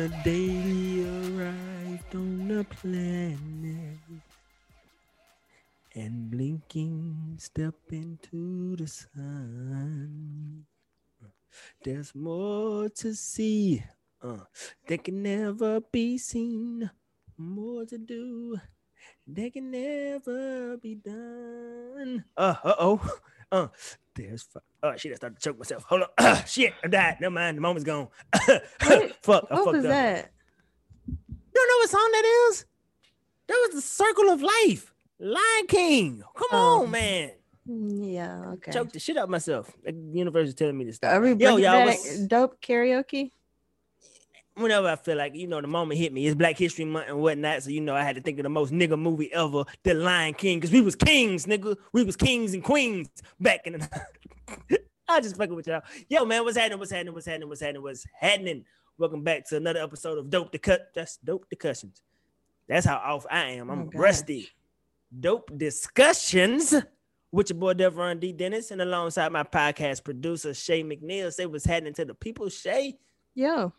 The 0.00 0.08
day 0.24 0.48
we 0.64 1.04
arrived 1.04 2.14
on 2.14 2.48
the 2.48 2.64
planet 2.64 4.00
and 5.94 6.30
blinking 6.30 7.36
step 7.36 7.74
into 7.92 8.76
the 8.76 8.88
sun. 8.88 10.64
There's 11.84 12.14
more 12.14 12.88
to 12.88 13.12
see. 13.12 13.84
Uh, 14.22 14.48
they 14.86 14.96
can 14.96 15.22
never 15.22 15.82
be 15.92 16.16
seen. 16.16 16.88
More 17.36 17.84
to 17.84 17.98
do. 17.98 18.56
They 19.26 19.50
can 19.50 19.70
never 19.70 20.78
be 20.78 20.94
done. 20.94 22.24
Uh 22.38 22.56
oh. 22.64 23.04
Uh, 23.52 23.66
there's 24.14 24.42
fu- 24.42 24.60
oh 24.82 24.96
shit. 24.96 25.12
I 25.12 25.14
started 25.16 25.38
to 25.40 25.42
choke 25.42 25.58
myself. 25.58 25.84
Hold 25.84 26.02
on. 26.18 26.36
shit, 26.46 26.72
I 26.84 26.88
died. 26.88 27.16
Never 27.20 27.32
mind. 27.32 27.56
The 27.56 27.62
moment's 27.62 27.84
gone. 27.84 28.08
Fuck. 28.34 28.54
I 28.80 29.12
What 29.24 29.48
fucked 29.48 29.66
was 29.66 29.84
up. 29.84 29.90
that? 29.90 30.30
You 31.08 31.16
don't 31.54 31.68
know 31.68 31.76
what 31.78 31.90
song 31.90 32.08
that 32.12 32.48
is? 32.50 32.64
That 33.48 33.66
was 33.66 33.74
the 33.74 33.82
Circle 33.82 34.30
of 34.30 34.42
Life. 34.42 34.92
Lion 35.18 35.66
King. 35.68 36.22
Come 36.36 36.48
Oh. 36.52 36.82
on, 36.84 36.90
man. 36.90 37.32
Yeah, 37.66 38.52
okay. 38.54 38.72
Choked 38.72 38.94
the 38.94 38.98
shit 38.98 39.16
out 39.16 39.24
of 39.24 39.30
myself. 39.30 39.70
The 39.84 39.92
universe 39.92 40.48
is 40.48 40.54
telling 40.54 40.76
me 40.78 40.86
to 40.86 40.92
stop. 40.92 41.12
Are 41.12 41.20
we 41.20 41.34
Yo, 41.34 41.56
y'all, 41.56 41.86
back 41.86 41.98
dope 42.26 42.60
karaoke? 42.60 43.32
Whenever 44.60 44.88
I 44.88 44.96
feel 44.96 45.16
like, 45.16 45.34
you 45.34 45.46
know, 45.46 45.60
the 45.60 45.66
moment 45.66 45.98
hit 46.00 46.12
me, 46.12 46.26
it's 46.26 46.34
Black 46.36 46.56
History 46.58 46.84
Month 46.84 47.06
and 47.08 47.18
whatnot. 47.20 47.62
So, 47.62 47.70
you 47.70 47.80
know, 47.80 47.94
I 47.94 48.02
had 48.02 48.16
to 48.16 48.22
think 48.22 48.38
of 48.38 48.44
the 48.44 48.48
most 48.48 48.72
nigga 48.72 48.98
movie 48.98 49.32
ever, 49.32 49.64
The 49.82 49.94
Lion 49.94 50.34
King, 50.34 50.58
because 50.58 50.72
we 50.72 50.80
was 50.80 50.94
kings, 50.96 51.46
nigga. 51.46 51.76
We 51.92 52.04
was 52.04 52.16
kings 52.16 52.54
and 52.54 52.62
queens 52.62 53.08
back 53.40 53.66
in 53.66 53.74
the 53.74 54.78
I 55.08 55.20
just 55.20 55.36
fucking 55.36 55.54
with 55.56 55.66
y'all. 55.66 55.82
Yo, 56.08 56.24
man, 56.24 56.44
what's 56.44 56.56
happening? 56.56 56.78
What's 56.78 56.92
happening? 56.92 57.12
What's 57.14 57.26
happening? 57.26 57.48
What's 57.48 57.60
happening? 57.60 57.82
What's 57.82 58.06
happening? 58.20 58.64
Welcome 58.98 59.22
back 59.24 59.48
to 59.48 59.56
another 59.56 59.82
episode 59.82 60.18
of 60.18 60.30
Dope 60.30 60.52
the 60.52 60.58
Cut. 60.58 60.90
That's 60.94 61.16
dope 61.16 61.48
discussions. 61.48 62.02
That's 62.68 62.86
how 62.86 62.96
off 62.98 63.26
I 63.30 63.50
am. 63.52 63.70
Oh 63.70 63.72
I'm 63.72 63.82
Oh, 63.94 63.98
rusty. 63.98 64.48
Dope 65.18 65.50
discussions 65.56 66.74
with 67.32 67.50
your 67.50 67.58
boy 67.58 67.74
Devron 67.74 68.20
D. 68.20 68.32
Dennis 68.32 68.70
and 68.70 68.80
alongside 68.82 69.32
my 69.32 69.42
podcast 69.42 70.04
producer 70.04 70.54
Shay 70.54 70.84
McNeil. 70.84 71.32
Say 71.32 71.46
what's 71.46 71.64
happening 71.64 71.94
to 71.94 72.04
the 72.04 72.14
people, 72.14 72.48
Shay. 72.48 72.96
Yo, 73.34 73.72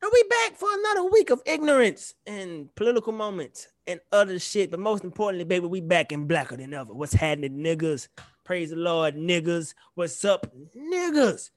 And 0.00 0.10
we 0.12 0.22
back 0.30 0.56
for 0.56 0.68
another 0.72 1.10
week 1.10 1.30
of 1.30 1.42
ignorance 1.44 2.14
and 2.24 2.72
political 2.76 3.12
moments 3.12 3.66
and 3.86 4.00
other 4.12 4.38
shit. 4.38 4.70
But 4.70 4.78
most 4.78 5.02
importantly, 5.02 5.44
baby, 5.44 5.66
we 5.66 5.80
back 5.80 6.12
and 6.12 6.28
blacker 6.28 6.56
than 6.56 6.72
ever. 6.72 6.94
What's 6.94 7.14
happening, 7.14 7.58
niggas? 7.58 8.06
Praise 8.44 8.70
the 8.70 8.76
Lord, 8.76 9.16
niggas. 9.16 9.74
What's 9.94 10.24
up, 10.24 10.46
niggas? 10.76 11.50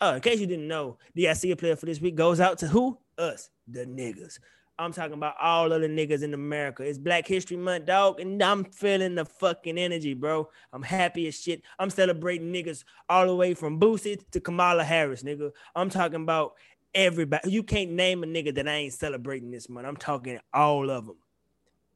Oh, 0.00 0.14
in 0.14 0.20
case 0.20 0.40
you 0.40 0.46
didn't 0.46 0.66
know, 0.66 0.98
the 1.14 1.28
I 1.28 1.34
see 1.34 1.52
a 1.52 1.56
player 1.56 1.76
for 1.76 1.86
this 1.86 2.00
week 2.00 2.16
goes 2.16 2.40
out 2.40 2.58
to 2.58 2.66
who? 2.66 2.98
Us, 3.18 3.50
the 3.68 3.84
niggas. 3.84 4.38
I'm 4.80 4.94
talking 4.94 5.12
about 5.12 5.34
all 5.38 5.70
of 5.72 5.82
the 5.82 5.88
niggas 5.88 6.22
in 6.22 6.32
America. 6.32 6.82
It's 6.82 6.96
Black 6.96 7.26
History 7.26 7.58
Month, 7.58 7.84
dog, 7.84 8.18
and 8.18 8.42
I'm 8.42 8.64
feeling 8.64 9.14
the 9.14 9.26
fucking 9.26 9.76
energy, 9.76 10.14
bro. 10.14 10.48
I'm 10.72 10.82
happy 10.82 11.28
as 11.28 11.38
shit. 11.38 11.60
I'm 11.78 11.90
celebrating 11.90 12.50
niggas 12.50 12.84
all 13.06 13.26
the 13.26 13.36
way 13.36 13.52
from 13.52 13.78
Boosie 13.78 14.18
to 14.30 14.40
Kamala 14.40 14.82
Harris, 14.82 15.22
nigga. 15.22 15.50
I'm 15.76 15.90
talking 15.90 16.22
about 16.22 16.54
everybody. 16.94 17.50
You 17.50 17.62
can't 17.62 17.92
name 17.92 18.22
a 18.22 18.26
nigga 18.26 18.54
that 18.54 18.68
I 18.68 18.72
ain't 18.72 18.92
celebrating 18.92 19.50
this 19.50 19.68
month. 19.68 19.86
I'm 19.86 19.96
talking 19.96 20.38
all 20.52 20.90
of 20.90 21.06
them, 21.06 21.16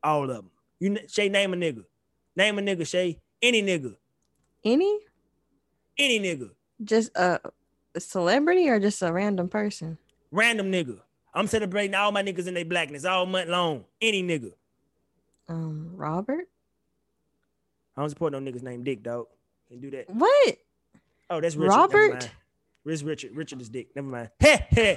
all 0.03 0.31
of 0.31 0.37
them. 0.37 0.50
You 0.81 0.99
Shay, 1.09 1.28
name 1.28 1.53
a 1.53 1.56
nigga. 1.56 1.84
Name 2.37 2.59
a 2.59 2.62
nigga, 2.62 2.87
Shay. 2.87 3.21
Any 3.43 3.62
nigga, 3.62 3.97
any? 4.65 4.99
any 5.99 6.19
nigga, 6.19 6.50
Just 6.83 7.10
a, 7.16 7.41
celebrity 7.99 8.69
or 8.69 8.81
just 8.81 9.03
a 9.03 9.12
random 9.12 9.49
person? 9.49 9.99
random 10.31 10.72
nigga. 10.72 10.99
I'm 11.34 11.47
celebrating 11.47 11.94
all 11.94 12.12
my 12.12 12.22
niggas 12.22 12.47
in 12.47 12.54
their 12.54 12.65
blackness 12.65 13.04
all 13.04 13.27
month 13.27 13.49
long. 13.49 13.84
Any 14.00 14.22
nigga. 14.22 14.53
Um, 15.49 15.91
Robert? 15.94 16.49
I 17.97 18.00
don't 18.00 18.10
support 18.10 18.33
no 18.33 18.41
niggas 18.41 18.62
named 18.62 18.84
Dick, 18.84 19.03
dog. 19.03 19.27
Can 19.69 19.81
do 19.81 19.91
that. 19.91 20.09
What? 20.09 20.56
Oh, 21.31 21.41
that's 21.41 21.56
Richard. 21.56 21.71
Robert? 21.71 22.31
It's 22.87 23.03
Richard. 23.03 23.34
Richard 23.34 23.61
is 23.61 23.69
Dick. 23.71 23.89
Never 23.97 24.09
mind. 24.09 24.31
Heh, 24.41 24.59
heh. 24.71 24.97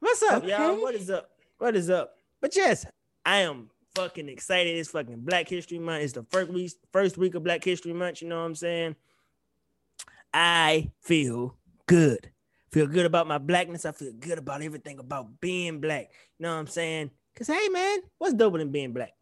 What's 0.00 0.22
up, 0.22 0.46
y'all? 0.46 0.80
What 0.80 0.94
is 0.94 1.10
up? 1.10 1.30
What 1.58 1.76
is 1.76 1.90
up? 1.90 2.14
But 2.40 2.56
yes, 2.56 2.86
I 3.24 3.40
am 3.40 3.68
fucking 3.94 4.30
excited. 4.30 4.78
It's 4.78 4.90
fucking 4.90 5.20
Black 5.20 5.46
History 5.46 5.78
Month. 5.78 6.04
It's 6.04 6.14
the 6.14 6.22
first 6.30 6.50
week, 6.50 6.72
first 6.90 7.18
week 7.18 7.34
of 7.34 7.44
Black 7.44 7.62
History 7.62 7.92
Month. 7.92 8.22
You 8.22 8.28
know 8.28 8.38
what 8.38 8.46
I'm 8.46 8.54
saying? 8.54 8.96
I 10.32 10.90
feel 11.02 11.56
good. 11.86 12.30
Feel 12.72 12.86
good 12.86 13.04
about 13.04 13.26
my 13.26 13.36
blackness. 13.36 13.84
I 13.84 13.92
feel 13.92 14.12
good 14.12 14.38
about 14.38 14.62
everything 14.62 15.00
about 15.00 15.38
being 15.40 15.80
black. 15.80 16.10
You 16.38 16.44
know 16.44 16.54
what 16.54 16.60
I'm 16.60 16.66
saying? 16.66 17.10
Cause 17.36 17.48
hey, 17.48 17.68
man, 17.68 17.98
what's 18.16 18.34
doper 18.34 18.58
than 18.58 18.70
being 18.70 18.92
black? 18.92 19.12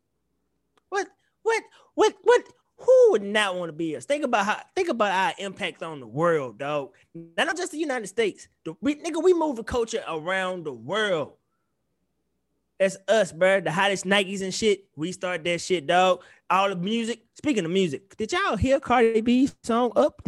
What, 0.91 1.09
what, 1.43 1.63
what, 1.95 2.15
what? 2.23 2.45
Who 2.79 3.09
would 3.11 3.23
not 3.23 3.57
want 3.57 3.71
to 3.71 3.73
be 3.73 3.97
us? 3.97 4.05
Think 4.05 4.25
about 4.25 4.47
how. 4.47 4.61
Think 4.77 4.89
about 4.89 5.13
our 5.13 5.35
impact 5.39 5.83
on 5.83 6.01
the 6.01 6.07
world, 6.07 6.59
dog. 6.59 6.91
Not 7.37 7.57
just 7.57 7.73
the 7.73 7.79
United 7.79 8.07
States. 8.07 8.49
The, 8.65 8.75
we, 8.81 8.95
nigga, 8.97 9.23
we 9.23 9.35
move 9.35 9.57
the 9.57 9.65
culture 9.65 10.03
around 10.09 10.65
the 10.65 10.73
world. 10.73 11.33
That's 12.79 12.97
us, 13.09 13.33
bro. 13.33 13.61
The 13.61 13.73
hottest 13.73 14.05
Nikes 14.05 14.43
and 14.43 14.55
shit. 14.55 14.85
We 14.95 15.11
start 15.11 15.43
that 15.45 15.61
shit, 15.61 15.87
dog. 15.89 16.23
All 16.49 16.69
the 16.69 16.77
music. 16.77 17.23
Speaking 17.35 17.65
of 17.65 17.71
music, 17.73 18.17
did 18.17 18.31
y'all 18.31 18.57
hear 18.57 18.79
Cardi 18.79 19.21
B 19.21 19.51
song 19.65 19.91
up? 19.97 20.23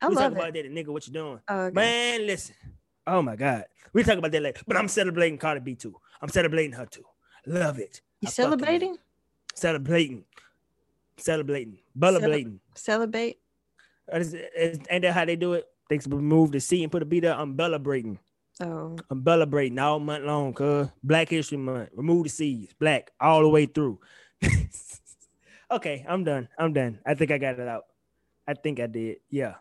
I 0.00 0.08
we 0.08 0.14
love 0.14 0.24
talk 0.24 0.32
it. 0.32 0.38
about 0.38 0.54
that, 0.54 0.72
nigga. 0.72 0.88
What 0.88 1.06
you 1.08 1.12
doing? 1.12 1.40
Oh, 1.48 1.60
okay. 1.62 1.74
Man, 1.74 2.26
listen. 2.26 2.54
Oh 3.06 3.22
my 3.22 3.34
God. 3.34 3.64
We 3.92 4.04
talk 4.04 4.18
about 4.18 4.30
that 4.30 4.42
later. 4.42 4.62
But 4.66 4.76
I'm 4.76 4.88
celebrating 4.88 5.38
Cardi 5.38 5.60
B 5.60 5.74
too. 5.74 5.96
I'm 6.22 6.28
celebrating 6.28 6.72
her 6.72 6.86
too. 6.86 7.04
Love 7.46 7.78
it. 7.78 8.00
you 8.20 8.28
I 8.28 8.30
fucking 8.30 8.50
love 8.50 8.52
it. 8.52 8.64
celebrating? 8.64 8.98
Celebrating. 9.54 10.24
Celebrating. 11.18 11.78
Celebrating. 11.98 12.60
Celebrate? 12.74 13.38
Is, 14.12 14.34
is, 14.34 14.78
ain't 14.90 15.02
that 15.02 15.12
how 15.12 15.24
they 15.24 15.36
do 15.36 15.54
it? 15.54 15.66
They 15.88 15.98
remove 16.08 16.52
the 16.52 16.60
C 16.60 16.82
and 16.82 16.92
put 16.92 17.02
a 17.02 17.06
B 17.06 17.20
there. 17.20 17.34
I'm 17.34 17.56
celebrating. 17.56 18.18
Oh, 18.60 18.96
I'm 19.10 19.22
celebrating 19.24 19.78
all 19.78 19.98
month 20.00 20.24
long, 20.24 20.52
cuz 20.52 20.88
Black 21.02 21.28
History 21.28 21.58
Month. 21.58 21.90
Remove 21.94 22.24
the 22.24 22.30
C's. 22.30 22.72
Black 22.78 23.10
all 23.20 23.42
the 23.42 23.48
way 23.48 23.66
through. 23.66 24.00
okay, 25.70 26.04
I'm 26.08 26.24
done. 26.24 26.48
I'm 26.58 26.72
done. 26.72 26.98
I 27.04 27.14
think 27.14 27.30
I 27.30 27.38
got 27.38 27.58
it 27.58 27.68
out. 27.68 27.84
I 28.48 28.54
think 28.54 28.80
I 28.80 28.86
did. 28.86 29.18
Yeah. 29.30 29.54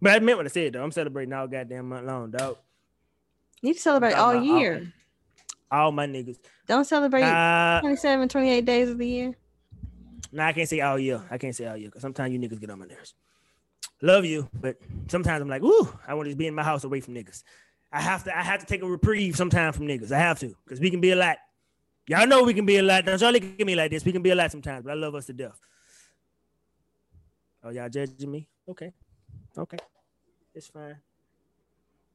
But 0.00 0.12
I 0.12 0.18
meant 0.20 0.38
what 0.38 0.46
I 0.46 0.50
said 0.50 0.74
though. 0.74 0.84
I'm 0.84 0.92
celebrating 0.92 1.32
all 1.32 1.48
goddamn 1.48 1.88
month 1.88 2.06
long, 2.06 2.30
dog. 2.30 2.58
you 3.60 3.70
need 3.70 3.74
to 3.74 3.80
celebrate 3.80 4.12
all 4.12 4.30
about 4.30 4.46
all- 4.46 4.58
year. 4.60 4.92
All 5.70 5.90
my 5.90 6.06
niggas. 6.06 6.38
Don't 6.68 6.84
celebrate 6.84 7.24
Uh, 7.24 7.80
27, 7.80 8.28
28 8.28 8.64
days 8.64 8.88
of 8.88 8.98
the 8.98 9.06
year. 9.06 9.34
Nah, 10.32 10.46
I 10.46 10.52
can't 10.52 10.68
say 10.68 10.80
all 10.80 10.98
year. 10.98 11.22
I 11.30 11.38
can't 11.38 11.54
say 11.54 11.66
all 11.66 11.76
year 11.76 11.88
because 11.88 12.02
sometimes 12.02 12.32
you 12.32 12.38
niggas 12.38 12.60
get 12.60 12.70
on 12.70 12.78
my 12.78 12.86
nerves. 12.86 13.14
Love 14.02 14.24
you, 14.24 14.48
but 14.60 14.76
sometimes 15.08 15.40
I'm 15.40 15.48
like, 15.48 15.62
ooh, 15.62 15.88
I 16.06 16.14
want 16.14 16.26
to 16.26 16.30
just 16.30 16.38
be 16.38 16.46
in 16.46 16.54
my 16.54 16.62
house 16.62 16.84
away 16.84 17.00
from 17.00 17.14
niggas. 17.14 17.42
I 17.90 18.00
have 18.00 18.24
to, 18.24 18.36
I 18.36 18.42
have 18.42 18.60
to 18.60 18.66
take 18.66 18.82
a 18.82 18.86
reprieve 18.86 19.36
sometime 19.36 19.72
from 19.72 19.86
niggas. 19.86 20.12
I 20.12 20.18
have 20.18 20.38
to, 20.40 20.54
because 20.64 20.80
we 20.80 20.90
can 20.90 21.00
be 21.00 21.12
a 21.12 21.16
lot. 21.16 21.38
Y'all 22.06 22.26
know 22.26 22.42
we 22.44 22.54
can 22.54 22.66
be 22.66 22.76
a 22.76 22.82
lot. 22.82 23.04
Don't 23.04 23.20
y'all 23.20 23.32
look 23.32 23.42
at 23.42 23.66
me 23.66 23.74
like 23.74 23.90
this. 23.90 24.04
We 24.04 24.12
can 24.12 24.22
be 24.22 24.30
a 24.30 24.34
lot 24.34 24.50
sometimes, 24.52 24.84
but 24.84 24.92
I 24.92 24.94
love 24.94 25.14
us 25.14 25.26
to 25.26 25.32
death. 25.32 25.58
Oh, 27.64 27.70
y'all 27.70 27.88
judging 27.88 28.30
me? 28.30 28.48
Okay. 28.68 28.92
Okay. 29.56 29.78
It's 30.54 30.68
fine. 30.68 30.96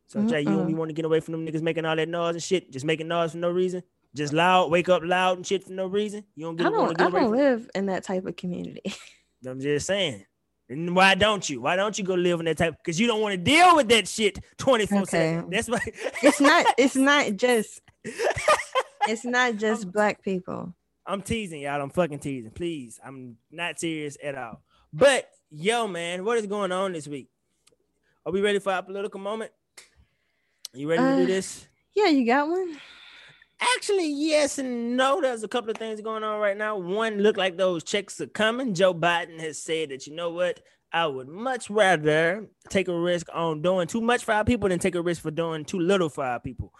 So 0.07 0.23
Jay, 0.23 0.41
you, 0.41 0.49
Mm-mm. 0.49 0.69
you 0.69 0.75
want 0.75 0.89
to 0.89 0.93
get 0.93 1.05
away 1.05 1.19
from 1.19 1.31
them 1.33 1.45
niggas 1.45 1.61
making 1.61 1.85
all 1.85 1.95
that 1.95 2.07
noise 2.07 2.35
and 2.35 2.43
shit? 2.43 2.71
Just 2.71 2.85
making 2.85 3.07
noise 3.07 3.31
for 3.31 3.37
no 3.37 3.49
reason? 3.49 3.81
Just 4.15 4.33
loud, 4.33 4.69
wake 4.71 4.89
up 4.89 5.03
loud 5.05 5.37
and 5.37 5.47
shit 5.47 5.63
for 5.63 5.71
no 5.71 5.87
reason? 5.87 6.23
You 6.35 6.45
don't 6.45 6.55
get 6.57 6.67
I 6.67 6.69
don't. 6.69 6.97
get 6.97 7.07
I 7.07 7.09
don't 7.09 7.31
live 7.31 7.69
in 7.75 7.85
that 7.85 8.03
type 8.03 8.25
of 8.25 8.35
community. 8.35 8.93
I'm 9.47 9.59
just 9.59 9.87
saying. 9.87 10.25
And 10.69 10.95
why 10.95 11.15
don't 11.15 11.49
you? 11.49 11.61
Why 11.61 11.75
don't 11.75 11.97
you 11.97 12.03
go 12.03 12.13
live 12.13 12.39
in 12.39 12.45
that 12.45 12.57
type? 12.57 12.75
Because 12.77 12.99
you 12.99 13.07
don't 13.07 13.21
want 13.21 13.33
to 13.33 13.37
deal 13.37 13.75
with 13.75 13.89
that 13.89 14.07
shit 14.07 14.39
24 14.57 15.05
7. 15.05 15.49
That's 15.49 15.69
why 15.69 15.79
it's 16.23 16.39
not. 16.41 16.65
It's 16.77 16.95
not 16.95 17.35
just. 17.35 17.81
It's 19.07 19.25
not 19.25 19.55
just 19.55 19.91
black 19.91 20.21
people. 20.21 20.75
I'm 21.07 21.23
teasing 21.23 21.61
y'all. 21.61 21.81
I'm 21.81 21.89
fucking 21.89 22.19
teasing. 22.19 22.51
Please. 22.51 22.99
I'm 23.03 23.35
not 23.49 23.79
serious 23.79 24.15
at 24.23 24.35
all. 24.37 24.61
But 24.93 25.27
yo, 25.49 25.87
man, 25.87 26.23
what 26.23 26.37
is 26.37 26.45
going 26.45 26.71
on 26.71 26.93
this 26.93 27.07
week? 27.07 27.27
Are 28.27 28.31
we 28.31 28.41
ready 28.41 28.59
for 28.59 28.71
our 28.71 28.83
political 28.83 29.19
moment? 29.19 29.51
Are 30.75 30.77
You 30.77 30.87
ready 30.87 31.01
to 31.01 31.09
Uh, 31.09 31.17
do 31.17 31.25
this? 31.25 31.67
Yeah, 31.95 32.09
you 32.09 32.27
got 32.27 32.47
one. 32.47 32.77
Actually, 33.61 34.11
yes 34.11 34.57
and 34.57 34.97
no. 34.97 35.21
There's 35.21 35.43
a 35.43 35.47
couple 35.47 35.69
of 35.69 35.77
things 35.77 36.01
going 36.01 36.23
on 36.23 36.39
right 36.39 36.57
now. 36.57 36.77
One, 36.77 37.19
look 37.19 37.37
like 37.37 37.57
those 37.57 37.83
checks 37.83 38.19
are 38.19 38.27
coming. 38.27 38.73
Joe 38.73 38.93
Biden 38.93 39.39
has 39.39 39.61
said 39.61 39.89
that 39.89 40.07
you 40.07 40.15
know 40.15 40.31
what? 40.31 40.61
I 40.93 41.07
would 41.07 41.29
much 41.29 41.69
rather 41.69 42.47
take 42.69 42.87
a 42.87 42.99
risk 42.99 43.27
on 43.33 43.61
doing 43.61 43.87
too 43.87 44.01
much 44.01 44.25
for 44.25 44.33
our 44.33 44.43
people 44.43 44.67
than 44.67 44.79
take 44.79 44.95
a 44.95 45.01
risk 45.01 45.21
for 45.21 45.31
doing 45.31 45.63
too 45.63 45.79
little 45.79 46.09
for 46.09 46.25
our 46.25 46.39
people. 46.39 46.73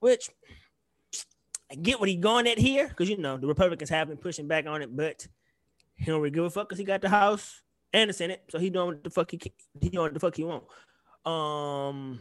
Which 0.00 0.28
I 1.70 1.76
get 1.76 1.98
what 1.98 2.08
he's 2.08 2.20
going 2.20 2.46
at 2.46 2.58
here, 2.58 2.88
because 2.88 3.08
you 3.08 3.16
know 3.16 3.36
the 3.36 3.46
Republicans 3.46 3.90
have 3.90 4.08
been 4.08 4.18
pushing 4.18 4.48
back 4.48 4.66
on 4.66 4.82
it, 4.82 4.94
but 4.94 5.26
he 5.96 6.06
don't 6.06 6.20
really 6.20 6.34
give 6.34 6.44
a 6.44 6.50
fuck 6.50 6.68
because 6.68 6.78
he 6.78 6.84
got 6.84 7.00
the 7.00 7.08
House 7.08 7.62
and 7.92 8.10
the 8.10 8.14
Senate, 8.14 8.42
so 8.50 8.58
he 8.58 8.70
doing 8.70 8.88
what 8.88 9.04
the 9.04 9.10
fuck 9.10 9.30
he 9.30 9.40
he 9.80 9.88
doing 9.88 10.02
what 10.02 10.14
the 10.14 10.20
fuck 10.20 10.36
he 10.36 10.44
want. 10.44 10.64
Um, 11.24 12.20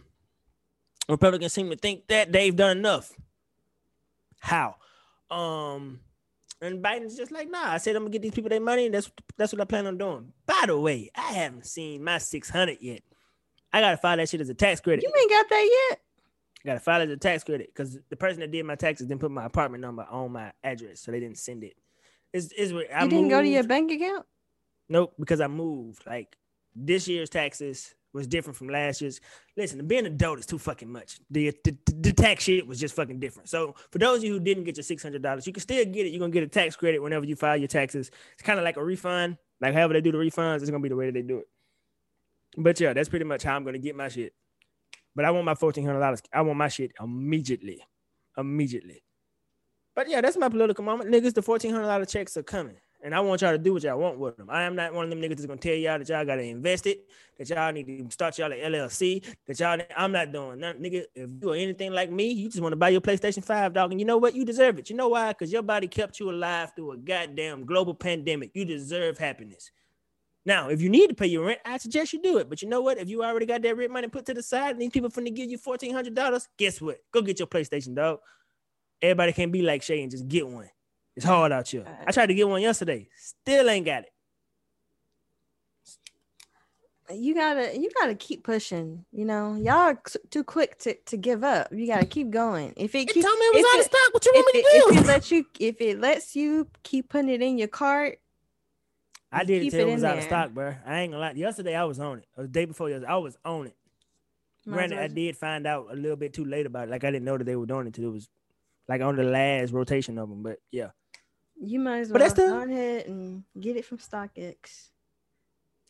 Republicans 1.10 1.52
seem 1.52 1.70
to 1.72 1.76
think 1.76 2.08
that 2.08 2.32
they've 2.32 2.56
done 2.56 2.78
enough. 2.78 3.12
How? 4.44 4.76
Um, 5.32 6.02
and 6.62 6.84
Biden's 6.84 7.16
just 7.16 7.32
like, 7.32 7.50
nah. 7.50 7.72
I 7.72 7.78
said 7.78 7.96
I'm 7.96 8.04
gonna 8.04 8.12
get 8.12 8.22
these 8.22 8.34
people 8.34 8.50
their 8.50 8.60
money, 8.60 8.86
and 8.88 8.94
that's 8.94 9.10
that's 9.38 9.54
what 9.54 9.62
I 9.62 9.66
plan 9.66 9.88
on 9.88 9.98
doing. 9.98 10.34
By 10.46 10.66
the 10.68 10.78
way, 10.78 11.10
I 11.16 11.32
haven't 11.32 11.66
seen 11.66 12.04
my 12.04 12.18
600 12.18 12.80
yet. 12.82 13.04
I 13.72 13.80
gotta 13.80 13.96
file 13.96 14.18
that 14.18 14.28
shit 14.28 14.42
as 14.42 14.50
a 14.50 14.54
tax 14.54 14.82
credit. 14.82 15.04
You 15.04 15.14
ain't 15.18 15.30
got 15.30 15.50
that 15.50 15.88
yet. 15.90 16.00
I 16.66 16.68
gotta 16.68 16.80
file 16.82 17.02
it 17.02 17.10
as 17.10 17.16
a 17.16 17.18
tax 17.18 17.46
credit 17.46 17.68
because 17.74 17.98
the 18.10 18.18
person 18.18 18.42
that 18.42 18.52
did 18.52 18.66
my 18.66 18.76
taxes 18.76 19.08
didn't 19.08 19.22
put 19.22 19.32
my 19.32 19.46
apartment 19.46 19.82
number 19.82 20.06
on 20.10 20.34
my 20.34 20.52
address, 20.62 21.00
so 21.00 21.12
they 21.12 21.22
didn't 21.22 21.38
send 21.38 21.64
it. 21.64 21.78
It's, 22.34 22.50
it's 22.58 22.74
I 22.74 23.04
you 23.04 23.10
didn't 23.10 23.12
moved, 23.14 23.30
go 23.30 23.42
to 23.42 23.48
your 23.48 23.64
bank 23.64 23.92
account. 23.92 24.26
Nope, 24.90 25.14
because 25.18 25.40
I 25.40 25.48
moved. 25.48 26.06
Like 26.06 26.36
this 26.76 27.08
year's 27.08 27.30
taxes 27.30 27.96
was 28.14 28.28
different 28.28 28.56
from 28.56 28.70
last 28.70 29.02
year's. 29.02 29.20
Listen, 29.58 29.86
being 29.88 30.06
adult 30.06 30.40
is 30.40 30.46
too 30.46 30.60
fucking 30.60 30.92
much. 30.92 31.20
The, 31.30 31.52
the, 31.64 31.76
the 31.88 32.14
tax 32.14 32.44
shit 32.44 32.66
was 32.68 32.80
just 32.80 32.96
fucking 32.96 33.20
different. 33.20 33.50
So 33.50 33.76
for 33.92 33.98
those 33.98 34.20
of 34.20 34.24
you 34.26 34.34
who 34.34 34.40
didn't 34.40 34.66
get 34.66 34.78
your 34.78 34.84
six 34.84 35.02
hundred 35.02 35.22
dollars, 35.22 35.48
you 35.48 35.54
can 35.54 35.62
still 35.62 35.84
get 35.86 36.06
it. 36.06 36.10
You're 36.10 36.20
gonna 36.20 36.32
get 36.32 36.44
a 36.44 36.48
tax 36.48 36.76
credit 36.76 37.02
whenever 37.02 37.26
you 37.26 37.36
file 37.36 37.58
your 37.58 37.68
taxes. 37.68 38.12
It's 38.34 38.44
kind 38.44 38.60
of 38.60 38.66
like 38.66 38.78
a 38.78 38.84
refund. 38.84 39.38
Like 39.60 39.74
however 39.74 39.94
they 39.94 40.02
do 40.02 40.12
the 40.12 40.18
refunds, 40.18 40.62
it's 40.62 40.70
gonna 40.70 40.84
be 40.84 40.90
the 40.90 40.96
way 40.96 41.08
that 41.08 41.14
they 41.14 41.22
do 41.22 41.40
it. 41.40 41.48
But 42.58 42.80
yeah, 42.80 42.94
that's 42.94 43.10
pretty 43.10 43.26
much 43.26 43.44
how 43.44 43.56
I'm 43.56 43.64
gonna 43.64 43.80
get 43.80 43.96
my 43.96 44.10
shit. 44.10 44.34
But 45.16 45.26
I 45.26 45.32
want 45.32 45.46
my 45.46 45.56
fourteen 45.56 45.86
hundred 45.86 46.00
dollars. 46.00 46.22
I 46.32 46.42
want 46.42 46.58
my 46.58 46.68
shit 46.68 46.92
immediately, 47.02 47.82
immediately. 48.38 49.04
But 49.96 50.10
yeah, 50.10 50.22
that's 50.22 50.38
my 50.38 50.50
political 50.50 50.84
moment, 50.84 51.12
niggas. 51.12 51.34
The 51.34 51.42
fourteen 51.42 51.72
hundred 51.72 51.88
dollar 51.88 52.06
checks 52.06 52.36
are 52.38 52.44
coming. 52.44 52.78
And 53.04 53.14
I 53.14 53.20
want 53.20 53.42
y'all 53.42 53.52
to 53.52 53.58
do 53.58 53.74
what 53.74 53.84
y'all 53.84 54.00
want 54.00 54.18
with 54.18 54.38
them. 54.38 54.48
I 54.50 54.64
am 54.64 54.76
not 54.76 54.94
one 54.94 55.04
of 55.04 55.10
them 55.10 55.20
niggas 55.20 55.36
that's 55.36 55.46
gonna 55.46 55.60
tell 55.60 55.74
y'all 55.74 56.00
that 56.00 56.08
y'all 56.08 56.24
gotta 56.26 56.44
invest 56.44 56.88
it, 56.88 57.06
that 57.38 57.50
y'all 57.50 57.74
need 57.74 57.86
to 57.86 58.10
start 58.10 58.38
y'all 58.38 58.54
at 58.54 58.60
LLC, 58.60 59.26
that 59.46 59.60
y'all 59.60 59.78
I'm 59.98 60.14
not 60.14 60.32
doing 60.32 60.62
nothing, 60.62 60.84
nigga. 60.84 61.04
If 61.14 61.30
you 61.42 61.52
are 61.52 61.56
anything 61.56 61.92
like 61.92 62.10
me, 62.10 62.32
you 62.32 62.48
just 62.48 62.62
want 62.62 62.72
to 62.72 62.78
buy 62.78 62.90
your 62.90 63.02
PlayStation 63.02 63.44
5, 63.44 63.74
dog. 63.74 63.92
And 63.92 64.00
you 64.00 64.06
know 64.06 64.18
what? 64.18 64.34
You 64.34 64.46
deserve 64.46 64.80
it. 64.80 64.90
You 64.90 64.96
know 64.96 65.10
why? 65.10 65.34
Because 65.34 65.52
your 65.52 65.64
body 65.64 65.88
kept 65.88 66.18
you 66.22 66.32
alive 66.32 66.72
through 66.76 66.94
a 66.94 66.98
goddamn 66.98 67.66
global 67.66 67.94
pandemic. 67.94 68.52
You 68.54 68.64
deserve 68.64 69.18
happiness. 69.18 69.70
Now, 70.46 70.70
if 70.70 70.82
you 70.82 70.90
need 70.90 71.08
to 71.08 71.16
pay 71.16 71.28
your 71.28 71.46
rent, 71.46 71.60
I 71.66 71.78
suggest 71.80 72.14
you 72.14 72.22
do 72.22 72.38
it. 72.38 72.50
But 72.50 72.62
you 72.62 72.70
know 72.70 72.82
what? 72.82 72.98
If 72.98 73.10
you 73.10 73.24
already 73.24 73.46
got 73.46 73.62
that 73.62 73.78
rent 73.78 73.92
money 73.92 74.08
put 74.08 74.26
to 74.28 74.34
the 74.34 74.44
side 74.44 74.72
and 74.72 74.82
these 74.82 74.92
people 74.92 75.10
finna 75.10 75.34
give 75.34 75.50
you 75.50 75.58
$1,400, 75.58 76.48
guess 76.58 76.80
what? 76.82 77.00
Go 77.12 77.22
get 77.22 77.40
your 77.40 77.48
PlayStation, 77.48 77.96
dog. 77.96 78.20
Everybody 79.02 79.34
can't 79.34 79.52
be 79.52 79.62
like 79.62 79.84
Shay 79.84 80.02
and 80.02 80.12
just 80.12 80.28
get 80.28 80.48
one. 80.48 80.70
It's 81.16 81.26
hard 81.26 81.52
out 81.52 81.68
here. 81.68 81.86
I 82.08 82.12
tried 82.12 82.28
to 82.28 82.34
get 82.34 82.48
one 82.48 82.62
yesterday. 82.62 83.08
Still 83.16 83.70
ain't 83.70 83.86
got 83.86 84.04
it. 84.04 84.10
You 87.14 87.36
gotta, 87.36 87.78
you 87.78 87.90
gotta 88.00 88.16
keep 88.16 88.44
pushing. 88.44 89.06
You 89.12 89.26
know, 89.26 89.56
y'all 89.56 89.74
are 89.76 90.02
too 90.32 90.44
quick 90.44 90.80
to, 90.80 90.96
to 91.06 91.18
give 91.18 91.44
up. 91.44 91.68
You 91.72 91.86
gotta 91.86 92.06
keep 92.06 92.32
going. 92.32 92.74
If 92.78 92.96
it, 92.96 93.10
keep, 93.10 93.24
tell 93.24 93.36
me 93.36 93.46
it 93.48 93.56
was 93.56 93.66
out 93.74 93.80
of 93.80 93.86
stock. 93.86 94.14
What 94.14 94.26
you 94.26 94.32
want 94.34 94.56
me 94.56 94.62
to 94.62 94.68
do? 94.72 94.90
If 94.90 95.04
it 95.04 95.08
lets 95.08 95.32
you, 95.32 95.46
if 95.60 95.82
it 95.82 96.00
lets 96.00 96.36
you 96.36 96.68
keep 96.82 97.10
putting 97.10 97.30
it 97.30 97.42
in 97.42 97.58
your 97.58 97.68
cart, 97.68 98.20
I 99.32 99.44
did 99.44 99.64
it 99.64 99.72
till 99.72 99.88
it 99.88 99.94
was 99.94 100.04
out 100.04 100.18
of 100.18 100.24
stock, 100.24 100.52
bro. 100.52 100.76
I 100.86 101.02
ain't 101.02 101.12
gonna 101.12 101.22
lie. 101.22 101.34
Yesterday 101.34 101.76
I 101.76 101.84
was 101.84 102.00
on 102.00 102.20
it. 102.20 102.26
The 102.38 102.48
day 102.48 102.66
before 102.66 102.90
yesterday, 102.90 103.12
I 103.12 103.18
was 103.18 103.38
on 103.44 103.68
it. 103.68 103.76
Granted, 104.68 105.00
I 105.00 105.08
did 105.08 105.36
find 105.36 105.68
out 105.68 105.88
a 105.92 105.96
little 105.96 106.16
bit 106.16 106.34
too 106.34 106.46
late 106.46 106.66
about 106.66 106.88
it. 106.88 106.92
Like 106.92 107.04
I 107.04 107.12
didn't 107.12 107.26
know 107.26 107.38
that 107.38 107.44
they 107.44 107.56
were 107.56 107.66
doing 107.66 107.82
it 107.82 107.88
until 107.88 108.06
it 108.06 108.14
was 108.14 108.30
like 108.88 109.02
on 109.02 109.18
the 109.18 109.24
last 109.24 109.74
rotation 109.74 110.18
of 110.18 110.30
them. 110.30 110.42
But 110.42 110.60
yeah. 110.72 110.92
You 111.60 111.80
might 111.80 112.00
as 112.00 112.10
well 112.10 112.14
but 112.14 112.20
that's 112.20 112.34
the... 112.34 112.48
go 112.48 112.64
ahead 112.64 113.08
and 113.08 113.44
get 113.60 113.78
it 113.78 113.86
from 113.86 113.98
StockX. 113.98 114.90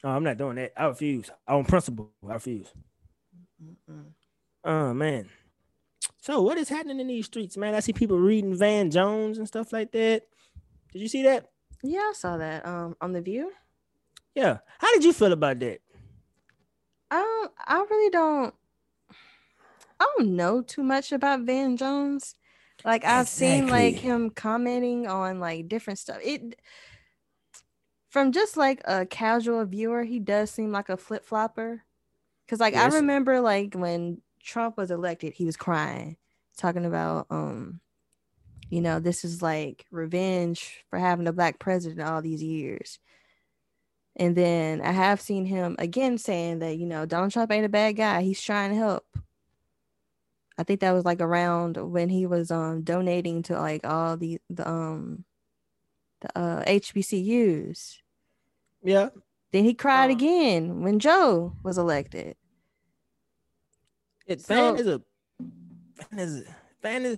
Oh, 0.04 0.10
I'm 0.10 0.24
not 0.24 0.38
doing 0.38 0.57
that. 0.57 0.74
I 0.75 0.86
refuse. 0.86 1.31
On 1.48 1.63
principle, 1.63 2.12
I 2.27 2.33
refuse. 2.33 2.68
Mm-mm. 3.63 4.06
Oh 4.63 4.94
man. 4.94 5.30
So 6.21 6.42
what 6.42 6.57
is 6.57 6.69
happening 6.69 7.00
in 7.00 7.07
these 7.07 7.25
streets, 7.25 7.57
man? 7.57 7.75
I 7.75 7.80
see 7.80 7.94
people 7.94 8.19
reading 8.19 8.57
Van 8.57 8.92
Jones 8.92 9.38
and 9.38 9.48
stuff 9.48 9.74
like 9.74 9.92
that. 9.92 10.24
Did 10.92 11.01
you 11.01 11.07
see 11.07 11.24
that? 11.24 11.50
Yeah, 11.81 12.00
I 12.00 12.13
saw 12.15 12.38
that. 12.38 12.65
Um, 12.65 12.95
on 13.01 13.13
the 13.13 13.21
View. 13.21 13.51
Yeah. 14.36 14.60
How 14.80 14.92
did 14.94 15.04
you 15.04 15.13
feel 15.13 15.33
about 15.33 15.60
that? 15.60 15.81
Um, 17.12 17.50
I 17.65 17.86
really 17.89 18.10
don't. 18.10 18.54
I 20.00 20.07
don't 20.18 20.36
know 20.36 20.62
too 20.62 20.83
much 20.83 21.12
about 21.12 21.42
Van 21.42 21.77
Jones. 21.77 22.36
Like 22.85 23.06
I've 23.06 23.30
seen 23.30 23.68
like 23.68 23.95
him 23.95 24.30
commenting 24.30 25.07
on 25.07 25.39
like 25.39 25.69
different 25.69 26.00
stuff. 26.00 26.18
It 26.21 26.59
from 28.09 28.31
just 28.31 28.57
like 28.57 28.81
a 28.85 29.06
casual 29.06 29.65
viewer, 29.65 30.03
he 30.03 30.19
does 30.19 30.51
seem 30.51 30.71
like 30.71 30.89
a 30.89 30.97
flip 30.97 31.25
flopper. 31.25 31.83
Cause 32.47 32.59
like 32.59 32.74
yes. 32.74 32.94
I 32.94 32.97
remember 32.97 33.39
like 33.39 33.74
when 33.74 34.21
Trump 34.41 34.77
was 34.77 34.91
elected, 34.91 35.33
he 35.33 35.45
was 35.45 35.57
crying, 35.57 36.18
talking 36.57 36.85
about 36.85 37.27
um, 37.30 37.80
you 38.69 38.81
know, 38.81 39.00
this 39.00 39.24
is 39.24 39.41
like 39.41 39.86
revenge 39.91 40.83
for 40.89 41.00
having 41.00 41.27
a 41.27 41.33
black 41.33 41.59
president 41.59 42.07
all 42.07 42.21
these 42.21 42.44
years. 42.44 43.00
And 44.15 44.36
then 44.36 44.81
I 44.81 44.91
have 44.91 45.21
seen 45.21 45.45
him 45.45 45.75
again 45.79 46.18
saying 46.18 46.59
that, 46.59 46.77
you 46.77 46.86
know, 46.86 47.06
Donald 47.06 47.31
Trump 47.31 47.51
ain't 47.51 47.65
a 47.65 47.69
bad 47.69 47.94
guy. 47.94 48.21
He's 48.21 48.41
trying 48.41 48.71
to 48.71 48.75
help. 48.75 49.06
I 50.57 50.63
think 50.63 50.81
that 50.81 50.91
was 50.91 51.05
like 51.05 51.21
around 51.21 51.77
when 51.77 52.09
he 52.09 52.25
was 52.25 52.51
um 52.51 52.83
donating 52.83 53.44
to 53.44 53.59
like 53.59 53.85
all 53.85 54.17
the 54.17 54.39
the 54.50 54.67
um 54.67 55.25
the 56.21 56.38
uh 56.38 56.63
HBCUs. 56.65 57.97
Yeah. 58.83 59.09
Then 59.51 59.63
he 59.63 59.73
cried 59.73 60.09
uh, 60.09 60.13
again 60.13 60.81
when 60.81 61.00
Joe 61.00 61.53
was 61.63 61.77
elected. 61.77 62.35
It 64.25 64.41
so, 64.41 64.53
fan 64.53 64.75
is 64.77 64.88
a 64.88 65.01
fan 66.09 66.19
is 66.19 66.44
fan 66.81 67.05
is 67.05 67.17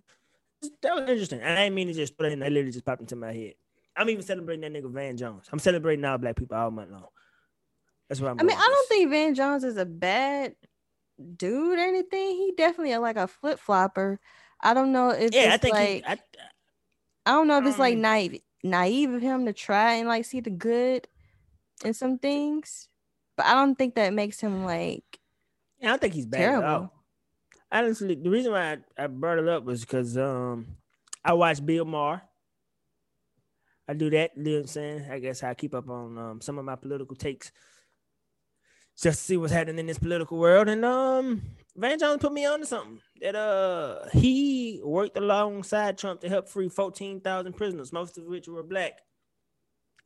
that 0.82 0.96
was 0.96 1.10
interesting. 1.10 1.44
I 1.44 1.56
didn't 1.56 1.76
mean 1.76 1.88
to 1.88 1.94
just 1.94 2.18
put 2.18 2.28
it 2.28 2.34
in. 2.34 2.40
That 2.40 2.52
literally 2.52 2.72
just 2.72 2.86
popped 2.86 3.02
into 3.02 3.16
my 3.16 3.34
head. 3.34 3.54
I'm 3.96 4.10
even 4.10 4.24
celebrating 4.24 4.62
that 4.62 4.74
nigga 4.74 4.92
Van 4.92 5.16
Jones. 5.16 5.48
I'm 5.52 5.60
celebrating 5.60 6.04
all 6.06 6.18
black 6.18 6.36
people 6.36 6.58
all 6.58 6.72
month 6.72 6.92
long. 6.92 7.08
That's 8.10 8.20
what 8.20 8.32
I'm. 8.32 8.40
I 8.40 8.44
mean, 8.44 8.58
I 8.58 8.68
don't 8.68 8.90
think 8.90 9.10
Van 9.10 9.36
Jones 9.36 9.64
is 9.64 9.78
a 9.78 9.86
bad 9.86 10.56
dude 11.38 11.80
or 11.80 11.82
anything. 11.82 12.32
He 12.32 12.54
definitely 12.58 12.96
like 12.98 13.18
a 13.18 13.28
flip 13.28 13.60
flopper. 13.60 14.20
I 14.62 14.74
don't 14.74 14.92
know 14.92 15.10
if 15.10 15.34
yeah, 15.34 15.54
I 15.54 15.58
think 15.58 15.76
like 15.76 15.90
he, 15.90 16.04
I, 16.06 16.18
I, 17.26 17.32
don't 17.32 17.48
know 17.48 17.58
if 17.60 17.66
it's 17.66 17.80
like 17.80 17.98
naive 17.98 18.42
naive 18.64 19.12
of 19.12 19.22
him 19.22 19.46
to 19.46 19.54
try 19.54 19.96
and 19.96 20.08
like 20.08 20.26
see 20.26 20.40
the 20.40 20.50
good 20.50 21.08
in 21.84 21.94
some 21.94 22.18
things, 22.18 22.88
but 23.36 23.46
I 23.46 23.54
don't 23.54 23.76
think 23.76 23.96
that 23.96 24.14
makes 24.14 24.40
him 24.40 24.64
like. 24.64 25.04
Yeah, 25.80 25.88
I 25.88 25.92
don't 25.92 26.02
think 26.02 26.14
he's 26.14 26.26
bad 26.26 26.40
terrible. 26.40 26.64
at 26.64 26.70
all. 26.70 26.94
Honestly, 27.72 28.16
the 28.16 28.30
reason 28.30 28.54
why 28.54 28.78
I, 28.98 29.04
I 29.04 29.08
brought 29.08 29.40
it 29.40 29.48
up 29.48 29.66
was 29.66 29.82
because 29.82 30.18
um 30.18 30.66
I 31.24 31.34
watched 31.34 31.66
Bill 31.66 31.86
Maher. 31.86 32.22
I 33.88 33.94
do 33.94 34.10
that, 34.12 34.32
you 34.36 34.44
know 34.44 34.52
what 34.52 34.60
I'm 34.62 34.68
saying? 34.68 35.06
I 35.12 35.20
guess 35.20 35.44
I 35.44 35.54
keep 35.54 35.76
up 35.76 35.90
on 35.90 36.18
um, 36.18 36.42
some 36.42 36.58
of 36.58 36.66
my 36.66 36.76
political 36.76 37.16
takes 37.16 37.52
just 39.02 39.20
to 39.20 39.26
see 39.26 39.38
what's 39.38 39.54
happening 39.54 39.80
in 39.80 39.88
this 39.88 40.00
political 40.00 40.38
world. 40.38 40.70
And 40.70 40.86
um, 40.86 41.42
Van 41.76 42.00
Jones 42.00 42.22
put 42.22 42.32
me 42.32 42.46
on 42.46 42.60
to 42.60 42.66
something 42.66 43.00
that 43.22 43.36
uh 43.36 44.08
he 44.14 44.82
worked 44.84 45.18
alongside 45.18 45.98
Trump 45.98 46.22
to 46.22 46.30
help 46.30 46.48
free 46.48 46.70
14,000 46.70 47.54
prisoners, 47.54 47.94
most 47.94 48.18
of 48.18 48.26
which 48.26 48.48
were 48.48 48.64
black. 48.64 49.00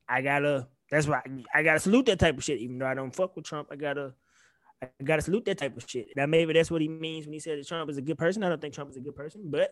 I 0.08 0.22
gotta 0.22 0.67
that's 0.89 1.08
why 1.08 1.22
I, 1.25 1.60
I, 1.60 1.63
gotta 1.63 1.79
salute 1.79 2.08
that 2.08 2.19
type 2.19 2.38
of 2.38 2.43
shit, 2.43 2.60
even 2.60 2.79
though 2.79 2.88
I 2.88 2.96
don't 2.96 3.15
fuck 3.15 3.36
with 3.36 3.46
Trump. 3.46 3.67
I 3.72 3.75
gotta 3.75 4.13
I 4.81 4.88
gotta 5.03 5.22
salute 5.22 5.46
that 5.46 5.60
type 5.60 5.77
of 5.77 5.88
shit. 5.88 6.08
Now 6.15 6.25
maybe 6.25 6.53
that's 6.53 6.72
what 6.72 6.81
he 6.81 6.88
means 6.88 7.25
when 7.25 7.34
he 7.34 7.39
said 7.39 7.60
that 7.60 7.67
Trump 7.67 7.89
is 7.91 7.98
a 7.98 8.01
good 8.01 8.17
person. 8.17 8.43
I 8.43 8.50
don't 8.50 8.60
think 8.60 8.74
Trump 8.74 8.89
is 8.89 8.98
a 8.98 9.01
good 9.01 9.15
person, 9.15 9.43
but 9.46 9.72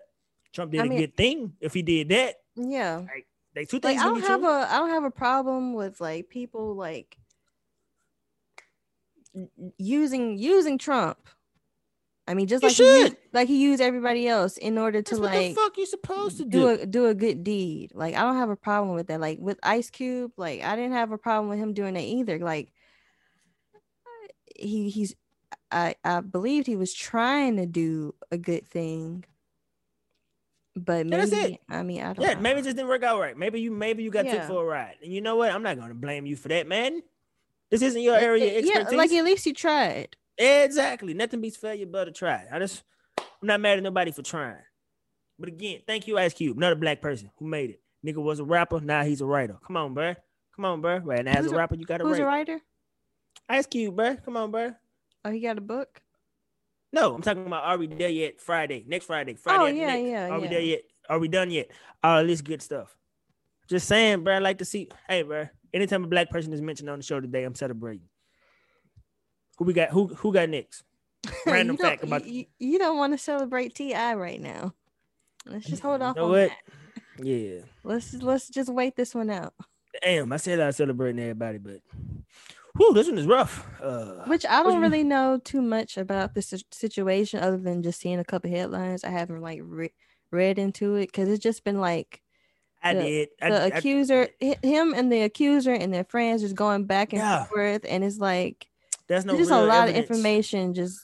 Trump 0.53 0.71
did 0.71 0.81
I 0.81 0.85
a 0.85 0.87
mean, 0.87 0.99
good 0.99 1.17
thing 1.17 1.53
if 1.59 1.73
he 1.73 1.81
did 1.81 2.09
that. 2.09 2.35
Yeah. 2.55 2.97
Like, 2.97 3.27
they 3.55 3.65
two 3.65 3.79
things. 3.79 3.97
Like, 3.97 4.05
I 4.05 4.09
don't 4.09 4.21
have 4.21 4.41
true. 4.41 4.49
a 4.49 4.67
I 4.69 4.77
don't 4.77 4.91
have 4.91 5.03
a 5.03 5.11
problem 5.11 5.73
with 5.73 5.99
like 5.99 6.29
people 6.29 6.75
like 6.75 7.17
using 9.77 10.37
using 10.37 10.77
Trump. 10.77 11.17
I 12.29 12.33
mean, 12.33 12.47
just 12.47 12.61
you 12.61 12.67
like 12.67 12.75
he 12.75 12.83
used, 12.83 13.15
like 13.31 13.47
he 13.47 13.61
used 13.61 13.81
everybody 13.81 14.27
else 14.27 14.57
in 14.57 14.77
order 14.77 15.01
to 15.01 15.15
That's 15.15 15.33
like 15.33 15.55
fuck 15.55 15.77
you 15.77 15.85
supposed 15.85 16.37
to 16.37 16.43
do. 16.45 16.59
do 16.59 16.67
a 16.67 16.85
do 16.85 17.05
a 17.05 17.13
good 17.13 17.43
deed. 17.43 17.91
Like 17.93 18.15
I 18.15 18.21
don't 18.21 18.35
have 18.35 18.49
a 18.49 18.57
problem 18.57 18.95
with 18.95 19.07
that. 19.07 19.21
Like 19.21 19.39
with 19.39 19.57
Ice 19.63 19.89
Cube, 19.89 20.33
like 20.35 20.61
I 20.61 20.75
didn't 20.75 20.91
have 20.91 21.11
a 21.13 21.17
problem 21.17 21.49
with 21.49 21.57
him 21.57 21.73
doing 21.73 21.93
that 21.93 22.03
either. 22.03 22.39
Like 22.39 22.73
he 24.55 24.89
he's 24.89 25.15
I 25.71 25.95
I 26.03 26.19
believed 26.19 26.67
he 26.67 26.75
was 26.75 26.93
trying 26.93 27.55
to 27.57 27.65
do 27.65 28.13
a 28.29 28.37
good 28.37 28.67
thing. 28.67 29.23
But 30.75 31.07
maybe 31.07 31.59
I 31.69 31.81
mean 31.83 32.01
I 32.01 32.13
don't 32.13 32.23
Yeah, 32.25 32.33
know. 32.33 32.41
maybe 32.41 32.59
it 32.59 32.63
just 32.63 32.75
didn't 32.75 32.89
work 32.89 33.03
out 33.03 33.19
right. 33.19 33.37
Maybe 33.37 33.61
you 33.61 33.71
maybe 33.71 34.03
you 34.03 34.11
got 34.11 34.25
yeah. 34.25 34.39
took 34.39 34.49
for 34.49 34.63
a 34.63 34.65
ride. 34.65 34.95
And 35.01 35.13
you 35.13 35.21
know 35.21 35.37
what? 35.37 35.51
I'm 35.51 35.63
not 35.63 35.79
gonna 35.79 35.93
blame 35.93 36.25
you 36.25 36.35
for 36.35 36.49
that, 36.49 36.67
man. 36.67 37.01
This 37.69 37.81
isn't 37.81 38.01
your 38.01 38.15
area 38.15 38.57
expertise. 38.57 38.91
Yeah, 38.91 38.97
like 38.97 39.11
at 39.11 39.25
least 39.25 39.45
you 39.45 39.53
tried. 39.53 40.15
Exactly. 40.37 41.13
Nothing 41.13 41.41
beats 41.41 41.57
failure 41.57 41.85
but 41.85 42.07
a 42.07 42.11
try. 42.11 42.45
I 42.51 42.59
just 42.59 42.83
I'm 43.17 43.47
not 43.47 43.61
mad 43.61 43.77
at 43.77 43.83
nobody 43.83 44.11
for 44.11 44.21
trying. 44.21 44.57
But 45.39 45.49
again, 45.49 45.81
thank 45.85 46.07
you, 46.07 46.17
Ice 46.17 46.33
Cube, 46.33 46.57
another 46.57 46.75
black 46.75 47.01
person 47.01 47.29
who 47.37 47.45
made 47.45 47.71
it. 47.71 47.81
Nigga 48.05 48.21
was 48.21 48.39
a 48.39 48.43
rapper, 48.43 48.79
now 48.79 49.03
he's 49.03 49.21
a 49.21 49.25
writer. 49.25 49.57
Come 49.65 49.77
on, 49.77 49.93
bro. 49.93 50.15
Come 50.55 50.65
on, 50.65 50.81
bro. 50.81 50.97
Right 50.97 51.23
now, 51.23 51.33
as 51.33 51.51
a 51.51 51.55
rapper, 51.55 51.75
you 51.75 51.85
got 51.85 51.97
to 51.97 52.03
Who's 52.03 52.17
a 52.17 52.25
writer? 52.25 52.59
Ice 53.47 53.67
Cube, 53.67 53.95
bro. 53.95 54.15
Come 54.15 54.37
on, 54.37 54.49
bro. 54.49 54.73
Oh, 55.23 55.31
he 55.31 55.39
got 55.39 55.57
a 55.57 55.61
book. 55.61 56.01
No, 56.91 57.13
I'm 57.13 57.21
talking 57.21 57.45
about 57.45 57.65
are 57.65 57.77
we 57.77 57.87
there 57.87 58.09
yet? 58.09 58.39
Friday, 58.39 58.83
next 58.87 59.05
Friday, 59.05 59.33
oh, 59.33 59.41
Friday. 59.41 59.63
Oh 59.63 59.67
yeah, 59.67 59.87
next. 59.87 60.07
yeah. 60.07 60.25
Are 60.25 60.29
yeah. 60.29 60.37
we 60.37 60.47
there 60.47 60.61
yet? 60.61 60.81
Are 61.09 61.19
we 61.19 61.27
done 61.27 61.51
yet? 61.51 61.69
All 62.03 62.25
this 62.25 62.41
good 62.41 62.61
stuff. 62.61 62.95
Just 63.69 63.87
saying, 63.87 64.23
bro. 64.23 64.35
I 64.35 64.39
like 64.39 64.59
to 64.59 64.65
see. 64.65 64.89
Hey, 65.07 65.23
bro. 65.23 65.47
Anytime 65.73 66.03
a 66.03 66.07
black 66.07 66.29
person 66.29 66.53
is 66.53 66.61
mentioned 66.61 66.89
on 66.89 66.99
the 66.99 67.03
show 67.03 67.19
today, 67.19 67.43
I'm 67.43 67.55
celebrating. 67.55 68.07
Who 69.57 69.65
we 69.65 69.73
got? 69.73 69.89
Who 69.89 70.07
who 70.07 70.33
got 70.33 70.49
next? 70.49 70.83
Random 71.45 71.75
you 71.79 71.83
fact 71.83 72.03
about. 72.03 72.25
you, 72.25 72.45
you 72.59 72.79
don't 72.79 72.97
want 72.97 73.13
to 73.13 73.17
celebrate 73.17 73.75
T.I. 73.75 74.13
right 74.15 74.39
now. 74.41 74.73
Let's 75.45 75.65
just 75.65 75.81
hold 75.81 76.01
off 76.01 76.15
know 76.15 76.25
on 76.25 76.31
what? 76.31 76.49
that. 77.17 77.25
Yeah. 77.25 77.61
Let's 77.83 78.13
let's 78.15 78.49
just 78.49 78.69
wait 78.69 78.95
this 78.95 79.15
one 79.15 79.29
out. 79.29 79.53
Damn, 80.03 80.31
I 80.31 80.37
said 80.37 80.59
I 80.59 80.67
was 80.67 80.75
celebrating 80.77 81.19
everybody, 81.21 81.57
but 81.57 81.81
whew, 82.75 82.93
this 82.93 83.07
one 83.07 83.17
is 83.17 83.25
rough. 83.25 83.65
Uh, 83.81 84.25
Which 84.25 84.45
I 84.45 84.61
don't 84.61 84.75
you- 84.75 84.81
really 84.81 85.03
know 85.03 85.39
too 85.43 85.61
much 85.61 85.97
about 85.97 86.35
this 86.35 86.53
situation 86.71 87.39
other 87.39 87.57
than 87.57 87.81
just 87.81 87.99
seeing 87.99 88.19
a 88.19 88.23
couple 88.25 88.51
headlines. 88.51 89.03
I 89.03 89.09
haven't 89.09 89.41
like 89.41 89.61
re- 89.63 89.93
read 90.31 90.59
into 90.59 90.95
it 90.95 91.07
because 91.07 91.29
it's 91.29 91.43
just 91.43 91.63
been 91.63 91.79
like 91.79 92.21
I 92.83 92.93
the- 92.93 93.01
did. 93.01 93.29
I, 93.41 93.49
the 93.49 93.61
I- 93.61 93.65
accuser, 93.77 94.27
hi- 94.41 94.57
him 94.63 94.93
and 94.93 95.11
the 95.11 95.21
accuser 95.23 95.73
and 95.73 95.93
their 95.93 96.03
friends 96.03 96.41
just 96.41 96.55
going 96.55 96.85
back 96.85 97.13
and 97.13 97.19
Yeah. 97.21 97.45
forth, 97.45 97.85
and 97.87 98.03
it's 98.03 98.17
like 98.19 98.67
There's 99.07 99.25
no 99.25 99.35
just 99.37 99.51
a 99.51 99.61
lot 99.61 99.87
evidence. 99.89 100.09
of 100.09 100.15
information 100.15 100.73
just 100.73 100.99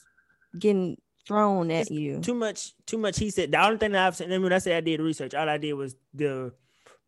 getting 0.58 0.96
thrown 1.26 1.70
at 1.70 1.82
It's 1.82 1.90
you. 1.90 2.20
Too 2.20 2.34
much. 2.34 2.74
Too 2.86 2.98
much. 2.98 3.18
He 3.18 3.30
said. 3.30 3.50
The 3.52 3.64
only 3.64 3.78
thing 3.78 3.92
that 3.92 4.06
I've 4.06 4.16
seen. 4.16 4.30
And 4.30 4.42
when 4.42 4.52
I 4.52 4.58
say 4.58 4.76
I 4.76 4.80
did 4.80 5.00
research, 5.00 5.34
all 5.34 5.48
I 5.48 5.58
did 5.58 5.72
was 5.74 5.96
the 6.12 6.52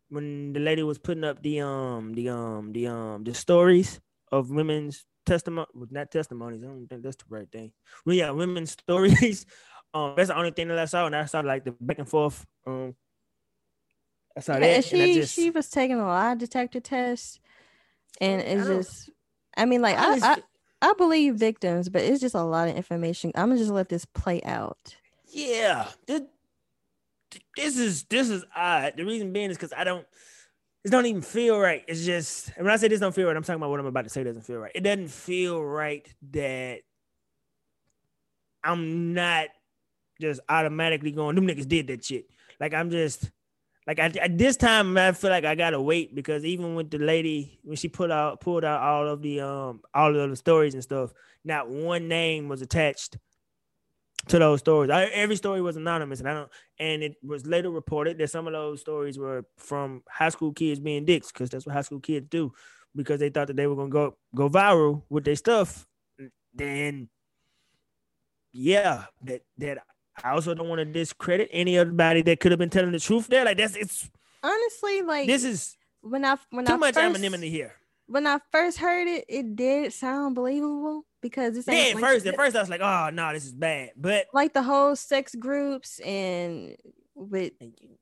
when 0.09 0.53
the 0.53 0.59
lady 0.59 0.83
was 0.83 0.97
putting 0.97 1.23
up 1.23 1.41
the 1.43 1.61
um 1.61 2.13
the 2.13 2.29
um 2.29 2.71
the 2.73 2.87
um 2.87 3.23
the 3.23 3.33
stories 3.33 3.99
of 4.31 4.49
women's 4.49 5.05
testimony, 5.25 5.67
not 5.91 6.11
testimonies. 6.11 6.63
I 6.63 6.67
don't 6.67 6.87
think 6.87 7.03
that's 7.03 7.17
the 7.17 7.25
right 7.29 7.49
thing. 7.51 7.71
Well, 8.05 8.15
yeah, 8.15 8.31
women's 8.31 8.71
stories. 8.83 9.45
Um, 9.93 10.13
that's 10.17 10.29
the 10.29 10.37
only 10.37 10.51
thing 10.51 10.67
that 10.69 10.79
I 10.79 10.85
saw, 10.85 11.05
and 11.05 11.15
I 11.15 11.25
saw 11.25 11.39
like 11.41 11.63
the 11.63 11.71
back 11.79 11.99
and 11.99 12.07
forth. 12.09 12.45
Um, 12.65 12.95
I 14.37 14.39
saw 14.39 14.53
Yeah, 14.53 14.59
that, 14.59 14.65
and 14.67 14.75
and 14.75 14.85
she 14.85 15.13
just, 15.15 15.33
she 15.33 15.49
was 15.49 15.69
taking 15.69 15.99
a 15.99 16.05
lie 16.05 16.35
detector 16.35 16.79
test, 16.79 17.39
and 18.21 18.41
it's 18.41 18.67
don't- 18.67 18.77
just, 18.83 19.09
I 19.57 19.65
mean, 19.65 19.81
like 19.81 19.97
I 19.97 20.11
I, 20.11 20.13
just 20.19 20.25
I 20.25 20.89
I 20.89 20.93
believe 20.97 21.35
victims, 21.35 21.89
but 21.89 22.03
it's 22.03 22.21
just 22.21 22.35
a 22.35 22.43
lot 22.43 22.67
of 22.69 22.75
information. 22.75 23.31
I'm 23.35 23.47
gonna 23.49 23.57
just 23.59 23.71
let 23.71 23.89
this 23.89 24.05
play 24.05 24.41
out. 24.43 24.95
yeah, 25.33 25.87
this, 26.05 26.21
this 27.55 27.77
is 27.77 28.03
this 28.03 28.29
is 28.29 28.45
odd. 28.55 28.93
The 28.95 29.03
reason 29.03 29.33
being 29.33 29.49
is 29.49 29.57
because 29.57 29.73
I 29.75 29.83
don't. 29.83 30.05
This 30.83 30.91
don't 30.91 31.07
even 31.07 31.23
feel 31.23 31.57
right. 31.59 31.83
It's 31.87 32.05
just 32.05 32.51
when 32.55 32.69
I 32.69 32.75
say 32.77 32.87
this 32.87 32.99
don't 32.99 33.13
feel 33.13 33.27
right, 33.27 33.35
I'm 33.35 33.41
talking 33.43 33.59
about 33.59 33.71
what 33.71 33.79
I'm 33.79 33.87
about 33.87 34.03
to 34.03 34.09
say 34.09 34.23
doesn't 34.23 34.43
feel 34.43 34.59
right. 34.59 34.71
It 34.75 34.81
doesn't 34.81 35.09
feel 35.09 35.61
right 35.61 36.07
that 36.31 36.81
I'm 38.63 39.13
not 39.13 39.47
just 40.21 40.39
automatically 40.47 41.11
going. 41.11 41.35
Them 41.35 41.47
niggas 41.47 41.67
did 41.67 41.87
that 41.87 42.05
shit. 42.05 42.29
Like 42.59 42.73
I'm 42.73 42.89
just 42.89 43.29
like 43.87 43.99
I, 43.99 44.11
at 44.21 44.37
this 44.37 44.57
time 44.57 44.97
I 44.97 45.13
feel 45.13 45.29
like 45.29 45.45
I 45.45 45.55
gotta 45.55 45.81
wait 45.81 46.13
because 46.13 46.43
even 46.45 46.75
with 46.75 46.91
the 46.91 46.99
lady 46.99 47.59
when 47.63 47.77
she 47.77 47.87
put 47.87 48.11
out 48.11 48.41
pulled 48.41 48.65
out 48.65 48.81
all 48.81 49.07
of 49.07 49.21
the 49.21 49.41
um 49.41 49.81
all 49.93 50.15
of 50.15 50.29
the 50.29 50.35
stories 50.35 50.73
and 50.73 50.83
stuff, 50.83 51.13
not 51.43 51.69
one 51.69 52.07
name 52.07 52.49
was 52.49 52.61
attached 52.61 53.17
to 54.27 54.39
those 54.39 54.59
stories. 54.59 54.91
I, 54.91 55.05
every 55.05 55.35
story 55.35 55.61
was 55.61 55.77
anonymous, 55.77 56.19
and 56.19 56.29
I 56.29 56.33
don't. 56.33 56.51
And 56.79 57.03
it 57.03 57.15
was 57.23 57.45
later 57.45 57.69
reported 57.69 58.17
that 58.17 58.29
some 58.29 58.47
of 58.47 58.53
those 58.53 58.81
stories 58.81 59.17
were 59.17 59.45
from 59.57 60.03
high 60.09 60.29
school 60.29 60.53
kids 60.53 60.79
being 60.79 61.05
dicks, 61.05 61.31
because 61.31 61.49
that's 61.49 61.65
what 61.65 61.73
high 61.73 61.81
school 61.81 61.99
kids 61.99 62.27
do, 62.29 62.51
because 62.95 63.19
they 63.19 63.29
thought 63.29 63.47
that 63.47 63.55
they 63.55 63.67
were 63.67 63.75
gonna 63.75 63.89
go 63.89 64.17
go 64.35 64.49
viral 64.49 65.03
with 65.09 65.23
their 65.23 65.35
stuff. 65.35 65.87
Then, 66.53 67.09
yeah, 68.51 69.05
that 69.23 69.43
that 69.59 69.83
I 70.23 70.31
also 70.31 70.53
don't 70.53 70.67
want 70.69 70.79
to 70.79 70.85
discredit 70.85 71.49
anybody 71.51 72.21
that 72.23 72.39
could 72.39 72.51
have 72.51 72.59
been 72.59 72.69
telling 72.69 72.91
the 72.91 72.99
truth 72.99 73.27
there. 73.27 73.45
Like 73.45 73.57
that's 73.57 73.75
it's 73.75 74.09
Honestly, 74.43 75.01
like 75.01 75.27
this 75.27 75.43
is 75.43 75.77
when 76.01 76.23
I 76.25 76.37
when 76.51 76.65
too 76.65 76.73
I 76.73 76.77
much 76.77 76.93
first, 76.95 77.05
anonymity 77.05 77.49
here. 77.49 77.73
when 78.07 78.25
I 78.27 78.39
first 78.51 78.77
heard 78.77 79.07
it, 79.07 79.25
it 79.27 79.55
did 79.55 79.93
sound 79.93 80.35
believable 80.35 81.05
because 81.21 81.57
it's 81.57 81.67
Yeah, 81.67 81.73
like, 81.73 81.87
at 81.87 81.95
like, 81.95 82.03
first, 82.03 82.25
at 82.27 82.35
first 82.35 82.55
I 82.55 82.59
was 82.61 82.69
like, 82.69 82.81
oh 82.81 83.09
no, 83.11 83.33
this 83.33 83.45
is 83.45 83.53
bad. 83.53 83.91
But 83.97 84.27
like 84.33 84.53
the 84.53 84.63
whole 84.63 84.95
sex 84.95 85.35
groups 85.35 85.99
and 85.99 86.75
with 87.15 87.53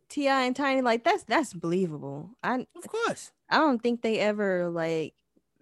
T.I. 0.10 0.44
and 0.44 0.56
Tiny, 0.56 0.82
like 0.82 1.04
that's 1.04 1.24
that's 1.24 1.54
believable. 1.54 2.32
I 2.44 2.66
of 2.76 2.88
course, 2.88 3.32
I 3.50 3.58
don't 3.58 3.82
think 3.82 4.02
they 4.02 4.20
ever 4.20 4.70
like 4.70 5.14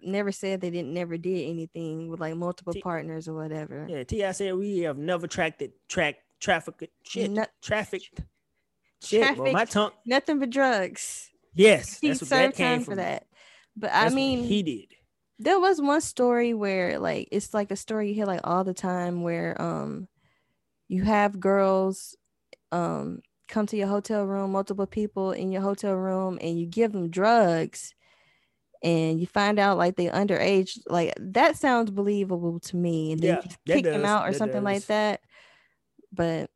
never 0.02 0.32
said 0.32 0.60
they 0.60 0.70
didn't 0.70 0.92
never 0.92 1.16
did 1.16 1.48
anything 1.48 2.08
with 2.08 2.20
like 2.20 2.36
multiple 2.36 2.74
T- 2.74 2.82
partners 2.82 3.26
or 3.28 3.34
whatever. 3.34 3.86
yeah. 3.88 4.04
T.I. 4.04 4.32
said 4.32 4.54
we 4.56 4.80
have 4.80 4.98
never 4.98 5.26
tracked 5.26 5.62
it, 5.62 5.72
track 5.88 6.16
traffic 6.44 6.90
shit, 7.04 7.30
trafficked 7.62 8.20
shit. 9.02 9.38
My 9.38 9.64
tongue. 9.64 9.92
Nothing 10.06 10.38
but 10.38 10.50
drugs. 10.50 11.30
Yes, 11.54 11.98
He 12.00 12.08
that's 12.08 12.20
what 12.20 12.30
that 12.30 12.54
came 12.54 12.80
from. 12.80 12.94
for 12.94 12.96
that. 12.96 13.26
But 13.76 13.90
I 13.92 14.04
That's 14.04 14.14
mean, 14.14 14.44
he 14.44 14.62
did. 14.62 14.94
there 15.38 15.58
was 15.58 15.80
one 15.80 16.00
story 16.02 16.52
where 16.52 16.98
like 16.98 17.28
it's 17.32 17.54
like 17.54 17.70
a 17.70 17.76
story 17.76 18.08
you 18.08 18.14
hear 18.14 18.26
like 18.26 18.40
all 18.44 18.62
the 18.62 18.74
time 18.74 19.22
where 19.22 19.60
um 19.60 20.06
you 20.88 21.02
have 21.02 21.40
girls 21.40 22.16
um 22.72 23.20
come 23.48 23.66
to 23.66 23.76
your 23.76 23.88
hotel 23.88 24.24
room 24.24 24.52
multiple 24.52 24.86
people 24.86 25.32
in 25.32 25.50
your 25.50 25.62
hotel 25.62 25.94
room 25.94 26.38
and 26.40 26.58
you 26.58 26.66
give 26.66 26.92
them 26.92 27.10
drugs 27.10 27.94
and 28.82 29.18
you 29.20 29.26
find 29.26 29.58
out 29.58 29.78
like 29.78 29.96
they 29.96 30.06
underage 30.06 30.78
like 30.86 31.12
that 31.18 31.56
sounds 31.56 31.90
believable 31.90 32.60
to 32.60 32.76
me 32.76 33.12
and 33.12 33.22
then 33.22 33.30
Yeah, 33.30 33.40
you 33.44 33.50
kick 33.66 33.84
them 33.84 34.04
out 34.04 34.26
or 34.28 34.32
that 34.32 34.38
something 34.38 34.62
like 34.62 34.86
that 34.86 35.20
but 36.14 36.50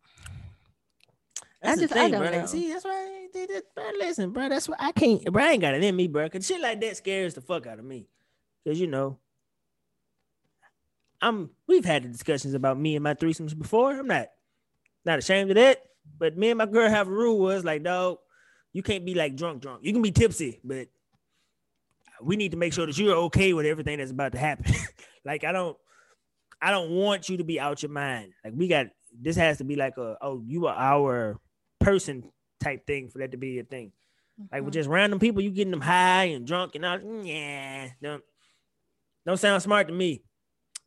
That's 1.63 1.81
just- 1.81 1.93
the 1.93 1.99
I 2.01 2.03
thing, 2.05 2.13
don't 2.13 2.23
bro. 2.23 2.41
know. 2.41 2.47
See, 2.47 2.73
that's 2.73 2.85
why 2.85 2.91
I 2.93 3.29
did 3.33 3.63
bro. 3.75 3.85
Listen, 3.99 4.31
bro, 4.31 4.49
that's 4.49 4.69
why 4.69 4.77
I 4.79 4.93
can't. 4.93 5.25
Bro, 5.25 5.43
I 5.43 5.53
ain't 5.53 5.61
got 5.61 5.75
it 5.75 5.83
in 5.85 5.95
me, 5.97 6.07
bro. 6.07 6.29
Cause 6.29 6.47
shit 6.47 6.61
like 6.61 6.81
that 6.81 6.97
scares 6.97 7.35
the 7.35 7.41
fuck 7.41 7.67
out 7.67 7.79
of 7.79 7.85
me. 7.85 8.09
Cause 8.67 8.79
you 8.79 8.87
know, 8.87 9.19
I'm. 11.21 11.51
We've 11.67 11.85
had 11.85 12.05
the 12.05 12.09
discussions 12.09 12.55
about 12.55 12.79
me 12.79 12.95
and 12.97 13.03
my 13.03 13.15
threesomes 13.15 13.59
before. 13.59 13.91
I'm 13.99 14.07
not, 14.07 14.29
not 15.05 15.19
ashamed 15.19 15.51
of 15.51 15.57
that. 15.57 15.83
But 16.19 16.37
me 16.39 16.51
and 16.51 16.59
my 16.59 16.67
girl 16.67 16.89
have 16.89 17.09
a 17.09 17.11
rule 17.11 17.39
was 17.39 17.65
like, 17.65 17.83
dog, 17.83 18.19
you 18.73 18.83
can't 18.83 19.05
be 19.05 19.15
like 19.15 19.37
drunk, 19.37 19.61
drunk. 19.63 19.81
You 19.83 19.93
can 19.93 20.01
be 20.03 20.11
tipsy, 20.13 20.61
but 20.65 20.89
we 22.23 22.37
need 22.37 22.53
to 22.53 22.57
make 22.57 22.73
sure 22.73 22.87
that 22.87 22.97
you're 22.97 23.15
okay 23.17 23.53
with 23.53 23.67
everything 23.67 23.99
that's 23.99 24.11
about 24.11 24.33
to 24.33 24.39
happen. 24.39 24.73
like 25.25 25.45
I 25.45 25.53
don't, 25.53 25.77
I 26.63 26.71
don't 26.71 26.91
want 26.91 27.29
you 27.29 27.37
to 27.39 27.45
be 27.45 27.61
out 27.61 27.83
your 27.83 27.93
mind. 27.93 28.33
Like 28.45 28.55
we 28.57 28.69
got 28.69 28.87
this 29.21 29.37
has 29.37 29.59
to 29.59 29.65
be 29.65 29.77
like 29.77 29.97
a 29.99 30.17
oh 30.21 30.43
you 30.45 30.67
are 30.67 30.75
our 30.75 31.39
person 31.81 32.31
type 32.61 32.87
thing 32.87 33.09
for 33.09 33.19
that 33.19 33.33
to 33.33 33.37
be 33.37 33.59
a 33.59 33.65
thing. 33.65 33.93
Like 34.53 34.63
with 34.63 34.73
Mhm. 34.73 34.75
just 34.75 34.89
random 34.89 35.19
people, 35.19 35.43
you 35.43 35.51
getting 35.51 35.73
them 35.73 35.81
high 35.81 36.25
and 36.25 36.47
drunk 36.47 36.75
and 36.75 36.85
all. 36.85 37.01
Yeah, 37.25 37.91
don't 38.01 38.23
don't 39.27 39.37
sound 39.37 39.63
smart 39.63 39.89
to 39.89 39.93
me. 39.93 40.23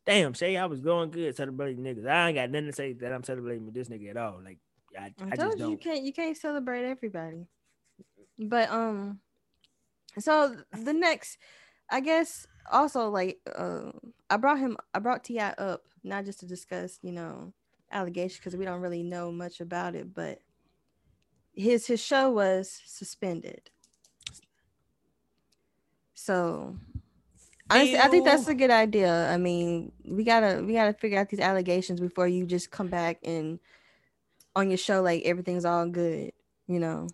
Damn, 0.06 0.34
Shay, 0.34 0.58
I 0.58 0.66
was 0.66 0.82
going 0.82 1.12
good 1.12 1.36
celebrating 1.36 1.84
niggas. 1.84 2.08
I 2.08 2.30
ain't 2.30 2.36
got 2.36 2.50
nothing 2.50 2.68
to 2.68 2.74
say 2.74 2.94
that 2.94 3.14
I'm 3.14 3.24
celebrating 3.24 3.66
with 3.66 3.76
this 3.76 3.90
nigga 3.90 4.12
at 4.12 4.18
all. 4.18 4.42
Like 4.44 4.58
I, 4.98 5.14
I, 5.20 5.30
I, 5.32 5.36
told 5.36 5.52
just 5.58 5.60
you 5.60 5.70
you 5.72 5.78
can't 5.78 6.04
you 6.04 6.14
can't 6.14 6.38
celebrate 6.38 6.86
everybody. 6.86 7.46
But 8.40 8.70
um 8.72 9.20
so 10.18 10.56
the 10.72 10.94
next 10.94 11.38
I 11.90 12.00
guess 12.00 12.48
also 12.72 13.10
like 13.10 13.40
uh 13.54 13.92
I 14.30 14.38
brought 14.38 14.60
him 14.60 14.78
I 14.94 15.00
brought 15.00 15.24
T.I. 15.24 15.52
up 15.52 15.84
not 16.04 16.26
just 16.26 16.40
to 16.40 16.48
discuss, 16.48 17.00
you 17.04 17.12
know, 17.12 17.54
allegations 17.92 18.40
because 18.40 18.56
we 18.56 18.66
don't 18.66 18.82
really 18.82 19.04
know 19.04 19.32
much 19.32 19.62
about 19.62 19.96
it, 19.96 20.14
but 20.14 20.42
his 21.54 21.88
his 21.88 22.02
show 22.02 22.30
was 22.32 22.82
suspended. 22.86 23.70
So 26.14 26.78
honestly, 27.70 28.00
I 28.00 28.08
think 28.08 28.26
that's 28.26 28.48
a 28.48 28.56
good 28.56 28.72
idea. 28.72 29.30
I 29.32 29.38
mean, 29.38 29.92
we 30.06 30.24
gotta 30.24 30.64
we 30.64 30.74
gotta 30.74 30.94
figure 30.94 31.20
out 31.20 31.30
these 31.30 31.40
allegations 31.40 32.00
before 32.00 32.28
you 32.28 32.46
just 32.46 32.72
come 32.72 32.90
back 32.90 33.20
and 33.24 33.60
on 34.56 34.70
your 34.70 34.78
show 34.78 35.02
like 35.02 35.24
everything's 35.24 35.66
all 35.66 35.88
good, 35.90 36.34
you 36.68 36.80
know. 36.80 37.08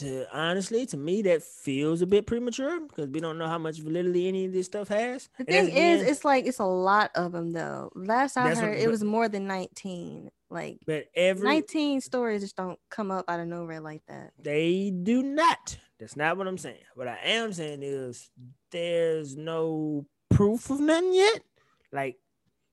To 0.00 0.26
honestly, 0.36 0.86
to 0.86 0.96
me, 0.96 1.22
that 1.22 1.42
feels 1.42 2.02
a 2.02 2.06
bit 2.06 2.26
premature 2.26 2.80
because 2.80 3.08
we 3.08 3.20
don't 3.20 3.38
know 3.38 3.46
how 3.46 3.58
much 3.58 3.78
validity 3.78 4.28
any 4.28 4.46
of 4.46 4.52
this 4.52 4.66
stuff 4.66 4.88
has. 4.88 5.28
The 5.38 5.44
thing 5.44 5.68
is, 5.70 6.02
it's 6.02 6.24
like 6.24 6.46
it's 6.46 6.58
a 6.58 6.64
lot 6.64 7.10
of 7.14 7.32
them 7.32 7.52
though. 7.52 7.90
Last 7.94 8.36
I 8.36 8.48
That's 8.48 8.60
what- 8.60 8.68
heard, 8.70 8.78
it 8.78 8.88
was 8.88 9.04
more 9.04 9.28
than 9.28 9.46
nineteen. 9.46 10.30
Like 10.52 10.80
but 10.84 11.04
every 11.14 11.46
19 11.46 12.00
stories 12.00 12.42
just 12.42 12.56
don't 12.56 12.78
come 12.90 13.12
up 13.12 13.26
out 13.28 13.38
of 13.38 13.46
nowhere 13.46 13.80
like 13.80 14.02
that. 14.08 14.32
They 14.42 14.90
do 14.90 15.22
not. 15.22 15.78
That's 16.00 16.16
not 16.16 16.36
what 16.36 16.48
I'm 16.48 16.58
saying. 16.58 16.82
What 16.94 17.06
I 17.06 17.18
am 17.22 17.52
saying 17.52 17.82
is 17.82 18.30
there's 18.72 19.36
no 19.36 20.06
proof 20.28 20.70
of 20.70 20.80
nothing 20.80 21.14
yet. 21.14 21.42
Like 21.92 22.16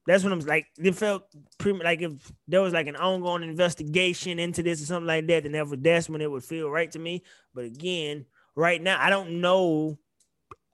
that's 0.08 0.24
what 0.24 0.32
I'm 0.32 0.40
like. 0.40 0.68
It 0.78 0.96
felt 0.96 1.24
pretty 1.58 1.84
like 1.84 2.02
if 2.02 2.14
there 2.48 2.62
was 2.62 2.74
like 2.74 2.88
an 2.88 2.96
ongoing 2.96 3.44
investigation 3.44 4.40
into 4.40 4.64
this 4.64 4.82
or 4.82 4.86
something 4.86 5.06
like 5.06 5.28
that, 5.28 5.44
then 5.44 5.70
would, 5.70 5.84
that's 5.84 6.10
when 6.10 6.22
it 6.22 6.32
would 6.32 6.46
feel 6.46 6.70
right 6.70 6.90
to 6.94 7.00
me. 7.00 7.24
But 7.54 7.66
again, 7.66 8.26
right 8.56 8.82
now 8.82 8.98
I 9.00 9.10
don't 9.10 9.42
know. 9.42 10.00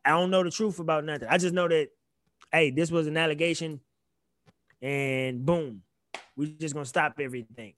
I 0.05 0.11
don't 0.11 0.29
know 0.29 0.43
the 0.43 0.51
truth 0.51 0.79
about 0.79 1.03
nothing. 1.03 1.27
I 1.29 1.39
just 1.39 1.53
know 1.55 1.67
that 1.67 1.89
hey, 2.51 2.69
this 2.69 2.91
was 2.91 3.07
an 3.07 3.17
allegation, 3.17 3.79
and 4.81 5.43
boom, 5.43 5.81
We're 6.37 6.49
just 6.49 6.75
gonna 6.75 6.85
stop 6.85 7.19
everything. 7.19 7.73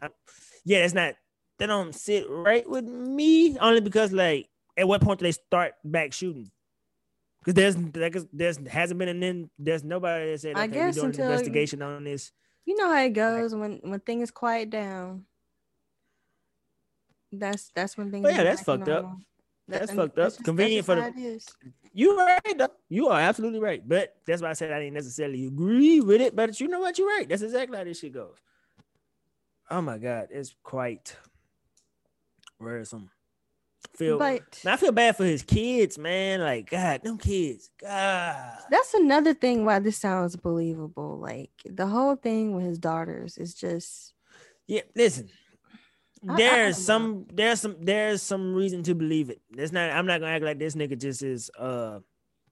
I, 0.00 0.10
yeah, 0.64 0.82
that's 0.82 0.94
not 0.94 1.14
that 1.58 1.66
don't 1.66 1.92
sit 1.92 2.26
right 2.30 2.68
with 2.70 2.84
me. 2.84 3.58
Only 3.58 3.80
because 3.80 4.12
like 4.12 4.48
at 4.76 4.86
what 4.86 5.02
point 5.02 5.18
do 5.18 5.24
they 5.24 5.32
start 5.32 5.74
back 5.84 6.12
shooting? 6.12 6.52
Because 7.48 7.74
there's 7.74 7.76
there's 7.92 8.26
there's 8.30 8.58
hasn't 8.68 8.98
been 8.98 9.22
an 9.22 9.50
there's 9.58 9.82
nobody 9.82 10.32
that 10.32 10.40
said 10.40 10.52
okay, 10.52 10.60
I 10.60 10.66
guess 10.66 10.96
we're 10.96 11.00
doing 11.00 11.06
until, 11.06 11.24
an 11.24 11.32
investigation 11.32 11.80
on 11.80 12.04
this. 12.04 12.30
You 12.66 12.76
know 12.76 12.92
how 12.92 13.02
it 13.02 13.14
goes 13.14 13.54
when 13.54 13.80
when 13.82 14.00
things 14.00 14.30
quiet 14.30 14.68
down. 14.68 15.24
That's 17.32 17.70
that's 17.74 17.96
when 17.96 18.10
things. 18.10 18.26
Oh, 18.26 18.28
yeah, 18.28 18.44
that's 18.44 18.62
fucked 18.62 18.90
up. 18.90 19.16
That's, 19.66 19.90
fucked 19.90 20.18
up. 20.18 20.26
Just, 20.26 20.44
Convenient 20.44 20.84
for 20.84 20.96
the. 20.96 21.40
You 21.94 22.18
right 22.18 22.58
though. 22.58 22.68
You 22.90 23.08
are 23.08 23.20
absolutely 23.20 23.60
right. 23.60 23.80
But 23.86 24.14
that's 24.26 24.42
why 24.42 24.50
I 24.50 24.52
said 24.52 24.70
I 24.70 24.80
didn't 24.80 24.94
necessarily 24.94 25.46
agree 25.46 26.02
with 26.02 26.20
it. 26.20 26.36
But 26.36 26.60
you 26.60 26.68
know 26.68 26.80
what? 26.80 26.98
You're 26.98 27.08
right. 27.08 27.26
That's 27.26 27.40
exactly 27.40 27.78
how 27.78 27.84
this 27.84 28.00
shit 28.00 28.12
goes. 28.12 28.36
Oh 29.70 29.80
my 29.80 29.96
god, 29.96 30.28
it's 30.32 30.54
quite 30.62 31.16
worrisome. 32.60 33.08
Feel, 33.96 34.18
but 34.18 34.42
I 34.64 34.76
feel 34.76 34.92
bad 34.92 35.16
for 35.16 35.24
his 35.24 35.42
kids, 35.42 35.98
man. 35.98 36.40
Like 36.40 36.70
God, 36.70 37.02
them 37.02 37.18
kids. 37.18 37.70
God. 37.80 38.58
That's 38.70 38.94
another 38.94 39.34
thing 39.34 39.64
why 39.64 39.80
this 39.80 39.96
sounds 39.96 40.36
believable. 40.36 41.18
Like 41.18 41.50
the 41.64 41.86
whole 41.86 42.14
thing 42.16 42.54
with 42.54 42.64
his 42.64 42.78
daughters 42.78 43.38
is 43.38 43.54
just. 43.54 44.14
Yeah, 44.66 44.82
listen 44.94 45.30
there's 46.22 46.76
some 46.76 47.26
there's 47.32 47.60
some 47.60 47.76
there's 47.80 48.22
some 48.22 48.54
reason 48.54 48.82
to 48.84 48.94
believe 48.94 49.30
it. 49.30 49.40
It's 49.56 49.72
not 49.72 49.90
I'm 49.90 50.06
not 50.06 50.20
gonna 50.20 50.32
act 50.32 50.44
like 50.44 50.58
this 50.58 50.74
nigga 50.74 50.98
just 50.98 51.22
is 51.22 51.50
uh 51.58 52.00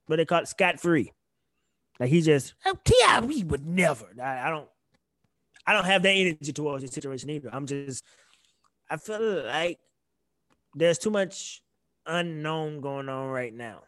what 0.06 0.16
they 0.16 0.24
call 0.24 0.40
it 0.40 0.48
scot 0.48 0.80
free. 0.80 1.12
Like 1.98 2.10
he 2.10 2.20
just 2.20 2.54
oh, 2.64 2.76
T.I. 2.84 3.20
we 3.20 3.42
would 3.42 3.66
never. 3.66 4.06
I, 4.22 4.48
I, 4.48 4.50
don't 4.50 4.68
I 5.66 5.72
don't 5.72 5.86
have 5.86 6.02
that 6.02 6.10
energy 6.10 6.52
towards 6.52 6.84
this 6.84 6.92
situation 6.92 7.30
either. 7.30 7.50
I'm 7.52 7.66
just 7.66 8.04
I 8.88 8.98
feel 8.98 9.44
like 9.44 9.78
there's 10.76 10.98
too 10.98 11.10
much 11.10 11.62
unknown 12.06 12.80
going 12.80 13.08
on 13.08 13.28
right 13.28 13.52
now. 13.52 13.82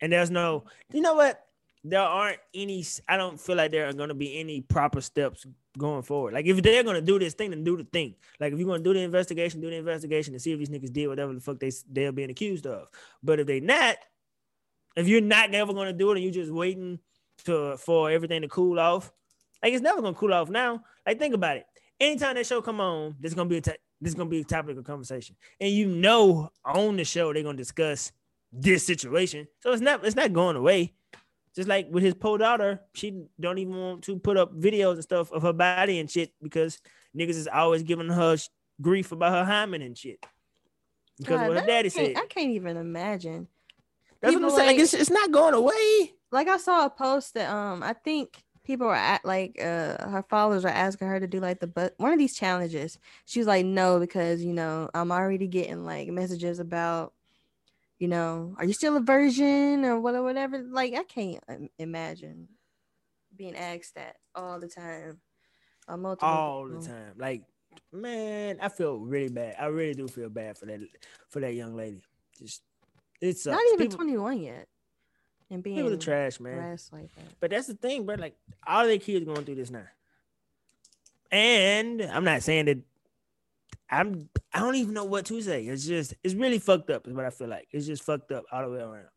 And 0.00 0.12
there's 0.12 0.30
no 0.30 0.64
you 0.92 1.00
know 1.00 1.14
what? 1.14 1.44
There 1.84 2.00
aren't 2.00 2.38
any 2.54 2.84
I 3.08 3.16
don't 3.16 3.38
feel 3.38 3.56
like 3.56 3.70
there 3.70 3.88
are 3.88 3.92
gonna 3.92 4.14
be 4.14 4.40
any 4.40 4.62
proper 4.62 5.00
steps 5.00 5.46
going 5.76 6.02
forward. 6.02 6.34
Like 6.34 6.46
if 6.46 6.60
they're 6.62 6.82
gonna 6.82 7.02
do 7.02 7.18
this 7.18 7.34
thing, 7.34 7.50
then 7.50 7.62
do 7.62 7.76
the 7.76 7.84
thing. 7.84 8.14
Like 8.40 8.52
if 8.52 8.58
you're 8.58 8.66
gonna 8.66 8.82
do 8.82 8.94
the 8.94 9.00
investigation, 9.00 9.60
do 9.60 9.70
the 9.70 9.76
investigation 9.76 10.34
and 10.34 10.42
see 10.42 10.52
if 10.52 10.58
these 10.58 10.70
niggas 10.70 10.92
did 10.92 11.06
whatever 11.06 11.34
the 11.34 11.40
fuck 11.40 11.60
they 11.60 11.70
they're 11.90 12.12
being 12.12 12.30
accused 12.30 12.66
of. 12.66 12.88
But 13.22 13.40
if 13.40 13.46
they 13.46 13.60
not, 13.60 13.96
if 14.96 15.06
you're 15.06 15.20
not 15.20 15.50
never 15.50 15.72
gonna 15.72 15.92
do 15.92 16.10
it 16.10 16.14
and 16.16 16.24
you're 16.24 16.32
just 16.32 16.52
waiting 16.52 16.98
to 17.44 17.76
for 17.76 18.10
everything 18.10 18.42
to 18.42 18.48
cool 18.48 18.80
off, 18.80 19.12
like 19.62 19.72
it's 19.72 19.82
never 19.82 20.00
gonna 20.00 20.14
cool 20.14 20.34
off 20.34 20.48
now. 20.48 20.82
Like 21.06 21.18
think 21.18 21.34
about 21.34 21.58
it. 21.58 21.66
Anytime 22.00 22.36
that 22.36 22.46
show 22.46 22.62
come 22.62 22.80
on, 22.80 23.16
there's 23.20 23.34
gonna 23.34 23.48
be 23.48 23.58
a 23.58 23.60
t- 23.60 23.72
this 24.00 24.10
is 24.10 24.14
gonna 24.14 24.30
be 24.30 24.40
a 24.40 24.44
topic 24.44 24.76
of 24.76 24.84
conversation, 24.84 25.36
and 25.60 25.70
you 25.70 25.86
know 25.86 26.50
on 26.64 26.96
the 26.96 27.04
show 27.04 27.32
they're 27.32 27.42
gonna 27.42 27.56
discuss 27.56 28.12
this 28.52 28.86
situation. 28.86 29.46
So 29.60 29.72
it's 29.72 29.82
not 29.82 30.04
it's 30.04 30.16
not 30.16 30.32
going 30.32 30.56
away. 30.56 30.94
Just 31.54 31.68
like 31.68 31.88
with 31.90 32.04
his 32.04 32.14
poor 32.14 32.38
daughter, 32.38 32.80
she 32.94 33.24
don't 33.40 33.58
even 33.58 33.76
want 33.76 34.04
to 34.04 34.18
put 34.18 34.36
up 34.36 34.54
videos 34.54 34.94
and 34.94 35.02
stuff 35.02 35.32
of 35.32 35.42
her 35.42 35.52
body 35.52 35.98
and 35.98 36.10
shit 36.10 36.32
because 36.40 36.80
niggas 37.16 37.30
is 37.30 37.48
always 37.48 37.82
giving 37.82 38.08
her 38.08 38.36
grief 38.80 39.12
about 39.12 39.32
her 39.32 39.44
hymen 39.44 39.82
and 39.82 39.98
shit. 39.98 40.24
Because 41.18 41.40
God, 41.40 41.48
what 41.48 41.58
her 41.58 41.66
daddy 41.66 41.88
said. 41.88 42.16
I 42.16 42.26
can't 42.26 42.50
even 42.50 42.76
imagine. 42.76 43.48
That's 44.20 44.34
people 44.34 44.50
what 44.50 44.52
I'm 44.52 44.58
saying. 44.58 44.76
Like, 44.76 44.82
it's, 44.84 44.94
it's 44.94 45.10
not 45.10 45.32
going 45.32 45.54
away. 45.54 46.12
Like 46.30 46.48
I 46.48 46.58
saw 46.58 46.84
a 46.86 46.90
post 46.90 47.34
that 47.34 47.50
um 47.50 47.82
I 47.82 47.94
think 47.94 48.40
people 48.68 48.86
are 48.86 48.94
at 48.94 49.24
like 49.24 49.56
uh 49.60 50.08
her 50.08 50.24
followers 50.28 50.64
are 50.64 50.68
asking 50.68 51.08
her 51.08 51.18
to 51.18 51.26
do 51.26 51.40
like 51.40 51.58
the 51.58 51.66
but 51.66 51.94
one 51.96 52.12
of 52.12 52.18
these 52.18 52.36
challenges. 52.36 52.98
She 53.24 53.40
was 53.40 53.48
like, 53.48 53.66
no, 53.66 53.98
because 53.98 54.44
you 54.44 54.52
know, 54.52 54.88
I'm 54.94 55.10
already 55.10 55.48
getting 55.48 55.84
like 55.84 56.08
messages 56.08 56.60
about 56.60 57.14
you 57.98 58.06
know, 58.06 58.54
are 58.58 58.64
you 58.64 58.72
still 58.72 58.96
a 58.96 59.00
virgin 59.00 59.84
or 59.84 59.98
whatever? 60.00 60.62
Like, 60.62 60.94
I 60.94 61.02
can't 61.02 61.42
imagine 61.78 62.46
being 63.36 63.56
asked 63.56 63.96
that 63.96 64.16
all 64.34 64.60
the 64.60 64.68
time. 64.68 65.18
all 65.88 66.66
people. 66.66 66.80
the 66.80 66.86
time. 66.86 67.12
Like, 67.16 67.42
man, 67.92 68.58
I 68.62 68.68
feel 68.68 68.98
really 68.98 69.30
bad. 69.30 69.56
I 69.58 69.66
really 69.66 69.94
do 69.94 70.06
feel 70.06 70.28
bad 70.28 70.58
for 70.58 70.66
that 70.66 70.80
for 71.28 71.40
that 71.40 71.54
young 71.54 71.74
lady. 71.74 72.02
Just 72.38 72.62
it's 73.20 73.46
not 73.46 73.60
even 73.72 73.86
people, 73.86 73.96
21 73.96 74.40
yet. 74.42 74.68
And 75.50 75.62
being 75.62 75.76
people 75.76 75.92
are 75.92 75.96
trash, 75.96 76.40
man. 76.40 76.78
Like 76.92 77.14
that. 77.14 77.40
But 77.40 77.50
that's 77.50 77.66
the 77.66 77.74
thing, 77.74 78.04
bro. 78.04 78.16
Like 78.16 78.36
all 78.66 78.86
their 78.86 78.98
kids 78.98 79.24
going 79.24 79.44
through 79.44 79.56
this 79.56 79.70
now. 79.70 79.86
And 81.30 82.02
I'm 82.02 82.24
not 82.24 82.42
saying 82.42 82.66
that 82.66 82.78
I'm 83.90 84.28
I 84.52 84.60
don't 84.60 84.74
even 84.74 84.94
know 84.94 85.04
what 85.04 85.26
to 85.26 85.40
say. 85.40 85.64
It's 85.64 85.86
just 85.86 86.14
it's 86.22 86.34
really 86.34 86.58
fucked 86.58 86.90
up, 86.90 87.06
is 87.06 87.14
what 87.14 87.24
I 87.24 87.30
feel 87.30 87.48
like. 87.48 87.68
It's 87.70 87.86
just 87.86 88.02
fucked 88.02 88.32
up 88.32 88.44
all 88.52 88.62
the 88.62 88.70
way 88.70 88.80
around. 88.82 89.08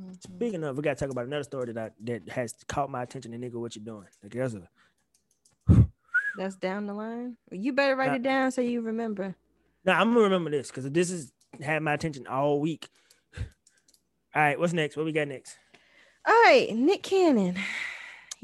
Mm-hmm. 0.00 0.12
Speaking 0.20 0.64
of, 0.64 0.76
we 0.76 0.82
gotta 0.82 0.96
talk 0.96 1.10
about 1.10 1.26
another 1.26 1.44
story 1.44 1.72
that 1.72 1.78
I, 1.78 1.90
that 2.04 2.28
has 2.30 2.54
caught 2.66 2.90
my 2.90 3.02
attention. 3.02 3.32
And 3.34 3.44
nigga, 3.44 3.54
what 3.54 3.76
you 3.76 3.82
doing? 3.82 4.06
Like 4.22 4.32
that's 4.32 4.54
a 4.54 4.68
that's 6.36 6.56
down 6.56 6.86
the 6.86 6.94
line. 6.94 7.36
You 7.50 7.72
better 7.72 7.94
write 7.94 8.14
it 8.14 8.22
down 8.22 8.50
so 8.50 8.60
you 8.60 8.80
remember. 8.80 9.34
No, 9.84 9.92
I'm 9.92 10.12
gonna 10.12 10.24
remember 10.24 10.50
this 10.50 10.68
because 10.68 10.90
this 10.90 11.10
has 11.10 11.32
had 11.60 11.82
my 11.82 11.92
attention 11.92 12.26
all 12.26 12.60
week. 12.60 12.88
All 14.34 14.42
right, 14.42 14.58
what's 14.58 14.72
next? 14.72 14.96
What 14.96 15.04
we 15.04 15.12
got 15.12 15.28
next? 15.28 15.58
All 16.26 16.34
right, 16.44 16.74
Nick 16.74 17.02
Cannon. 17.02 17.58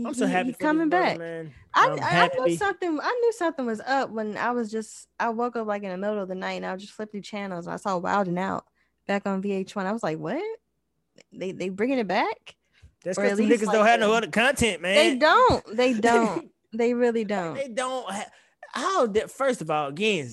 I'm 0.04 0.14
so 0.14 0.26
happy. 0.26 0.48
He's 0.48 0.56
coming 0.56 0.88
brother, 0.88 1.06
back. 1.06 1.18
Man. 1.18 1.54
I, 1.74 2.30
I, 2.34 2.44
knew 2.44 2.56
something. 2.56 3.00
I 3.02 3.18
knew 3.20 3.32
something 3.32 3.66
was 3.66 3.80
up 3.80 4.10
when 4.10 4.36
I 4.36 4.50
was 4.52 4.70
just. 4.70 5.08
I 5.18 5.30
woke 5.30 5.56
up 5.56 5.66
like 5.66 5.82
in 5.82 5.90
the 5.90 5.96
middle 5.96 6.20
of 6.20 6.28
the 6.28 6.34
night 6.34 6.54
and 6.54 6.66
I 6.66 6.76
just 6.76 6.92
flipping 6.92 7.22
channels 7.22 7.66
and 7.66 7.74
I 7.74 7.76
saw 7.78 7.96
Wild 7.98 8.28
'N 8.28 8.38
Out 8.38 8.64
back 9.06 9.26
on 9.26 9.42
VH1. 9.42 9.86
I 9.86 9.92
was 9.92 10.02
like, 10.02 10.18
what? 10.18 10.42
They 11.32 11.52
they 11.52 11.68
bringing 11.68 11.98
it 11.98 12.06
back? 12.06 12.54
That's 13.04 13.18
because 13.18 13.38
niggas 13.38 13.66
like 13.66 13.74
don't 13.74 13.86
have 13.86 14.00
no 14.00 14.12
other 14.12 14.28
content, 14.28 14.82
man. 14.82 14.94
They 14.94 15.16
don't. 15.16 15.76
They 15.76 15.92
don't. 16.00 16.50
they 16.72 16.94
really 16.94 17.24
don't. 17.24 17.54
They 17.54 17.68
don't. 17.68 18.10
Have, 18.12 18.30
how 18.72 19.06
did 19.06 19.30
first 19.30 19.62
of 19.62 19.70
all, 19.70 19.88
again, 19.88 20.32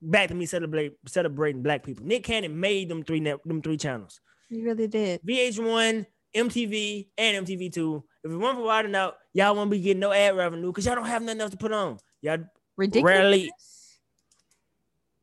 back 0.00 0.28
to 0.28 0.34
me 0.34 0.46
celebrate 0.46 0.94
celebrating 1.06 1.62
black 1.62 1.84
people. 1.84 2.04
Nick 2.04 2.24
Cannon 2.24 2.58
made 2.58 2.88
them 2.88 3.02
three 3.04 3.20
them 3.20 3.62
three 3.62 3.76
channels. 3.76 4.20
He 4.54 4.62
really 4.62 4.86
did. 4.86 5.20
VH1, 5.22 6.06
MTV, 6.36 7.08
and 7.18 7.46
MTV 7.46 7.72
two 7.72 8.04
if 8.24 8.30
it 8.30 8.36
weren't 8.36 8.56
for 8.56 8.64
Wild 8.64 8.86
'N 8.86 8.94
Out, 8.94 9.18
y'all 9.34 9.54
won't 9.54 9.70
be 9.70 9.78
getting 9.78 10.00
no 10.00 10.10
ad 10.10 10.34
revenue 10.34 10.68
because 10.68 10.86
y'all 10.86 10.94
don't 10.94 11.04
have 11.04 11.22
nothing 11.22 11.42
else 11.42 11.50
to 11.50 11.58
put 11.58 11.72
on. 11.72 11.98
Y'all 12.22 12.38
ridiculous. 12.76 13.14
Rarely. 13.14 13.50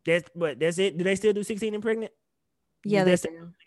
That's 0.05 0.29
but 0.35 0.59
that's 0.59 0.77
it. 0.77 0.97
Do 0.97 1.03
they 1.03 1.15
still 1.15 1.33
do 1.33 1.43
16 1.43 1.73
and 1.73 1.81
pregnant? 1.83 2.11
Yeah. 2.85 3.01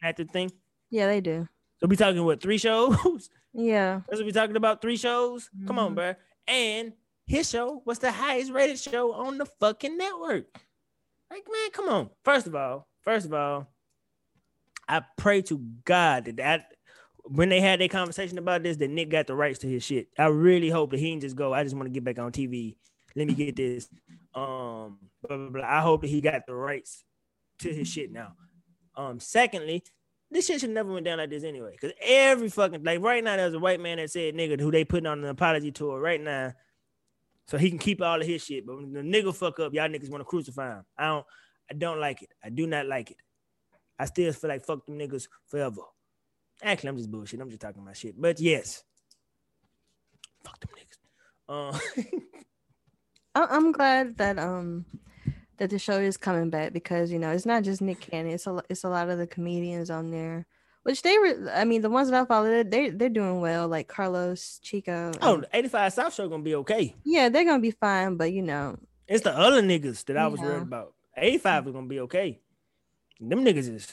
At 0.02 0.16
the 0.16 0.24
thing. 0.24 0.52
Yeah, 0.90 1.06
they 1.06 1.20
do. 1.20 1.48
So 1.80 1.88
we 1.88 1.96
talking 1.96 2.24
what 2.24 2.40
three 2.40 2.58
shows? 2.58 3.28
Yeah. 3.56 4.00
That's 4.08 4.18
what 4.18 4.26
we 4.26 4.32
talking 4.32 4.56
about. 4.56 4.82
Three 4.82 4.96
shows. 4.96 5.48
Mm-hmm. 5.56 5.68
Come 5.68 5.78
on, 5.78 5.86
mm-hmm. 5.90 5.94
bro. 5.94 6.14
And 6.48 6.92
his 7.24 7.48
show 7.48 7.82
was 7.84 8.00
the 8.00 8.10
highest 8.10 8.50
rated 8.50 8.80
show 8.80 9.12
on 9.12 9.38
the 9.38 9.46
fucking 9.46 9.96
network. 9.96 10.46
Like, 11.30 11.44
man, 11.48 11.70
come 11.70 11.88
on. 11.88 12.10
First 12.24 12.48
of 12.48 12.56
all, 12.56 12.88
first 13.02 13.26
of 13.26 13.32
all, 13.32 13.72
I 14.88 15.02
pray 15.16 15.42
to 15.42 15.58
God 15.84 16.26
that 16.26 16.36
that 16.36 16.66
when 17.24 17.48
they 17.48 17.60
had 17.60 17.80
their 17.80 17.88
conversation 17.88 18.38
about 18.38 18.62
this, 18.62 18.76
that 18.76 18.90
Nick 18.90 19.10
got 19.10 19.26
the 19.26 19.34
rights 19.34 19.60
to 19.60 19.68
his 19.68 19.82
shit. 19.82 20.08
I 20.18 20.26
really 20.26 20.68
hope 20.68 20.90
that 20.90 21.00
he 21.00 21.10
didn't 21.10 21.22
just 21.22 21.36
go, 21.36 21.54
I 21.54 21.62
just 21.62 21.74
want 21.74 21.86
to 21.86 21.90
get 21.90 22.04
back 22.04 22.18
on 22.18 22.32
TV. 22.32 22.76
Let 23.16 23.26
me 23.26 23.34
get 23.34 23.56
this. 23.56 23.88
Um, 24.34 24.98
blah, 25.22 25.36
blah, 25.36 25.48
blah. 25.48 25.64
I 25.66 25.80
hope 25.80 26.02
that 26.02 26.08
he 26.08 26.20
got 26.20 26.46
the 26.46 26.54
rights 26.54 27.04
to 27.60 27.72
his 27.72 27.88
shit 27.88 28.12
now. 28.12 28.32
Um, 28.96 29.20
secondly, 29.20 29.84
this 30.30 30.46
shit 30.46 30.60
should 30.60 30.70
never 30.70 30.92
went 30.92 31.06
down 31.06 31.18
like 31.18 31.30
this 31.30 31.44
anyway. 31.44 31.76
Cause 31.80 31.92
every 32.02 32.48
fucking 32.48 32.82
like 32.82 33.00
right 33.00 33.22
now, 33.22 33.36
there's 33.36 33.54
a 33.54 33.58
white 33.58 33.80
man 33.80 33.98
that 33.98 34.10
said 34.10 34.34
nigga 34.34 34.60
who 34.60 34.70
they 34.70 34.84
putting 34.84 35.06
on 35.06 35.20
an 35.20 35.30
apology 35.30 35.70
tour 35.70 36.00
right 36.00 36.20
now. 36.20 36.52
So 37.46 37.58
he 37.58 37.68
can 37.68 37.78
keep 37.78 38.02
all 38.02 38.20
of 38.20 38.26
his 38.26 38.44
shit. 38.44 38.66
But 38.66 38.76
when 38.76 38.92
the 38.92 39.00
nigga 39.00 39.34
fuck 39.34 39.60
up, 39.60 39.72
y'all 39.74 39.88
niggas 39.88 40.10
want 40.10 40.22
to 40.22 40.24
crucify 40.24 40.76
him. 40.76 40.84
I 40.98 41.06
don't 41.06 41.26
I 41.70 41.74
don't 41.74 42.00
like 42.00 42.22
it. 42.22 42.30
I 42.42 42.50
do 42.50 42.66
not 42.66 42.86
like 42.86 43.10
it. 43.10 43.18
I 43.98 44.06
still 44.06 44.32
feel 44.32 44.50
like 44.50 44.64
fuck 44.64 44.84
them 44.86 44.98
niggas 44.98 45.28
forever. 45.46 45.82
Actually, 46.62 46.90
I'm 46.90 46.96
just 46.96 47.10
bullshit. 47.10 47.40
I'm 47.40 47.48
just 47.48 47.60
talking 47.60 47.82
about 47.82 47.96
shit. 47.96 48.20
But 48.20 48.40
yes, 48.40 48.84
fuck 50.44 50.58
them 50.60 50.70
niggas. 50.76 50.98
Uh, 51.48 51.78
I'm 53.34 53.72
glad 53.72 54.16
that 54.18 54.38
um 54.38 54.86
that 55.58 55.70
the 55.70 55.78
show 55.78 55.98
is 55.98 56.16
coming 56.16 56.50
back 56.50 56.72
because 56.72 57.12
you 57.12 57.18
know 57.18 57.30
it's 57.30 57.46
not 57.46 57.62
just 57.62 57.82
Nick 57.82 58.00
Cannon. 58.00 58.32
It's 58.32 58.46
a 58.46 58.62
it's 58.68 58.84
a 58.84 58.88
lot 58.88 59.10
of 59.10 59.18
the 59.18 59.26
comedians 59.26 59.90
on 59.90 60.10
there, 60.10 60.46
which 60.82 61.02
they 61.02 61.18
were. 61.18 61.50
I 61.54 61.64
mean, 61.64 61.82
the 61.82 61.90
ones 61.90 62.10
that 62.10 62.20
I 62.20 62.24
follow, 62.26 62.62
they 62.62 62.90
they're 62.90 63.08
doing 63.08 63.40
well. 63.40 63.68
Like 63.68 63.88
Carlos 63.88 64.58
Chico. 64.62 65.12
Oh, 65.20 65.42
85 65.52 65.92
South 65.92 66.14
show 66.14 66.28
gonna 66.28 66.42
be 66.42 66.54
okay. 66.56 66.94
Yeah, 67.04 67.28
they're 67.28 67.44
gonna 67.44 67.60
be 67.60 67.72
fine. 67.72 68.16
But 68.16 68.32
you 68.32 68.42
know, 68.42 68.78
it's 69.06 69.22
the 69.22 69.36
other 69.36 69.62
niggas 69.62 70.04
that 70.06 70.16
I 70.16 70.26
was 70.26 70.40
worried 70.40 70.62
about. 70.62 70.94
85 71.16 71.68
is 71.68 71.72
gonna 71.72 71.86
be 71.86 72.00
okay. 72.00 72.40
Them 73.20 73.44
niggas 73.44 73.74
is 73.74 73.92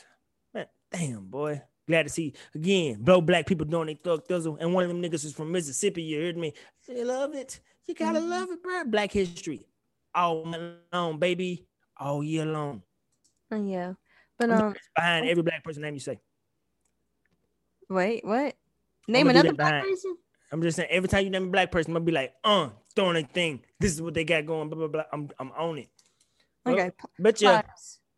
man, 0.54 0.68
damn 0.92 1.26
boy. 1.26 1.62
Glad 1.88 2.04
to 2.04 2.10
see 2.10 2.34
again, 2.56 3.02
blow 3.02 3.22
black 3.22 3.46
people 3.48 3.66
doing 3.66 3.88
they 3.88 3.96
thug 3.96 4.28
thizzle. 4.28 4.58
And 4.60 4.74
one 4.74 4.84
of 4.84 4.90
them 4.90 5.02
niggas 5.02 5.26
is 5.26 5.34
from 5.34 5.52
Mississippi. 5.52 6.04
You 6.04 6.22
heard 6.22 6.38
me? 6.38 6.54
You 6.88 7.06
love 7.06 7.34
it. 7.36 7.60
You 7.86 7.96
gotta 7.96 8.20
mm-hmm. 8.20 8.30
love 8.30 8.52
it, 8.52 8.64
bro. 8.64 8.84
Black 8.86 9.12
history. 9.12 9.66
All 10.14 10.46
long, 10.94 11.20
baby. 11.20 11.68
All 11.98 12.24
year 12.24 12.46
long. 12.46 12.84
Oh, 13.52 13.64
yeah. 13.64 13.94
But 14.38 14.50
um 14.52 14.76
behind 14.96 15.28
every 15.28 15.44
black 15.44 15.64
person 15.64 15.82
name 15.84 15.94
you 15.94 16.00
say. 16.00 16.20
Wait, 17.90 18.24
what? 18.26 18.56
Name 19.08 19.28
another 19.30 19.54
black 19.54 19.84
person? 19.84 20.16
I'm 20.52 20.62
just 20.62 20.78
saying 20.78 20.90
every 20.92 21.10
time 21.10 21.24
you 21.24 21.30
name 21.30 21.48
a 21.48 21.52
black 21.52 21.72
person, 21.72 21.92
I'm 21.92 21.96
gonna 21.96 22.06
be 22.06 22.12
like, 22.12 22.34
uh, 22.44 22.70
throwing 22.96 23.24
a 23.24 23.28
thing. 23.28 23.62
This 23.80 23.94
is 23.94 24.02
what 24.02 24.14
they 24.14 24.24
got 24.24 24.46
going, 24.46 24.70
blah 24.70 24.78
blah 24.78 24.88
blah. 24.88 25.04
I'm 25.12 25.30
I'm 25.40 25.52
on 25.52 25.78
it. 25.80 25.90
Okay. 26.66 26.92
but 27.20 27.42
yeah. 27.42 27.62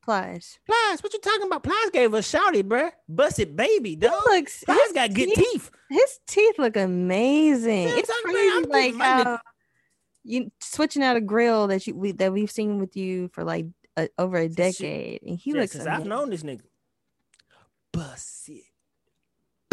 Plies. 0.04 0.60
Plies. 0.66 1.02
What 1.02 1.14
you 1.14 1.20
talking 1.20 1.48
about? 1.48 1.64
Plies 1.64 1.90
gave 1.92 2.14
us 2.14 2.30
shouty, 2.30 2.64
bruh. 2.64 2.92
Bust 3.08 3.40
It 3.40 3.56
Baby, 3.56 3.96
dog. 3.96 4.14
He 4.26 4.38
looks, 4.38 4.64
Plies 4.64 4.92
got 4.94 5.14
good 5.14 5.34
teeth, 5.34 5.72
His 5.90 6.20
teeth 6.28 6.60
look 6.60 6.76
amazing. 6.76 7.88
It's 7.90 8.12
crazy, 8.24 8.66
like 8.68 8.96
how 8.96 9.40
you 10.24 10.52
switching 10.60 11.04
out 11.04 11.16
a 11.16 11.22
grill 11.22 11.68
that 11.68 11.88
you 11.88 11.96
we, 11.96 12.12
that 12.14 12.34
we've 12.34 12.52
seen 12.52 12.80
with 12.80 12.96
you 12.96 13.30
for 13.30 13.44
like 13.44 13.66
a, 13.96 14.10
over 14.18 14.38
a 14.38 14.50
decade, 14.50 15.22
and 15.24 15.38
he 15.38 15.52
yeah, 15.52 15.62
looks. 15.62 15.76
I've 15.76 16.06
known 16.06 16.30
this 16.30 16.44
nigga. 16.44 16.62
Busted 17.92 18.64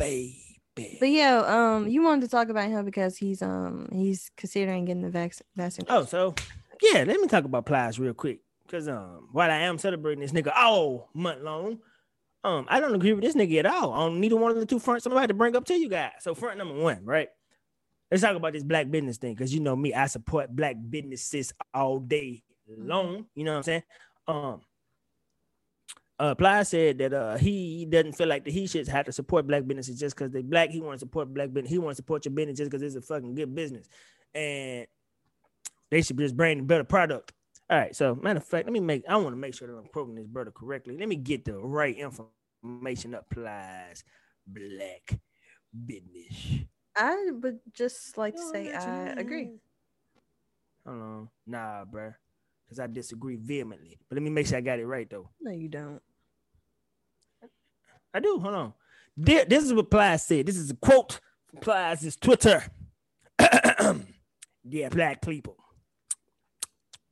baby. 0.00 0.96
But 0.98 1.10
yeah, 1.10 1.42
um, 1.46 1.88
you 1.88 2.02
wanted 2.02 2.22
to 2.22 2.28
talk 2.28 2.48
about 2.48 2.68
him 2.68 2.84
because 2.84 3.16
he's 3.16 3.42
um 3.42 3.88
he's 3.92 4.30
considering 4.36 4.86
getting 4.86 5.02
the 5.02 5.10
vac- 5.10 5.42
vaccine. 5.56 5.86
Oh, 5.88 6.04
so 6.04 6.34
yeah, 6.80 7.04
let 7.06 7.20
me 7.20 7.26
talk 7.26 7.44
about 7.44 7.66
Plies 7.66 7.98
real 7.98 8.14
quick. 8.14 8.40
Cause 8.70 8.86
um 8.86 9.28
while 9.32 9.50
I 9.50 9.56
am 9.56 9.78
celebrating 9.78 10.20
this 10.20 10.32
nigga 10.32 10.52
all 10.54 11.10
month 11.12 11.42
long, 11.42 11.80
um, 12.44 12.66
I 12.68 12.78
don't 12.78 12.94
agree 12.94 13.12
with 13.12 13.24
this 13.24 13.34
nigga 13.34 13.58
at 13.58 13.66
all 13.66 13.90
on 13.90 14.20
neither 14.20 14.36
one 14.36 14.52
of 14.52 14.58
the 14.58 14.64
two 14.64 14.78
fronts 14.78 15.04
I'm 15.06 15.12
about 15.12 15.26
to 15.26 15.34
bring 15.34 15.56
up 15.56 15.64
to 15.66 15.74
you 15.74 15.88
guys. 15.88 16.12
So 16.20 16.34
front 16.34 16.56
number 16.56 16.74
one, 16.74 17.04
right? 17.04 17.28
Let's 18.10 18.22
talk 18.22 18.36
about 18.36 18.52
this 18.52 18.62
black 18.62 18.90
business 18.90 19.18
thing, 19.18 19.34
because 19.34 19.52
you 19.54 19.60
know 19.60 19.76
me, 19.76 19.94
I 19.94 20.06
support 20.06 20.54
black 20.54 20.76
businesses 20.88 21.52
all 21.72 21.98
day 21.98 22.42
long. 22.68 23.26
You 23.34 23.44
know 23.44 23.52
what 23.52 23.56
I'm 23.58 23.62
saying? 23.62 23.82
Um, 24.26 24.60
uh, 26.18 26.34
Ply 26.34 26.62
said 26.64 26.98
that 26.98 27.12
uh, 27.12 27.36
he 27.36 27.86
doesn't 27.86 28.12
feel 28.12 28.26
like 28.26 28.44
the 28.44 28.50
he 28.50 28.66
should 28.66 28.88
have 28.88 29.06
to 29.06 29.12
support 29.12 29.46
black 29.46 29.66
businesses 29.66 29.98
just 29.98 30.16
because 30.16 30.32
they 30.32 30.42
black. 30.42 30.70
He 30.70 30.80
wants 30.80 31.00
to 31.02 31.06
support 31.06 31.32
black 31.32 31.52
business. 31.52 31.70
He 31.70 31.78
wants 31.78 31.98
to 31.98 32.02
support 32.02 32.24
your 32.24 32.34
business 32.34 32.58
just 32.58 32.70
because 32.70 32.82
it's 32.82 32.96
a 32.96 33.00
fucking 33.00 33.34
good 33.34 33.54
business, 33.54 33.88
and 34.34 34.86
they 35.90 36.02
should 36.02 36.18
just 36.18 36.36
bring 36.36 36.60
a 36.60 36.62
better 36.62 36.84
product. 36.84 37.32
All 37.70 37.78
right. 37.78 37.94
So 37.94 38.16
matter 38.16 38.38
of 38.38 38.44
fact, 38.44 38.66
let 38.66 38.72
me 38.72 38.80
make. 38.80 39.04
I 39.08 39.16
want 39.16 39.32
to 39.32 39.36
make 39.36 39.54
sure 39.54 39.68
that 39.68 39.78
I'm 39.78 39.86
quoting 39.86 40.16
this 40.16 40.26
brother 40.26 40.50
correctly. 40.50 40.98
Let 40.98 41.08
me 41.08 41.16
get 41.16 41.44
the 41.44 41.56
right 41.58 41.96
information. 41.96 43.14
Applies 43.14 44.02
black 44.46 45.20
business. 45.86 46.66
I 46.96 47.30
would 47.30 47.60
just 47.72 48.18
like 48.18 48.34
to 48.34 48.42
say 48.52 48.72
I 48.72 49.06
agree. 49.10 49.52
Hold 50.86 51.00
on, 51.00 51.28
nah, 51.46 51.84
bro, 51.84 52.12
because 52.66 52.80
I 52.80 52.86
disagree 52.88 53.36
vehemently. 53.36 53.98
But 54.08 54.16
let 54.16 54.22
me 54.22 54.30
make 54.30 54.46
sure 54.46 54.58
I 54.58 54.62
got 54.62 54.80
it 54.80 54.86
right 54.86 55.08
though. 55.08 55.28
No, 55.40 55.52
you 55.52 55.68
don't. 55.68 56.00
I 58.12 58.18
do. 58.20 58.40
Hold 58.40 58.54
on. 58.54 58.72
This 59.16 59.64
is 59.64 59.72
what 59.72 59.90
Plies 59.90 60.24
said. 60.24 60.46
This 60.46 60.56
is 60.56 60.70
a 60.70 60.74
quote 60.74 61.20
from 61.48 61.60
Plies' 61.60 62.16
Twitter. 62.16 62.64
yeah, 64.64 64.88
black 64.88 65.22
people. 65.22 65.56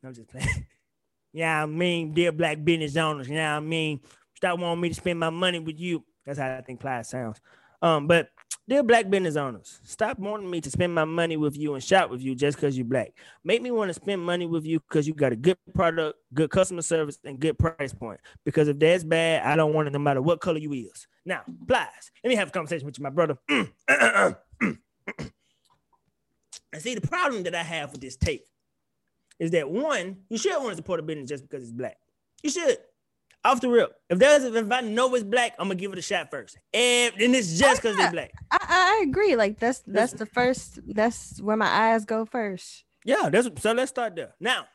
I'm 0.09 0.15
just 0.15 0.29
playing. 0.29 0.67
yeah, 1.33 1.63
I 1.63 1.67
mean, 1.67 2.15
dear 2.15 2.33
black 2.33 2.65
business 2.65 2.97
owners. 2.97 3.29
Yeah, 3.29 3.57
I 3.57 3.61
mean, 3.61 4.01
stop 4.35 4.59
wanting 4.59 4.81
me 4.81 4.89
to 4.89 4.95
spend 4.95 5.21
my 5.21 5.31
money 5.31 5.59
with 5.59 5.79
you. 5.79 6.05
That's 6.25 6.39
how 6.39 6.57
I 6.57 6.63
think 6.63 6.81
Plies 6.81 7.09
sounds. 7.09 7.41
Um, 7.81 8.07
but 8.07 8.31
dear 8.67 8.83
black 8.83 9.09
business 9.11 9.37
owners, 9.37 9.81
stop 9.85 10.19
wanting 10.19 10.51
me 10.51 10.61
to 10.63 10.71
spend 10.71 10.95
my 10.95 11.05
money 11.05 11.37
with 11.37 11.57
you 11.57 11.75
and 11.75 11.85
shop 11.85 12.11
with 12.11 12.23
you 12.23 12.35
just 12.35 12.57
because 12.57 12.77
you're 12.77 12.87
black. 12.87 13.13
Make 13.45 13.61
me 13.63 13.71
want 13.71 13.91
to 13.91 13.95
spend 13.95 14.23
money 14.23 14.47
with 14.47 14.65
you 14.65 14.81
because 14.81 15.07
you 15.07 15.13
got 15.15 15.33
a 15.33 15.37
good 15.37 15.59
product, 15.75 16.19
good 16.33 16.51
customer 16.51 16.83
service, 16.83 17.19
and 17.23 17.39
good 17.39 17.59
price 17.59 17.93
point. 17.93 18.21
Because 18.45 18.69
if 18.69 18.79
that's 18.79 19.05
bad, 19.05 19.45
I 19.45 19.57
don't 19.57 19.75
want 19.75 19.89
it 19.89 19.93
no 19.93 19.99
matter 19.99 20.23
what 20.23 20.41
color 20.41 20.59
you 20.59 20.73
is. 20.73 21.07
Now, 21.27 21.43
Plies, 21.67 22.11
let 22.25 22.31
me 22.31 22.37
have 22.37 22.49
a 22.49 22.53
conversation 22.53 22.87
with 22.87 22.99
you, 22.99 23.03
my 23.05 23.11
brother. 23.11 23.37
and 23.49 23.67
see, 26.79 26.95
the 26.95 27.07
problem 27.07 27.43
that 27.43 27.55
I 27.55 27.63
have 27.63 27.93
with 27.93 28.01
this 28.01 28.17
tape 28.17 28.45
is 29.39 29.51
that 29.53 29.71
one, 29.71 30.19
you 30.29 30.39
should 30.39 30.57
want 30.57 30.71
to 30.71 30.77
support 30.77 31.01
a 31.01 31.03
business 31.03 31.29
just 31.29 31.49
because 31.49 31.63
it's 31.65 31.73
black. 31.73 31.97
You 32.43 32.51
should 32.51 32.79
off 33.45 33.61
the 33.61 33.69
rip. 33.69 33.95
If 34.09 34.19
there's 34.19 34.45
if 34.45 34.71
I 34.71 34.81
know 34.81 35.15
it's 35.15 35.25
black, 35.25 35.55
I'm 35.59 35.69
gonna 35.69 35.77
give 35.77 35.93
it 35.93 35.99
a 35.99 36.03
shot 36.03 36.31
first. 36.31 36.59
And, 36.73 37.15
and 37.19 37.35
it's 37.35 37.59
just 37.59 37.81
oh, 37.81 37.83
because 37.83 37.97
they're 37.97 38.11
black. 38.11 38.33
I, 38.51 38.59
I 38.61 39.05
agree. 39.09 39.37
Like 39.37 39.59
that's 39.59 39.83
that's 39.87 40.13
the 40.13 40.27
first. 40.27 40.81
That's 40.87 41.41
where 41.41 41.57
my 41.57 41.67
eyes 41.67 42.05
go 42.05 42.25
first. 42.25 42.85
Yeah, 43.05 43.29
that's 43.31 43.49
so. 43.63 43.73
Let's 43.73 43.91
start 43.91 44.17
there. 44.17 44.35
Now, 44.41 44.67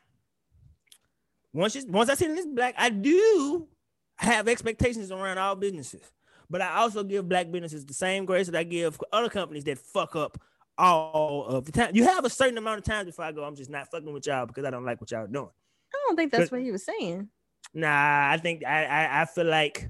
once 1.53 1.75
you, 1.75 1.85
once 1.87 2.09
I 2.09 2.15
see 2.15 2.27
this 2.27 2.45
black, 2.45 2.75
I 2.77 2.89
do 2.89 3.67
have 4.15 4.47
expectations 4.47 5.11
around 5.11 5.37
all 5.37 5.55
businesses, 5.55 6.03
but 6.49 6.61
I 6.61 6.77
also 6.77 7.03
give 7.03 7.27
black 7.27 7.51
businesses 7.51 7.85
the 7.85 7.93
same 7.93 8.25
grace 8.25 8.47
that 8.47 8.57
I 8.57 8.63
give 8.63 8.99
other 9.11 9.29
companies 9.29 9.65
that 9.65 9.77
fuck 9.77 10.15
up 10.15 10.39
all 10.77 11.45
of 11.45 11.65
the 11.65 11.71
time. 11.71 11.91
You 11.95 12.03
have 12.05 12.25
a 12.25 12.29
certain 12.29 12.57
amount 12.57 12.79
of 12.79 12.83
time 12.83 13.05
before 13.05 13.25
I 13.25 13.31
go. 13.31 13.43
I'm 13.43 13.55
just 13.55 13.69
not 13.69 13.89
fucking 13.91 14.11
with 14.11 14.25
y'all 14.25 14.45
because 14.45 14.65
I 14.65 14.69
don't 14.69 14.85
like 14.85 14.99
what 14.99 15.11
y'all 15.11 15.27
doing. 15.27 15.49
I 15.93 15.97
don't 16.07 16.15
think 16.15 16.31
that's 16.31 16.51
what 16.51 16.61
he 16.61 16.71
was 16.71 16.85
saying. 16.85 17.29
Nah, 17.73 18.31
I 18.31 18.37
think 18.37 18.63
I, 18.65 18.85
I 18.85 19.21
I, 19.21 19.25
feel 19.25 19.45
like 19.45 19.89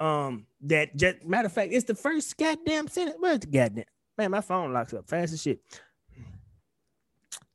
um 0.00 0.46
that 0.62 0.94
just 0.96 1.24
matter 1.24 1.46
of 1.46 1.52
fact, 1.52 1.72
it's 1.72 1.84
the 1.84 1.94
first 1.94 2.36
goddamn 2.36 2.88
sentence. 2.88 3.16
Where's 3.18 3.40
the 3.40 3.46
goddamn 3.46 3.84
man? 4.18 4.30
My 4.30 4.40
phone 4.40 4.72
locks 4.72 4.92
up 4.92 5.08
fast 5.08 5.32
as 5.32 5.42
shit. 5.42 5.60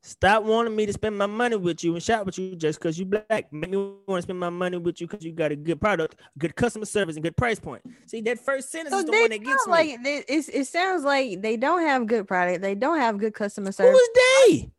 Stop 0.01 0.43
wanting 0.43 0.75
me 0.75 0.85
to 0.85 0.93
spend 0.93 1.17
my 1.17 1.25
money 1.25 1.57
with 1.57 1.83
you 1.83 1.93
and 1.93 2.01
shop 2.01 2.25
with 2.25 2.37
you 2.37 2.55
just 2.55 2.79
because 2.79 2.97
you 2.97 3.05
black. 3.05 3.51
Make 3.51 3.69
me 3.69 3.77
want 3.77 4.19
to 4.19 4.21
spend 4.21 4.39
my 4.39 4.49
money 4.49 4.77
with 4.77 5.01
you 5.01 5.07
because 5.07 5.25
you 5.25 5.33
got 5.33 5.51
a 5.51 5.57
good 5.57 5.81
product, 5.81 6.15
good 6.37 6.55
customer 6.55 6.85
service, 6.85 7.17
and 7.17 7.23
good 7.23 7.35
price 7.35 7.59
point. 7.59 7.81
See 8.05 8.21
that 8.21 8.39
first 8.39 8.71
sentence 8.71 8.93
so 8.93 8.99
is 8.99 9.05
the 9.05 9.11
one 9.11 9.29
that 9.29 9.43
gets 9.43 9.67
like, 9.67 9.99
me. 9.99 10.23
It, 10.27 10.49
it 10.53 10.67
sounds 10.67 11.03
like 11.03 11.41
they 11.41 11.57
don't 11.57 11.81
have 11.81 12.07
good 12.07 12.27
product. 12.27 12.61
They 12.61 12.75
don't 12.75 12.97
have 12.97 13.17
good 13.17 13.33
customer 13.33 13.73
service. 13.73 13.91
Who 13.91 13.97
is 13.97 14.09
they? 14.49 14.71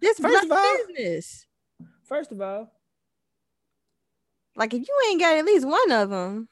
This 0.00 0.18
first 0.18 0.44
of 0.44 0.52
all, 0.52 0.76
business. 0.88 1.46
First 2.04 2.30
of 2.30 2.40
all, 2.40 2.70
like 4.56 4.74
if 4.74 4.86
you 4.86 5.00
ain't 5.08 5.20
got 5.20 5.36
at 5.38 5.44
least 5.46 5.66
one 5.66 5.90
of 5.90 6.10
them, 6.10 6.48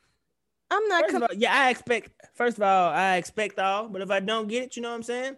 I'm 0.70 0.88
not. 0.88 1.08
Com- 1.08 1.22
all, 1.24 1.28
yeah, 1.36 1.54
I 1.54 1.70
expect. 1.70 2.10
First 2.34 2.56
of 2.56 2.62
all, 2.62 2.90
I 2.90 3.16
expect 3.16 3.58
all, 3.58 3.88
but 3.88 4.00
if 4.00 4.10
I 4.10 4.20
don't 4.20 4.48
get 4.48 4.64
it, 4.64 4.76
you 4.76 4.82
know 4.82 4.88
what 4.88 4.96
I'm 4.96 5.02
saying? 5.02 5.36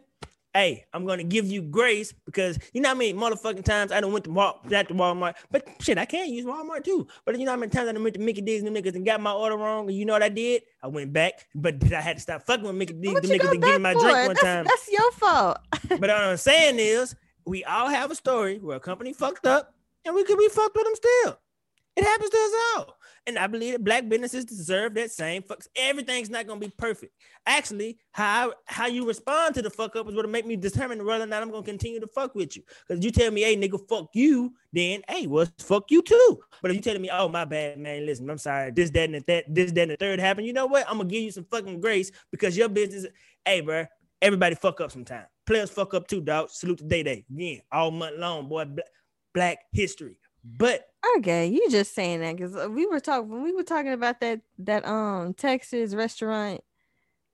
Hey, 0.55 0.85
I'm 0.95 1.05
gonna 1.05 1.25
give 1.25 1.47
you 1.47 1.63
grace 1.63 2.15
because 2.25 2.61
you 2.73 2.81
know 2.81 2.91
how 2.91 2.95
many 2.95 3.13
motherfucking 3.13 3.65
times 3.65 3.91
I 3.91 4.01
don't 4.01 4.13
went 4.13 4.25
to 4.27 4.31
Walmart, 4.31 4.71
not 4.71 4.87
to 4.87 4.95
Walmart, 4.95 5.35
but 5.51 5.67
shit, 5.81 5.99
I 5.99 6.05
can't 6.05 6.29
use 6.29 6.45
Walmart 6.45 6.85
too. 6.85 7.09
But 7.25 7.37
you 7.37 7.45
know 7.45 7.51
how 7.51 7.57
many 7.57 7.71
times 7.71 7.89
I 7.89 8.01
went 8.01 8.15
to 8.15 8.21
Mickey 8.21 8.41
D's 8.41 8.63
and 8.63 8.77
niggas 8.77 8.95
and 8.95 9.05
got 9.05 9.21
my 9.21 9.33
order 9.33 9.57
wrong, 9.57 9.89
and 9.89 9.99
you 9.99 10.05
know 10.05 10.13
what 10.13 10.23
I 10.23 10.29
did? 10.29 10.63
I 10.81 10.87
went 10.87 11.13
back, 11.13 11.49
but 11.57 11.93
I 11.93 12.01
had 12.01 12.19
to 12.19 12.23
stop 12.23 12.47
fucking 12.47 12.65
with 12.65 12.77
Mickey 12.77 12.93
D's, 12.93 13.15
the 13.15 13.21
niggas, 13.27 13.51
and 13.51 13.61
me 13.61 13.79
my 13.79 13.95
drink 13.95 14.05
one 14.05 14.29
that's, 14.29 14.41
time. 14.43 14.65
That's 14.65 14.89
your 14.93 15.11
fault. 15.13 15.59
but 15.89 16.01
what 16.01 16.11
I'm 16.11 16.37
saying 16.37 16.77
is, 16.79 17.17
we 17.45 17.65
all 17.65 17.89
have 17.89 18.13
a 18.13 18.15
story 18.15 18.59
where 18.59 18.77
a 18.77 18.81
company 18.81 19.13
fucked 19.13 19.47
up, 19.47 19.75
and 20.05 20.15
we 20.15 20.23
could 20.23 20.39
be 20.39 20.49
fucked 20.49 20.77
with 20.77 20.85
them 20.85 20.95
still. 20.95 21.39
It 21.97 22.05
happens 22.05 22.31
to 22.31 22.37
us 22.37 22.53
all. 22.77 22.97
And 23.27 23.39
I 23.39 23.47
believe 23.47 23.73
that 23.73 23.85
black 23.85 24.07
businesses 24.07 24.45
deserve 24.45 24.95
that 24.95 25.11
same 25.11 25.43
fucks. 25.43 25.67
Everything's 25.75 26.29
not 26.29 26.47
gonna 26.47 26.61
be 26.61 26.73
perfect. 26.77 27.15
Actually, 27.47 27.99
how 28.13 28.53
how 28.67 28.87
you 28.87 29.07
respond 29.07 29.55
to 29.55 29.63
the 29.63 29.71
fuck 29.71 29.97
up 29.97 30.07
is 30.09 30.15
what'll 30.15 30.31
make 30.31 30.47
me 30.47 30.57
determine 30.57 31.05
whether 31.07 31.25
or 31.25 31.27
not 31.27 31.43
I'm 31.43 31.51
gonna 31.51 31.63
continue 31.63 32.01
to 32.01 32.07
fuck 32.07 32.35
with 32.35 32.55
you. 32.55 32.63
Because 32.87 33.03
you 33.03 33.11
tell 33.11 33.31
me, 33.31 33.43
hey 33.43 33.57
nigga, 33.57 33.81
fuck 33.89 34.11
you, 34.13 34.53
then 34.73 35.03
hey, 35.09 35.27
well, 35.27 35.47
fuck 35.59 35.91
you 35.91 36.03
too. 36.03 36.39
But 36.61 36.71
if 36.71 36.77
you 36.77 36.83
telling 36.83 37.01
me, 37.01 37.09
oh 37.11 37.29
my 37.29 37.47
bad, 37.47 37.79
man, 37.79 38.05
listen, 38.05 38.29
I'm 38.29 38.37
sorry, 38.37 38.71
this, 38.73 38.91
that, 38.91 39.09
and 39.09 39.25
that, 39.27 39.45
this, 39.49 39.73
that, 39.73 39.83
and 39.83 39.91
the 39.93 39.97
third 39.97 40.21
happened, 40.21 40.47
you 40.47 40.53
know 40.53 40.67
what? 40.67 40.87
I'm 40.89 40.99
gonna 40.99 41.09
give 41.09 41.23
you 41.23 41.31
some 41.31 41.45
fucking 41.45 41.81
grace 41.81 42.13
because 42.31 42.59
your 42.59 42.69
business, 42.69 43.07
hey, 43.45 43.63
bro, 43.63 43.87
everybody 44.21 44.55
fuck 44.55 44.83
up 44.83 44.91
sometime. 44.91 45.25
Players 45.47 45.71
fuck 45.71 45.95
up 45.95 46.07
too, 46.09 46.21
dog. 46.21 46.51
Salute 46.51 46.79
to 46.79 46.85
Day 46.85 47.03
Day. 47.03 47.25
Again, 47.31 47.63
all 47.73 47.91
month 47.91 48.19
long, 48.19 48.49
boy. 48.49 48.67
Black 49.33 49.59
history. 49.73 50.19
But 50.45 50.89
okay, 51.19 51.47
you 51.47 51.71
just 51.71 51.95
saying 51.95 52.21
that 52.21 52.37
because 52.37 52.55
uh, 52.55 52.69
we 52.71 52.87
were 52.87 53.01
talking 53.01 53.31
when 53.31 53.43
we 53.43 53.53
were 53.53 53.63
talking 53.63 53.93
about 53.93 54.21
that 54.21 54.41
that 54.59 54.87
um 54.87 55.33
Texas 55.35 55.95
restaurant 55.95 56.63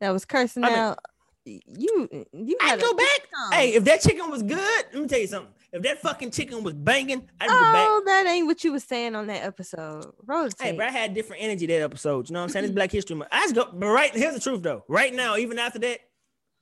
that 0.00 0.10
was 0.10 0.24
cursing 0.24 0.64
I 0.64 0.74
out. 0.74 0.98
Mean, 1.44 1.60
you 1.66 2.08
you 2.32 2.56
I 2.60 2.76
go 2.76 2.94
back. 2.94 3.28
Hey, 3.52 3.74
if 3.74 3.84
that 3.84 4.00
chicken 4.02 4.30
was 4.30 4.42
good, 4.42 4.84
let 4.92 5.02
me 5.02 5.08
tell 5.08 5.18
you 5.18 5.26
something. 5.26 5.52
If 5.72 5.82
that 5.82 6.00
fucking 6.00 6.32
chicken 6.32 6.62
was 6.62 6.74
banging, 6.74 7.28
I'd 7.40 7.48
oh. 7.48 7.52
Oh, 7.52 8.02
that 8.06 8.26
ain't 8.26 8.46
what 8.46 8.62
you 8.64 8.72
was 8.72 8.84
saying 8.84 9.14
on 9.14 9.28
that 9.28 9.44
episode. 9.44 10.12
Rotate. 10.26 10.60
Hey, 10.60 10.72
but 10.72 10.86
I 10.86 10.90
had 10.90 11.14
different 11.14 11.42
energy 11.42 11.66
that 11.66 11.82
episode. 11.82 12.28
You 12.28 12.34
know 12.34 12.40
what 12.40 12.44
I'm 12.44 12.50
saying? 12.50 12.64
It's 12.66 12.74
Black 12.74 12.90
History 12.90 13.16
Month. 13.16 13.30
I 13.32 13.42
just 13.42 13.54
go, 13.54 13.68
but 13.72 13.86
right 13.86 14.14
here's 14.14 14.34
the 14.34 14.40
truth 14.40 14.62
though. 14.62 14.84
Right 14.88 15.14
now, 15.14 15.36
even 15.36 15.58
after 15.58 15.78
that, 15.80 16.00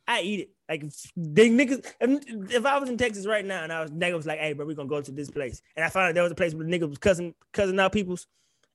I 0.06 0.22
eat 0.22 0.40
it. 0.40 0.50
Like 0.68 0.82
they 1.16 1.48
niggas, 1.48 2.52
if 2.52 2.66
I 2.66 2.78
was 2.78 2.90
in 2.90 2.98
Texas 2.98 3.26
right 3.26 3.44
now 3.44 3.64
and 3.64 3.72
I 3.72 3.80
was 3.82 3.90
nigga 3.90 4.16
was 4.16 4.26
like, 4.26 4.38
hey, 4.38 4.52
bro, 4.52 4.66
we're 4.66 4.74
gonna 4.74 4.88
go 4.88 5.00
to 5.00 5.12
this 5.12 5.30
place, 5.30 5.62
and 5.76 5.84
I 5.84 5.88
found 5.88 6.08
out 6.08 6.14
there 6.14 6.22
was 6.22 6.32
a 6.32 6.36
place 6.36 6.54
where 6.54 6.66
the 6.66 6.78
nigga 6.78 6.88
was 6.88 6.98
cussing 6.98 7.34
cussing 7.52 7.80
out 7.80 7.92
people's, 7.92 8.26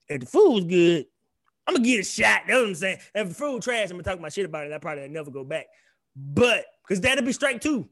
and 0.09 0.23
the 0.23 0.25
food 0.25 0.53
was 0.53 0.63
good, 0.65 1.05
I'm 1.67 1.75
gonna 1.75 1.85
get 1.85 2.01
a 2.01 2.03
shot. 2.03 2.41
That's 2.47 2.59
what 2.59 2.67
I'm 2.67 2.75
saying. 2.75 2.97
If 3.15 3.29
the 3.29 3.33
food 3.35 3.61
trash, 3.61 3.89
I'm 3.89 3.97
gonna 3.97 4.03
talk 4.03 4.19
my 4.19 4.29
shit 4.29 4.45
about 4.45 4.67
it. 4.67 4.73
I 4.73 4.77
probably 4.79 5.07
never 5.07 5.31
go 5.31 5.43
back. 5.43 5.67
But 6.15 6.65
because 6.83 7.01
that'll 7.01 7.23
be 7.23 7.31
strike 7.31 7.61
two. 7.61 7.87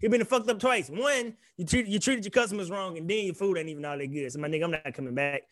You 0.00 0.08
been 0.10 0.24
fucked 0.24 0.50
up 0.50 0.58
twice. 0.58 0.90
One, 0.90 1.34
you 1.56 1.64
treated 1.64 1.92
you 1.92 1.98
treated 1.98 2.24
your 2.24 2.32
customers 2.32 2.70
wrong, 2.70 2.98
and 2.98 3.08
then 3.08 3.26
your 3.26 3.34
food 3.34 3.56
ain't 3.56 3.68
even 3.68 3.84
all 3.84 3.96
that 3.96 4.06
good. 4.06 4.32
So 4.32 4.40
my 4.40 4.48
nigga, 4.48 4.64
I'm 4.64 4.70
not 4.72 4.94
coming 4.94 5.14
back. 5.14 5.42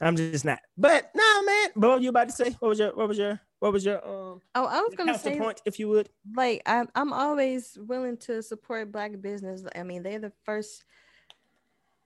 I'm 0.00 0.16
just 0.16 0.44
not. 0.44 0.58
But 0.76 1.10
nah, 1.14 1.42
man. 1.42 1.68
What 1.74 2.02
you 2.02 2.08
about 2.08 2.28
to 2.28 2.34
say? 2.34 2.50
What 2.58 2.68
was 2.70 2.78
your 2.78 2.94
what 2.94 3.08
was 3.08 3.18
your 3.18 3.40
what 3.64 3.72
was 3.72 3.82
your 3.82 4.06
um 4.06 4.42
Oh, 4.54 4.66
I 4.66 4.80
was 4.82 4.94
gonna 4.94 5.18
say 5.18 5.38
point, 5.38 5.62
if 5.64 5.78
you 5.78 5.88
would. 5.88 6.10
Like 6.36 6.60
I'm 6.66 6.86
I'm 6.94 7.14
always 7.14 7.78
willing 7.80 8.18
to 8.18 8.42
support 8.42 8.92
black 8.92 9.18
business. 9.22 9.64
I 9.74 9.82
mean, 9.84 10.02
they're 10.02 10.18
the 10.18 10.32
first 10.44 10.84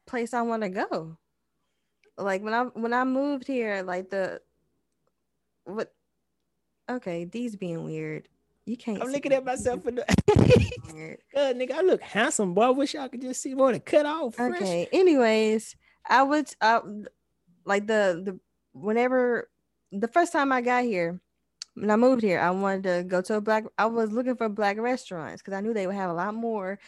place 0.06 0.32
I 0.32 0.42
want 0.42 0.62
to 0.62 0.68
go. 0.68 1.18
Like 2.16 2.44
when 2.44 2.54
I 2.54 2.62
when 2.62 2.92
I 2.92 3.02
moved 3.02 3.48
here, 3.48 3.82
like 3.82 4.08
the 4.08 4.40
what 5.64 5.92
okay, 6.88 7.24
these 7.24 7.56
being 7.56 7.82
weird. 7.82 8.28
You 8.64 8.76
can't. 8.76 9.02
I'm 9.02 9.10
looking 9.10 9.32
at 9.32 9.44
myself 9.44 9.84
in 9.88 9.96
the. 9.96 10.04
God, 11.34 11.56
nigga, 11.56 11.72
I 11.72 11.80
look 11.80 12.02
handsome, 12.02 12.54
boy. 12.54 12.66
I 12.66 12.70
wish 12.70 12.94
I 12.94 13.08
could 13.08 13.22
just 13.22 13.42
see 13.42 13.54
more 13.56 13.72
to 13.72 13.80
cut 13.80 14.06
off. 14.06 14.36
Fresh. 14.36 14.62
Okay. 14.62 14.88
Anyways, 14.92 15.74
I 16.08 16.22
would. 16.22 16.54
Uh, 16.60 16.82
like 17.64 17.88
the 17.88 18.22
the 18.24 18.38
whenever 18.74 19.50
the 19.90 20.06
first 20.06 20.32
time 20.32 20.52
I 20.52 20.60
got 20.60 20.84
here, 20.84 21.20
when 21.78 21.90
I 21.90 21.96
moved 21.96 22.22
here, 22.22 22.40
I 22.40 22.50
wanted 22.50 22.82
to 22.84 23.04
go 23.06 23.20
to 23.22 23.34
a 23.36 23.40
black. 23.40 23.64
I 23.76 23.86
was 23.86 24.12
looking 24.12 24.36
for 24.36 24.48
black 24.48 24.78
restaurants 24.78 25.42
because 25.42 25.54
I 25.54 25.60
knew 25.60 25.74
they 25.74 25.86
would 25.86 25.96
have 25.96 26.10
a 26.10 26.14
lot 26.14 26.34
more. 26.34 26.78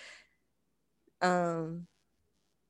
Um, 1.22 1.86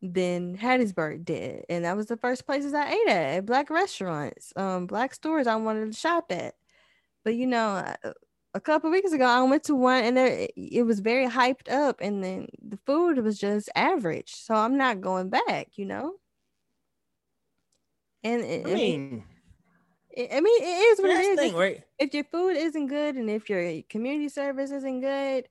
than 0.03 0.57
Hattiesburg 0.57 1.25
did, 1.25 1.65
and 1.69 1.85
that 1.85 1.97
was 1.97 2.07
the 2.07 2.17
first 2.17 2.47
places 2.47 2.73
I 2.73 2.91
ate 2.91 3.09
at, 3.09 3.37
at 3.37 3.47
black 3.47 3.71
restaurants, 3.71 4.53
um, 4.57 4.87
black 4.87 5.15
stores 5.15 5.47
I 5.47 5.57
wanted 5.57 5.93
to 5.93 5.99
shop 5.99 6.33
at. 6.33 6.55
But 7.23 7.35
you 7.35 7.47
know, 7.47 7.95
a 8.55 8.61
couple 8.61 8.91
weeks 8.91 9.13
ago, 9.13 9.27
I 9.27 9.43
went 9.43 9.65
to 9.65 9.75
one 9.75 10.03
and 10.05 10.17
there, 10.17 10.49
it 10.57 10.85
was 10.85 11.01
very 11.01 11.27
hyped 11.27 11.71
up, 11.71 12.01
and 12.01 12.25
then 12.25 12.49
the 12.63 12.79
food 12.87 13.19
was 13.19 13.39
just 13.39 13.69
average. 13.75 14.33
So 14.35 14.55
I'm 14.55 14.77
not 14.77 15.01
going 15.01 15.29
back, 15.29 15.69
you 15.77 15.85
know. 15.85 16.15
And 18.23 18.43
it, 18.43 18.67
I 18.67 18.75
mean, 18.75 19.25
I 20.17 20.41
mean, 20.41 20.63
it 20.63 20.67
is 20.67 21.01
what 21.01 21.11
it 21.11 21.21
is. 21.21 21.39
Thing, 21.39 21.55
right? 21.55 21.83
If 21.99 22.15
your 22.15 22.25
food 22.25 22.57
isn't 22.57 22.87
good 22.89 23.17
and 23.17 23.31
if 23.31 23.49
your 23.49 23.83
community 23.89 24.29
service 24.29 24.71
isn't 24.71 25.01
good, 25.01 25.49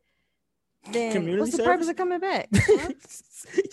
then 0.91 1.11
community 1.11 1.39
what's 1.41 1.51
the 1.51 1.57
service? 1.57 1.71
purpose 1.71 1.89
of 1.89 1.95
coming 1.95 2.19
back? 2.19 2.49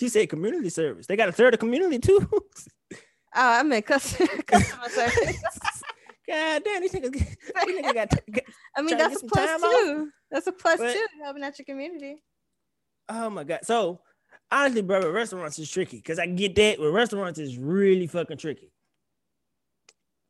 You 0.01 0.09
say 0.09 0.29
community 0.29 0.69
service. 0.69 1.09
They 1.09 1.17
got 1.17 1.29
a 1.29 1.33
third 1.33 1.55
of 1.55 1.59
community 1.59 1.99
too. 1.99 2.29
oh, 2.33 2.97
I 3.35 3.63
meant 3.65 3.85
customer, 3.85 4.29
customer 4.47 4.89
service. 4.89 5.41
God 6.29 6.63
damn, 6.65 6.83
these 6.83 6.93
niggas, 6.93 7.13
these 7.13 7.83
niggas 7.83 7.95
got, 7.95 8.11
got. 8.11 8.45
I 8.77 8.83
mean, 8.83 8.97
that's 8.97 9.23
a 9.23 9.27
plus 9.27 9.61
too. 9.61 10.11
That's 10.31 10.47
a 10.47 10.53
plus 10.53 10.79
but, 10.79 10.93
too. 10.93 11.07
Helping 11.23 11.43
out 11.43 11.59
your 11.59 11.65
community. 11.65 12.23
Oh 13.09 13.29
my 13.29 13.43
god! 13.43 13.61
So 13.65 14.01
honestly, 14.53 14.83
brother, 14.83 15.11
restaurants 15.11 15.59
is 15.59 15.69
tricky 15.69 15.97
because 15.97 16.21
I 16.21 16.27
get 16.27 16.55
that. 16.55 16.79
But 16.79 16.93
restaurants 16.93 17.41
is 17.41 17.59
really 17.59 18.07
fucking 18.07 18.39
tricky. 18.39 18.71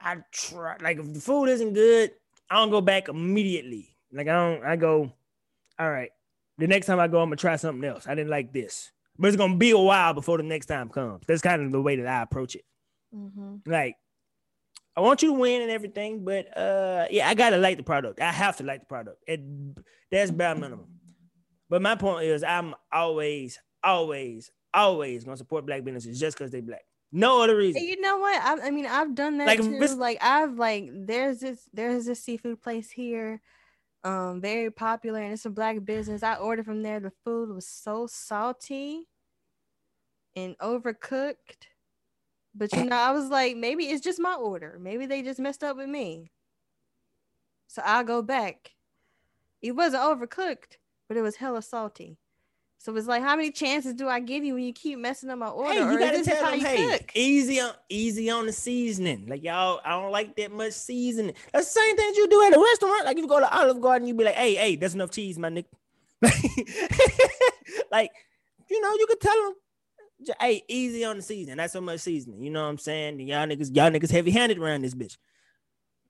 I 0.00 0.18
try 0.32 0.76
like 0.80 0.98
if 0.98 1.12
the 1.12 1.20
food 1.20 1.46
isn't 1.46 1.72
good, 1.72 2.12
I 2.50 2.56
don't 2.56 2.70
go 2.70 2.80
back 2.80 3.08
immediately. 3.08 3.96
Like 4.12 4.28
I 4.28 4.32
don't, 4.32 4.64
I 4.64 4.76
go, 4.76 5.12
all 5.78 5.90
right. 5.90 6.10
The 6.58 6.66
next 6.66 6.86
time 6.86 6.98
I 6.98 7.08
go, 7.08 7.20
I'm 7.20 7.28
gonna 7.28 7.36
try 7.36 7.56
something 7.56 7.84
else. 7.86 8.06
I 8.06 8.14
didn't 8.14 8.30
like 8.30 8.52
this, 8.52 8.90
but 9.18 9.28
it's 9.28 9.36
gonna 9.36 9.56
be 9.56 9.72
a 9.72 9.78
while 9.78 10.14
before 10.14 10.38
the 10.38 10.42
next 10.42 10.66
time 10.66 10.88
comes. 10.88 11.24
That's 11.26 11.42
kind 11.42 11.62
of 11.62 11.72
the 11.72 11.82
way 11.82 11.96
that 11.96 12.06
I 12.06 12.22
approach 12.22 12.54
it. 12.54 12.64
Mm-hmm. 13.14 13.70
Like, 13.70 13.96
I 14.96 15.00
want 15.00 15.22
you 15.22 15.30
to 15.30 15.38
win 15.38 15.60
and 15.60 15.70
everything, 15.70 16.24
but 16.24 16.56
uh, 16.56 17.06
yeah, 17.10 17.28
I 17.28 17.34
gotta 17.34 17.58
like 17.58 17.76
the 17.76 17.82
product. 17.82 18.20
I 18.20 18.32
have 18.32 18.56
to 18.56 18.64
like 18.64 18.80
the 18.80 18.86
product. 18.86 19.22
It, 19.26 19.40
that's 20.10 20.30
bare 20.30 20.54
minimum. 20.54 20.86
But 21.68 21.82
my 21.82 21.94
point 21.94 22.24
is, 22.24 22.42
I'm 22.42 22.74
always, 22.90 23.58
always, 23.84 24.50
always 24.72 25.24
gonna 25.24 25.36
support 25.36 25.66
black 25.66 25.84
businesses 25.84 26.18
just 26.18 26.38
because 26.38 26.52
they 26.52 26.62
black. 26.62 26.85
No 27.12 27.42
other 27.42 27.56
reason. 27.56 27.82
You 27.82 28.00
know 28.00 28.18
what? 28.18 28.42
I, 28.42 28.68
I 28.68 28.70
mean, 28.70 28.86
I've 28.86 29.14
done 29.14 29.38
that 29.38 29.46
like, 29.46 29.60
too. 29.60 29.78
Like 29.96 30.18
I've 30.20 30.58
like 30.58 30.90
there's 30.92 31.40
this 31.40 31.68
there's 31.72 32.06
this 32.06 32.22
seafood 32.22 32.62
place 32.62 32.90
here, 32.90 33.40
um, 34.04 34.40
very 34.40 34.70
popular, 34.70 35.20
and 35.20 35.32
it's 35.32 35.46
a 35.46 35.50
black 35.50 35.84
business. 35.84 36.22
I 36.22 36.34
ordered 36.34 36.66
from 36.66 36.82
there. 36.82 37.00
The 37.00 37.12
food 37.24 37.54
was 37.54 37.66
so 37.66 38.06
salty 38.06 39.08
and 40.34 40.58
overcooked. 40.58 41.68
But 42.54 42.72
you 42.72 42.84
know, 42.84 42.96
I 42.96 43.12
was 43.12 43.28
like, 43.28 43.56
maybe 43.56 43.84
it's 43.84 44.02
just 44.02 44.20
my 44.20 44.34
order. 44.34 44.78
Maybe 44.80 45.06
they 45.06 45.22
just 45.22 45.40
messed 45.40 45.62
up 45.62 45.76
with 45.76 45.88
me. 45.88 46.30
So 47.66 47.82
I'll 47.84 48.04
go 48.04 48.22
back. 48.22 48.72
It 49.60 49.72
wasn't 49.72 50.02
overcooked, 50.02 50.78
but 51.08 51.16
it 51.16 51.22
was 51.22 51.36
hella 51.36 51.62
salty. 51.62 52.18
So 52.78 52.94
it's 52.94 53.06
like, 53.06 53.22
how 53.22 53.36
many 53.36 53.50
chances 53.50 53.94
do 53.94 54.08
I 54.08 54.20
give 54.20 54.44
you 54.44 54.54
when 54.54 54.62
you 54.62 54.72
keep 54.72 54.98
messing 54.98 55.30
up 55.30 55.38
my 55.38 55.48
order? 55.48 55.72
Hey, 55.72 55.92
you 55.92 55.98
gotta 55.98 56.22
tell 56.22 56.50
them, 56.50 56.60
hey, 56.60 56.98
cook? 56.98 57.10
easy 57.14 57.60
on 57.60 57.72
easy 57.88 58.30
on 58.30 58.46
the 58.46 58.52
seasoning. 58.52 59.26
Like 59.26 59.42
y'all, 59.42 59.80
I 59.84 59.90
don't 59.90 60.12
like 60.12 60.36
that 60.36 60.52
much 60.52 60.72
seasoning. 60.72 61.34
That's 61.52 61.72
the 61.72 61.80
same 61.80 61.96
thing 61.96 62.12
you 62.14 62.28
do 62.28 62.42
at 62.44 62.56
a 62.56 62.60
restaurant. 62.60 63.04
Like 63.04 63.16
if 63.16 63.22
you 63.22 63.28
go 63.28 63.40
to 63.40 63.58
Olive 63.58 63.80
Garden, 63.80 64.06
you'd 64.06 64.16
be 64.16 64.24
like, 64.24 64.34
hey, 64.34 64.54
hey, 64.54 64.76
that's 64.76 64.94
enough 64.94 65.10
cheese, 65.10 65.38
my 65.38 65.48
nigga. 65.48 65.64
like, 67.90 68.10
you 68.70 68.80
know, 68.80 68.92
you 68.92 69.06
could 69.08 69.20
tell 69.20 69.42
them, 69.42 70.34
hey, 70.40 70.62
easy 70.68 71.04
on 71.04 71.16
the 71.16 71.22
seasoning. 71.22 71.56
Not 71.56 71.70
so 71.70 71.80
much 71.80 72.00
seasoning. 72.00 72.42
You 72.42 72.50
know 72.50 72.62
what 72.62 72.70
I'm 72.70 72.78
saying? 72.78 73.20
Y'all 73.20 73.46
niggas, 73.46 73.74
y'all 73.74 73.90
niggas 73.90 74.10
heavy 74.10 74.30
handed 74.30 74.58
around 74.58 74.82
this 74.82 74.94
bitch. 74.94 75.16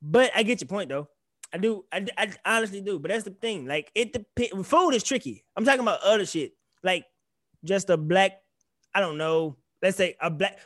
But 0.03 0.31
I 0.35 0.43
get 0.43 0.61
your 0.61 0.69
point 0.69 0.91
though. 0.91 1.09
I 1.53 1.59
do. 1.59 1.85
I, 1.93 2.07
I 2.17 2.33
honestly 2.45 2.81
do. 2.81 2.99
But 2.99 3.11
that's 3.11 3.25
the 3.25 3.31
thing. 3.31 3.67
Like 3.67 3.91
it 3.95 4.13
depends. 4.13 4.69
Food 4.69 4.91
is 4.91 5.03
tricky. 5.03 5.45
I'm 5.57 5.65
talking 5.65 5.81
about 5.81 6.01
other 6.03 6.27
shit. 6.27 6.53
Like 6.83 7.05
just 7.65 7.91
a 7.91 7.97
black. 7.97 8.33
I 8.95 9.01
don't 9.01 9.19
know. 9.19 9.57
Let's 9.83 9.97
say 9.97 10.17
a 10.21 10.31
black 10.31 10.59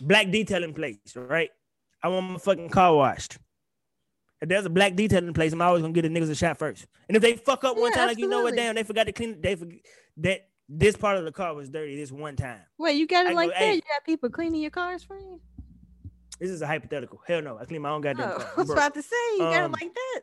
black 0.00 0.30
detailing 0.30 0.74
place, 0.74 0.98
right? 1.14 1.50
I 2.02 2.08
want 2.08 2.30
my 2.30 2.38
fucking 2.38 2.70
car 2.70 2.94
washed. 2.94 3.38
If 4.40 4.48
there's 4.48 4.66
a 4.66 4.70
black 4.70 4.96
detailing 4.96 5.34
place, 5.34 5.52
I'm 5.52 5.62
always 5.62 5.82
gonna 5.82 5.94
get 5.94 6.02
the 6.02 6.08
niggas 6.08 6.30
a 6.30 6.34
shot 6.34 6.58
first. 6.58 6.86
And 7.08 7.16
if 7.16 7.22
they 7.22 7.34
fuck 7.34 7.62
up 7.62 7.76
one 7.76 7.90
yeah, 7.92 7.96
time, 7.96 8.08
absolutely. 8.08 8.14
like 8.14 8.18
you 8.18 8.28
know 8.28 8.42
what, 8.42 8.56
damn, 8.56 8.74
they 8.74 8.82
forgot 8.82 9.04
to 9.04 9.12
clean. 9.12 9.40
They 9.40 9.54
forget 9.54 9.80
that 10.18 10.48
this 10.68 10.96
part 10.96 11.16
of 11.16 11.24
the 11.24 11.32
car 11.32 11.54
was 11.54 11.68
dirty 11.68 11.96
this 11.96 12.10
one 12.10 12.34
time. 12.34 12.60
Wait, 12.78 12.96
you 12.96 13.06
got 13.06 13.26
it 13.26 13.30
I 13.30 13.34
like 13.34 13.48
go, 13.48 13.52
that? 13.52 13.58
Hey, 13.58 13.74
you 13.74 13.82
got 13.82 14.04
people 14.04 14.30
cleaning 14.30 14.60
your 14.60 14.70
cars 14.70 15.04
for 15.04 15.16
you? 15.16 15.40
This 16.38 16.50
is 16.50 16.62
a 16.62 16.66
hypothetical. 16.66 17.20
Hell 17.26 17.42
no, 17.42 17.58
I 17.58 17.64
clean 17.64 17.82
my 17.82 17.90
own 17.90 18.00
goddamn 18.00 18.32
oh, 18.34 18.38
car. 18.38 18.52
I 18.56 18.60
was 18.60 18.70
about 18.70 18.94
to 18.94 19.02
say 19.02 19.16
you 19.36 19.44
um, 19.44 19.52
got 19.52 19.64
it 19.64 19.72
like 19.72 19.94
that. 19.94 20.20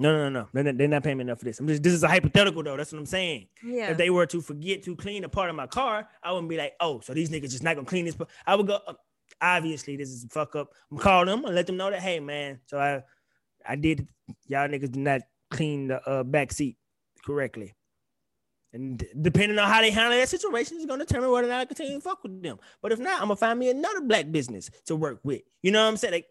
No, 0.00 0.12
no, 0.12 0.28
no, 0.28 0.48
no. 0.54 0.62
They're, 0.62 0.72
they're 0.72 0.88
not 0.88 1.02
paying 1.02 1.18
me 1.18 1.22
enough 1.22 1.40
for 1.40 1.44
this. 1.44 1.58
I'm 1.58 1.66
just 1.66 1.82
this 1.82 1.92
is 1.92 2.04
a 2.04 2.08
hypothetical 2.08 2.62
though. 2.62 2.76
That's 2.76 2.92
what 2.92 2.98
I'm 2.98 3.06
saying. 3.06 3.48
Yeah. 3.64 3.90
If 3.90 3.96
they 3.96 4.10
were 4.10 4.26
to 4.26 4.40
forget 4.40 4.82
to 4.84 4.94
clean 4.94 5.24
a 5.24 5.28
part 5.28 5.50
of 5.50 5.56
my 5.56 5.66
car, 5.66 6.08
I 6.22 6.32
wouldn't 6.32 6.48
be 6.48 6.56
like, 6.56 6.74
oh, 6.80 7.00
so 7.00 7.14
these 7.14 7.30
niggas 7.30 7.50
just 7.50 7.64
not 7.64 7.74
gonna 7.74 7.86
clean 7.86 8.04
this. 8.04 8.14
Part. 8.14 8.30
I 8.46 8.54
would 8.54 8.66
go. 8.66 8.78
Uh, 8.86 8.94
obviously, 9.40 9.96
this 9.96 10.10
is 10.10 10.24
a 10.24 10.28
fuck 10.28 10.54
up. 10.54 10.72
I'm 10.90 10.98
calling 10.98 11.26
them 11.26 11.44
and 11.44 11.54
let 11.54 11.66
them 11.66 11.76
know 11.76 11.90
that, 11.90 12.00
hey 12.00 12.20
man, 12.20 12.60
so 12.66 12.78
I, 12.78 13.02
I 13.66 13.76
did. 13.76 14.06
Y'all 14.46 14.68
niggas 14.68 14.92
did 14.92 14.96
not 14.96 15.22
clean 15.50 15.88
the 15.88 16.08
uh, 16.08 16.22
back 16.22 16.52
seat 16.52 16.76
correctly. 17.24 17.74
And 18.72 19.02
depending 19.22 19.58
on 19.58 19.68
how 19.68 19.80
they 19.80 19.90
handle 19.90 20.18
that 20.18 20.28
situation, 20.28 20.76
is 20.76 20.84
going 20.84 21.00
to 21.00 21.06
determine 21.06 21.30
whether 21.30 21.46
or 21.46 21.50
not 21.50 21.60
I 21.60 21.64
continue 21.64 21.94
to 21.94 22.00
fuck 22.00 22.22
with 22.22 22.42
them. 22.42 22.58
But 22.82 22.92
if 22.92 22.98
not, 22.98 23.14
I'm 23.22 23.28
gonna 23.28 23.36
find 23.36 23.58
me 23.58 23.70
another 23.70 24.02
black 24.02 24.30
business 24.30 24.70
to 24.86 24.96
work 24.96 25.20
with. 25.22 25.40
You 25.62 25.70
know 25.70 25.82
what 25.82 25.88
I'm 25.88 25.96
saying? 25.96 26.12
Like, 26.12 26.26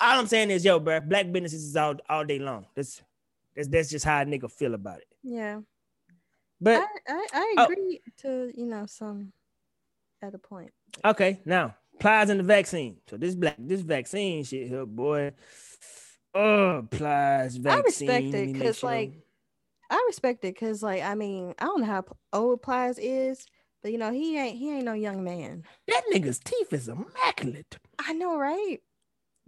all 0.00 0.18
I'm 0.18 0.26
saying 0.26 0.50
is, 0.50 0.64
yo, 0.64 0.78
bro, 0.78 1.00
black 1.00 1.32
businesses 1.32 1.64
is 1.64 1.76
all 1.76 1.94
all 2.08 2.24
day 2.24 2.38
long. 2.38 2.66
That's 2.74 3.02
that's 3.56 3.68
that's 3.68 3.90
just 3.90 4.04
how 4.04 4.20
a 4.20 4.24
nigga 4.24 4.50
feel 4.50 4.74
about 4.74 4.98
it. 4.98 5.08
Yeah. 5.22 5.60
But 6.60 6.82
I, 7.08 7.12
I, 7.12 7.26
I 7.32 7.54
oh. 7.56 7.64
agree 7.64 8.00
oh, 8.06 8.12
to 8.22 8.52
you 8.54 8.66
know 8.66 8.84
some 8.86 9.32
at 10.22 10.34
a 10.34 10.38
point. 10.38 10.72
Okay, 11.04 11.40
now 11.46 11.74
Plies 12.00 12.30
in 12.30 12.38
the 12.38 12.42
vaccine. 12.42 12.96
So 13.08 13.16
this 13.16 13.34
black 13.34 13.56
this 13.58 13.82
vaccine 13.82 14.42
shit 14.44 14.68
here, 14.68 14.86
boy. 14.86 15.32
Oh, 16.34 16.86
Plies 16.90 17.56
vaccine. 17.56 18.10
I 18.10 18.16
respect 18.16 18.34
it 18.34 18.52
because 18.52 18.82
like 18.82 19.18
I 19.90 20.04
respect 20.06 20.44
it 20.44 20.54
because, 20.54 20.82
like, 20.82 21.02
I 21.02 21.14
mean, 21.14 21.54
I 21.58 21.64
don't 21.64 21.80
know 21.80 21.86
how 21.86 22.04
old 22.32 22.62
Plies 22.62 22.98
is, 22.98 23.44
but 23.82 23.90
you 23.90 23.98
know, 23.98 24.12
he 24.12 24.38
ain't 24.38 24.56
he 24.56 24.72
ain't 24.72 24.84
no 24.84 24.92
young 24.92 25.24
man. 25.24 25.64
That 25.88 26.02
nigga's 26.12 26.38
teeth 26.38 26.72
is 26.72 26.88
immaculate. 26.88 27.78
I 27.98 28.12
know, 28.12 28.38
right? 28.38 28.78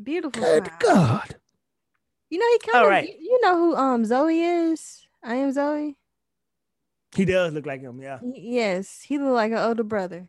Beautiful. 0.03 0.43
Good 0.43 0.71
God. 0.81 1.37
You 2.29 2.39
know, 2.39 2.47
he 2.51 2.71
kind 2.71 2.85
of. 2.85 2.91
Right. 2.91 3.09
You, 3.09 3.15
you, 3.21 3.41
know 3.43 3.59
who 3.59 3.77
um 3.77 4.05
Zoe 4.05 4.41
is? 4.41 5.07
I 5.23 5.37
am 5.37 5.53
Zoe. 5.53 5.97
He 7.15 7.25
does 7.27 7.53
look 7.53 7.67
like 7.67 7.83
him, 7.83 8.01
yeah. 8.01 8.19
He, 8.21 8.57
yes, 8.57 9.03
he 9.03 9.19
look 9.19 9.35
like 9.35 9.53
an 9.53 9.59
older 9.59 9.83
brother. 9.83 10.29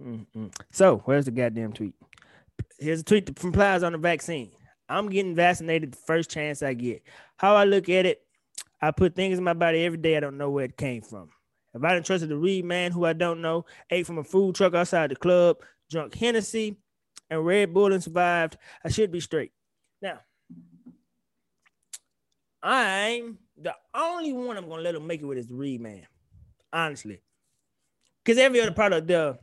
Mm-mm. 0.00 0.54
So, 0.70 0.98
where's 1.06 1.24
the 1.24 1.30
goddamn 1.30 1.72
tweet? 1.72 1.94
Here's 2.78 3.00
a 3.00 3.04
tweet 3.04 3.38
from 3.38 3.52
Plies 3.52 3.82
on 3.82 3.92
the 3.92 3.98
vaccine. 3.98 4.50
I'm 4.88 5.08
getting 5.08 5.34
vaccinated 5.34 5.92
the 5.92 5.98
first 5.98 6.30
chance 6.30 6.62
I 6.62 6.74
get. 6.74 7.02
How 7.36 7.56
I 7.56 7.64
look 7.64 7.88
at 7.88 8.06
it, 8.06 8.22
I 8.80 8.90
put 8.90 9.14
things 9.14 9.38
in 9.38 9.44
my 9.44 9.54
body 9.54 9.84
every 9.84 9.98
day 9.98 10.16
I 10.16 10.20
don't 10.20 10.38
know 10.38 10.50
where 10.50 10.64
it 10.64 10.76
came 10.76 11.02
from. 11.02 11.30
If 11.74 11.84
I 11.84 11.94
didn't 11.94 12.06
trust 12.06 12.24
a 12.24 12.36
read 12.36 12.64
man 12.64 12.92
who 12.92 13.04
I 13.04 13.12
don't 13.12 13.42
know, 13.42 13.66
ate 13.90 14.06
from 14.06 14.18
a 14.18 14.24
food 14.24 14.54
truck 14.54 14.74
outside 14.74 15.10
the 15.10 15.16
club, 15.16 15.58
drunk 15.90 16.14
Hennessy, 16.14 16.76
and 17.28 17.44
Red 17.44 17.74
Bull 17.74 17.92
and 17.92 18.02
survived, 18.02 18.56
I 18.84 18.88
should 18.88 19.10
be 19.10 19.20
straight. 19.20 19.52
Now, 20.00 20.20
I'm 22.62 23.38
the 23.60 23.74
only 23.94 24.32
one 24.32 24.56
I'm 24.56 24.68
gonna 24.68 24.82
let 24.82 24.94
him 24.94 25.06
make 25.06 25.20
it 25.20 25.26
with 25.26 25.38
is 25.38 25.48
the 25.48 25.54
Reed 25.54 25.80
man, 25.80 26.06
honestly, 26.72 27.20
because 28.24 28.38
every 28.38 28.60
other 28.60 28.72
product 28.72 29.06
there 29.06 29.38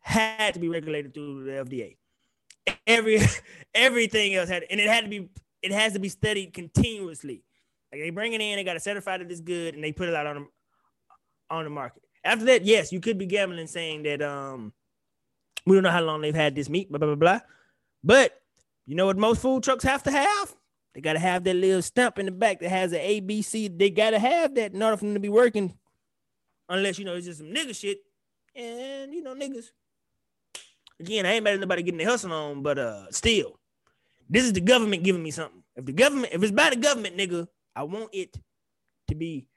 had 0.00 0.54
to 0.54 0.60
be 0.60 0.68
regulated 0.68 1.14
through 1.14 1.44
the 1.44 1.52
FDA. 1.52 1.96
Every 2.86 3.20
everything 3.74 4.34
else 4.34 4.48
had, 4.48 4.64
and 4.70 4.80
it 4.80 4.88
had 4.88 5.04
to 5.04 5.10
be, 5.10 5.28
it 5.62 5.72
has 5.72 5.92
to 5.94 5.98
be 5.98 6.08
studied 6.08 6.52
continuously. 6.54 7.42
Like 7.92 8.00
they 8.00 8.10
bring 8.10 8.32
it 8.32 8.40
in, 8.40 8.56
they 8.56 8.64
got 8.64 8.74
to 8.74 8.80
certify 8.80 9.18
that 9.18 9.30
it's 9.30 9.40
good, 9.40 9.74
and 9.74 9.82
they 9.82 9.92
put 9.92 10.08
it 10.08 10.14
out 10.14 10.26
on 10.26 10.36
the, 10.36 10.46
on 11.54 11.64
the 11.64 11.70
market. 11.70 12.02
After 12.24 12.44
that, 12.46 12.64
yes, 12.64 12.92
you 12.92 13.00
could 13.00 13.18
be 13.18 13.26
gambling 13.26 13.66
saying 13.66 14.04
that 14.04 14.22
um 14.22 14.72
we 15.66 15.76
don't 15.76 15.82
know 15.82 15.90
how 15.90 16.02
long 16.02 16.20
they've 16.20 16.34
had 16.34 16.54
this 16.54 16.68
meat, 16.68 16.90
blah 16.90 16.98
blah 16.98 17.08
blah 17.08 17.16
blah. 17.16 17.40
But 18.04 18.40
you 18.86 18.94
know 18.94 19.06
what 19.06 19.16
most 19.16 19.42
food 19.42 19.62
trucks 19.62 19.84
have 19.84 20.02
to 20.04 20.10
have? 20.10 20.54
They 20.94 21.00
gotta 21.00 21.18
have 21.18 21.44
that 21.44 21.54
little 21.54 21.82
stamp 21.82 22.18
in 22.18 22.26
the 22.26 22.32
back 22.32 22.60
that 22.60 22.68
has 22.68 22.92
an 22.92 23.00
ABC. 23.00 23.78
They 23.78 23.90
gotta 23.90 24.18
have 24.18 24.54
that 24.56 24.72
in 24.74 24.82
order 24.82 24.96
for 24.96 25.04
them 25.04 25.14
to 25.14 25.20
be 25.20 25.28
working. 25.28 25.74
Unless 26.68 26.98
you 26.98 27.04
know 27.04 27.14
it's 27.14 27.26
just 27.26 27.38
some 27.38 27.48
nigga 27.48 27.74
shit. 27.74 27.98
And 28.54 29.12
you 29.12 29.22
know, 29.22 29.34
niggas. 29.34 29.70
Again, 31.02 31.26
I 31.26 31.32
ain't 31.32 31.44
mad 31.44 31.54
at 31.54 31.60
nobody 31.60 31.82
getting 31.82 31.98
their 31.98 32.08
hustle 32.08 32.32
on, 32.32 32.62
but 32.62 32.78
uh 32.78 33.10
still, 33.10 33.58
this 34.30 34.44
is 34.44 34.52
the 34.52 34.60
government 34.60 35.02
giving 35.02 35.22
me 35.22 35.32
something. 35.32 35.62
If 35.74 35.84
the 35.84 35.92
government, 35.92 36.32
if 36.32 36.42
it's 36.42 36.52
by 36.52 36.70
the 36.70 36.76
government, 36.76 37.16
nigga, 37.16 37.48
I 37.74 37.82
want 37.82 38.10
it 38.12 38.36
to 39.08 39.16
be 39.16 39.48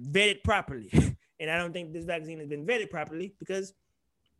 vetted 0.00 0.42
properly. 0.42 0.90
and 1.40 1.50
I 1.50 1.58
don't 1.58 1.72
think 1.74 1.92
this 1.92 2.06
vaccine 2.06 2.38
has 2.38 2.48
been 2.48 2.64
vetted 2.64 2.88
properly 2.88 3.34
because 3.38 3.74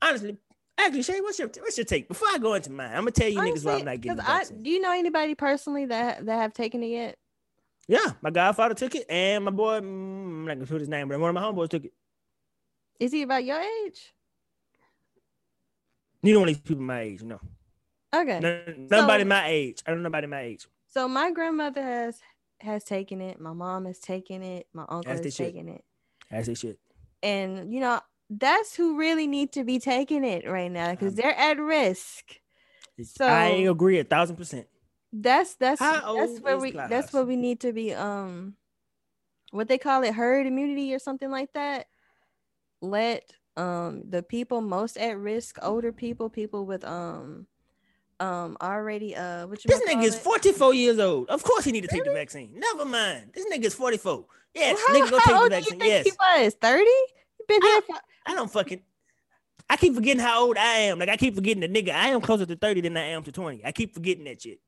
honestly, 0.00 0.38
actually, 0.78 1.02
Shay, 1.02 1.20
what's 1.20 1.38
your 1.38 1.48
what's 1.58 1.76
your 1.76 1.84
take? 1.84 2.08
Before 2.08 2.28
I 2.32 2.38
go 2.38 2.54
into 2.54 2.72
mine, 2.72 2.90
I'm 2.90 3.00
gonna 3.00 3.10
tell 3.10 3.28
you 3.28 3.38
Honestly, 3.38 3.60
niggas 3.60 3.64
why 3.74 3.78
I'm 3.80 3.84
not 3.84 4.00
getting 4.00 4.16
the 4.16 4.22
vaccine. 4.22 4.58
I, 4.58 4.62
do 4.62 4.70
you 4.70 4.80
know 4.80 4.92
anybody 4.92 5.34
personally 5.34 5.84
that 5.86 6.24
that 6.24 6.36
have 6.40 6.54
taken 6.54 6.82
it 6.82 6.88
yet? 6.88 7.16
Yeah, 7.86 8.12
my 8.22 8.30
godfather 8.30 8.74
took 8.74 8.94
it, 8.94 9.04
and 9.10 9.44
my 9.44 9.50
boy, 9.50 9.80
mm, 9.80 9.82
I'm 9.82 10.46
not 10.46 10.54
gonna 10.54 10.66
put 10.66 10.80
his 10.80 10.88
name, 10.88 11.08
but 11.08 11.20
one 11.20 11.28
of 11.28 11.34
my 11.34 11.42
homeboys 11.42 11.68
took 11.68 11.84
it. 11.84 11.92
Is 12.98 13.12
he 13.12 13.20
about 13.20 13.44
your 13.44 13.60
age? 13.60 14.14
You 16.24 16.32
don't 16.34 16.46
these 16.46 16.58
people 16.58 16.82
my 16.82 17.00
age, 17.00 17.22
no. 17.22 17.38
Okay. 18.14 18.40
nobody 18.76 19.24
so, 19.24 19.28
my 19.28 19.48
age. 19.48 19.82
I 19.86 19.90
don't 19.90 20.02
know 20.02 20.08
nobody 20.08 20.26
my 20.26 20.40
age. 20.40 20.66
So 20.88 21.06
my 21.06 21.30
grandmother 21.32 21.82
has 21.82 22.18
has 22.60 22.84
taken 22.84 23.20
it. 23.20 23.40
My 23.40 23.52
mom 23.52 23.84
has 23.84 23.98
taken 23.98 24.42
it. 24.42 24.66
My 24.72 24.84
uncle 24.88 25.12
As 25.12 25.22
has 25.22 25.36
taken 25.36 25.68
it. 25.68 25.84
As 26.30 26.46
they 26.46 26.54
should. 26.54 26.78
And 27.22 27.72
you 27.72 27.80
know, 27.80 28.00
that's 28.30 28.74
who 28.74 28.96
really 28.96 29.26
need 29.26 29.52
to 29.52 29.64
be 29.64 29.78
taking 29.78 30.24
it 30.24 30.48
right 30.48 30.70
now 30.70 30.92
because 30.92 31.10
um, 31.10 31.14
they're 31.16 31.36
at 31.36 31.58
risk. 31.58 32.40
So 33.02 33.26
I 33.26 33.48
agree 33.68 33.98
a 33.98 34.04
thousand 34.04 34.36
percent. 34.36 34.66
That's 35.12 35.56
that's 35.56 35.80
How 35.80 36.16
that's 36.16 36.40
where 36.40 36.58
we 36.58 36.72
class? 36.72 36.88
that's 36.88 37.12
what 37.12 37.26
we 37.26 37.36
need 37.36 37.60
to 37.60 37.72
be 37.72 37.92
um 37.92 38.54
what 39.50 39.68
they 39.68 39.78
call 39.78 40.02
it 40.04 40.14
herd 40.14 40.46
immunity 40.46 40.94
or 40.94 40.98
something 40.98 41.30
like 41.30 41.52
that. 41.52 41.86
Let 42.80 43.30
um 43.56 44.02
the 44.08 44.22
people 44.22 44.60
most 44.60 44.96
at 44.96 45.16
risk, 45.18 45.58
older 45.62 45.92
people, 45.92 46.28
people 46.28 46.66
with 46.66 46.84
um 46.84 47.46
um 48.20 48.56
already 48.60 49.14
uh 49.16 49.46
what 49.46 49.60
this 49.62 49.80
nigga 49.88 50.04
is 50.04 50.18
44 50.18 50.74
years 50.74 50.98
old. 50.98 51.28
Of 51.28 51.42
course 51.42 51.64
he 51.64 51.72
need 51.72 51.82
to 51.82 51.88
take 51.88 52.04
the 52.04 52.12
vaccine. 52.12 52.52
Never 52.54 52.84
mind. 52.84 53.30
This 53.34 53.46
nigga 53.52 53.64
is 53.64 53.74
44. 53.74 54.24
Yes, 54.54 54.76
well, 54.76 54.86
how, 54.86 54.94
nigga 54.94 55.10
go 55.10 55.18
take 55.18 55.42
the 55.42 55.48
vaccine. 55.50 55.80
yes. 55.80 56.04
He 56.04 56.12
was 56.12 56.54
30? 56.54 56.84
Been 57.48 57.62
here 57.62 57.82
for 57.82 57.96
I 58.26 58.34
don't 58.34 58.50
fucking. 58.50 58.80
I 59.68 59.76
keep 59.76 59.94
forgetting 59.94 60.20
how 60.20 60.46
old 60.46 60.56
I 60.56 60.76
am. 60.80 60.98
Like 60.98 61.08
I 61.08 61.16
keep 61.16 61.34
forgetting 61.34 61.60
the 61.60 61.68
nigga. 61.68 61.94
I 61.94 62.08
am 62.08 62.20
closer 62.20 62.46
to 62.46 62.56
thirty 62.56 62.80
than 62.80 62.96
I 62.96 63.08
am 63.08 63.22
to 63.24 63.32
twenty. 63.32 63.64
I 63.64 63.72
keep 63.72 63.94
forgetting 63.94 64.24
that 64.24 64.42
shit. 64.42 64.60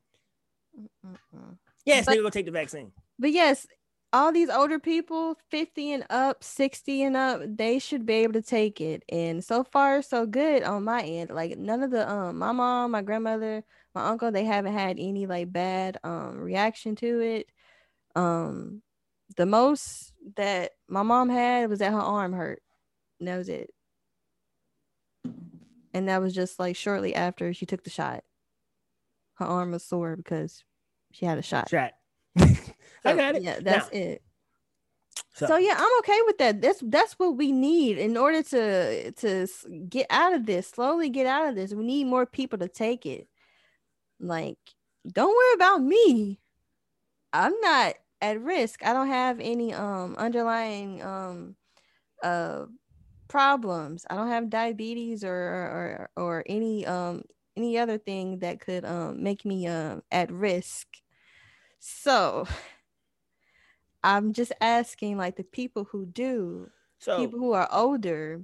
Mm-mm. 1.05 1.57
Yes, 1.85 2.05
but, 2.05 2.17
nigga, 2.17 2.23
go 2.23 2.29
take 2.29 2.45
the 2.45 2.51
vaccine. 2.51 2.91
But 3.19 3.31
yes, 3.31 3.67
all 4.13 4.31
these 4.31 4.49
older 4.49 4.79
people, 4.79 5.37
fifty 5.49 5.91
and 5.91 6.05
up, 6.09 6.43
sixty 6.43 7.03
and 7.03 7.17
up, 7.17 7.41
they 7.45 7.79
should 7.79 8.05
be 8.05 8.13
able 8.13 8.33
to 8.33 8.41
take 8.41 8.79
it. 8.81 9.03
And 9.09 9.43
so 9.43 9.63
far, 9.63 10.01
so 10.01 10.25
good 10.25 10.63
on 10.63 10.83
my 10.83 11.01
end. 11.01 11.29
Like 11.29 11.57
none 11.57 11.83
of 11.83 11.91
the 11.91 12.09
um, 12.09 12.37
my 12.37 12.51
mom, 12.51 12.91
my 12.91 13.01
grandmother, 13.01 13.63
my 13.93 14.07
uncle, 14.07 14.31
they 14.31 14.45
haven't 14.45 14.73
had 14.73 14.97
any 14.99 15.25
like 15.27 15.51
bad 15.51 15.97
um 16.03 16.37
reaction 16.39 16.95
to 16.97 17.19
it. 17.19 17.51
Um, 18.15 18.81
the 19.35 19.45
most 19.45 20.13
that 20.35 20.71
my 20.87 21.03
mom 21.03 21.29
had 21.29 21.69
was 21.69 21.79
that 21.79 21.91
her 21.91 21.99
arm 21.99 22.33
hurt 22.33 22.61
knows 23.19 23.49
it. 23.49 23.69
And 25.93 26.07
that 26.09 26.21
was 26.21 26.33
just 26.33 26.59
like 26.59 26.75
shortly 26.75 27.15
after 27.15 27.53
she 27.53 27.65
took 27.65 27.83
the 27.83 27.89
shot. 27.89 28.23
Her 29.35 29.45
arm 29.45 29.71
was 29.71 29.83
sore 29.83 30.15
because 30.15 30.63
she 31.11 31.25
had 31.25 31.37
a 31.37 31.41
shot. 31.41 31.69
Shot. 31.69 31.93
So, 33.07 33.13
I 33.13 33.15
got 33.17 33.35
it. 33.35 33.43
Yeah, 33.43 33.59
that's 33.61 33.91
now. 33.91 33.99
it. 33.99 34.21
So. 35.33 35.47
so. 35.47 35.57
yeah, 35.57 35.75
I'm 35.77 35.99
okay 35.99 36.19
with 36.25 36.37
that. 36.39 36.61
That's 36.61 36.81
that's 36.83 37.13
what 37.13 37.37
we 37.37 37.51
need 37.51 37.97
in 37.97 38.17
order 38.17 38.41
to 38.43 39.11
to 39.11 39.47
get 39.87 40.07
out 40.09 40.33
of 40.33 40.45
this. 40.45 40.69
Slowly 40.69 41.09
get 41.09 41.27
out 41.27 41.47
of 41.47 41.55
this. 41.55 41.73
We 41.73 41.85
need 41.85 42.05
more 42.05 42.25
people 42.25 42.59
to 42.59 42.67
take 42.67 43.05
it. 43.05 43.27
Like, 44.19 44.57
don't 45.07 45.35
worry 45.35 45.53
about 45.55 45.83
me. 45.83 46.39
I'm 47.33 47.59
not 47.61 47.95
at 48.21 48.41
risk. 48.41 48.83
I 48.83 48.93
don't 48.93 49.09
have 49.09 49.39
any 49.39 49.73
um 49.73 50.15
underlying 50.17 51.03
um 51.03 51.55
uh 52.23 52.65
problems. 53.27 54.05
I 54.09 54.15
don't 54.15 54.29
have 54.29 54.49
diabetes 54.49 55.23
or 55.23 55.29
or 55.33 56.09
or 56.15 56.43
any 56.47 56.85
um 56.85 57.23
any 57.55 57.77
other 57.77 57.97
thing 57.97 58.39
that 58.39 58.59
could 58.59 58.85
um 58.85 59.21
make 59.21 59.45
me 59.45 59.67
um 59.67 60.01
at 60.11 60.31
risk. 60.31 60.87
So 61.79 62.47
I'm 64.03 64.33
just 64.33 64.51
asking 64.61 65.17
like 65.17 65.35
the 65.35 65.43
people 65.43 65.85
who 65.85 66.05
do, 66.05 66.69
so 66.99 67.17
people 67.17 67.39
who 67.39 67.53
are 67.53 67.67
older, 67.71 68.41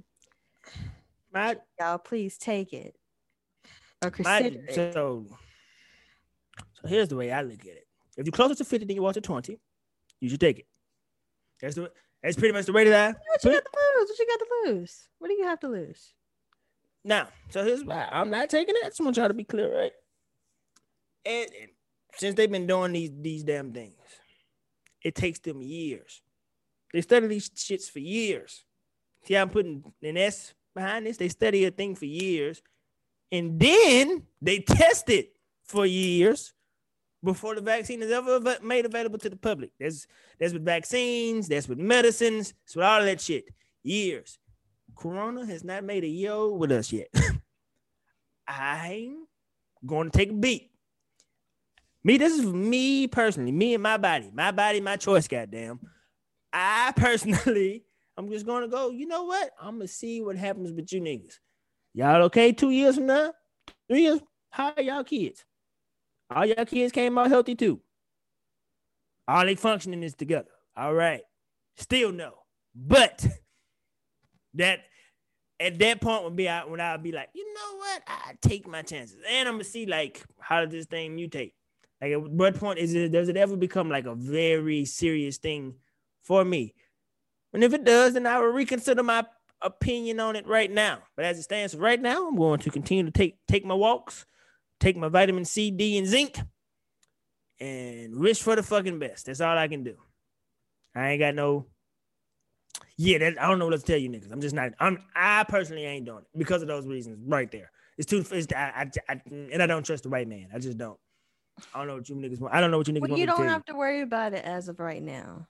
my, 1.32 1.56
y'all 1.80 1.98
please 1.98 2.38
take 2.38 2.72
it 2.72 2.96
or 4.02 4.10
consider 4.10 4.58
my, 4.58 4.66
it. 4.68 4.74
So, 4.74 5.26
so 6.80 6.88
here's 6.88 7.08
the 7.08 7.16
way 7.16 7.32
I 7.32 7.42
look 7.42 7.60
at 7.60 7.66
it. 7.66 7.86
If 8.16 8.26
you're 8.26 8.32
closer 8.32 8.54
to 8.54 8.64
50 8.64 8.86
than 8.86 8.96
you 8.96 9.06
are 9.06 9.12
to 9.12 9.20
20, 9.20 9.58
you 10.20 10.28
should 10.28 10.40
take 10.40 10.60
it. 10.60 10.66
That's 11.60 11.74
the 11.74 11.90
that's 12.22 12.36
pretty 12.36 12.54
much 12.54 12.64
the 12.64 12.72
way 12.72 12.84
that 12.84 13.10
I. 13.10 13.12
What 13.12 13.44
you 13.44 13.50
got 13.52 13.64
to 13.64 13.70
lose? 13.98 14.08
What 14.08 14.18
you 14.18 14.26
got 14.26 14.38
to 14.38 14.72
lose? 14.72 15.08
What 15.18 15.28
do 15.28 15.34
you 15.34 15.44
have 15.44 15.60
to 15.60 15.68
lose? 15.68 16.14
Now, 17.04 17.28
so 17.50 17.62
here's 17.62 17.84
why 17.84 18.08
I'm 18.10 18.30
not 18.30 18.48
taking 18.48 18.74
it. 18.76 18.86
I 18.86 18.88
just 18.88 19.00
want 19.00 19.16
y'all 19.18 19.28
to 19.28 19.34
be 19.34 19.44
clear, 19.44 19.76
right? 19.76 19.92
And, 21.26 21.50
and 21.60 21.70
since 22.16 22.34
they've 22.34 22.50
been 22.50 22.66
doing 22.66 22.92
these 22.92 23.10
these 23.20 23.44
damn 23.44 23.72
things, 23.72 23.94
it 25.04 25.14
takes 25.14 25.38
them 25.38 25.62
years. 25.62 26.22
They 26.92 27.02
study 27.02 27.26
these 27.26 27.50
shits 27.50 27.90
for 27.90 27.98
years. 27.98 28.64
See, 29.24 29.36
I'm 29.36 29.50
putting 29.50 29.84
an 30.02 30.16
S 30.16 30.54
behind 30.74 31.06
this. 31.06 31.16
They 31.16 31.28
study 31.28 31.64
a 31.64 31.70
thing 31.70 31.94
for 31.94 32.06
years, 32.06 32.62
and 33.30 33.58
then 33.60 34.24
they 34.40 34.60
test 34.60 35.08
it 35.10 35.32
for 35.64 35.86
years 35.86 36.52
before 37.22 37.54
the 37.54 37.60
vaccine 37.60 38.02
is 38.02 38.10
ever 38.10 38.58
made 38.62 38.84
available 38.84 39.18
to 39.18 39.30
the 39.30 39.36
public. 39.36 39.70
That's 39.80 40.06
that's 40.38 40.52
with 40.52 40.64
vaccines, 40.64 41.48
that's 41.48 41.68
with 41.68 41.78
medicines, 41.78 42.54
that's 42.64 42.76
with 42.76 42.84
all 42.84 43.02
that 43.02 43.20
shit. 43.20 43.44
Years. 43.82 44.38
Corona 44.96 45.44
has 45.46 45.64
not 45.64 45.84
made 45.84 46.04
a 46.04 46.08
yo 46.08 46.54
with 46.54 46.70
us 46.70 46.92
yet. 46.92 47.08
I'm 48.48 49.26
going 49.84 50.10
to 50.10 50.16
take 50.16 50.30
a 50.30 50.34
beat. 50.34 50.70
Me, 52.04 52.18
this 52.18 52.38
is 52.38 52.44
me 52.44 53.06
personally, 53.06 53.50
me 53.50 53.72
and 53.72 53.82
my 53.82 53.96
body, 53.96 54.30
my 54.34 54.50
body, 54.50 54.80
my 54.80 54.96
choice, 54.96 55.26
goddamn. 55.26 55.80
I 56.52 56.92
personally, 56.94 57.84
I'm 58.16 58.28
just 58.28 58.44
gonna 58.44 58.68
go, 58.68 58.90
you 58.90 59.06
know 59.06 59.24
what? 59.24 59.50
I'm 59.60 59.78
gonna 59.78 59.88
see 59.88 60.20
what 60.20 60.36
happens 60.36 60.70
with 60.70 60.92
you 60.92 61.00
niggas. 61.00 61.38
Y'all 61.94 62.22
okay 62.24 62.52
two 62.52 62.70
years 62.70 62.96
from 62.96 63.06
now? 63.06 63.32
Three 63.88 64.02
years? 64.02 64.20
How 64.50 64.74
are 64.76 64.82
y'all 64.82 65.02
kids? 65.02 65.44
All 66.30 66.44
your 66.44 66.64
kids 66.64 66.92
came 66.92 67.16
out 67.16 67.28
healthy 67.28 67.54
too. 67.54 67.80
All 69.26 69.44
they 69.44 69.54
functioning 69.54 70.02
is 70.02 70.14
together. 70.14 70.50
All 70.76 70.92
right. 70.92 71.22
Still 71.76 72.12
no. 72.12 72.34
But 72.74 73.26
that 74.54 74.80
at 75.58 75.78
that 75.78 76.00
point 76.00 76.24
would 76.24 76.36
be 76.36 76.46
when 76.46 76.80
I'd 76.80 77.02
be 77.02 77.12
like, 77.12 77.30
you 77.34 77.52
know 77.54 77.78
what? 77.78 78.02
I 78.06 78.34
take 78.42 78.68
my 78.68 78.82
chances. 78.82 79.16
And 79.28 79.48
I'm 79.48 79.54
gonna 79.54 79.64
see 79.64 79.86
like 79.86 80.22
how 80.38 80.60
does 80.60 80.70
this 80.70 80.86
thing 80.86 81.16
mutate? 81.16 81.52
Like 82.04 82.12
at 82.12 82.30
what 82.30 82.54
point 82.56 82.78
is 82.78 82.94
it 82.94 83.12
does 83.12 83.28
it 83.28 83.36
ever 83.36 83.56
become 83.56 83.88
like 83.88 84.04
a 84.04 84.14
very 84.14 84.84
serious 84.84 85.38
thing 85.38 85.76
for 86.22 86.44
me? 86.44 86.74
And 87.54 87.64
if 87.64 87.72
it 87.72 87.84
does, 87.84 88.12
then 88.12 88.26
I 88.26 88.38
will 88.38 88.48
reconsider 88.48 89.02
my 89.02 89.24
opinion 89.62 90.20
on 90.20 90.36
it 90.36 90.46
right 90.46 90.70
now. 90.70 90.98
But 91.16 91.24
as 91.24 91.38
it 91.38 91.44
stands 91.44 91.74
right 91.74 92.00
now, 92.00 92.28
I'm 92.28 92.36
going 92.36 92.60
to 92.60 92.70
continue 92.70 93.04
to 93.04 93.10
take 93.10 93.38
take 93.48 93.64
my 93.64 93.74
walks 93.74 94.26
take 94.80 94.96
my 94.96 95.08
vitamin 95.08 95.44
C, 95.44 95.70
D, 95.70 95.98
and 95.98 96.06
zinc, 96.06 96.38
and 97.58 98.16
wish 98.16 98.42
for 98.42 98.54
the 98.54 98.62
fucking 98.62 98.98
best. 98.98 99.26
That's 99.26 99.40
all 99.40 99.56
I 99.56 99.68
can 99.68 99.82
do. 99.82 99.96
I 100.94 101.10
ain't 101.10 101.20
got 101.20 101.34
no. 101.34 101.66
Yeah, 102.96 103.18
that, 103.18 103.40
I 103.40 103.48
don't 103.48 103.58
know 103.58 103.66
what 103.66 103.78
to 103.78 103.84
tell 103.84 103.98
you 103.98 104.10
niggas. 104.10 104.30
I'm 104.30 104.40
just 104.40 104.54
not. 104.54 104.72
I'm. 104.78 104.98
I 105.16 105.44
personally 105.44 105.84
ain't 105.84 106.04
doing 106.04 106.20
it 106.20 106.38
because 106.38 106.62
of 106.62 106.68
those 106.68 106.86
reasons 106.86 107.18
right 107.26 107.50
there. 107.50 107.70
It's 107.96 108.06
too. 108.06 108.24
It's, 108.30 108.52
I, 108.52 108.90
I, 109.08 109.12
I, 109.12 109.20
and 109.26 109.62
I 109.62 109.66
don't 109.66 109.84
trust 109.84 110.04
the 110.04 110.10
white 110.10 110.28
man. 110.28 110.48
I 110.54 110.58
just 110.58 110.78
don't. 110.78 110.98
I 111.74 111.78
don't 111.78 111.86
know 111.86 111.96
what 111.96 112.08
you 112.08 112.16
niggas 112.16 112.40
want. 112.40 112.54
I 112.54 112.60
don't 112.60 112.70
know 112.70 112.78
what 112.78 112.88
you 112.88 112.94
niggas 112.94 113.00
well, 113.00 113.10
want. 113.10 113.20
You 113.20 113.26
don't 113.26 113.46
have 113.46 113.64
to 113.66 113.74
worry 113.74 114.00
about 114.02 114.32
it 114.32 114.44
as 114.44 114.68
of 114.68 114.80
right 114.80 115.02
now. 115.02 115.46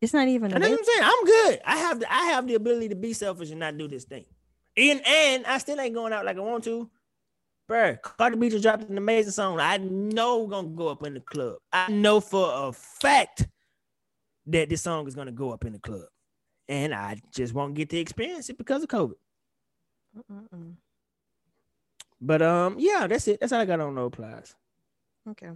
It's 0.00 0.14
not 0.14 0.28
even. 0.28 0.50
That's 0.50 0.62
what 0.62 0.78
I'm 0.78 0.84
saying. 0.84 1.02
I'm 1.02 1.24
good. 1.24 1.60
I 1.64 1.76
have 1.76 2.00
the 2.00 2.12
I 2.12 2.24
have 2.26 2.46
the 2.46 2.54
ability 2.54 2.90
to 2.90 2.94
be 2.94 3.12
selfish 3.12 3.50
and 3.50 3.60
not 3.60 3.76
do 3.76 3.88
this 3.88 4.04
thing. 4.04 4.24
And 4.76 5.02
and 5.06 5.46
I 5.46 5.58
still 5.58 5.80
ain't 5.80 5.94
going 5.94 6.12
out 6.12 6.24
like 6.24 6.36
I 6.36 6.40
want 6.40 6.64
to. 6.64 6.88
Bruh, 7.68 8.00
Cardi 8.00 8.36
B 8.36 8.48
just 8.48 8.62
dropped 8.62 8.88
an 8.88 8.96
amazing 8.96 9.32
song. 9.32 9.60
I 9.60 9.76
know 9.76 10.46
gonna 10.46 10.68
go 10.68 10.88
up 10.88 11.04
in 11.04 11.14
the 11.14 11.20
club. 11.20 11.56
I 11.72 11.90
know 11.90 12.20
for 12.20 12.68
a 12.68 12.72
fact 12.72 13.46
that 14.46 14.68
this 14.68 14.82
song 14.82 15.06
is 15.06 15.14
gonna 15.14 15.32
go 15.32 15.50
up 15.50 15.64
in 15.64 15.72
the 15.72 15.78
club. 15.78 16.06
And 16.68 16.94
I 16.94 17.20
just 17.34 17.54
won't 17.54 17.74
get 17.74 17.90
to 17.90 17.98
experience 17.98 18.50
it 18.50 18.58
because 18.58 18.82
of 18.82 18.88
COVID. 18.90 19.14
Mm-mm. 20.30 20.74
But 22.20 22.42
um, 22.42 22.76
yeah, 22.78 23.06
that's 23.06 23.26
it. 23.28 23.40
That's 23.40 23.52
all 23.52 23.60
I 23.60 23.64
got 23.64 23.80
on 23.80 23.94
no 23.94 24.06
applies. 24.06 24.54
Okay. 25.30 25.50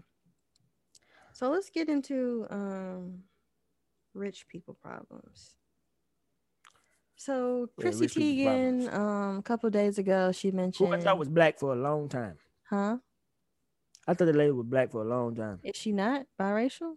So 1.33 1.51
let's 1.51 1.71
get 1.71 1.89
into 1.89 2.47
um 2.51 3.25
rich 4.15 4.47
people 4.49 4.75
problems. 4.75 5.55
So 7.17 7.69
Chrissy 7.79 8.07
yeah, 8.25 8.51
Teigen, 8.51 8.93
um, 8.93 9.39
a 9.39 9.43
couple 9.43 9.71
days 9.71 9.99
ago, 9.99 10.33
she 10.33 10.51
mentioned. 10.51 10.89
Who 10.89 10.95
I 10.95 11.01
thought 11.01 11.19
was 11.19 11.29
black 11.29 11.59
for 11.59 11.73
a 11.73 11.77
long 11.77 12.09
time. 12.09 12.37
Huh? 12.69 12.99
I 14.09 14.15
thought 14.15 14.25
the 14.25 14.33
lady 14.33 14.51
was 14.51 14.67
black 14.67 14.91
for 14.91 15.03
a 15.03 15.09
long 15.09 15.37
time. 15.37 15.61
Is 15.63 15.77
she 15.77 15.93
not 15.93 16.27
biracial? 16.39 16.97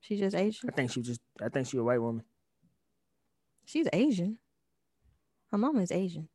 She 0.00 0.16
just 0.16 0.34
Asian. 0.34 0.70
I 0.70 0.72
think 0.72 0.90
she 0.90 1.02
just. 1.02 1.20
I 1.40 1.48
think 1.48 1.68
she 1.68 1.76
a 1.76 1.84
white 1.84 2.00
woman. 2.00 2.24
She's 3.64 3.86
Asian. 3.92 4.38
Her 5.52 5.58
mom 5.58 5.78
is 5.78 5.92
Asian. 5.92 6.28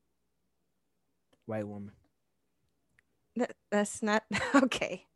White 1.46 1.68
woman. 1.68 1.92
That 3.36 3.54
that's 3.70 4.02
not 4.02 4.24
okay. 4.56 5.09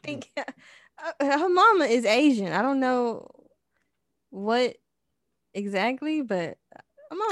I 0.04 0.06
think 0.06 0.30
uh, 0.36 1.12
her 1.20 1.48
mama 1.48 1.84
is 1.84 2.04
Asian. 2.04 2.52
I 2.52 2.62
don't 2.62 2.80
know 2.80 3.28
what 4.30 4.76
exactly, 5.54 6.22
but 6.22 6.56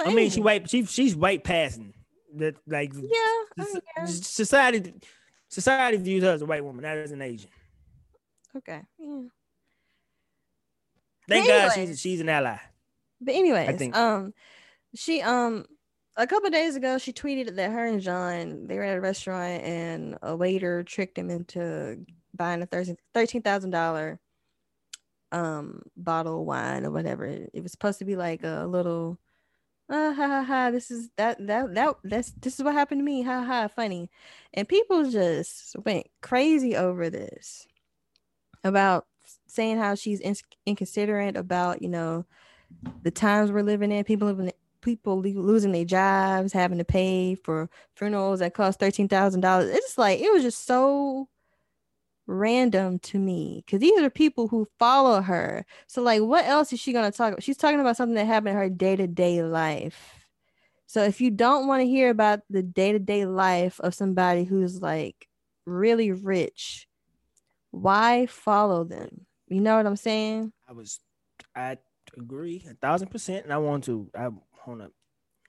i 0.07 0.13
mean, 0.13 0.31
she 0.31 0.41
white. 0.41 0.69
She 0.69 0.85
she's 0.85 1.17
white 1.17 1.45
passing. 1.45 1.95
That 2.37 2.57
like 2.67 2.93
yeah, 2.95 4.05
society 4.05 4.93
society 5.49 5.97
views 5.97 6.23
her 6.23 6.33
as 6.33 6.43
a 6.43 6.47
white 6.47 6.63
woman, 6.63 6.83
not 6.83 6.97
as 6.97 7.11
an 7.11 7.23
Asian. 7.23 7.51
Okay. 8.57 8.83
Yeah. 8.99 9.23
Thank 11.29 11.47
God 11.47 11.73
she's 11.75 12.01
she's 12.01 12.21
an 12.21 12.29
ally. 12.29 12.59
But 13.21 13.35
anyways, 13.35 13.69
I 13.69 13.73
think. 13.73 13.97
um, 13.97 14.35
she 14.95 15.23
um 15.23 15.65
a 16.17 16.27
couple 16.27 16.51
days 16.51 16.77
ago 16.77 16.99
she 16.99 17.13
tweeted 17.13 17.55
that 17.57 17.71
her 17.71 17.87
and 17.87 18.01
John 18.01 18.67
they 18.67 18.77
were 18.77 18.85
at 18.85 18.99
a 18.99 19.01
restaurant 19.01 19.63
and 19.63 20.19
a 20.23 20.37
waiter 20.37 20.83
tricked 20.83 21.17
him 21.17 21.31
into 21.31 22.05
buying 22.39 22.63
a 22.63 22.67
thirteen 22.67 23.43
thousand 23.43 23.71
dollar 23.71 24.19
um 25.33 25.83
bottle 25.97 26.41
of 26.41 26.47
wine 26.47 26.87
or 26.87 26.91
whatever. 26.91 27.27
It 27.27 27.63
was 27.63 27.73
supposed 27.73 27.99
to 27.99 28.05
be 28.05 28.17
like 28.17 28.43
a 28.45 28.67
little 28.67 29.19
uh, 29.91 30.13
ha 30.13 30.27
ha 30.27 30.43
ha 30.43 30.71
this 30.71 30.91
is 30.91 31.11
that 31.17 31.47
that 31.47 31.75
that 31.75 31.97
that's 32.05 32.33
this 32.41 32.59
is 32.59 32.65
what 32.65 32.75
happened 32.75 33.01
to 33.01 33.05
me. 33.05 33.23
Ha 33.23 33.45
ha 33.45 33.69
funny. 33.69 34.11
And 34.55 34.69
people 34.69 35.11
just 35.11 35.77
went 35.85 36.07
crazy 36.21 36.77
over 36.77 37.11
this 37.11 37.67
about 38.65 39.07
saying 39.47 39.79
how 39.79 39.95
she's 39.95 40.21
in- 40.21 40.37
inconsiderate 40.67 41.37
about 41.37 41.83
you 41.83 41.89
know 41.89 42.25
the 43.03 43.11
times 43.11 43.51
we're 43.51 43.63
living 43.63 43.93
in 43.93 44.05
people 44.05 44.29
living 44.29 44.53
people 44.81 45.21
losing 45.21 45.73
their 45.73 45.85
jobs 45.85 46.53
having 46.53 46.79
to 46.79 46.85
pay 46.85 47.35
for 47.35 47.69
funerals 47.97 48.39
that 48.39 48.55
cost 48.55 48.79
$13000 48.81 49.75
it's 49.75 49.99
like 49.99 50.21
it 50.21 50.33
was 50.33 50.43
just 50.43 50.67
so 50.67 51.29
random 52.29 52.99
to 53.01 53.19
me 53.19 53.65
because 53.65 53.81
these 53.81 53.99
are 53.99 54.11
people 54.11 54.47
who 54.47 54.69
follow 54.79 55.21
her. 55.21 55.65
So, 55.89 56.03
like, 56.03 56.23
what 56.23 56.45
else 56.45 56.73
is 56.73 56.79
she 56.79 56.93
going 56.93 57.11
to 57.11 57.17
talk 57.17 57.33
about? 57.33 57.43
She's 57.43 57.57
talking 57.57 57.81
about 57.81 57.97
something 57.97 58.15
that 58.15 58.27
happened 58.27 58.51
in 58.51 58.57
her 58.57 58.69
day 58.69 58.95
to 58.95 59.09
day 59.09 59.43
life. 59.43 60.15
So, 60.87 61.03
if 61.03 61.21
you 61.21 61.31
don't 61.31 61.67
want 61.67 61.81
to 61.81 61.89
hear 61.89 62.11
about 62.11 62.41
the 62.49 62.63
day 62.63 62.93
to 62.93 63.01
day 63.01 63.25
life 63.25 63.81
of 63.81 63.95
somebody 63.95 64.45
who's 64.45 64.81
like 64.81 65.27
really 65.67 66.13
rich, 66.13 66.87
why 67.73 68.27
follow 68.27 68.85
them? 68.85 69.27
You 69.49 69.61
know 69.61 69.77
what 69.77 69.87
I'm 69.87 69.97
saying? 69.97 70.53
I 70.69 70.73
was, 70.73 71.01
I 71.57 71.79
agree 72.17 72.65
a 72.71 72.75
thousand 72.75 73.09
percent, 73.09 73.45
and 73.45 73.53
I 73.53 73.59
want 73.59 73.85
to. 73.85 74.09
I 74.15 74.29
want 74.67 74.81
to 74.81 74.91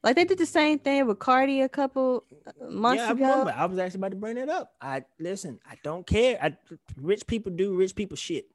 like 0.03 0.15
they 0.15 0.23
did 0.23 0.37
the 0.37 0.45
same 0.45 0.79
thing 0.79 1.05
with 1.07 1.19
Cardi 1.19 1.61
a 1.61 1.69
couple 1.69 2.23
uh, 2.47 2.69
months 2.69 3.01
yeah, 3.01 3.09
I 3.09 3.11
ago. 3.11 3.29
Remember. 3.29 3.53
I 3.55 3.65
was 3.65 3.79
actually 3.79 3.99
about 3.99 4.11
to 4.11 4.17
bring 4.17 4.37
it 4.37 4.49
up. 4.49 4.71
I 4.81 5.03
listen. 5.19 5.59
I 5.69 5.75
don't 5.83 6.07
care. 6.07 6.39
I, 6.41 6.55
rich 6.95 7.27
people 7.27 7.51
do 7.51 7.75
rich 7.75 7.95
people 7.95 8.15
shit. 8.15 8.45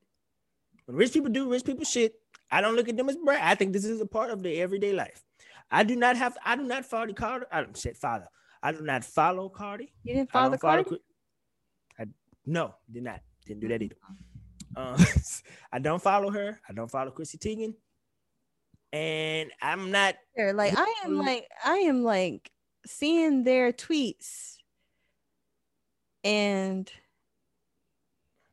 When 0.87 0.97
rich 0.97 1.13
people 1.13 1.31
do 1.31 1.51
rich 1.51 1.65
people 1.65 1.85
shit, 1.85 2.15
I 2.51 2.61
don't 2.61 2.77
look 2.77 2.89
at 2.89 2.97
them 2.97 3.09
as 3.09 3.17
brag. 3.17 3.41
I 3.43 3.55
think 3.55 3.73
this 3.73 3.85
is 3.85 4.01
a 4.01 4.07
part 4.07 4.31
of 4.31 4.43
their 4.43 4.63
everyday 4.63 4.93
life. 4.93 5.23
I 5.71 5.85
do 5.85 5.97
not 5.97 6.17
have. 6.17 6.37
I 6.45 6.57
do 6.57 6.63
not 6.63 6.85
follow 6.87 7.13
Cardi. 7.13 7.47
I 7.53 7.67
said 7.75 7.97
father. 7.97 8.29
I 8.63 8.73
do 8.73 8.81
not 8.81 9.05
follow 9.05 9.51
Cardi. 9.51 9.93
You 10.03 10.15
didn't 10.15 10.31
follow 10.31 10.57
Cardi. 10.57 10.85
Follow, 10.85 10.99
I 11.99 12.07
no, 12.47 12.75
did 12.91 13.03
not. 13.03 13.21
Didn't 13.45 13.61
do 13.61 13.69
that 13.69 13.83
either. 13.83 13.97
Um, 14.77 14.97
I 15.73 15.79
don't 15.79 16.01
follow 16.01 16.31
her. 16.31 16.59
I 16.69 16.73
don't 16.73 16.91
follow 16.91 17.11
Chrissy 17.11 17.37
Teigen 17.37 17.75
and 18.95 19.51
I'm 19.61 19.91
not 19.91 20.15
like 20.39 20.73
I 20.77 20.95
am 21.05 21.19
like 21.19 21.49
I 21.65 21.79
am 21.79 22.05
like 22.05 22.49
seeing 22.87 23.43
their 23.43 23.73
tweets 23.73 24.59
and 26.23 26.91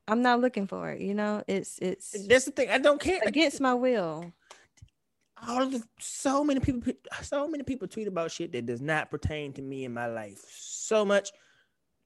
I'm 0.07 0.23
not 0.23 0.41
looking 0.41 0.65
for 0.65 0.89
it, 0.89 0.99
you 0.99 1.13
know. 1.13 1.43
It's 1.47 1.77
it's 1.79 2.27
that's 2.27 2.45
the 2.45 2.51
thing. 2.51 2.69
I 2.69 2.79
don't 2.79 2.99
care 2.99 3.19
against 3.23 3.61
my 3.61 3.75
will. 3.75 4.33
All 5.47 5.67
the 5.67 5.83
so 5.99 6.43
many 6.43 6.59
people 6.59 6.91
so 7.21 7.47
many 7.47 7.63
people 7.63 7.87
tweet 7.87 8.07
about 8.07 8.31
shit 8.31 8.51
that 8.53 8.65
does 8.65 8.81
not 8.81 9.11
pertain 9.11 9.53
to 9.53 9.61
me 9.61 9.85
in 9.85 9.93
my 9.93 10.07
life 10.07 10.43
so 10.49 11.05
much. 11.05 11.29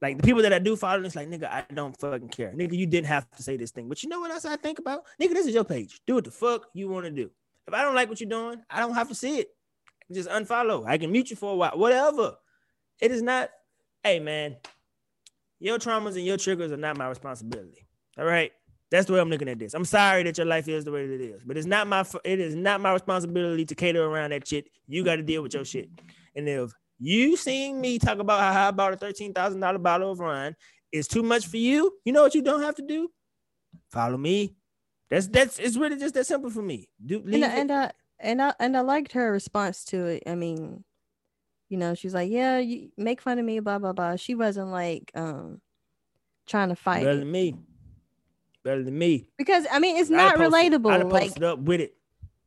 Like 0.01 0.17
the 0.17 0.23
people 0.23 0.41
that 0.41 0.51
I 0.51 0.59
do 0.59 0.75
follow, 0.75 1.03
it's 1.03 1.15
like 1.15 1.29
nigga, 1.29 1.49
I 1.49 1.63
don't 1.73 1.97
fucking 1.97 2.29
care. 2.29 2.51
Nigga, 2.51 2.73
you 2.73 2.85
didn't 2.85 3.07
have 3.07 3.31
to 3.31 3.41
say 3.43 3.55
this 3.55 3.71
thing. 3.71 3.87
But 3.87 4.03
you 4.03 4.09
know 4.09 4.19
what 4.19 4.29
else 4.29 4.43
I 4.43 4.57
think 4.57 4.79
about? 4.79 5.05
Nigga, 5.21 5.33
this 5.33 5.47
is 5.47 5.53
your 5.53 5.63
page. 5.63 6.01
Do 6.05 6.15
what 6.15 6.25
the 6.25 6.31
fuck 6.31 6.67
you 6.73 6.89
want 6.89 7.05
to 7.05 7.11
do. 7.11 7.31
If 7.67 7.73
I 7.73 7.81
don't 7.81 7.95
like 7.95 8.09
what 8.09 8.19
you're 8.19 8.29
doing, 8.29 8.61
I 8.69 8.79
don't 8.79 8.93
have 8.93 9.09
to 9.09 9.15
see 9.15 9.39
it. 9.39 9.47
Just 10.11 10.29
unfollow. 10.29 10.85
I 10.87 10.97
can 10.97 11.11
mute 11.11 11.31
you 11.31 11.35
for 11.35 11.53
a 11.53 11.55
while. 11.55 11.71
Whatever. 11.75 12.35
It 13.01 13.11
is 13.11 13.21
not, 13.21 13.49
hey 14.03 14.19
man, 14.19 14.55
your 15.59 15.79
traumas 15.79 16.15
and 16.15 16.25
your 16.25 16.37
triggers 16.37 16.71
are 16.71 16.77
not 16.77 16.97
my 16.97 17.07
responsibility. 17.07 17.87
All 18.17 18.25
right. 18.25 18.51
That's 18.91 19.07
the 19.07 19.13
way 19.13 19.19
I'm 19.19 19.29
looking 19.29 19.49
at 19.49 19.57
this. 19.57 19.73
I'm 19.73 19.83
sorry 19.83 20.23
that 20.23 20.37
your 20.37 20.45
life 20.45 20.67
is 20.67 20.85
the 20.85 20.91
way 20.91 21.05
it 21.05 21.19
is, 21.19 21.43
but 21.43 21.57
it's 21.57 21.65
not 21.65 21.87
my 21.87 22.05
it 22.23 22.39
is 22.39 22.55
not 22.55 22.81
my 22.81 22.93
responsibility 22.93 23.65
to 23.65 23.75
cater 23.75 24.05
around 24.05 24.31
that 24.31 24.47
shit. 24.47 24.69
You 24.87 25.03
got 25.03 25.15
to 25.15 25.23
deal 25.23 25.41
with 25.41 25.55
your 25.55 25.65
shit. 25.65 25.89
And 26.35 26.47
if 26.47 26.71
you 26.99 27.35
seeing 27.35 27.81
me 27.81 27.97
talk 27.97 28.19
about 28.19 28.53
how 28.53 28.67
I 28.67 28.71
bought 28.71 28.93
a 28.93 28.97
thirteen 28.97 29.33
thousand 29.33 29.59
dollar 29.59 29.79
bottle 29.79 30.11
of 30.11 30.19
wine 30.19 30.55
is 30.91 31.07
too 31.07 31.23
much 31.23 31.47
for 31.47 31.57
you, 31.57 31.93
you 32.05 32.13
know 32.13 32.21
what 32.21 32.35
you 32.35 32.43
don't 32.43 32.61
have 32.61 32.75
to 32.75 32.83
do? 32.83 33.09
Follow 33.91 34.17
me 34.17 34.55
that's 35.09 35.27
that's 35.27 35.59
it's 35.59 35.77
really 35.77 35.97
just 35.97 36.13
that 36.15 36.25
simple 36.25 36.49
for 36.49 36.61
me. 36.61 36.89
Do 37.03 37.21
and, 37.25 37.43
and 37.43 37.71
I 37.71 37.91
and 38.19 38.41
I 38.41 38.53
and 38.59 38.75
I 38.75 38.81
liked 38.81 39.13
her 39.13 39.31
response 39.31 39.85
to 39.85 40.05
it. 40.05 40.23
I 40.25 40.35
mean, 40.35 40.83
you 41.69 41.77
know, 41.77 41.93
she's 41.93 42.13
like, 42.13 42.31
"Yeah, 42.31 42.57
you 42.57 42.89
make 42.97 43.21
fun 43.21 43.39
of 43.39 43.45
me, 43.45 43.59
blah 43.59 43.79
blah 43.79 43.93
blah." 43.93 44.15
She 44.15 44.35
wasn't 44.35 44.69
like 44.69 45.11
um 45.15 45.61
trying 46.47 46.69
to 46.69 46.75
fight. 46.75 47.03
Better 47.03 47.19
than 47.19 47.31
me. 47.31 47.55
Better 48.63 48.83
than 48.83 48.97
me. 48.97 49.27
Because 49.37 49.65
I 49.71 49.79
mean, 49.79 49.97
it's 49.97 50.09
not 50.09 50.37
relatable. 50.37 50.91
I'd 50.91 51.03
like 51.03 51.41
up 51.41 51.59
with 51.59 51.81
it. 51.81 51.95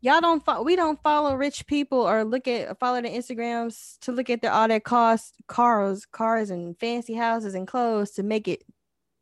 Y'all 0.01 0.21
don't 0.21 0.45
fo- 0.45 0.63
we 0.63 0.77
don't 0.77 1.03
follow 1.03 1.35
rich 1.35 1.67
people 1.67 1.99
or 1.99 2.25
look 2.25 2.47
at 2.47 2.79
follow 2.79 3.01
their 3.03 3.11
Instagrams 3.11 3.99
to 4.01 4.13
look 4.13 4.31
at 4.31 4.43
their 4.43 4.53
all 4.53 4.69
their 4.69 4.81
cost 4.81 5.35
cars, 5.49 6.07
cars 6.07 6.51
and 6.51 6.79
fancy 6.79 7.15
houses 7.15 7.55
and 7.55 7.67
clothes 7.67 8.13
to 8.13 8.23
make 8.23 8.47
it 8.47 8.63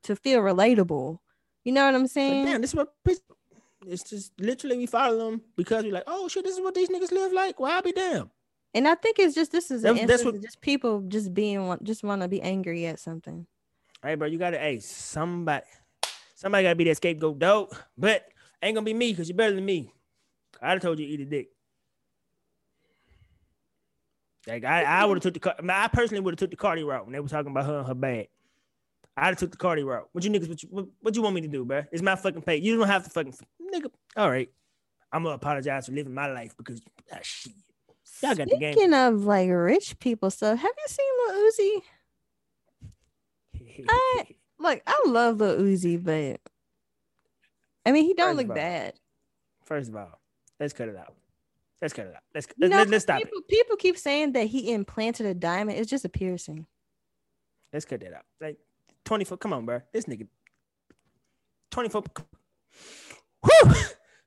to 0.02 0.14
feel 0.16 0.40
relatable. 0.40 1.18
You 1.66 1.72
know 1.72 1.84
what 1.84 1.96
I'm 1.96 2.06
saying? 2.06 2.44
Like, 2.44 2.52
damn, 2.52 2.60
this 2.60 2.70
is 2.70 2.76
what 2.76 2.94
it's 3.88 4.08
just 4.08 4.30
literally 4.38 4.78
we 4.78 4.86
follow 4.86 5.30
them 5.30 5.42
because 5.56 5.82
we're 5.82 5.92
like, 5.92 6.04
oh 6.06 6.28
shit, 6.28 6.44
this 6.44 6.56
is 6.56 6.60
what 6.60 6.76
these 6.76 6.88
niggas 6.88 7.10
live 7.10 7.32
like. 7.32 7.58
Why 7.58 7.70
well, 7.70 7.76
I'll 7.76 7.82
be 7.82 7.90
damn. 7.90 8.30
And 8.72 8.86
I 8.86 8.94
think 8.94 9.18
it's 9.18 9.34
just 9.34 9.50
this 9.50 9.72
is 9.72 9.82
an 9.82 9.96
that's, 9.96 10.06
that's 10.06 10.24
what, 10.24 10.40
just 10.40 10.60
people 10.60 11.02
just 11.08 11.34
being 11.34 11.76
just 11.82 12.04
want 12.04 12.22
to 12.22 12.28
be 12.28 12.40
angry 12.40 12.86
at 12.86 13.00
something. 13.00 13.48
Hey, 14.00 14.14
bro, 14.14 14.28
you 14.28 14.38
gotta 14.38 14.58
hey 14.58 14.78
somebody 14.78 15.64
somebody 16.36 16.62
gotta 16.62 16.76
be 16.76 16.84
that 16.84 16.98
scapegoat 16.98 17.40
dope, 17.40 17.74
but 17.98 18.28
ain't 18.62 18.76
gonna 18.76 18.84
be 18.84 18.94
me 18.94 19.10
because 19.10 19.28
you're 19.28 19.36
better 19.36 19.56
than 19.56 19.64
me. 19.64 19.92
I'd 20.62 20.70
have 20.70 20.82
told 20.82 21.00
you 21.00 21.06
eat 21.08 21.18
a 21.18 21.24
dick. 21.24 21.48
Like 24.46 24.64
I, 24.64 24.84
I 24.84 25.04
would 25.04 25.16
have 25.16 25.32
took 25.32 25.42
the 25.42 25.74
I 25.74 25.88
personally 25.88 26.20
would 26.20 26.34
have 26.34 26.38
took 26.38 26.50
the 26.50 26.56
Cardi 26.56 26.84
route 26.84 27.06
when 27.06 27.12
they 27.12 27.18
were 27.18 27.28
talking 27.28 27.50
about 27.50 27.66
her 27.66 27.78
and 27.78 27.88
her 27.88 27.94
bag. 27.94 28.28
I'd 29.16 29.26
have 29.26 29.36
took 29.36 29.50
the 29.50 29.56
Cardi 29.56 29.82
route. 29.82 30.08
What 30.12 30.24
you 30.24 30.30
niggas? 30.30 30.48
What 30.48 30.62
you, 30.62 30.68
what, 30.70 30.86
what 31.00 31.16
you 31.16 31.22
want 31.22 31.34
me 31.34 31.40
to 31.42 31.48
do, 31.48 31.64
bro? 31.64 31.84
It's 31.90 32.02
my 32.02 32.16
fucking 32.16 32.42
pay. 32.42 32.56
You 32.56 32.76
don't 32.76 32.86
have 32.86 33.04
to 33.04 33.10
fucking 33.10 33.34
nigga. 33.74 33.90
All 34.16 34.30
right, 34.30 34.50
I'm 35.12 35.22
gonna 35.22 35.36
apologize 35.36 35.86
for 35.86 35.92
living 35.92 36.14
my 36.14 36.26
life 36.26 36.54
because 36.56 36.82
ah, 37.12 37.18
shit. 37.22 37.52
Y'all 38.22 38.34
got 38.34 38.48
Speaking 38.48 38.70
the 38.72 38.80
game. 38.80 38.92
of 38.94 39.24
like 39.24 39.50
rich 39.50 39.98
people 39.98 40.30
stuff, 40.30 40.58
have 40.58 40.70
you 40.76 40.86
seen 40.88 41.06
Lil 41.26 41.50
Uzi? 41.50 41.82
I 43.88 44.26
look, 44.58 44.82
I 44.86 45.02
love 45.06 45.40
Lil 45.40 45.58
Uzi, 45.58 46.02
but 46.02 46.40
I 47.84 47.92
mean 47.92 48.04
he 48.04 48.14
don't 48.14 48.36
First 48.36 48.38
look 48.38 48.48
all, 48.50 48.54
bad. 48.54 48.94
First 49.64 49.88
of 49.90 49.96
all, 49.96 50.20
let's 50.60 50.72
cut 50.72 50.88
it 50.88 50.96
out. 50.96 51.14
Let's 51.82 51.92
cut 51.92 52.06
it 52.06 52.14
out. 52.14 52.22
Let's 52.34 52.46
You 52.56 52.68
let's, 52.68 52.70
know, 52.70 52.78
let's, 52.78 52.90
let's 52.90 53.04
stop 53.04 53.20
it. 53.20 53.24
people, 53.24 53.42
people 53.48 53.76
keep 53.76 53.98
saying 53.98 54.32
that 54.32 54.46
he 54.46 54.72
implanted 54.72 55.26
a 55.26 55.34
diamond. 55.34 55.78
It's 55.78 55.90
just 55.90 56.04
a 56.04 56.08
piercing. 56.08 56.66
Let's 57.72 57.84
cut 57.84 58.00
that 58.00 58.14
out. 58.14 58.24
Like 58.40 58.58
24. 59.06 59.38
Come 59.38 59.52
on, 59.54 59.64
bro. 59.64 59.80
This 59.92 60.04
nigga. 60.04 60.28
24. 61.70 62.02
Whew! 63.44 63.74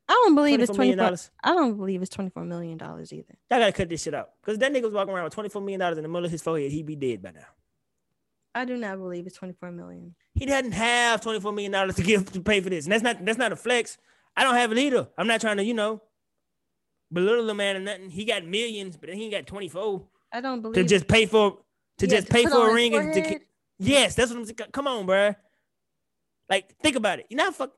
I 0.07 0.13
don't 0.13 0.33
believe 0.33 0.59
it's 0.61 0.71
$24 0.71 0.75
twenty 0.75 0.79
million 0.79 0.97
four. 0.97 1.05
dollars. 1.05 1.31
I 1.43 1.53
don't 1.53 1.77
believe 1.77 2.01
it's 2.01 2.09
twenty 2.09 2.31
four 2.31 2.43
million 2.43 2.77
dollars 2.79 3.13
either. 3.13 3.37
Y'all 3.51 3.59
gotta 3.59 3.71
cut 3.71 3.89
this 3.89 4.01
shit 4.01 4.15
out. 4.15 4.31
Cause 4.41 4.57
that 4.57 4.73
nigga 4.73 4.83
was 4.83 4.93
walking 4.93 5.13
around 5.13 5.25
with 5.25 5.33
24 5.33 5.61
million 5.61 5.79
dollars 5.79 5.97
in 5.99 6.03
the 6.03 6.09
middle 6.09 6.25
of 6.25 6.31
his 6.31 6.41
forehead. 6.41 6.71
He'd 6.71 6.87
be 6.87 6.95
dead 6.95 7.21
by 7.21 7.31
now. 7.31 7.45
I 8.55 8.65
do 8.65 8.75
not 8.75 8.97
believe 8.97 9.27
it's 9.27 9.35
twenty 9.35 9.53
four 9.53 9.71
million. 9.71 10.15
He 10.33 10.47
doesn't 10.47 10.71
have 10.71 11.21
24 11.21 11.53
million 11.53 11.71
dollars 11.71 11.95
to 11.97 12.01
give 12.03 12.31
to 12.31 12.41
pay 12.41 12.59
for 12.59 12.71
this. 12.71 12.85
And 12.85 12.91
that's 12.91 13.03
not 13.03 13.23
that's 13.23 13.37
not 13.37 13.51
a 13.51 13.55
flex. 13.55 13.99
I 14.35 14.43
don't 14.43 14.55
have 14.55 14.71
it 14.71 14.79
either. 14.79 15.07
I'm 15.17 15.27
not 15.27 15.41
trying 15.41 15.57
to, 15.57 15.63
you 15.63 15.75
know, 15.75 16.01
belittle 17.13 17.45
the 17.45 17.53
man 17.53 17.75
or 17.75 17.79
nothing. 17.81 18.09
He 18.09 18.25
got 18.25 18.45
millions, 18.45 18.97
but 18.97 19.09
then 19.09 19.17
he 19.17 19.25
ain't 19.25 19.33
got 19.33 19.45
24 19.45 20.03
I 20.31 20.41
don't 20.41 20.61
believe 20.61 20.75
to 20.75 20.83
just 20.83 21.07
pay 21.07 21.27
for 21.27 21.59
to 21.99 22.07
Yeah, 22.07 22.15
just 22.17 22.29
pay 22.29 22.45
for 22.45 22.71
a 22.71 22.73
ring 22.73 22.95
and 22.95 23.13
to. 23.13 23.39
Yes, 23.79 24.15
that's 24.15 24.29
what 24.29 24.39
I'm 24.39 24.45
saying. 24.45 24.57
Come 24.71 24.87
on, 24.87 25.07
bruh. 25.07 25.35
Like, 26.49 26.75
think 26.81 26.95
about 26.95 27.19
it. 27.19 27.27
You 27.29 27.37
know, 27.37 27.51
fuck. 27.51 27.71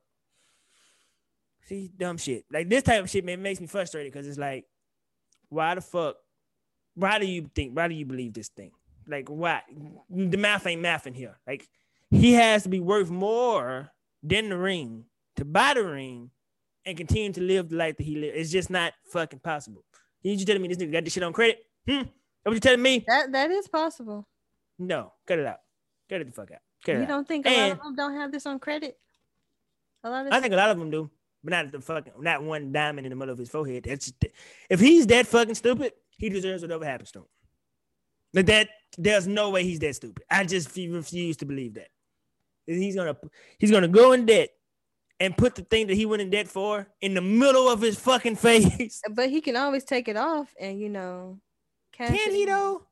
See, 1.68 1.92
dumb 1.96 2.18
shit. 2.18 2.46
Like 2.52 2.70
this 2.70 2.84
type 2.84 3.04
of 3.04 3.10
shit, 3.10 3.24
man, 3.24 3.42
makes 3.42 3.62
me 3.62 3.68
frustrated 3.68 4.12
because 4.12 4.28
it's 4.28 4.38
like, 4.38 4.66
why 5.50 5.76
the 5.76 5.82
fuck? 5.82 6.16
Why 6.96 7.20
do 7.20 7.26
you 7.26 7.50
think? 7.54 7.78
Why 7.78 7.88
do 7.88 7.94
you 7.94 8.06
believe 8.06 8.34
this 8.34 8.50
thing? 8.50 8.72
Like, 9.08 9.30
why? 9.30 9.62
The 10.10 10.38
math 10.38 10.66
ain't 10.68 10.82
mathing 10.82 11.16
here. 11.16 11.38
Like, 11.46 11.68
he 12.10 12.34
has 12.34 12.64
to 12.64 12.70
be 12.70 12.80
worth 12.80 13.10
more 13.10 13.92
than 14.24 14.50
the 14.50 14.58
ring 14.58 15.06
to 15.36 15.46
buy 15.46 15.74
the 15.74 15.84
ring 15.84 16.32
and 16.86 16.98
continue 16.98 17.32
to 17.34 17.42
live 17.42 17.70
the 17.70 17.76
life 17.76 17.98
that 17.98 18.04
he 18.04 18.16
lives. 18.16 18.34
It's 18.36 18.52
just 18.52 18.70
not 18.70 18.94
fucking 19.06 19.40
possible. 19.40 19.84
You 20.24 20.36
just 20.36 20.48
telling 20.48 20.62
me 20.62 20.68
this 20.68 20.78
nigga 20.78 20.92
got 20.92 21.04
this 21.04 21.14
shit 21.14 21.24
on 21.24 21.34
credit? 21.34 21.60
Hmm? 21.88 22.04
That 22.44 22.50
what 22.50 22.54
you 22.54 22.60
telling 22.60 22.82
me? 22.82 23.04
that 23.08 23.32
that 23.32 23.52
is 23.52 23.68
possible. 23.68 24.28
No, 24.78 25.14
cut 25.28 25.40
it 25.40 25.46
out. 25.46 25.60
Cut 26.12 26.20
it 26.20 26.26
the 26.28 26.34
fuck 26.34 26.52
out. 26.52 26.60
It 26.86 26.92
You 26.98 27.04
out. 27.04 27.08
don't 27.08 27.28
think 27.28 27.46
a 27.48 27.50
lot 27.58 27.72
of 27.72 27.78
them 27.80 27.96
don't 27.96 28.14
have 28.16 28.32
this 28.34 28.46
on 28.46 28.60
credit? 28.60 28.98
A 30.04 30.10
lot 30.10 30.28
of 30.28 30.34
I 30.34 30.42
think 30.42 30.54
a 30.54 30.58
lot 30.58 30.70
of 30.70 30.78
them 30.78 30.92
do, 30.92 31.10
but 31.42 31.52
not 31.52 31.72
the 31.72 31.80
fucking 31.80 32.14
not 32.20 32.44
one 32.44 32.74
diamond 32.74 33.06
in 33.08 33.12
the 33.12 33.16
middle 33.16 33.32
of 33.32 33.40
his 33.40 33.50
forehead. 33.50 33.86
That's 33.88 34.12
if 34.70 34.80
he's 34.82 35.08
that 35.08 35.26
fucking 35.26 35.56
stupid, 35.56 35.94
he 36.18 36.28
deserves 36.28 36.64
whatever 36.64 36.84
happens 36.84 37.12
to 37.14 37.20
him. 37.20 37.26
Like 38.34 38.46
that, 38.48 38.68
there's 38.98 39.26
no 39.26 39.52
way 39.52 39.64
he's 39.64 39.80
that 39.80 39.96
stupid. 39.96 40.24
I 40.30 40.44
just 40.44 40.76
refuse 40.76 41.38
to 41.38 41.46
believe 41.46 41.76
that. 41.76 41.88
He's 42.68 42.96
gonna 42.96 43.16
he's 43.58 43.72
gonna 43.72 43.88
go 43.88 44.12
in 44.12 44.26
debt 44.26 44.50
and 45.22 45.38
put 45.38 45.56
the 45.56 45.62
thing 45.62 45.88
that 45.88 45.94
he 45.96 46.06
went 46.06 46.22
in 46.24 46.30
debt 46.30 46.50
for 46.50 46.88
in 47.00 47.14
the 47.14 47.22
middle 47.22 47.70
of 47.70 47.80
his 47.80 47.98
fucking 47.98 48.36
face. 48.48 49.02
but 49.14 49.30
he 49.30 49.40
can 49.40 49.56
always 49.56 49.86
take 49.86 50.10
it 50.10 50.18
off 50.18 50.54
and 50.60 50.78
you 50.78 50.90
know 50.90 51.40
cash 51.94 52.18
Can 52.18 52.32
he 52.36 52.46
though? 52.46 52.84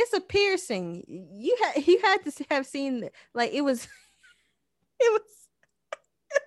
It's 0.00 0.12
a 0.12 0.20
piercing. 0.20 1.02
You 1.34 1.56
had 1.60 1.84
you 1.86 1.98
had 2.00 2.18
to 2.24 2.44
have 2.50 2.66
seen 2.66 3.10
like 3.34 3.52
it 3.52 3.62
was 3.62 3.82
it 5.00 5.12
was 5.12 5.22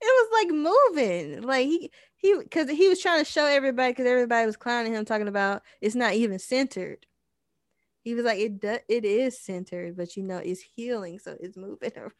it 0.00 0.02
was 0.02 0.28
like 0.32 0.54
moving. 0.54 1.42
Like 1.42 1.66
he 1.66 1.90
he 2.16 2.38
because 2.38 2.68
he 2.68 2.86
was 2.86 3.00
trying 3.00 3.24
to 3.24 3.30
show 3.30 3.46
everybody 3.46 3.92
because 3.92 4.06
everybody 4.06 4.44
was 4.44 4.58
clowning 4.58 4.92
him 4.92 5.06
talking 5.06 5.26
about 5.26 5.62
it's 5.80 5.94
not 5.94 6.12
even 6.12 6.38
centered. 6.38 7.06
He 8.02 8.14
was 8.14 8.26
like 8.26 8.40
it 8.40 8.60
do, 8.60 8.76
it 8.88 9.04
is 9.06 9.40
centered, 9.40 9.96
but 9.96 10.14
you 10.14 10.22
know 10.22 10.36
it's 10.36 10.60
healing, 10.60 11.18
so 11.18 11.34
it's 11.40 11.56
moving 11.56 11.92
around. 11.96 12.12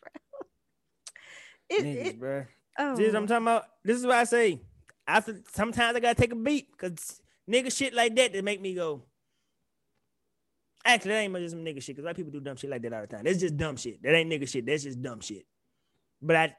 It, 1.69 1.85
Niggas, 1.85 2.07
it 2.07 2.21
bruh. 2.21 2.47
oh 2.79 2.93
what 2.93 3.15
I'm 3.15 3.25
oh. 3.25 3.27
talking 3.27 3.45
about? 3.45 3.65
This 3.85 3.99
is 3.99 4.07
why 4.07 4.21
I 4.21 4.25
say 4.25 4.63
after 5.07 5.39
sometimes 5.53 5.99
I 5.99 6.01
gotta 6.01 6.15
take 6.15 6.33
a 6.33 6.37
beat 6.37 6.73
because 6.73 7.21
nigga 7.47 7.77
shit 7.77 7.93
like 7.93 8.17
that 8.17 8.33
that 8.33 8.43
make 8.43 8.63
me 8.63 8.73
go. 8.73 9.03
Actually, 10.85 11.11
that 11.13 11.19
ain't 11.21 11.37
just 11.37 11.51
some 11.53 11.65
nigga 11.65 11.83
shit 11.83 11.97
because 11.97 12.05
white 12.05 12.17
people 12.17 12.33
do 12.33 12.41
dumb 12.41 12.57
shit 12.57 12.71
like 12.71 12.83
that 12.83 12.93
all 12.93 13.01
the 13.03 13.07
time. 13.07 13.25
That's 13.25 13.39
just 13.39 13.57
dumb 13.57 13.77
shit. 13.77 14.03
That 14.03 14.15
ain't 14.15 14.31
nigga 14.31 14.49
shit. 14.49 14.65
That's 14.65 14.85
just 14.85 15.03
dumb 15.03 15.21
shit. 15.21 15.45
But 16.23 16.37
I 16.37 16.57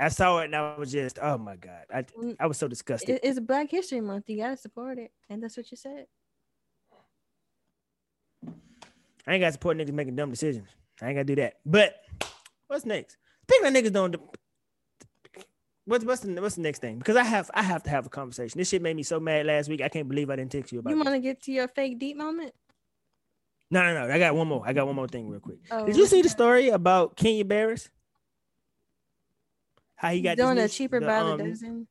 I 0.00 0.08
saw 0.08 0.38
it 0.38 0.46
and 0.46 0.56
I 0.56 0.76
was 0.78 0.90
just, 0.92 1.18
oh 1.20 1.36
my 1.38 1.56
God. 1.56 1.84
I 1.92 2.02
Mm. 2.02 2.36
I 2.40 2.46
was 2.46 2.58
so 2.58 2.68
disgusted. 2.68 3.10
it- 3.16 3.20
it's 3.24 3.40
Black 3.40 3.70
History 3.70 4.00
Month. 4.00 4.28
You 4.28 4.38
gotta 4.38 4.56
support 4.56 4.98
it, 4.98 5.12
and 5.28 5.42
that's 5.42 5.56
what 5.56 5.70
you 5.70 5.76
said. 5.76 6.06
I 9.26 9.34
ain't 9.34 9.40
got 9.40 9.48
to 9.48 9.52
support 9.52 9.76
niggas 9.76 9.92
making 9.92 10.16
dumb 10.16 10.30
decisions. 10.30 10.68
I 11.00 11.06
ain't 11.08 11.16
gotta 11.16 11.24
do 11.24 11.36
that. 11.36 11.54
But 11.64 11.94
what's 12.66 12.84
next? 12.84 13.16
Think 13.48 13.62
that 13.62 13.72
niggas 13.72 13.92
don't. 13.92 14.16
What's 15.84 16.04
what's 16.04 16.20
the 16.22 16.40
what's 16.40 16.54
the 16.56 16.60
next 16.62 16.80
thing? 16.80 16.98
Because 16.98 17.16
I 17.16 17.24
have 17.24 17.50
I 17.54 17.62
have 17.62 17.82
to 17.84 17.90
have 17.90 18.06
a 18.06 18.08
conversation. 18.08 18.58
This 18.58 18.68
shit 18.68 18.82
made 18.82 18.96
me 18.96 19.02
so 19.02 19.18
mad 19.20 19.46
last 19.46 19.68
week. 19.68 19.80
I 19.80 19.88
can't 19.88 20.08
believe 20.08 20.30
I 20.30 20.36
didn't 20.36 20.52
text 20.52 20.72
you 20.72 20.78
about. 20.78 20.90
You 20.90 20.96
want 20.96 21.10
to 21.10 21.18
get 21.20 21.40
to 21.42 21.52
your 21.52 21.68
fake 21.68 21.98
deep 21.98 22.16
moment? 22.16 22.52
No, 23.72 23.82
no, 23.82 24.06
no. 24.06 24.12
I 24.12 24.18
got 24.18 24.34
one 24.34 24.46
more. 24.48 24.62
I 24.66 24.74
got 24.74 24.86
one 24.86 24.94
more 24.94 25.08
thing 25.08 25.30
real 25.30 25.40
quick. 25.40 25.56
Oh, 25.70 25.86
Did 25.86 25.96
you 25.96 26.06
see 26.06 26.20
the 26.20 26.28
story 26.28 26.68
about 26.68 27.16
Kenya 27.16 27.42
Barris? 27.42 27.88
How 29.96 30.10
he 30.10 30.20
got 30.20 30.36
doing 30.36 30.58
a 30.58 30.68
cheaper 30.68 31.00
the, 31.00 31.06
by 31.06 31.16
um, 31.16 31.38
the 31.38 31.44
dozen. 31.44 31.88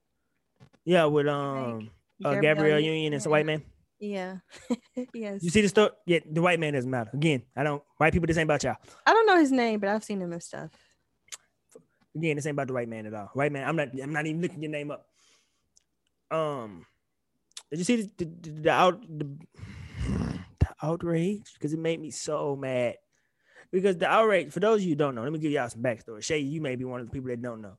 Yeah, 0.86 1.06
with 1.06 1.28
um 1.28 1.90
uh, 2.24 2.36
Gabrielle 2.36 2.80
Union 2.80 3.14
and 3.14 3.24
some 3.24 3.32
white 3.32 3.48
man. 3.48 3.64
Yeah. 4.00 4.38
yes. 5.14 5.42
You 5.42 5.50
see 5.50 5.62
the 5.62 5.70
story? 5.70 5.90
Yeah, 6.06 6.20
the 6.30 6.44
white 6.44 6.60
man 6.60 6.74
doesn't 6.74 6.90
matter. 6.90 7.10
Again, 7.14 7.42
I 7.56 7.64
don't. 7.64 7.82
White 7.98 8.14
people, 8.14 8.28
this 8.28 8.38
ain't 8.38 8.46
about 8.46 8.64
y'all. 8.64 8.78
I 9.08 9.14
don't 9.14 9.26
know 9.26 9.38
his 9.38 9.52
name, 9.52 9.80
but 9.80 9.90
I've 9.90 10.04
seen 10.04 10.22
him 10.22 10.34
and 10.34 10.44
stuff. 10.44 10.70
Again, 12.16 12.36
this 12.36 12.46
ain't 12.46 12.54
about 12.54 12.68
the 12.68 12.74
white 12.74 12.90
man 12.90 13.08
at 13.08 13.14
all. 13.16 13.32
White 13.34 13.52
man, 13.52 13.68
I'm 13.68 13.76
not. 13.76 13.88
I'm 14.00 14.14
not 14.14 14.28
even 14.28 14.40
looking 14.40 14.62
your 14.62 14.72
name 14.72 14.92
up. 14.92 15.08
Um, 16.30 16.86
did 17.72 17.80
you 17.80 17.86
see 17.86 17.96
the 17.96 18.12
the, 18.18 18.26
the, 18.26 18.50
the 18.52 18.70
out 18.70 19.02
the, 19.02 19.28
the 20.60 20.68
outrage? 20.82 21.54
Because 21.54 21.74
it 21.74 21.80
made 21.80 22.00
me 22.00 22.12
so 22.12 22.56
mad. 22.56 22.96
Because 23.72 23.98
the 23.98 24.08
outrage, 24.08 24.52
for 24.52 24.60
those 24.60 24.82
of 24.82 24.84
you 24.84 24.90
who 24.90 24.96
don't 24.96 25.16
know, 25.16 25.24
let 25.24 25.32
me 25.32 25.40
give 25.40 25.52
y'all 25.52 25.70
some 25.70 25.82
backstory. 25.82 26.24
Shay, 26.24 26.40
you 26.40 26.60
may 26.62 26.76
be 26.76 26.84
one 26.84 27.00
of 27.00 27.08
the 27.08 27.12
people 27.12 27.30
that 27.30 27.42
don't 27.42 27.62
know. 27.62 27.78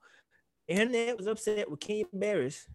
Internet 0.69 1.19
was 1.19 1.27
upset 1.27 1.71
with 1.71 1.81
Kenya 1.81 2.05
Barris 2.13 2.67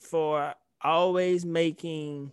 for 0.00 0.54
always 0.82 1.44
making 1.44 2.30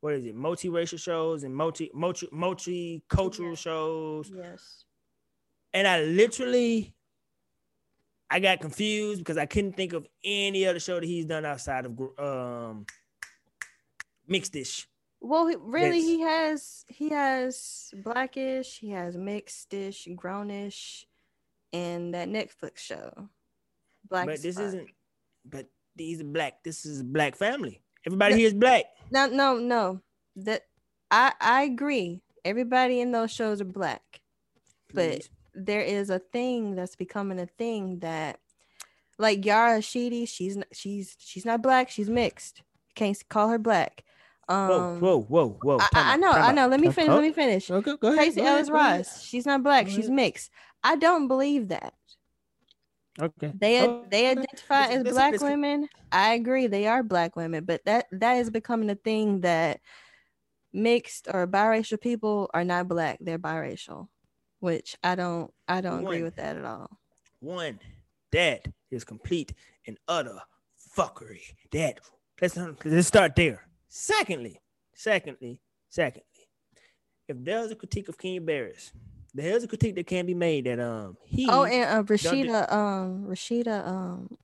what 0.00 0.14
is 0.14 0.24
it, 0.24 0.36
multiracial 0.36 0.98
shows 0.98 1.42
and 1.42 1.54
multi 1.54 1.90
multi 1.92 2.28
multicultural 2.32 3.50
Yeah. 3.50 3.54
shows 3.56 4.32
Yes. 4.34 4.84
and 5.74 5.86
I 5.88 6.02
literally 6.02 6.94
I 8.30 8.38
got 8.40 8.60
confused 8.60 9.18
because 9.20 9.36
I 9.36 9.46
couldn't 9.46 9.72
think 9.72 9.94
of 9.94 10.06
any 10.22 10.66
other 10.66 10.78
show 10.78 11.00
that 11.00 11.04
he's 11.04 11.24
done 11.24 11.44
outside 11.44 11.86
of 11.86 11.98
um 12.18 12.86
mixed-ish. 14.28 14.86
Well, 15.20 15.46
he, 15.48 15.56
really, 15.58 16.00
he 16.00 16.20
has 16.20 16.84
he 16.88 17.08
has 17.10 17.90
blackish, 18.04 18.78
he 18.78 18.90
has 18.90 19.16
mixed-ish, 19.16 20.06
grownish, 20.14 21.04
and 21.72 22.14
that 22.14 22.28
Netflix 22.28 22.78
show. 22.78 23.28
Black. 24.08 24.26
but 24.26 24.40
this 24.42 24.58
isn't. 24.58 24.88
But 25.44 25.66
these 25.96 26.20
are 26.20 26.24
black. 26.24 26.62
This 26.62 26.86
is 26.86 27.00
a 27.00 27.04
black 27.04 27.34
family. 27.36 27.80
Everybody 28.06 28.34
No. 28.34 28.38
here 28.38 28.46
is 28.46 28.54
black. 28.54 28.84
No, 29.10 29.26
no, 29.26 29.58
no. 29.58 30.00
That 30.36 30.66
I 31.10 31.32
I 31.40 31.62
agree. 31.64 32.22
Everybody 32.44 33.00
in 33.00 33.10
those 33.10 33.32
shows 33.32 33.60
are 33.60 33.64
black. 33.66 34.20
But- 34.94 35.28
there 35.60 35.80
is 35.82 36.08
a 36.08 36.20
thing 36.20 36.76
that's 36.76 36.94
becoming 36.94 37.40
a 37.40 37.46
thing 37.46 37.98
that 37.98 38.38
like 39.18 39.44
Yara 39.44 39.78
Shahidi, 39.80 40.28
she's 40.28 40.56
not, 40.56 40.68
she's 40.72 41.16
she's 41.18 41.44
not 41.44 41.62
black, 41.62 41.90
she's 41.90 42.08
mixed. 42.08 42.58
You 42.58 42.92
can't 42.94 43.28
call 43.28 43.48
her 43.48 43.58
black. 43.58 44.04
Um 44.48 45.00
whoa, 45.00 45.20
whoa, 45.20 45.20
whoa, 45.20 45.58
whoa. 45.62 45.78
I, 45.80 45.88
I 45.94 46.16
know, 46.16 46.30
I 46.32 46.52
know. 46.52 46.68
Let 46.68 46.80
me 46.80 46.90
finish. 46.90 47.10
oh, 47.10 47.14
Let 47.14 47.22
me 47.22 47.32
finish. 47.32 47.70
Okay, 47.70 47.96
go 48.00 48.08
ahead. 48.08 48.32
Tracee 48.32 48.40
Ellis 48.40 48.70
Ross. 48.70 49.22
she's 49.22 49.44
not 49.44 49.62
black, 49.62 49.86
Go 49.86 49.92
she's 49.92 50.06
ahead. 50.06 50.16
mixed. 50.16 50.50
I 50.82 50.96
don't 50.96 51.28
believe 51.28 51.68
that. 51.68 51.92
Okay. 53.20 53.52
They 53.58 53.80
Oh, 53.82 54.04
they 54.10 54.28
identify 54.28 54.82
Listen, 54.82 54.96
as 54.98 55.02
listen, 55.04 55.14
black 55.14 55.32
listen. 55.32 55.48
women. 55.50 55.88
I 56.12 56.34
agree, 56.34 56.66
they 56.66 56.86
are 56.86 57.02
black 57.02 57.36
women, 57.36 57.64
but 57.64 57.84
that 57.84 58.06
that 58.12 58.34
is 58.34 58.48
becoming 58.50 58.88
a 58.90 58.94
thing 58.94 59.40
that 59.40 59.80
mixed 60.72 61.28
or 61.32 61.46
biracial 61.46 62.00
people 62.00 62.48
are 62.54 62.64
not 62.64 62.88
black, 62.88 63.18
they're 63.20 63.38
biracial, 63.38 64.08
which 64.60 64.96
I 65.02 65.14
don't 65.14 65.52
I 65.66 65.80
don't 65.80 66.00
agree 66.00 66.22
with 66.22 66.36
that 66.36 66.56
at 66.56 66.64
all. 66.64 66.88
One, 67.40 67.80
that 68.32 68.66
is 68.90 69.04
complete 69.04 69.52
and 69.86 69.98
utter 70.08 70.38
fuckery. 70.96 71.42
That 71.72 72.00
let's 72.40 72.56
let's 72.84 73.08
start 73.08 73.36
there. 73.36 73.67
Secondly, 73.88 74.60
secondly, 74.94 75.60
secondly, 75.88 76.24
if 77.28 77.36
there's 77.40 77.70
a 77.70 77.76
critique 77.76 78.08
of 78.08 78.18
Kenya 78.18 78.40
Barris, 78.40 78.92
there's 79.34 79.64
a 79.64 79.68
critique 79.68 79.94
that 79.96 80.06
can 80.06 80.26
be 80.26 80.34
made 80.34 80.64
that 80.66 80.80
um 80.80 81.16
he 81.24 81.48
Oh, 81.48 81.64
and 81.64 81.84
uh, 81.84 82.02
Rashida, 82.02 82.72
um, 82.72 83.26
Rashida, 83.28 83.86
um, 83.86 84.36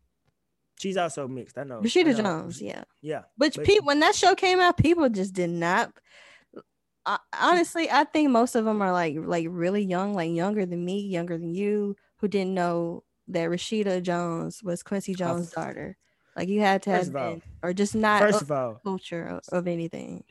she's 0.79 0.97
also 0.97 1.29
mixed. 1.29 1.59
I 1.59 1.65
know. 1.65 1.79
I 1.79 1.83
Rashida 1.83 2.17
know. 2.17 2.23
Jones, 2.23 2.61
yeah. 2.63 2.85
Yeah. 3.03 3.23
Which 3.37 3.57
But- 3.57 3.65
people 3.67 3.87
when 3.87 4.01
that 4.01 4.15
show 4.15 4.35
came 4.35 4.61
out, 4.61 4.77
people 4.77 5.09
just 5.09 5.35
did 5.35 5.51
not 5.51 5.93
I, 7.07 7.19
honestly, 7.39 7.91
I 7.91 8.05
think 8.05 8.31
most 8.31 8.55
of 8.55 8.65
them 8.65 8.81
are 8.81 8.93
like 8.93 9.17
like 9.19 9.47
really 9.51 9.83
young, 9.85 10.15
like 10.15 10.33
younger 10.33 10.65
than 10.65 10.85
me, 10.85 11.01
younger 11.01 11.37
than 11.37 11.55
you, 11.55 11.97
who 12.19 12.29
didn't 12.29 12.55
know 12.55 13.05
that 13.29 13.49
Rashida 13.51 14.03
Jones 14.03 14.63
was 14.63 14.83
Quincy 14.83 15.15
Jones' 15.15 15.51
daughter. 15.51 15.97
Like 16.37 16.49
you 16.49 16.61
had 16.61 16.83
to 16.83 16.91
have 16.91 17.13
been, 17.13 17.23
all, 17.23 17.41
or 17.63 17.73
just 17.73 17.95
not 17.95 18.21
first 18.21 18.43
of 18.43 18.51
all 18.51 18.81
culture 18.85 19.27
of, 19.27 19.43
of 19.51 19.69
anything. 19.69 20.25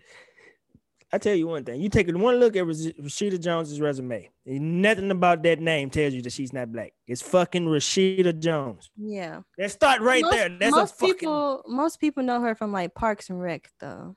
I 1.14 1.20
tell 1.20 1.36
you 1.36 1.46
one 1.46 1.64
thing. 1.64 1.80
You 1.80 1.90
take 1.90 2.08
one 2.12 2.38
look 2.38 2.56
at 2.56 2.66
Rashida 2.66 3.40
Jones's 3.40 3.80
resume. 3.80 4.32
Nothing 4.48 5.12
about 5.12 5.44
that 5.44 5.60
name 5.60 5.92
tells 5.92 6.12
you 6.16 6.24
that 6.24 6.34
she's 6.34 6.52
not 6.52 6.72
black. 6.72 6.94
It's 7.08 7.22
fucking 7.22 7.68
Rashida 7.68 8.40
Jones. 8.40 8.90
Yeah. 8.98 9.42
Let's 9.56 9.76
start 9.76 10.02
right 10.02 10.24
most, 10.24 10.34
there. 10.34 10.50
That's 10.50 10.76
most 10.76 10.96
fucking... 10.98 11.14
people. 11.14 11.64
Most 11.68 12.00
people 12.00 12.24
know 12.24 12.42
her 12.42 12.56
from 12.56 12.72
like 12.72 12.96
Parks 12.96 13.30
and 13.30 13.40
Rec, 13.40 13.70
though. 13.80 14.16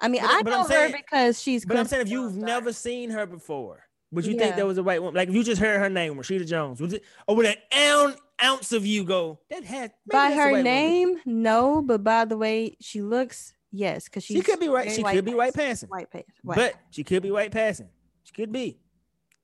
I 0.00 0.08
mean, 0.08 0.22
but, 0.22 0.30
I 0.30 0.42
but 0.42 0.50
know 0.50 0.66
saying, 0.66 0.92
her 0.92 0.96
because 0.96 1.42
she's. 1.42 1.66
But 1.66 1.76
I'm 1.76 1.86
saying 1.86 2.06
if 2.06 2.10
you've 2.10 2.34
never 2.34 2.72
seen 2.72 3.10
her 3.10 3.26
before, 3.26 3.84
would 4.10 4.24
you 4.24 4.32
yeah. 4.32 4.44
think 4.44 4.56
there 4.56 4.66
was 4.66 4.78
a 4.78 4.82
white 4.82 5.02
woman? 5.02 5.16
Like 5.16 5.28
if 5.28 5.34
you 5.34 5.44
just 5.44 5.60
heard 5.60 5.78
her 5.78 5.90
name, 5.90 6.14
Rashida 6.14 6.46
Jones, 6.46 6.80
would 6.80 6.94
it, 6.94 7.04
or 7.28 7.36
would 7.36 7.44
an 7.44 7.56
ounce, 7.76 8.16
ounce 8.42 8.72
of 8.72 8.86
you 8.86 9.04
go 9.04 9.40
that 9.50 9.64
had 9.64 9.92
by 10.10 10.32
her 10.32 10.62
name? 10.62 11.20
No, 11.24 11.82
but 11.82 12.04
by 12.04 12.24
the 12.24 12.36
way 12.36 12.76
she 12.80 13.02
looks, 13.02 13.54
Yes, 13.72 14.04
because 14.04 14.24
she 14.24 14.40
could 14.42 14.58
be 14.58 14.68
right. 14.68 14.90
She 14.90 15.02
could 15.02 15.24
be 15.24 15.34
white 15.34 15.54
passing. 15.54 15.88
White 15.88 16.10
passing. 16.10 16.26
But 16.42 16.74
she 16.90 17.04
could 17.04 17.22
be 17.22 17.30
white 17.30 17.52
passing. 17.52 17.88
She 18.24 18.32
could 18.32 18.52
be. 18.52 18.78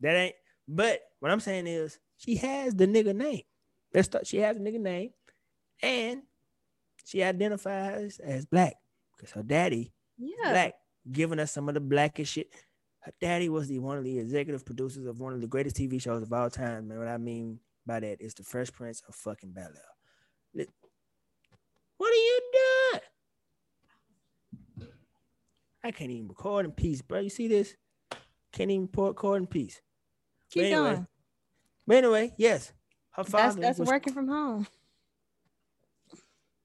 That 0.01 0.17
ain't. 0.17 0.35
But 0.69 1.01
what 1.21 1.31
I'm 1.31 1.41
saying 1.41 1.67
is, 1.67 1.99
she 2.17 2.37
has 2.37 2.75
the 2.75 2.87
nigga 2.87 3.15
name. 3.15 3.43
Let's 3.95 4.07
start. 4.07 4.27
She 4.27 4.39
has 4.39 4.57
the 4.57 4.63
nigga 4.63 4.81
name, 4.81 5.11
and 5.83 6.23
she 7.05 7.23
identifies 7.23 8.19
as 8.19 8.47
black 8.47 8.75
because 9.17 9.31
her 9.33 9.45
daddy, 9.45 9.93
yeah, 10.19 10.51
black, 10.51 10.75
giving 11.11 11.39
us 11.39 11.53
some 11.53 11.69
of 11.69 11.75
the 11.75 11.81
blackest 11.81 12.33
shit. 12.33 12.53
Her 13.01 13.13
daddy 13.21 13.49
was 13.49 13.69
the 13.69 13.79
one 13.79 13.97
of 13.97 14.03
the 14.03 14.19
executive 14.19 14.67
producers 14.67 15.07
of 15.07 15.21
one 15.21 15.35
of 15.35 15.41
the 15.41 15.47
greatest 15.47 15.77
TV 15.77 16.03
shows 16.03 16.23
of 16.23 16.33
all 16.33 16.51
time. 16.51 16.91
And 16.91 16.99
what 16.99 17.07
I 17.07 17.19
mean 17.19 17.61
by 17.87 18.01
that 18.01 18.21
is 18.21 18.35
the 18.35 18.43
Fresh 18.43 18.73
Prince 18.73 19.03
of 19.09 19.15
fucking 19.15 19.53
Bel 19.53 19.65
Air. 19.65 20.67
What 21.97 22.13
are 22.13 22.15
you 22.15 22.41
doing? 22.53 23.01
I 25.83 25.91
can't 25.93 26.11
even 26.11 26.29
record 26.29 26.67
in 26.67 26.73
peace, 26.73 27.01
bro. 27.01 27.21
You 27.21 27.31
see 27.31 27.49
this? 27.49 27.75
Can't 28.53 28.71
even 28.71 28.89
record 28.97 29.43
in 29.43 29.47
peace. 29.47 29.81
Keep 30.51 30.63
but 30.63 30.67
anyway, 30.67 30.91
going. 30.91 31.07
But 31.87 31.97
anyway, 31.97 32.35
yes. 32.37 32.73
Her 33.13 33.25
father 33.25 33.61
that's, 33.61 33.67
that's 33.67 33.79
was, 33.79 33.89
working 33.89 34.13
from 34.13 34.29
home. 34.29 34.67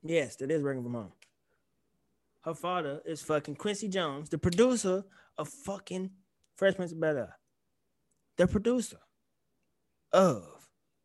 Yes, 0.03 0.35
that 0.37 0.51
is 0.51 0.63
working 0.63 0.83
from 0.83 0.95
home. 0.95 1.11
Her 2.41 2.55
father 2.55 3.01
is 3.05 3.21
fucking 3.21 3.55
Quincy 3.55 3.87
Jones, 3.87 4.29
the 4.29 4.37
producer 4.37 5.03
of 5.37 5.47
fucking 5.47 6.09
Fresh 6.55 6.75
Prince 6.75 6.91
of 6.91 6.99
Bel 6.99 7.17
Air. 7.17 7.37
The 8.37 8.47
producer 8.47 8.97
of 10.11 10.60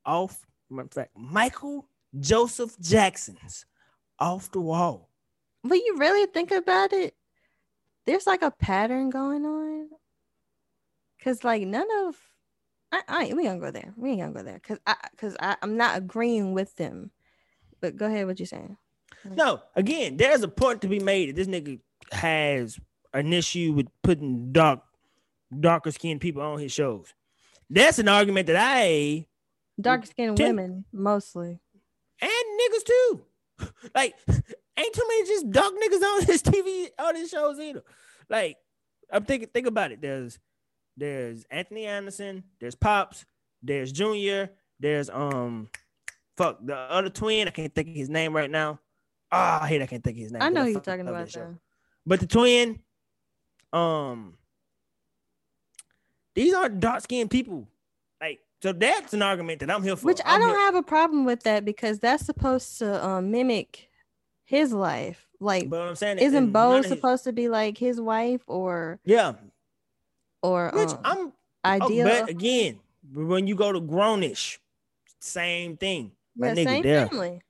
off, 0.07 0.47
in 0.71 0.89
fact, 0.89 1.11
Michael 1.17 1.89
Joseph 2.19 2.79
Jackson's 2.81 3.67
Off 4.19 4.51
the 4.53 4.61
Wall. 4.61 5.11
When 5.63 5.81
you 5.81 5.97
really 5.99 6.27
think 6.27 6.51
about 6.51 6.93
it, 6.93 7.15
there's 8.07 8.27
like 8.27 8.43
a 8.43 8.51
pattern 8.51 9.11
going 9.11 9.45
on. 9.45 9.89
Cause 11.23 11.43
like 11.43 11.63
none 11.67 11.89
of 12.07 12.17
I, 12.93 13.03
I 13.09 13.35
we 13.35 13.45
gonna 13.45 13.59
go 13.59 13.73
there. 13.73 13.93
We 13.97 14.11
ain't 14.11 14.21
gonna 14.21 14.33
go 14.33 14.43
there. 14.43 14.61
Cause 14.61 14.79
I 14.87 14.95
cause 15.17 15.37
I, 15.41 15.57
I'm 15.61 15.77
not 15.77 15.99
agreeing 15.99 16.53
with 16.53 16.77
them. 16.77 17.11
But 17.81 17.97
go 17.97 18.07
ahead, 18.07 18.27
what 18.27 18.41
you 18.41 18.47
saying? 18.47 18.77
No, 19.25 19.61
again, 19.75 20.17
there's 20.17 20.43
a 20.43 20.49
point 20.49 20.83
to 20.83 20.89
be 20.89 21.01
made. 21.01 21.31
that 21.31 21.37
This 21.37 21.49
nigga 21.49 21.81
has 22.13 22.79
an 23.13 23.33
issue 23.33 23.73
with 23.73 23.89
putting 24.03 24.53
dark, 24.53 24.81
darker 25.59 25.91
skinned 25.91 26.21
people 26.21 26.43
on 26.43 26.59
his 26.59 26.73
shows. 26.73 27.13
That's 27.69 27.99
an 27.99 28.09
argument 28.09 28.47
that 28.47 28.57
I 28.57 29.27
dark 29.81 30.07
skinned 30.07 30.39
women 30.39 30.85
mostly. 30.93 31.61
And 32.21 32.31
niggas 32.31 32.85
too. 32.85 33.23
like 33.95 34.15
ain't 34.29 34.95
too 34.95 35.05
many 35.09 35.27
just 35.27 35.51
dark 35.51 35.75
niggas 35.75 36.03
on 36.03 36.25
this 36.27 36.43
TV 36.43 36.89
on 36.99 37.15
these 37.15 37.31
shows 37.31 37.59
either. 37.59 37.83
Like 38.29 38.57
I'm 39.11 39.25
thinking, 39.25 39.49
think 39.53 39.67
about 39.67 39.93
it. 39.93 40.01
There's 40.01 40.39
there's 40.97 41.45
Anthony 41.51 41.87
Anderson, 41.87 42.45
there's 42.61 42.75
Pops, 42.75 43.27
there's 43.63 43.93
Junior, 43.93 44.51
there's 44.81 45.11
um 45.11 45.69
fuck 46.37 46.59
the 46.65 46.77
other 46.77 47.11
twin. 47.11 47.49
I 47.49 47.51
can't 47.51 47.75
think 47.75 47.89
of 47.89 47.95
his 47.95 48.09
name 48.09 48.35
right 48.35 48.51
now. 48.51 48.81
Ah, 49.33 49.61
oh, 49.61 49.65
I 49.65 49.69
hate 49.69 49.83
I 49.83 49.87
can't 49.87 50.03
think 50.03 50.17
of 50.17 50.23
his 50.23 50.33
name. 50.33 50.43
I 50.43 50.49
know 50.49 50.65
you're 50.65 50.81
talking 50.81 51.09
about 51.09 51.29
that. 51.33 51.55
But 52.07 52.21
the 52.21 52.27
twin, 52.29 52.79
um, 53.73 54.35
these 56.35 56.55
aren't 56.55 56.79
dark 56.79 57.03
skinned 57.03 57.31
people. 57.31 57.67
So 58.63 58.73
that's 58.73 59.13
an 59.13 59.23
argument 59.23 59.61
that 59.61 59.71
I'm 59.71 59.83
here 59.83 59.97
for. 59.97 60.07
Which 60.07 60.21
I'm 60.25 60.37
I 60.37 60.45
don't 60.45 60.55
here. 60.55 60.61
have 60.61 60.75
a 60.75 60.83
problem 60.83 61.25
with 61.25 61.43
that 61.43 61.65
because 61.65 61.99
that's 61.99 62.25
supposed 62.25 62.79
to 62.79 63.07
um, 63.07 63.31
mimic 63.31 63.89
his 64.45 64.73
life. 64.73 65.27
Like, 65.41 65.69
but 65.69 65.81
I'm 65.83 65.97
saying 65.97 66.19
isn't 66.19 66.53
Bow 66.53 66.81
supposed 66.83 67.25
his... 67.25 67.31
to 67.31 67.33
be 67.33 67.49
like 67.49 67.77
his 67.77 68.01
wife 68.01 68.43
or 68.47 68.99
yeah, 69.05 69.35
or 70.43 70.71
which 70.75 70.91
um, 70.91 71.01
I'm 71.05 71.33
ideal? 71.83 72.09
Oh, 72.09 72.21
but 72.21 72.31
again, 72.31 72.81
when 73.13 73.47
you 73.47 73.55
go 73.55 73.73
to 73.73 73.81
grownish, 73.81 74.59
same 75.21 75.77
thing. 75.77 76.13
My 76.35 76.53
yeah, 76.53 76.65
same 76.65 76.83
there. 76.83 77.07
family. 77.09 77.43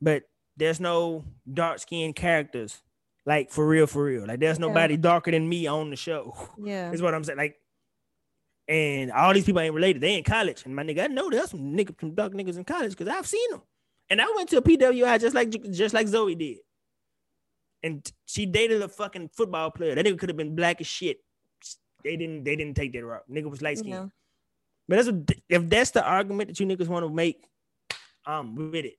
But 0.00 0.22
there's 0.56 0.80
no 0.80 1.24
dark 1.52 1.78
skinned 1.78 2.16
characters 2.16 2.82
like 3.26 3.50
for 3.50 3.66
real, 3.66 3.86
for 3.86 4.04
real. 4.04 4.26
Like 4.26 4.40
there's 4.40 4.58
nobody 4.58 4.96
darker 4.96 5.30
than 5.30 5.48
me 5.48 5.66
on 5.66 5.90
the 5.90 5.96
show. 5.96 6.34
Yeah, 6.58 6.90
is 6.92 7.02
what 7.02 7.14
I'm 7.14 7.24
saying. 7.24 7.38
Like, 7.38 7.59
and 8.70 9.10
all 9.10 9.34
these 9.34 9.44
people 9.44 9.60
ain't 9.60 9.74
related. 9.74 10.00
They 10.00 10.16
in 10.16 10.22
college, 10.22 10.64
and 10.64 10.74
my 10.74 10.84
nigga, 10.84 11.04
I 11.04 11.06
know 11.08 11.28
there's 11.28 11.50
some 11.50 11.76
nigga, 11.76 11.98
some 11.98 12.14
dark 12.14 12.32
niggas 12.32 12.56
in 12.56 12.64
college 12.64 12.92
because 12.96 13.08
I've 13.08 13.26
seen 13.26 13.50
them. 13.50 13.62
And 14.08 14.20
I 14.20 14.32
went 14.36 14.48
to 14.50 14.58
a 14.58 14.62
PWI 14.62 15.20
just 15.20 15.34
like 15.34 15.50
just 15.72 15.92
like 15.92 16.06
Zoe 16.06 16.36
did. 16.36 16.58
And 17.82 18.08
she 18.26 18.46
dated 18.46 18.80
a 18.80 18.88
fucking 18.88 19.30
football 19.34 19.72
player. 19.72 19.96
That 19.96 20.06
nigga 20.06 20.18
could 20.18 20.28
have 20.28 20.36
been 20.36 20.54
black 20.54 20.80
as 20.80 20.86
shit. 20.86 21.18
They 22.04 22.16
didn't 22.16 22.44
they 22.44 22.54
didn't 22.54 22.76
take 22.76 22.92
that 22.92 23.04
route. 23.04 23.24
Nigga 23.28 23.50
was 23.50 23.60
light 23.60 23.78
skinned. 23.78 23.94
Yeah. 23.94 24.06
But 24.88 24.96
that's 24.96 25.10
what, 25.10 25.30
if 25.48 25.68
that's 25.68 25.90
the 25.90 26.04
argument 26.04 26.48
that 26.48 26.60
you 26.60 26.66
niggas 26.66 26.88
want 26.88 27.04
to 27.04 27.12
make, 27.12 27.44
I'm 28.24 28.54
with 28.54 28.84
it. 28.84 28.98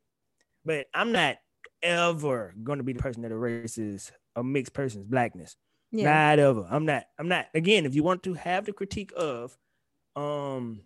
But 0.65 0.87
I'm 0.93 1.13
not 1.13 1.37
ever 1.81 2.53
gonna 2.61 2.83
be 2.83 2.93
the 2.93 3.01
person 3.01 3.21
that 3.21 3.31
erases 3.31 4.11
a 4.35 4.43
mixed 4.43 4.73
person's 4.73 5.05
blackness. 5.05 5.55
Yeah. 5.91 6.05
Not 6.05 6.39
ever. 6.39 6.67
I'm 6.69 6.85
not. 6.85 7.05
I'm 7.19 7.27
not. 7.27 7.47
Again, 7.53 7.85
if 7.85 7.95
you 7.95 8.03
want 8.03 8.23
to 8.23 8.33
have 8.33 8.65
the 8.65 8.71
critique 8.71 9.11
of, 9.15 9.57
um, 10.15 10.81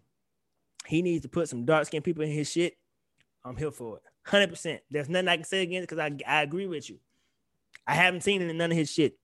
he 0.87 1.01
needs 1.01 1.21
to 1.23 1.29
put 1.29 1.47
some 1.47 1.65
dark 1.65 1.85
skinned 1.85 2.03
people 2.03 2.23
in 2.23 2.31
his 2.31 2.51
shit. 2.51 2.77
I'm 3.43 3.55
here 3.55 3.71
for 3.71 3.97
it. 3.97 4.03
Hundred 4.25 4.49
percent. 4.49 4.81
There's 4.89 5.09
nothing 5.09 5.27
I 5.27 5.35
can 5.35 5.45
say 5.45 5.61
against 5.61 5.89
because 5.89 5.99
I 5.99 6.17
I 6.27 6.41
agree 6.41 6.65
with 6.65 6.89
you. 6.89 6.97
I 7.85 7.93
haven't 7.93 8.21
seen 8.21 8.41
it 8.41 8.49
in 8.49 8.57
none 8.57 8.71
of 8.71 8.77
his 8.77 8.91
shit, 8.91 9.17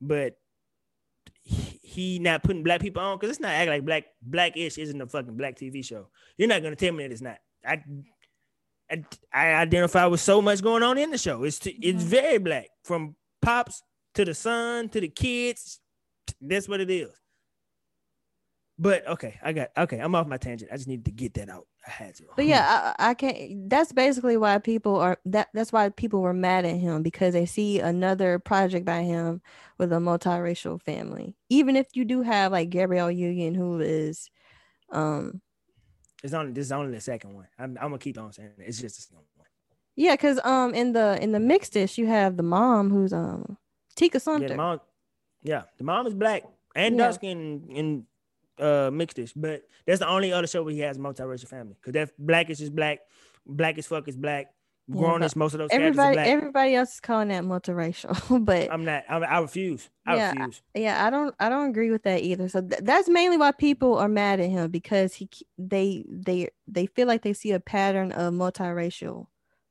but 0.00 0.36
he, 1.42 1.80
he 1.82 2.18
not 2.18 2.42
putting 2.42 2.62
black 2.62 2.82
people 2.82 3.00
on 3.02 3.16
because 3.16 3.30
it's 3.30 3.40
not 3.40 3.52
acting 3.52 3.70
like 3.70 3.86
black 3.86 4.04
blackish 4.20 4.76
isn't 4.76 5.00
a 5.00 5.06
fucking 5.06 5.36
black 5.38 5.56
TV 5.56 5.82
show. 5.82 6.08
You're 6.36 6.48
not 6.48 6.62
gonna 6.62 6.76
tell 6.76 6.92
me 6.92 7.04
that 7.04 7.12
it's 7.12 7.22
not. 7.22 7.38
I 7.66 7.82
I, 8.90 9.04
I 9.32 9.46
identify 9.54 10.04
with 10.06 10.20
so 10.20 10.42
much 10.42 10.62
going 10.62 10.82
on 10.82 10.98
in 10.98 11.10
the 11.10 11.18
show. 11.18 11.44
It's 11.44 11.58
t- 11.58 11.78
it's 11.80 12.02
mm-hmm. 12.02 12.10
very 12.10 12.38
black 12.38 12.68
from 12.84 13.16
pops 13.40 13.82
to 14.16 14.24
the 14.24 14.34
son 14.34 14.88
to 14.90 15.00
the 15.00 15.08
kids. 15.08 15.80
That's 16.40 16.68
what 16.68 16.80
it 16.80 16.90
is. 16.90 17.10
But 18.78 19.06
okay, 19.08 19.38
I 19.42 19.52
got 19.52 19.70
okay. 19.78 19.98
I'm 19.98 20.14
off 20.14 20.26
my 20.26 20.36
tangent. 20.36 20.70
I 20.70 20.76
just 20.76 20.88
needed 20.88 21.06
to 21.06 21.10
get 21.10 21.32
that 21.34 21.48
out. 21.48 21.66
I 21.86 21.90
had 21.90 22.14
to. 22.16 22.24
But 22.34 22.44
yeah, 22.44 22.92
I, 22.98 23.10
I 23.10 23.14
can't. 23.14 23.70
That's 23.70 23.90
basically 23.92 24.36
why 24.36 24.58
people 24.58 24.96
are 24.96 25.18
that. 25.26 25.48
That's 25.54 25.72
why 25.72 25.88
people 25.88 26.20
were 26.20 26.34
mad 26.34 26.66
at 26.66 26.76
him 26.76 27.02
because 27.02 27.32
they 27.32 27.46
see 27.46 27.80
another 27.80 28.38
project 28.38 28.84
by 28.84 29.00
him 29.00 29.40
with 29.78 29.92
a 29.92 29.96
multiracial 29.96 30.82
family. 30.82 31.36
Even 31.48 31.74
if 31.74 31.86
you 31.94 32.04
do 32.04 32.20
have 32.20 32.52
like 32.52 32.68
Gabrielle 32.68 33.10
Union, 33.10 33.54
who 33.54 33.80
is, 33.80 34.28
um, 34.90 35.40
it's 36.22 36.34
only 36.34 36.52
this 36.52 36.66
is 36.66 36.72
only 36.72 36.92
the 36.92 37.00
second 37.00 37.34
one. 37.34 37.48
I'm, 37.58 37.78
I'm 37.80 37.88
gonna 37.88 37.98
keep 37.98 38.18
on 38.18 38.32
saying 38.32 38.50
it. 38.58 38.64
it's 38.66 38.80
just 38.80 38.96
the 38.96 39.02
second 39.02 39.24
one. 39.36 39.46
Yeah, 39.94 40.12
because 40.12 40.38
um 40.44 40.74
in 40.74 40.92
the 40.92 41.18
in 41.22 41.32
the 41.32 41.40
mixed-ish 41.40 41.96
you 41.96 42.08
have 42.08 42.36
the 42.36 42.42
mom 42.42 42.90
who's 42.90 43.14
um 43.14 43.56
Tika 43.96 44.20
Sumpter. 44.20 44.44
Yeah, 44.44 44.48
the 44.48 44.56
mom, 44.56 44.80
yeah, 45.42 45.62
the 45.78 45.84
mom 45.84 46.06
is 46.06 46.14
black 46.14 46.44
and 46.74 46.96
yeah. 46.96 47.02
dark 47.02 47.14
skin 47.14 47.68
and 47.74 48.04
uh 48.58 48.90
mixed-ish, 48.90 49.32
but 49.32 49.62
that's 49.86 50.00
the 50.00 50.08
only 50.08 50.32
other 50.32 50.46
show 50.46 50.62
where 50.62 50.72
he 50.72 50.80
has 50.80 50.98
multiracial 50.98 51.48
family. 51.48 51.76
Cause 51.82 51.92
that 51.94 52.10
black 52.18 52.50
is 52.50 52.58
just 52.58 52.74
black, 52.74 53.00
black 53.44 53.78
as 53.78 53.86
fuck 53.86 54.06
is 54.08 54.16
black. 54.16 54.52
Grown 54.88 55.20
yeah, 55.20 55.28
most 55.34 55.52
of 55.52 55.58
those 55.58 55.70
everybody 55.72 56.16
everybody 56.16 56.76
else 56.76 56.94
is 56.94 57.00
calling 57.00 57.26
that 57.28 57.42
multiracial, 57.42 58.44
but 58.44 58.72
I'm 58.72 58.84
not. 58.84 59.02
I, 59.08 59.16
I 59.16 59.40
refuse. 59.40 59.90
I 60.06 60.14
yeah, 60.14 60.30
refuse. 60.30 60.62
Yeah, 60.76 61.04
I 61.04 61.10
don't. 61.10 61.34
I 61.40 61.48
don't 61.48 61.70
agree 61.70 61.90
with 61.90 62.04
that 62.04 62.22
either. 62.22 62.48
So 62.48 62.60
th- 62.60 62.82
that's 62.84 63.08
mainly 63.08 63.36
why 63.36 63.50
people 63.50 63.98
are 63.98 64.08
mad 64.08 64.38
at 64.38 64.48
him 64.48 64.70
because 64.70 65.12
he 65.12 65.28
they 65.58 66.04
they 66.08 66.50
they 66.68 66.86
feel 66.86 67.08
like 67.08 67.22
they 67.22 67.32
see 67.32 67.50
a 67.50 67.58
pattern 67.58 68.12
of 68.12 68.32
multiracial 68.32 69.26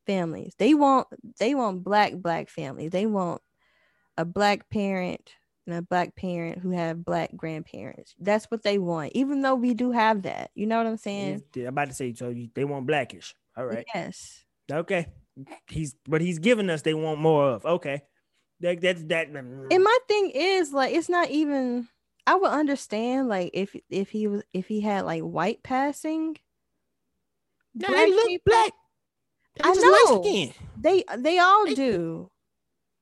families. 0.05 0.53
They 0.57 0.73
want 0.73 1.07
they 1.39 1.55
want 1.55 1.85
black 1.85 2.15
black 2.15 2.49
families. 2.49 2.91
They 2.91 3.05
want 3.05 3.41
a 4.17 4.25
black 4.25 4.69
parent 4.69 5.31
and 5.67 5.75
a 5.75 5.81
black 5.81 6.15
parent 6.15 6.59
who 6.59 6.71
have 6.71 7.03
black 7.03 7.35
grandparents. 7.35 8.15
That's 8.19 8.45
what 8.45 8.63
they 8.63 8.77
want, 8.77 9.13
even 9.13 9.41
though 9.41 9.55
we 9.55 9.73
do 9.73 9.91
have 9.91 10.23
that. 10.23 10.51
You 10.55 10.67
know 10.67 10.77
what 10.77 10.87
I'm 10.87 10.97
saying? 10.97 11.43
I'm 11.55 11.67
about 11.67 11.89
to 11.89 11.95
say, 11.95 12.13
so 12.13 12.29
you, 12.29 12.49
they 12.53 12.65
want 12.65 12.87
blackish. 12.87 13.35
All 13.57 13.65
right. 13.65 13.85
Yes. 13.93 14.43
Okay. 14.71 15.07
He's 15.67 15.95
but 16.07 16.21
he's 16.21 16.39
giving 16.39 16.69
us 16.69 16.81
they 16.81 16.93
want 16.93 17.19
more 17.19 17.49
of. 17.49 17.65
Okay. 17.65 18.01
That 18.61 18.81
that's 18.81 19.03
that. 19.05 19.31
Mm. 19.31 19.67
And 19.71 19.83
my 19.83 19.97
thing 20.07 20.31
is 20.33 20.71
like 20.71 20.93
it's 20.93 21.09
not 21.09 21.29
even. 21.29 21.87
I 22.27 22.35
would 22.35 22.49
understand 22.49 23.27
like 23.27 23.51
if 23.53 23.75
if 23.89 24.09
he 24.09 24.27
was 24.27 24.43
if 24.53 24.67
he 24.67 24.81
had 24.81 25.05
like 25.05 25.21
white 25.21 25.61
passing. 25.61 26.37
Yeah, 27.75 27.89
they 27.91 28.09
look 28.09 28.27
people, 28.27 28.51
black. 28.51 28.71
I 29.61 29.73
know. 29.73 30.23
They 30.77 31.03
they 31.17 31.39
all 31.39 31.65
they, 31.65 31.73
do. 31.75 32.31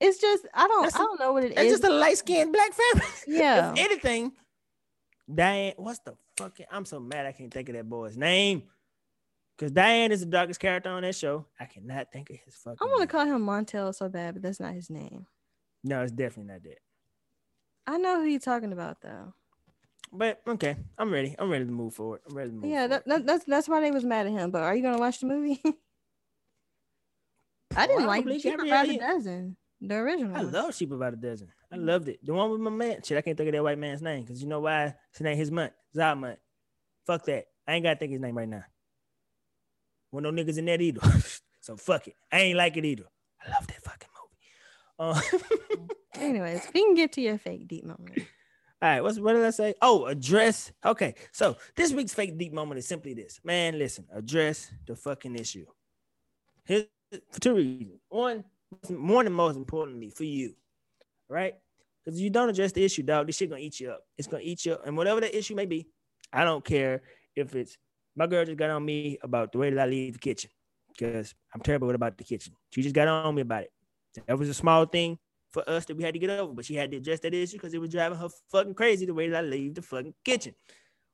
It's 0.04 0.20
just 0.20 0.46
I 0.54 0.68
don't 0.68 0.94
I 0.94 0.98
don't 0.98 1.20
know 1.20 1.32
what 1.32 1.46
it 1.46 1.54
it's 1.54 1.62
is. 1.62 1.72
just 1.80 1.84
a 1.86 1.90
light 1.90 2.18
skinned 2.18 2.52
black 2.52 2.72
family. 2.74 3.08
Yeah. 3.40 3.72
if 3.72 3.80
anything, 3.80 4.34
Diane, 5.34 5.74
what's 5.78 6.00
the 6.00 6.16
fucking? 6.36 6.66
I'm 6.70 6.84
so 6.84 7.00
mad 7.00 7.26
I 7.26 7.32
can't 7.32 7.54
think 7.54 7.70
of 7.70 7.76
that 7.76 7.88
boy's 7.88 8.18
name. 8.18 8.64
Cause 9.58 9.72
Diane 9.72 10.12
is 10.12 10.20
the 10.20 10.26
darkest 10.26 10.60
character 10.60 10.90
on 10.90 11.04
that 11.04 11.16
show. 11.16 11.46
I 11.58 11.66
cannot 11.66 12.12
think 12.12 12.32
of 12.32 12.36
his 12.44 12.56
fucking. 12.56 12.80
I 12.82 12.86
want 12.86 13.02
to 13.02 13.08
call 13.08 13.26
him 13.26 13.46
Montel 13.46 13.96
so 13.96 14.10
bad, 14.10 14.34
but 14.34 14.44
that's 14.44 14.60
not 14.60 14.74
his 14.74 14.90
name. 14.90 15.26
No, 15.86 16.02
it's 16.02 16.12
definitely 16.12 16.52
not 16.52 16.64
that. 16.64 16.80
I 17.88 17.98
know 17.98 18.20
who 18.20 18.28
you're 18.28 18.42
talking 18.42 18.74
about 18.74 19.00
though. 19.02 19.34
But 20.12 20.42
okay, 20.46 20.76
I'm 20.98 21.12
ready. 21.12 21.34
I'm 21.40 21.50
ready 21.50 21.66
to 21.66 21.72
move 21.72 21.94
forward. 21.94 22.20
I'm 22.30 22.36
ready 22.36 22.50
to 22.50 22.56
move. 22.58 22.70
Yeah, 22.70 22.88
that, 22.88 23.08
that, 23.08 23.26
that's 23.26 23.46
that's 23.46 23.70
why 23.70 23.80
they 23.80 23.92
was 23.92 24.04
mad 24.04 24.26
at 24.26 24.34
him. 24.34 24.52
But 24.52 24.64
are 24.64 24.76
you 24.76 24.84
gonna 24.84 25.00
watch 25.00 25.22
the 25.22 25.28
movie? 25.28 25.62
I 27.76 27.88
didn't 27.88 28.06
like 28.06 28.26
by 28.26 28.86
the 28.86 28.98
Dozen. 29.00 29.56
The 29.86 29.96
original. 29.96 30.38
I 30.38 30.42
love 30.42 30.74
Cheaper 30.74 30.96
by 30.96 31.10
the 31.10 31.18
Dozen. 31.18 31.50
I 31.70 31.76
loved 31.76 32.08
it. 32.08 32.26
The 32.26 32.34
one 32.34 32.50
with 32.50 32.62
my 32.62 32.70
man. 32.70 33.02
Shit, 33.04 33.18
I 33.18 33.22
can't 33.22 33.38
think 33.38 33.50
of 33.50 33.54
that 33.54 33.64
white 33.64 33.78
man's 33.78 34.02
name 34.02 34.22
because 34.22 34.42
you 34.42 34.48
know 34.48 34.62
why? 34.62 34.96
His 35.12 35.22
name 35.22 35.38
his 35.38 35.52
month. 35.52 35.74
Zod 35.94 36.38
Fuck 37.06 37.26
that. 37.26 37.46
I 37.68 37.74
ain't 37.74 37.84
gotta 37.84 38.00
think 38.00 38.14
his 38.14 38.22
name 38.22 38.38
right 38.38 38.48
now. 38.48 38.64
Well, 40.10 40.22
no 40.24 40.32
niggas 40.32 40.58
in 40.58 40.66
that 40.66 40.80
either. 40.80 41.02
so 41.60 41.76
fuck 41.76 42.08
it. 42.08 42.16
I 42.32 42.40
ain't 42.40 42.58
like 42.58 42.78
it 42.78 42.86
either. 42.86 43.04
I 43.46 43.52
love 43.52 43.68
that 43.68 43.84
fucking 43.84 44.10
movie. 45.02 45.20
Uh, 45.20 45.88
Anyways, 46.22 46.66
we 46.74 46.82
can 46.82 46.94
get 46.94 47.12
to 47.14 47.22
your 47.22 47.38
fake 47.38 47.68
deep 47.68 47.84
moment. 47.84 48.20
All 48.82 48.90
right, 48.90 49.02
what's 49.02 49.20
what 49.20 49.34
did 49.34 49.44
I 49.44 49.50
say? 49.50 49.74
Oh, 49.82 50.06
address. 50.06 50.72
Okay, 50.86 51.16
so 51.34 51.58
this 51.76 51.92
week's 51.92 52.14
fake 52.14 52.38
deep 52.38 52.54
moment 52.54 52.80
is 52.80 52.88
simply 52.88 53.14
this. 53.14 53.42
Man, 53.44 53.78
listen, 53.78 54.06
address 54.14 54.72
the 54.88 54.96
fucking 54.96 55.36
issue. 55.36 55.66
Here's 56.64 56.86
for 57.32 57.40
two 57.42 57.56
reasons. 57.56 58.00
One, 58.08 58.46
more 58.90 59.24
than 59.24 59.34
most 59.34 59.56
importantly 59.56 60.10
for 60.10 60.24
you, 60.24 60.56
right? 61.30 61.54
Because 62.04 62.20
you 62.20 62.30
don't 62.30 62.50
address 62.50 62.72
the 62.72 62.84
issue, 62.84 63.04
dog, 63.04 63.28
this 63.28 63.38
shit 63.38 63.50
gonna 63.50 63.62
eat 63.62 63.80
you 63.80 63.92
up. 63.92 64.02
It's 64.18 64.28
gonna 64.28 64.44
eat 64.44 64.66
you 64.66 64.74
up. 64.74 64.86
And 64.86 64.98
whatever 64.98 65.22
the 65.22 65.38
issue 65.38 65.56
may 65.56 65.66
be, 65.66 65.88
I 66.32 66.44
don't 66.44 66.64
care 66.64 67.02
if 67.36 67.56
it's 67.56 67.78
my 68.16 68.28
girl 68.28 68.46
just 68.46 68.58
got 68.58 68.70
on 68.70 68.86
me 68.86 69.18
about 69.24 69.52
the 69.52 69.58
way 69.58 69.70
that 69.70 69.80
I 69.80 69.86
leave 69.86 70.14
the 70.14 70.20
kitchen. 70.20 70.50
Because 70.90 71.34
I'm 71.54 71.62
terrible 71.62 71.90
about 71.90 72.18
the 72.18 72.24
kitchen. 72.24 72.54
She 72.72 72.84
just 72.84 72.94
got 72.94 73.08
on 73.08 73.34
me 73.34 73.42
about 73.42 73.64
it. 73.64 73.72
That 74.28 74.38
was 74.38 74.50
a 74.50 74.54
small 74.54 74.86
thing 74.86 75.18
for 75.52 75.68
us 75.68 75.86
that 75.86 75.98
we 75.98 76.04
had 76.04 76.14
to 76.14 76.20
get 76.20 76.30
over, 76.30 76.54
but 76.54 76.66
she 76.66 76.76
had 76.76 76.92
to 76.92 76.98
address 76.98 77.20
that 77.22 77.34
issue 77.34 77.58
because 77.58 77.74
it 77.74 77.82
was 77.82 77.90
driving 77.90 78.18
her 78.18 78.30
fucking 78.52 78.76
crazy 78.76 79.06
the 79.06 79.14
way 79.14 79.30
that 79.30 79.44
I 79.44 79.48
leave 79.48 79.76
the 79.76 79.82
fucking 79.82 80.14
kitchen. 80.24 80.54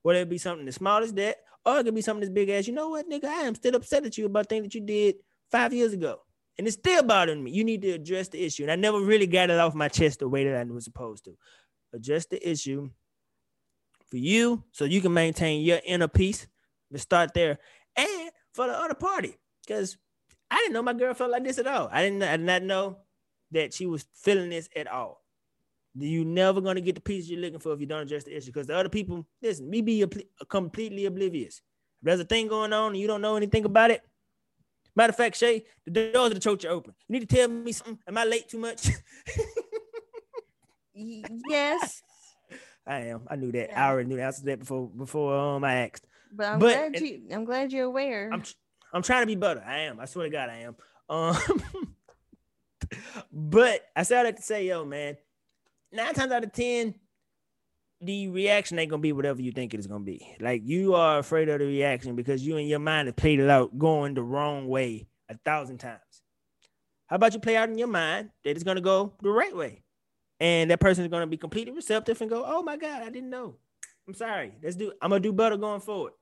Whether 0.01 0.21
it 0.21 0.29
be 0.29 0.37
something 0.37 0.67
as 0.67 0.75
small 0.75 1.03
as 1.03 1.13
that, 1.13 1.37
or 1.65 1.79
it 1.79 1.83
could 1.83 1.95
be 1.95 2.01
something 2.01 2.23
as 2.23 2.29
big 2.29 2.49
as, 2.49 2.67
you 2.67 2.73
know 2.73 2.89
what, 2.89 3.09
nigga, 3.09 3.25
I 3.25 3.41
am 3.41 3.55
still 3.55 3.75
upset 3.75 4.05
at 4.05 4.17
you 4.17 4.25
about 4.25 4.47
things 4.47 4.63
that 4.63 4.75
you 4.75 4.81
did 4.81 5.15
five 5.51 5.73
years 5.73 5.93
ago. 5.93 6.21
And 6.59 6.67
it's 6.67 6.75
still 6.75 7.03
bothering 7.03 7.41
me. 7.41 7.51
You 7.51 7.63
need 7.63 7.81
to 7.83 7.91
address 7.91 8.27
the 8.27 8.43
issue. 8.43 8.63
And 8.63 8.71
I 8.71 8.75
never 8.75 8.99
really 8.99 9.27
got 9.27 9.49
it 9.49 9.57
off 9.57 9.73
my 9.73 9.87
chest 9.87 10.19
the 10.19 10.27
way 10.27 10.43
that 10.43 10.57
I 10.57 10.63
was 10.65 10.83
supposed 10.83 11.23
to. 11.23 11.37
Address 11.93 12.25
the 12.25 12.47
issue 12.47 12.89
for 14.07 14.17
you 14.17 14.65
so 14.73 14.83
you 14.83 14.99
can 14.99 15.13
maintain 15.13 15.61
your 15.61 15.79
inner 15.85 16.09
peace. 16.09 16.47
To 16.91 16.99
start 16.99 17.33
there. 17.33 17.59
And 17.95 18.31
for 18.53 18.67
the 18.67 18.73
other 18.73 18.93
party. 18.93 19.37
Because 19.65 19.97
I 20.51 20.57
didn't 20.57 20.73
know 20.73 20.81
my 20.81 20.91
girl 20.91 21.13
felt 21.13 21.31
like 21.31 21.45
this 21.45 21.59
at 21.59 21.67
all. 21.67 21.87
I 21.93 22.01
didn't 22.01 22.23
I 22.23 22.35
did 22.35 22.45
not 22.45 22.63
know 22.63 22.97
that 23.51 23.73
she 23.73 23.85
was 23.85 24.05
feeling 24.13 24.49
this 24.49 24.67
at 24.75 24.87
all. 24.87 25.23
You 25.95 26.25
never 26.25 26.59
gonna 26.59 26.81
get 26.81 26.95
the 26.95 27.01
peace 27.01 27.29
you're 27.29 27.39
looking 27.39 27.59
for 27.59 27.71
if 27.71 27.79
you 27.79 27.85
don't 27.85 28.01
address 28.01 28.25
the 28.25 28.35
issue. 28.35 28.47
Because 28.51 28.67
the 28.67 28.75
other 28.75 28.89
people, 28.89 29.25
listen, 29.41 29.69
me 29.69 29.81
be 29.81 30.05
completely 30.49 31.05
oblivious. 31.05 31.61
If 32.01 32.03
there's 32.03 32.19
a 32.19 32.25
thing 32.25 32.49
going 32.49 32.73
on 32.73 32.91
and 32.91 32.97
you 32.97 33.07
don't 33.07 33.21
know 33.21 33.37
anything 33.37 33.63
about 33.63 33.91
it, 33.91 34.01
Matter 34.95 35.11
of 35.11 35.15
fact, 35.15 35.37
Shay, 35.37 35.65
the 35.85 36.11
doors 36.11 36.29
of 36.29 36.33
the 36.35 36.39
church 36.39 36.65
are 36.65 36.71
open. 36.71 36.93
You 37.07 37.13
need 37.13 37.29
to 37.29 37.35
tell 37.35 37.47
me 37.47 37.71
something. 37.71 37.99
Am 38.07 38.17
I 38.17 38.25
late 38.25 38.49
too 38.49 38.57
much? 38.57 38.89
yes. 40.93 42.01
I 42.87 43.01
am. 43.01 43.21
I 43.29 43.35
knew 43.35 43.51
that. 43.51 43.69
Yeah. 43.69 43.85
I 43.85 43.91
already 43.91 44.09
knew 44.09 44.15
the 44.15 44.23
answer 44.23 44.39
to 44.39 44.45
that 44.47 44.59
before 44.59 44.89
before 44.89 45.37
um 45.37 45.63
I 45.63 45.85
asked. 45.85 46.07
But 46.31 46.47
I'm 46.47 46.59
but, 46.59 46.91
glad 46.91 46.99
you 46.99 47.21
I'm 47.31 47.45
glad 47.45 47.71
you're 47.71 47.85
aware. 47.85 48.29
I'm 48.33 48.43
I'm 48.91 49.03
trying 49.03 49.21
to 49.21 49.27
be 49.27 49.35
better. 49.35 49.63
I 49.65 49.79
am. 49.81 49.99
I 49.99 50.05
swear 50.05 50.25
to 50.25 50.31
God, 50.31 50.49
I 50.49 50.57
am. 50.57 50.75
Um 51.07 51.37
but 53.31 53.85
I 53.95 54.03
said 54.03 54.23
that 54.23 54.37
to 54.37 54.43
say, 54.43 54.65
yo, 54.65 54.85
man, 54.85 55.17
nine 55.91 56.13
times 56.13 56.31
out 56.31 56.43
of 56.43 56.51
ten, 56.51 56.95
the 58.01 58.29
reaction 58.29 58.79
ain't 58.79 58.89
gonna 58.89 59.01
be 59.01 59.11
whatever 59.11 59.41
you 59.41 59.51
think 59.51 59.73
it 59.73 59.79
is 59.79 59.87
gonna 59.87 60.03
be. 60.03 60.35
Like 60.39 60.61
you 60.63 60.95
are 60.95 61.19
afraid 61.19 61.49
of 61.49 61.59
the 61.59 61.65
reaction 61.65 62.15
because 62.15 62.45
you 62.45 62.57
in 62.57 62.67
your 62.67 62.79
mind 62.79 63.07
have 63.07 63.15
played 63.15 63.39
it 63.39 63.49
out 63.49 63.77
going 63.77 64.13
the 64.13 64.23
wrong 64.23 64.67
way 64.67 65.07
a 65.29 65.37
thousand 65.45 65.79
times. 65.79 65.99
How 67.07 67.17
about 67.17 67.33
you 67.33 67.39
play 67.39 67.57
out 67.57 67.69
in 67.69 67.77
your 67.77 67.87
mind 67.87 68.29
that 68.43 68.51
it's 68.51 68.63
gonna 68.63 68.81
go 68.81 69.13
the 69.21 69.29
right 69.29 69.55
way, 69.55 69.83
and 70.39 70.71
that 70.71 70.79
person 70.79 71.03
is 71.03 71.09
gonna 71.09 71.27
be 71.27 71.37
completely 71.37 71.73
receptive 71.73 72.21
and 72.21 72.29
go, 72.29 72.43
"Oh 72.45 72.63
my 72.63 72.77
God, 72.77 73.01
I 73.01 73.09
didn't 73.09 73.29
know. 73.29 73.57
I'm 74.07 74.13
sorry. 74.13 74.53
Let's 74.63 74.75
do. 74.75 74.93
I'm 75.01 75.09
gonna 75.09 75.19
do 75.19 75.33
better 75.33 75.57
going 75.57 75.81
forward." 75.81 76.13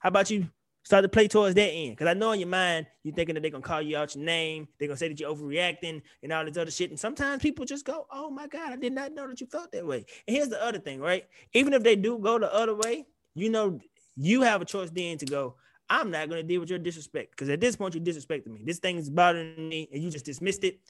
How 0.00 0.08
about 0.08 0.30
you 0.30 0.48
start 0.84 1.02
to 1.02 1.08
play 1.08 1.26
towards 1.26 1.54
that 1.54 1.70
end. 1.70 1.92
Because 1.92 2.06
I 2.06 2.14
know 2.14 2.32
in 2.32 2.40
your 2.40 2.48
mind, 2.48 2.86
you're 3.02 3.14
thinking 3.14 3.34
that 3.34 3.40
they're 3.40 3.50
gonna 3.50 3.62
call 3.62 3.82
you 3.82 3.96
out 3.96 4.14
your 4.14 4.24
name, 4.24 4.68
they're 4.78 4.88
gonna 4.88 4.98
say 4.98 5.08
that 5.08 5.18
you're 5.18 5.34
overreacting 5.34 6.02
and 6.22 6.32
all 6.32 6.44
this 6.44 6.56
other 6.56 6.70
shit. 6.70 6.90
And 6.90 7.00
sometimes 7.00 7.42
people 7.42 7.64
just 7.64 7.84
go, 7.84 8.06
Oh 8.12 8.30
my 8.30 8.46
God, 8.46 8.72
I 8.72 8.76
did 8.76 8.92
not 8.92 9.12
know 9.12 9.26
that 9.28 9.40
you 9.40 9.46
felt 9.46 9.72
that 9.72 9.86
way. 9.86 10.04
And 10.28 10.36
here's 10.36 10.48
the 10.48 10.62
other 10.62 10.78
thing, 10.78 11.00
right? 11.00 11.24
Even 11.54 11.72
if 11.72 11.82
they 11.82 11.96
do 11.96 12.18
go 12.18 12.38
the 12.38 12.52
other 12.54 12.74
way, 12.74 13.06
you 13.34 13.50
know, 13.50 13.80
you 14.16 14.42
have 14.42 14.62
a 14.62 14.64
choice 14.64 14.90
then 14.90 15.18
to 15.18 15.26
go, 15.26 15.56
I'm 15.88 16.10
not 16.10 16.28
gonna 16.28 16.42
deal 16.42 16.60
with 16.60 16.70
your 16.70 16.78
disrespect. 16.78 17.32
Because 17.32 17.48
at 17.48 17.60
this 17.60 17.76
point, 17.76 17.94
you 17.94 18.00
disrespected 18.00 18.46
me. 18.46 18.62
This 18.64 18.78
thing 18.78 18.96
is 18.96 19.10
bothering 19.10 19.68
me, 19.68 19.88
and 19.92 20.02
you 20.02 20.10
just 20.10 20.24
dismissed 20.24 20.64
it. 20.64 20.80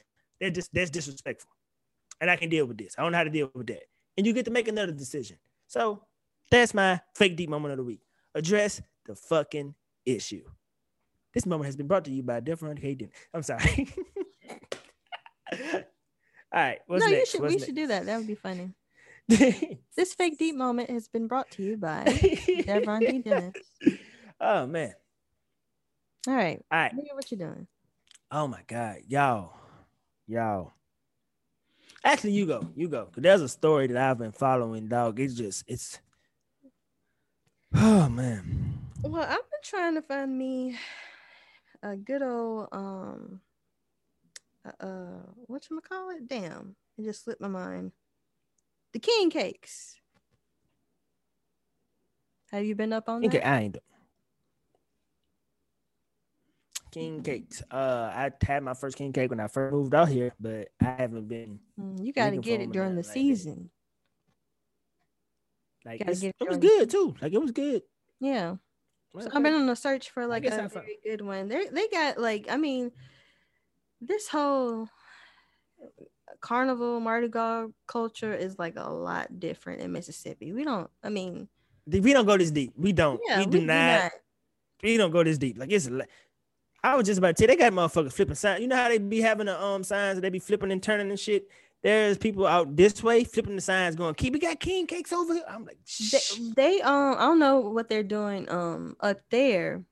That's 0.41 0.55
just 0.55 0.75
that's 0.75 0.91
disrespectful. 0.91 1.51
And 2.21 2.31
I 2.31 2.37
can 2.37 2.49
deal 2.49 2.67
with 2.67 2.79
this. 2.79 2.95
I 2.99 3.03
don't 3.03 3.13
know 3.13 3.19
how 3.19 3.25
to 3.25 3.31
deal 3.31 3.51
with 3.55 3.67
that. 3.69 3.83
And 4.17 4.27
you 4.27 4.33
get 4.33 4.45
to 4.45 4.51
make 4.51 4.69
another 4.69 4.93
decision. 4.93 5.37
So 5.67 6.05
that's 6.51 6.75
my 6.75 7.01
fake 7.15 7.37
deep 7.37 7.51
moment 7.51 7.73
of 7.73 7.79
the 7.79 7.85
week. 7.85 8.01
Address 8.35 8.81
the 9.07 9.15
fucking 9.15 9.75
issue. 10.07 10.45
This 11.33 11.47
moment 11.47 11.67
has 11.67 11.77
been 11.77 11.89
brought 11.89 12.05
to 12.05 12.13
you 12.13 12.23
by 12.23 12.41
Different 12.41 12.79
Hayden. 12.79 13.11
I'm 13.33 13.43
sorry. 13.43 13.89
All 15.53 15.81
right. 16.53 16.79
no, 16.89 16.97
next? 16.97 17.11
you 17.11 17.27
should. 17.27 17.41
What's 17.41 17.53
we 17.53 17.57
next? 17.57 17.67
should 17.67 17.75
do 17.75 17.87
that. 17.89 18.07
That 18.07 18.19
would 18.19 18.27
be 18.27 18.37
funny. 18.37 18.71
this 19.29 20.15
fake 20.15 20.39
deep 20.39 20.55
moment 20.55 20.91
has 20.91 21.09
been 21.09 21.27
brought 21.27 21.51
to 21.53 21.63
you 21.63 21.77
by 21.77 22.05
Devron 22.05 23.01
D. 23.01 23.19
Dennis. 23.19 23.55
Oh 24.41 24.67
man. 24.67 24.95
All 26.29 26.35
right. 26.35 26.63
All 26.71 26.79
right. 26.79 26.93
What 26.95 27.31
you're 27.31 27.39
doing? 27.39 27.67
Oh 28.31 28.47
my 28.47 28.61
God, 28.67 28.99
y'all, 29.09 29.55
y'all. 30.27 30.73
Actually, 32.05 32.33
you 32.33 32.47
go, 32.47 32.69
you 32.75 32.89
go. 32.89 33.07
Cause 33.07 33.23
there's 33.23 33.41
a 33.41 33.49
story 33.49 33.87
that 33.87 33.97
I've 33.97 34.19
been 34.19 34.33
following, 34.33 34.89
dog. 34.89 35.19
It's 35.21 35.35
just, 35.35 35.65
it's. 35.67 35.99
Oh 37.77 38.09
man. 38.09 38.64
Well, 39.07 39.23
I've 39.23 39.29
been 39.29 39.61
trying 39.63 39.95
to 39.97 40.03
find 40.03 40.37
me 40.37 40.79
a 41.83 41.95
good 41.95 42.23
old 42.23 42.69
um 42.73 43.41
uh, 44.65 44.85
uh 44.85 45.23
what 45.47 45.69
you 45.71 45.81
call 45.87 46.11
it? 46.11 46.27
Damn, 46.27 46.75
it 46.97 47.05
just 47.05 47.25
slipped 47.25 47.43
my 47.43 47.49
mind. 47.49 47.93
The 48.95 49.01
king 49.01 49.29
cakes. 49.29 49.97
Have 52.51 52.65
you 52.65 52.75
been 52.75 52.95
up 52.95 53.09
on 53.11 53.25
okay, 53.27 53.39
that? 53.39 53.47
I 53.47 53.61
ain't. 53.61 53.77
King 56.91 57.23
cakes. 57.23 57.63
Uh, 57.71 58.11
I 58.15 58.31
had 58.43 58.63
my 58.63 58.73
first 58.73 58.97
king 58.97 59.13
cake 59.13 59.29
when 59.29 59.41
I 59.41 59.49
first 59.49 59.75
moved 59.75 59.95
out 59.95 60.09
here, 60.09 60.33
but 60.41 60.69
I 60.81 60.95
haven't 60.97 61.29
been. 61.29 61.59
Mm, 61.79 62.07
you 62.07 62.13
got 62.13 62.31
to 62.31 62.39
get 62.39 62.61
it 62.61 62.73
during 62.73 62.95
the 62.95 63.03
like 63.03 63.13
season. 63.13 63.69
Like 65.85 66.01
it, 66.01 66.23
it 66.41 66.49
was 66.49 66.57
good 66.57 66.89
too. 66.89 67.15
Like 67.21 67.33
it 67.33 67.41
was 67.41 67.51
good. 67.51 67.83
Yeah. 68.21 68.57
So 69.21 69.29
I've 69.33 69.43
been 69.43 69.55
on 69.55 69.69
a 69.69 69.77
search 69.77 70.11
for 70.11 70.27
like 70.27 70.45
a 70.45 70.69
very 70.69 70.99
good 71.05 71.21
one. 71.21 71.49
They 71.49 71.69
they 71.69 71.89
got 71.89 72.19
like 72.19 72.47
I 72.51 72.57
mean, 72.57 72.91
this 74.01 74.29
whole 74.29 74.89
carnival 76.41 77.01
Mardi 77.01 77.29
Gras 77.29 77.69
culture 77.87 78.35
is 78.35 78.59
like 78.59 78.75
a 78.77 78.91
lot 78.91 79.39
different 79.39 79.83
in 79.83 79.93
Mississippi. 79.93 80.53
We 80.53 80.65
don't. 80.65 80.91
I 81.03 81.11
mean, 81.11 81.49
we 81.87 82.13
don't 82.13 82.27
go 82.27 82.37
this 82.37 82.51
deep. 82.51 82.73
We 82.77 82.93
don't. 82.93 83.21
Yeah, 83.27 83.39
we 83.39 83.47
do, 83.47 83.59
we 83.59 83.65
not, 83.65 83.97
do 83.99 84.03
not. 84.03 84.13
We 84.83 84.97
don't 84.97 85.11
go 85.11 85.23
this 85.23 85.39
deep. 85.39 85.59
Like 85.59 85.71
it's. 85.71 85.89
I 86.83 86.97
was 86.97 87.07
just 87.07 87.19
about 87.19 87.37
to 87.37 87.41
say 87.41 87.47
they 87.47 87.57
got 87.57 87.73
motherfuckers 87.73 88.13
flipping 88.13 88.35
signs. 88.35 88.61
You 88.61 88.69
know 88.69 88.77
how 88.77 88.89
they 88.89 88.99
be 88.99 89.21
having 89.21 89.47
the 89.47 89.63
um 89.63 89.85
signs 89.85 90.17
that 90.17 90.23
they 90.23 90.31
be 90.31 90.39
flipping 90.39 90.73
and 90.73 90.83
turning 90.83 91.09
and 91.11 91.19
shit. 91.19 91.49
There's 91.85 92.17
people 92.17 92.47
out 92.47 92.75
this 92.75 93.03
way 93.03 93.25
flipping 93.25 93.57
the 93.57 93.61
signs, 93.61 93.95
going, 93.95 94.15
"Keep 94.15 94.33
we 94.33 94.39
got 94.39 94.59
king 94.59 94.87
cakes 94.87 95.13
over 95.13 95.35
here." 95.35 95.45
I'm 95.47 95.67
like, 95.67 95.79
they, 96.11 96.19
they 96.57 96.81
um, 96.81 97.15
I 97.19 97.21
don't 97.21 97.39
know 97.39 97.61
what 97.61 97.91
they're 97.91 98.03
doing 98.03 98.51
um 98.51 98.97
up 99.01 99.21
there 99.31 99.85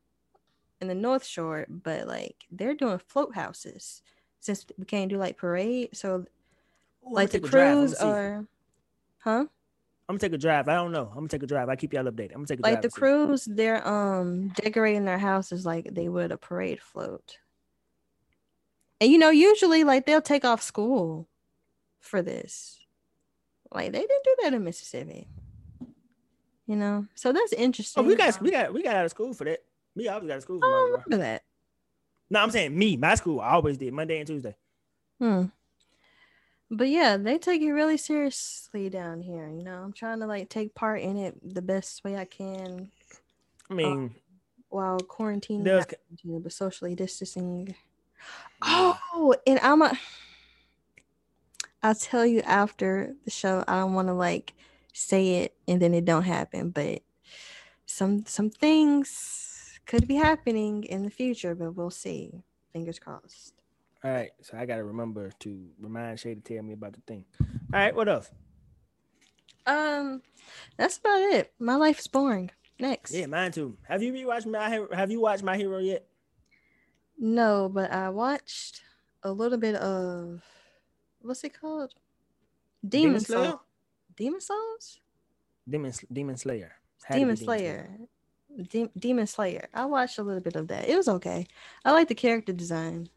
in 0.81 0.89
the 0.89 0.95
North 0.95 1.25
Shore, 1.25 1.67
but 1.69 2.09
like 2.09 2.47
they're 2.51 2.75
doing 2.75 2.99
float 2.99 3.35
houses 3.35 4.03
since 4.41 4.65
we 4.79 4.87
can't 4.87 5.11
do 5.11 5.19
like 5.19 5.37
parade. 5.37 5.91
So 5.93 6.25
Ooh, 7.07 7.15
like 7.15 7.31
the 7.31 7.41
cruise 7.41 8.01
or, 8.01 8.47
huh? 9.19 9.31
I'm 9.41 9.49
gonna 10.09 10.19
take 10.19 10.33
a 10.33 10.39
drive. 10.39 10.69
I 10.69 10.75
don't 10.77 10.93
know. 10.93 11.09
I'm 11.09 11.15
gonna 11.15 11.29
take 11.29 11.43
a 11.43 11.47
drive. 11.47 11.69
I 11.69 11.77
keep 11.77 11.93
y'all 11.93 12.05
updated. 12.05 12.31
I'm 12.31 12.45
gonna 12.45 12.47
take 12.47 12.61
a 12.61 12.63
like 12.63 12.73
drive. 12.73 12.85
Like 12.85 12.93
the 12.95 13.01
cruise, 13.01 13.45
they're 13.45 13.87
um 13.87 14.49
decorating 14.49 15.05
their 15.05 15.19
houses 15.19 15.67
like 15.67 15.93
they 15.93 16.09
would 16.09 16.33
a 16.33 16.39
parade 16.39 16.81
float. 16.81 17.37
And 18.99 19.13
you 19.13 19.19
know, 19.19 19.31
usually 19.31 19.85
like 19.85 20.07
they'll 20.07 20.23
take 20.23 20.47
off 20.47 20.63
school 20.63 21.29
for 22.03 22.21
this. 22.21 22.79
Like 23.73 23.93
they 23.93 24.01
didn't 24.01 24.25
do 24.25 24.37
that 24.43 24.55
in 24.55 24.65
Mississippi. 24.65 25.29
You 26.67 26.77
know, 26.77 27.07
so 27.15 27.33
that's 27.33 27.53
interesting. 27.55 28.05
Oh, 28.05 28.07
we 28.07 28.15
got 28.15 28.41
we 28.41 28.51
got 28.51 28.73
we 28.73 28.83
got 28.83 28.97
out 28.97 29.05
of 29.07 29.11
school 29.11 29.33
for 29.33 29.45
that. 29.45 29.61
Me, 29.97 30.09
I 30.09 30.19
was 30.19 30.31
out 30.31 30.37
of 30.37 30.43
school. 30.43 30.61
For 30.61 30.67
I 30.67 30.91
remember 30.93 31.25
that. 31.25 31.43
No, 32.31 32.41
I'm 32.41 32.51
saying 32.51 32.77
me, 32.77 32.97
my 32.97 33.15
school. 33.15 33.41
I 33.41 33.53
always 33.53 33.79
did 33.79 33.93
Monday 33.93 34.19
and 34.19 34.27
Tuesday. 34.27 34.55
Hmm. 35.19 35.47
But 36.71 36.89
yeah, 36.89 37.19
they 37.19 37.37
take 37.37 37.61
it 37.61 37.73
really 37.73 37.99
seriously 37.99 38.89
down 38.89 39.21
here. 39.21 39.49
You 39.49 39.63
know, 39.63 39.83
I'm 39.83 39.93
trying 39.93 40.21
to 40.21 40.27
like 40.27 40.49
take 40.49 40.75
part 40.75 41.03
in 41.03 41.19
it 41.19 41.37
the 41.43 41.61
best 41.61 42.03
way 42.05 42.17
I 42.17 42.25
can. 42.25 42.91
I 43.71 43.75
mean, 43.75 44.15
uh, 44.15 44.19
while 44.71 44.99
quarantining, 44.99 45.65
but 46.43 46.53
socially 46.53 46.95
distancing. 46.95 47.75
Oh, 48.63 49.35
and 49.47 49.59
I'm 49.61 49.83
a. 49.83 49.99
I'll 51.83 51.95
tell 51.95 52.25
you 52.25 52.41
after 52.43 53.15
the 53.25 53.31
show. 53.31 53.65
I 53.67 53.81
don't 53.81 53.95
want 53.95 54.09
to 54.09 54.15
like 54.15 54.55
say 54.93 55.43
it 55.43 55.55
and 55.67 55.81
then 55.81 55.95
it 55.95 56.05
don't 56.05 56.25
happen, 56.25 56.71
but 56.71 57.03
some 57.87 58.25
some 58.27 58.51
things 58.51 59.81
could 59.87 60.07
be 60.07 60.15
happening 60.15 60.85
in 60.85 61.03
the 61.03 61.11
future, 61.11 61.55
but 61.55 61.75
we'll 61.75 61.91
see. 61.91 62.45
Fingers 62.73 62.99
crossed. 62.99 63.55
All 64.05 64.11
right, 64.11 64.31
so 64.41 64.57
I 64.57 64.67
gotta 64.67 64.85
remember 64.85 65.31
to 65.41 65.69
remind 65.79 66.19
Shay 66.19 66.35
to 66.35 66.41
tell 66.41 66.63
me 66.63 66.73
about 66.73 66.95
the 66.95 67.01
thing. 67.07 67.25
All 67.41 67.81
right, 67.81 67.95
what 67.95 68.09
else? 68.09 68.31
Um, 69.67 70.23
that's 70.77 70.99
about 70.99 71.21
it. 71.21 71.53
My 71.59 71.77
life 71.77 72.01
is 72.01 72.07
boring. 72.07 72.51
Next. 72.79 73.15
Yeah, 73.15 73.27
mine 73.27 73.53
too. 73.53 73.77
Have 73.85 74.03
you 74.03 74.13
rewatched 74.13 74.47
my 74.47 74.97
Have 74.97 75.11
you 75.11 75.21
watched 75.21 75.45
My 75.45 75.57
Hero 75.57 75.79
yet? 75.79 76.07
No, 77.17 77.71
but 77.73 77.93
I 77.93 78.09
watched 78.09 78.83
a 79.23 79.31
little 79.31 79.59
bit 79.59 79.77
of 79.77 80.43
what's 81.25 81.45
it 81.45 81.59
called? 81.59 81.95
Demon, 82.87 83.09
Demon 83.09 83.21
Slayer. 83.21 83.45
Soul. 83.45 83.61
Demon 84.17 84.41
Souls. 84.41 85.01
Demon 85.69 85.93
Demon 86.13 86.37
Slayer. 86.37 86.73
Had 87.05 87.17
Demon 87.17 87.37
Slayer. 87.37 87.91
Demon, 88.69 88.91
Demon 88.99 89.27
Slayer. 89.27 89.69
I 89.73 89.87
watched 89.87 90.19
a 90.19 90.23
little 90.23 90.43
bit 90.43 90.57
of 90.57 90.69
that. 90.69 90.89
It 90.89 90.97
was 90.97 91.09
okay. 91.09 91.47
I 91.85 91.93
like 91.93 92.09
the 92.09 92.15
character 92.15 92.53
design. 92.53 93.09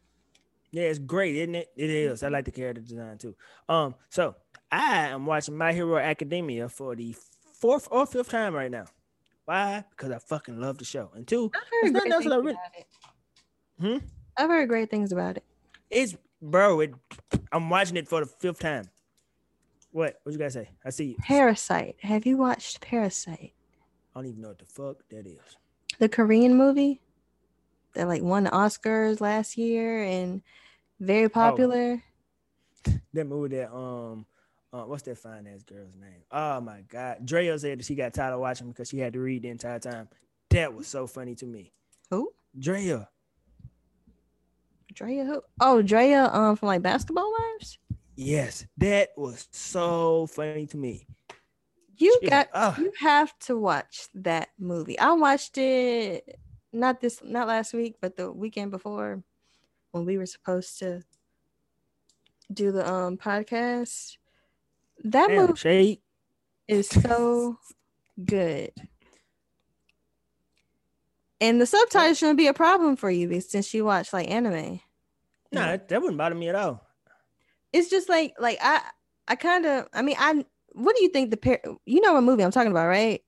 Yeah, 0.70 0.84
it's 0.84 0.98
great, 0.98 1.36
isn't 1.36 1.54
it? 1.54 1.70
It 1.76 1.90
is. 1.90 2.22
I 2.22 2.28
like 2.28 2.44
the 2.44 2.50
character 2.50 2.82
design 2.82 3.18
too. 3.18 3.34
Um, 3.68 3.94
so 4.08 4.34
I 4.70 5.08
am 5.08 5.26
watching 5.26 5.56
My 5.56 5.72
Hero 5.72 5.98
Academia 5.98 6.68
for 6.68 6.94
the 6.94 7.14
fourth 7.54 7.88
or 7.90 8.06
fifth 8.06 8.30
time 8.30 8.54
right 8.54 8.70
now. 8.70 8.86
Why? 9.44 9.84
Because 9.90 10.10
I 10.10 10.18
fucking 10.18 10.60
love 10.60 10.78
the 10.78 10.84
show. 10.84 11.10
And 11.14 11.26
two, 11.26 11.50
I've 11.54 11.92
heard, 11.92 11.92
great 11.94 12.12
things 12.12 12.26
really... 12.26 12.50
about 12.50 12.72
it. 12.76 12.86
Hmm? 13.80 14.06
I've 14.36 14.50
heard 14.50 14.68
great 14.68 14.90
things 14.90 15.12
about 15.12 15.36
it. 15.36 15.44
It's 15.88 16.16
bro, 16.50 16.80
it 16.80 16.94
I'm 17.52 17.68
watching 17.70 17.96
it 17.96 18.08
for 18.08 18.20
the 18.20 18.26
fifth 18.26 18.60
time. 18.60 18.88
What? 19.92 20.20
What 20.22 20.32
you 20.32 20.38
guys 20.38 20.54
say? 20.54 20.68
I 20.84 20.90
see 20.90 21.04
you. 21.04 21.16
Parasite. 21.20 21.96
Have 22.00 22.26
you 22.26 22.36
watched 22.36 22.80
Parasite? 22.80 23.52
I 24.14 24.18
don't 24.18 24.26
even 24.26 24.42
know 24.42 24.48
what 24.48 24.58
the 24.58 24.64
fuck 24.64 24.96
that 25.10 25.26
is. 25.26 25.38
The 25.98 26.08
Korean 26.08 26.56
movie 26.56 27.00
that 27.94 28.08
like 28.08 28.22
won 28.22 28.44
the 28.44 28.50
Oscars 28.50 29.20
last 29.20 29.56
year 29.56 30.02
and 30.02 30.42
very 31.00 31.26
oh. 31.26 31.30
popular. 31.30 32.02
Oh, 32.88 32.92
that 33.14 33.26
movie 33.26 33.56
that 33.56 33.74
um 33.74 34.26
uh, 34.72 34.82
what's 34.82 35.02
that 35.04 35.16
fine 35.16 35.46
ass 35.46 35.62
girl's 35.62 35.94
name? 35.96 36.22
Oh 36.30 36.60
my 36.60 36.82
god. 36.88 37.24
Drea 37.24 37.58
said 37.58 37.78
that 37.78 37.84
she 37.84 37.94
got 37.94 38.12
tired 38.12 38.34
of 38.34 38.40
watching 38.40 38.68
because 38.68 38.88
she 38.88 38.98
had 38.98 39.14
to 39.14 39.20
read 39.20 39.42
the 39.42 39.48
entire 39.48 39.78
time. 39.78 40.08
That 40.50 40.74
was 40.74 40.86
so 40.86 41.06
funny 41.06 41.34
to 41.36 41.46
me. 41.46 41.72
Who? 42.10 42.32
Drea. 42.58 43.08
Drea 44.96 45.24
who? 45.26 45.42
Oh, 45.60 45.82
Drea 45.82 46.30
um 46.32 46.56
from 46.56 46.68
like 46.68 46.82
basketball 46.82 47.30
wives? 47.38 47.78
Yes, 48.16 48.66
that 48.78 49.10
was 49.16 49.46
so 49.52 50.26
funny 50.26 50.66
to 50.66 50.76
me. 50.78 51.06
You 51.98 52.18
got 52.26 52.48
uh, 52.52 52.74
you 52.78 52.90
have 53.00 53.38
to 53.40 53.56
watch 53.58 54.08
that 54.14 54.48
movie. 54.58 54.98
I 54.98 55.12
watched 55.12 55.58
it 55.58 56.38
not 56.72 57.00
this 57.00 57.20
not 57.22 57.46
last 57.46 57.74
week, 57.74 57.96
but 58.00 58.16
the 58.16 58.32
weekend 58.32 58.70
before 58.70 59.22
when 59.92 60.06
we 60.06 60.16
were 60.16 60.26
supposed 60.26 60.78
to 60.80 61.02
do 62.52 62.72
the 62.72 62.90
um 62.90 63.18
podcast. 63.18 64.16
That 65.04 65.28
Damn, 65.28 65.48
movie 65.48 65.56
shade. 65.58 66.00
is 66.68 66.88
so 66.88 67.58
good. 68.24 68.72
And 71.38 71.60
the 71.60 71.66
subtitles 71.66 72.16
shouldn't 72.16 72.38
be 72.38 72.46
a 72.46 72.54
problem 72.54 72.96
for 72.96 73.10
you 73.10 73.40
since 73.42 73.74
you 73.74 73.84
watch 73.84 74.12
like 74.14 74.30
anime. 74.30 74.80
No, 75.56 75.66
nah, 75.66 75.78
that 75.88 76.00
wouldn't 76.00 76.18
bother 76.18 76.34
me 76.34 76.48
at 76.48 76.54
all. 76.54 76.86
It's 77.72 77.90
just 77.90 78.08
like 78.08 78.34
like 78.38 78.58
I 78.60 78.80
I 79.28 79.36
kind 79.36 79.66
of 79.66 79.88
I 79.92 80.02
mean 80.02 80.16
I 80.18 80.44
what 80.72 80.96
do 80.96 81.02
you 81.02 81.08
think 81.08 81.30
the 81.30 81.36
pair 81.36 81.60
you 81.84 82.00
know 82.00 82.14
what 82.14 82.22
movie 82.22 82.44
I'm 82.44 82.50
talking 82.50 82.70
about, 82.70 82.86
right? 82.86 83.22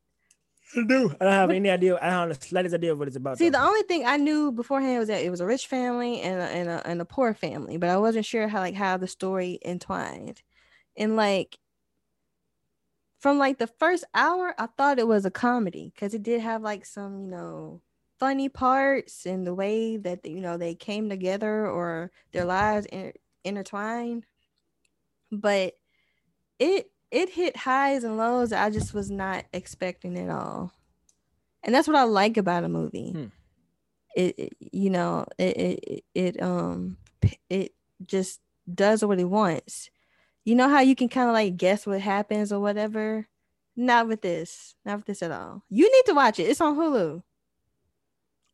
I 0.76 0.82
do. 0.86 1.14
I 1.20 1.24
don't 1.24 1.32
have 1.32 1.50
any 1.50 1.70
idea. 1.70 1.96
I 1.96 2.10
don't 2.10 2.28
have 2.28 2.40
the 2.40 2.46
slightest 2.46 2.74
idea 2.74 2.92
of 2.92 2.98
what 2.98 3.08
it's 3.08 3.16
about. 3.16 3.38
See, 3.38 3.48
though. 3.48 3.58
the 3.58 3.64
only 3.64 3.82
thing 3.82 4.04
I 4.04 4.18
knew 4.18 4.52
beforehand 4.52 4.98
was 4.98 5.08
that 5.08 5.22
it 5.22 5.30
was 5.30 5.40
a 5.40 5.46
rich 5.46 5.66
family 5.66 6.20
and 6.20 6.40
a, 6.40 6.44
and 6.44 6.68
a, 6.68 6.86
and 6.86 7.00
a 7.00 7.06
poor 7.06 7.32
family, 7.32 7.78
but 7.78 7.88
I 7.88 7.96
wasn't 7.96 8.26
sure 8.26 8.48
how 8.48 8.60
like 8.60 8.74
how 8.74 8.98
the 8.98 9.08
story 9.08 9.58
entwined. 9.64 10.42
And 10.96 11.16
like 11.16 11.58
from 13.20 13.38
like 13.38 13.58
the 13.58 13.66
first 13.66 14.04
hour, 14.14 14.54
I 14.58 14.66
thought 14.66 14.98
it 14.98 15.08
was 15.08 15.24
a 15.24 15.30
comedy 15.30 15.90
because 15.94 16.12
it 16.12 16.22
did 16.22 16.40
have 16.42 16.62
like 16.62 16.84
some 16.84 17.22
you 17.22 17.28
know 17.28 17.80
funny 18.18 18.48
parts 18.48 19.26
and 19.26 19.46
the 19.46 19.54
way 19.54 19.96
that 19.96 20.24
you 20.26 20.40
know 20.40 20.56
they 20.56 20.74
came 20.74 21.08
together 21.08 21.66
or 21.66 22.10
their 22.32 22.44
lives 22.44 22.86
in, 22.86 23.12
intertwined. 23.44 24.26
But 25.30 25.74
it 26.58 26.90
it 27.10 27.30
hit 27.30 27.56
highs 27.56 28.04
and 28.04 28.16
lows 28.16 28.52
I 28.52 28.70
just 28.70 28.94
was 28.94 29.10
not 29.10 29.44
expecting 29.52 30.18
at 30.18 30.30
all. 30.30 30.72
And 31.62 31.74
that's 31.74 31.88
what 31.88 31.96
I 31.96 32.04
like 32.04 32.36
about 32.36 32.64
a 32.64 32.68
movie. 32.68 33.10
Hmm. 33.10 33.26
It, 34.16 34.38
it, 34.38 34.56
you 34.72 34.90
know, 34.90 35.26
it, 35.38 35.56
it 35.56 36.04
it 36.14 36.42
um 36.42 36.96
it 37.48 37.72
just 38.04 38.40
does 38.72 39.04
what 39.04 39.20
it 39.20 39.24
wants. 39.24 39.90
You 40.44 40.54
know 40.54 40.68
how 40.68 40.80
you 40.80 40.96
can 40.96 41.08
kind 41.08 41.28
of 41.28 41.34
like 41.34 41.56
guess 41.56 41.86
what 41.86 42.00
happens 42.00 42.52
or 42.52 42.60
whatever? 42.60 43.28
Not 43.76 44.08
with 44.08 44.22
this. 44.22 44.74
Not 44.84 44.96
with 44.96 45.06
this 45.06 45.22
at 45.22 45.30
all. 45.30 45.62
You 45.68 45.90
need 45.92 46.04
to 46.06 46.14
watch 46.14 46.38
it. 46.38 46.44
It's 46.44 46.60
on 46.60 46.76
Hulu. 46.76 47.22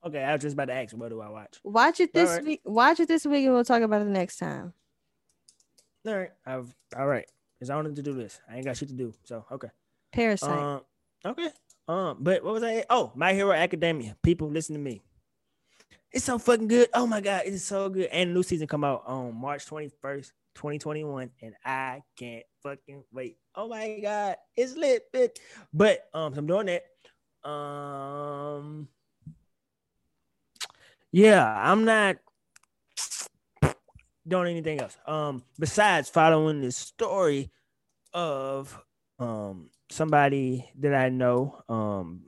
Okay, 0.05 0.23
I 0.23 0.33
was 0.33 0.43
just 0.43 0.53
about 0.53 0.67
to 0.67 0.75
ask, 0.75 0.95
what 0.95 1.09
do 1.09 1.21
I 1.21 1.31
watch? 1.31 1.59
Watch 1.65 2.01
it 2.01 2.13
this 2.13 2.31
right. 2.31 2.45
week. 2.45 2.61
Watch 2.65 3.01
it 3.01 3.09
this 3.09 3.25
week, 3.25 3.45
and 3.45 3.55
we'll 3.55 3.65
talk 3.65 3.83
about 3.83 4.03
it 4.03 4.07
next 4.09 4.37
time. 4.37 4.75
All 6.07 6.17
right, 6.17 6.31
I've 6.45 6.75
all 6.97 7.07
right. 7.07 7.27
Cause 7.59 7.71
I 7.71 7.77
wanted 7.77 7.97
to 7.97 8.03
do 8.03 8.13
this. 8.13 8.41
I 8.51 8.57
ain't 8.57 8.67
got 8.67 8.77
shit 8.77 8.89
to 8.89 8.95
do. 8.95 9.15
So 9.25 9.47
okay. 9.51 9.69
Parasite. 10.13 10.59
Um, 10.59 10.81
okay. 11.25 11.49
Um, 11.89 12.19
but 12.21 12.45
what 12.45 12.55
was 12.55 12.63
I? 12.63 12.85
Oh, 12.91 13.13
My 13.15 13.33
Hero 13.33 13.53
Academia. 13.53 14.17
People, 14.23 14.51
listen 14.51 14.75
to 14.75 14.81
me. 14.81 15.03
It's 16.13 16.25
so 16.27 16.39
fucking 16.39 16.69
good. 16.69 16.89
Oh 16.93 17.07
my 17.07 17.21
god, 17.21 17.43
it 17.47 17.55
is 17.55 17.65
so 17.65 17.89
good. 17.89 18.09
And 18.13 18.35
new 18.35 18.43
season 18.43 18.67
come 18.67 18.85
out 18.85 19.05
on 19.07 19.35
March 19.35 19.67
twenty 19.67 19.91
first, 20.03 20.33
twenty 20.55 20.79
twenty 20.79 21.05
one, 21.05 21.31
and 21.41 21.55
I 21.65 22.03
can't 22.19 22.45
fucking 22.63 23.05
wait. 23.13 23.39
Oh 23.55 23.69
my 23.69 23.99
god, 24.03 24.37
it's 24.57 24.77
lit, 24.77 25.11
bitch. 25.13 25.39
But 25.73 26.09
um, 26.13 26.35
so 26.35 26.41
I'm 26.41 26.47
doing 26.47 26.67
that. 26.67 27.49
Um, 27.49 28.89
yeah, 31.15 31.47
I'm 31.47 31.85
not 31.85 32.17
doing 34.27 34.51
anything 34.51 34.81
else. 34.81 34.97
Um, 35.07 35.45
besides 35.61 36.09
following 36.09 36.61
this 36.61 36.77
story 36.77 37.53
of 38.13 38.81
um 39.21 39.71
somebody 39.91 40.69
that 40.81 40.93
I 40.93 41.11
know. 41.11 41.63
Um, 41.69 42.25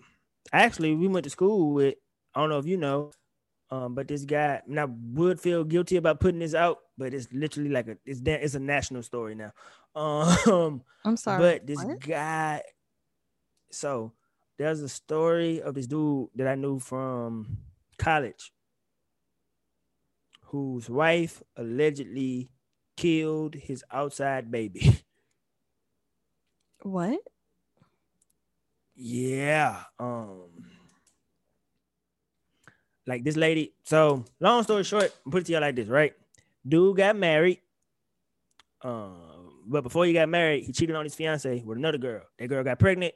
actually, 0.52 0.94
we 0.94 1.08
went 1.08 1.24
to 1.24 1.30
school 1.30 1.72
with. 1.72 1.96
I 2.32 2.40
don't 2.40 2.50
know 2.50 2.58
if 2.58 2.66
you 2.66 2.76
know, 2.76 3.10
um, 3.70 3.94
but 3.96 4.06
this 4.06 4.24
guy 4.24 4.62
now 4.68 4.86
would 5.14 5.40
feel 5.40 5.64
guilty 5.64 5.96
about 5.96 6.20
putting 6.20 6.38
this 6.38 6.54
out, 6.54 6.78
but 6.96 7.12
it's 7.12 7.26
literally 7.32 7.70
like 7.70 7.88
a 7.88 7.96
it's 8.04 8.20
it's 8.24 8.54
a 8.54 8.60
national 8.60 9.02
story 9.02 9.34
now. 9.34 9.52
Um, 9.96 10.82
I'm 11.06 11.16
sorry, 11.16 11.40
but 11.40 11.66
this 11.66 11.82
what? 11.82 11.98
guy. 11.98 12.62
So 13.70 14.12
there's 14.58 14.80
a 14.80 14.90
story 14.90 15.62
of 15.62 15.74
this 15.74 15.86
dude 15.86 16.28
that 16.34 16.46
I 16.46 16.54
knew 16.54 16.78
from 16.78 17.56
college 17.98 18.52
whose 20.46 20.88
wife 20.88 21.42
allegedly 21.56 22.50
killed 22.96 23.54
his 23.54 23.84
outside 23.92 24.50
baby. 24.50 25.02
What? 26.82 27.18
Yeah. 28.94 29.82
Um 29.98 30.66
like 33.06 33.24
this 33.24 33.36
lady. 33.36 33.74
So 33.84 34.24
long 34.40 34.62
story 34.62 34.84
short, 34.84 35.12
put 35.30 35.42
it 35.42 35.46
to 35.46 35.52
you 35.52 35.60
like 35.60 35.76
this, 35.76 35.88
right? 35.88 36.12
Dude 36.66 36.96
got 36.96 37.16
married. 37.16 37.60
Um, 38.82 39.62
but 39.66 39.82
before 39.82 40.04
he 40.04 40.12
got 40.12 40.28
married, 40.28 40.64
he 40.64 40.72
cheated 40.72 40.96
on 40.96 41.04
his 41.04 41.14
fiance 41.14 41.62
with 41.64 41.78
another 41.78 41.98
girl. 41.98 42.22
That 42.38 42.48
girl 42.48 42.64
got 42.64 42.78
pregnant. 42.78 43.14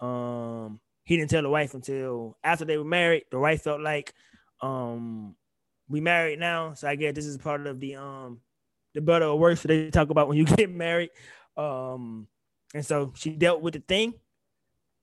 Um, 0.00 0.80
he 1.04 1.16
didn't 1.16 1.30
tell 1.30 1.42
the 1.42 1.50
wife 1.50 1.74
until 1.74 2.36
after 2.42 2.64
they 2.64 2.76
were 2.76 2.84
married. 2.84 3.24
The 3.30 3.38
wife 3.38 3.62
felt 3.62 3.80
like, 3.80 4.12
um, 4.60 5.36
we 5.88 6.00
married 6.00 6.38
now, 6.38 6.74
so 6.74 6.88
I 6.88 6.96
guess 6.96 7.14
this 7.14 7.26
is 7.26 7.36
part 7.36 7.66
of 7.66 7.80
the 7.80 7.96
um, 7.96 8.40
the 8.94 9.00
better 9.00 9.26
or 9.26 9.38
worse 9.38 9.62
that 9.62 9.68
they 9.68 9.90
talk 9.90 10.10
about 10.10 10.28
when 10.28 10.36
you 10.36 10.44
get 10.56 10.70
married. 10.70 11.10
Um, 11.56 12.26
and 12.74 12.84
so 12.84 13.12
she 13.16 13.30
dealt 13.30 13.60
with 13.60 13.74
the 13.74 13.80
thing. 13.80 14.14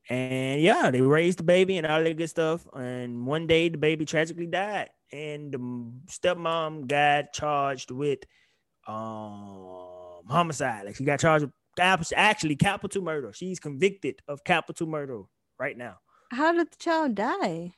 And 0.09 0.61
yeah, 0.61 0.91
they 0.91 0.99
raised 0.99 1.39
the 1.39 1.43
baby 1.43 1.77
and 1.77 1.87
all 1.87 2.03
that 2.03 2.17
good 2.17 2.29
stuff. 2.29 2.67
And 2.73 3.25
one 3.25 3.47
day 3.47 3.69
the 3.69 3.77
baby 3.77 4.05
tragically 4.05 4.47
died. 4.47 4.89
And 5.11 5.51
the 5.51 5.59
stepmom 6.11 6.87
got 6.87 7.31
charged 7.33 7.91
with 7.91 8.19
um 8.85 10.23
homicide. 10.27 10.85
Like 10.85 10.95
she 10.95 11.05
got 11.05 11.19
charged 11.19 11.45
with 11.45 12.13
actually 12.15 12.55
capital 12.55 13.01
murder. 13.01 13.31
She's 13.33 13.59
convicted 13.59 14.21
of 14.27 14.43
capital 14.43 14.87
murder 14.87 15.21
right 15.57 15.77
now. 15.77 15.99
How 16.31 16.51
did 16.51 16.71
the 16.71 16.77
child 16.77 17.15
die? 17.15 17.75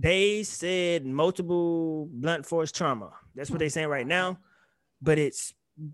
They 0.00 0.44
said 0.44 1.04
multiple 1.04 2.08
blunt 2.10 2.46
force 2.46 2.72
trauma. 2.72 3.12
That's 3.34 3.50
what 3.50 3.58
they're 3.58 3.68
saying 3.68 3.88
right 3.88 4.06
now. 4.06 4.38
But 5.02 5.18
it's 5.18 5.52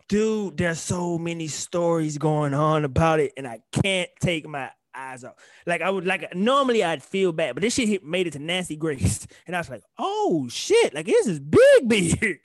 dude, 0.08 0.56
there's 0.56 0.78
so 0.78 1.18
many 1.18 1.48
stories 1.48 2.16
going 2.16 2.54
on 2.54 2.84
about 2.84 3.18
it, 3.18 3.32
and 3.36 3.48
I 3.48 3.62
can't 3.82 4.08
take 4.20 4.46
my 4.46 4.70
eyes 4.94 5.24
off. 5.24 5.34
Like 5.66 5.82
I 5.82 5.90
would 5.90 6.06
like 6.06 6.32
normally 6.36 6.84
I'd 6.84 7.02
feel 7.02 7.32
bad, 7.32 7.56
but 7.56 7.62
this 7.62 7.74
shit 7.74 7.88
hit, 7.88 8.04
made 8.04 8.28
it 8.28 8.34
to 8.34 8.38
Nancy 8.38 8.76
Grace, 8.76 9.26
and 9.46 9.56
I 9.56 9.58
was 9.58 9.70
like, 9.70 9.82
oh 9.98 10.46
shit, 10.48 10.94
like 10.94 11.06
this 11.06 11.26
is 11.26 11.40
big, 11.40 11.88
big. 11.88 12.38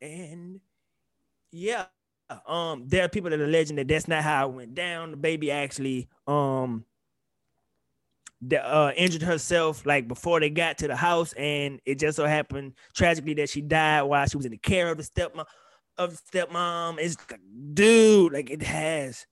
And 0.00 0.60
yeah, 1.52 1.84
um, 2.46 2.84
there 2.88 3.04
are 3.04 3.10
people 3.10 3.28
that 3.28 3.40
are 3.40 3.44
alleging 3.44 3.76
that 3.76 3.88
that's 3.88 4.08
not 4.08 4.22
how 4.22 4.48
it 4.48 4.54
went 4.54 4.74
down. 4.74 5.10
The 5.10 5.16
baby 5.18 5.50
actually 5.50 6.08
um 6.26 6.86
uh, 8.60 8.92
injured 8.96 9.22
herself 9.22 9.86
like 9.86 10.08
before 10.08 10.40
they 10.40 10.50
got 10.50 10.78
to 10.78 10.88
the 10.88 10.96
house, 10.96 11.32
and 11.34 11.80
it 11.84 11.98
just 11.98 12.16
so 12.16 12.26
happened 12.26 12.74
tragically 12.94 13.34
that 13.34 13.48
she 13.48 13.60
died 13.60 14.02
while 14.02 14.26
she 14.26 14.36
was 14.36 14.46
in 14.46 14.52
the 14.52 14.58
care 14.58 14.90
of 14.90 14.98
the 14.98 15.04
stepmom. 15.04 15.44
Of 15.98 16.10
the 16.10 16.38
stepmom, 16.38 16.98
it's 16.98 17.16
dude, 17.72 18.34
like 18.34 18.50
it 18.50 18.62
has, 18.62 19.26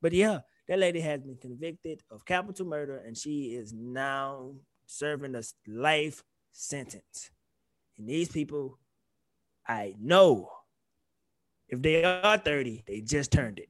but 0.00 0.12
yeah, 0.12 0.40
that 0.68 0.78
lady 0.78 1.00
has 1.00 1.20
been 1.20 1.36
convicted 1.36 2.00
of 2.10 2.24
capital 2.24 2.66
murder, 2.66 2.98
and 2.98 3.16
she 3.16 3.54
is 3.54 3.72
now 3.72 4.52
serving 4.86 5.34
a 5.34 5.42
life 5.66 6.22
sentence. 6.52 7.30
And 7.98 8.08
these 8.08 8.28
people, 8.28 8.78
I 9.66 9.94
know, 10.00 10.50
if 11.68 11.82
they 11.82 12.04
are 12.04 12.38
30, 12.38 12.84
they 12.86 13.00
just 13.00 13.32
turned 13.32 13.58
it. 13.58 13.68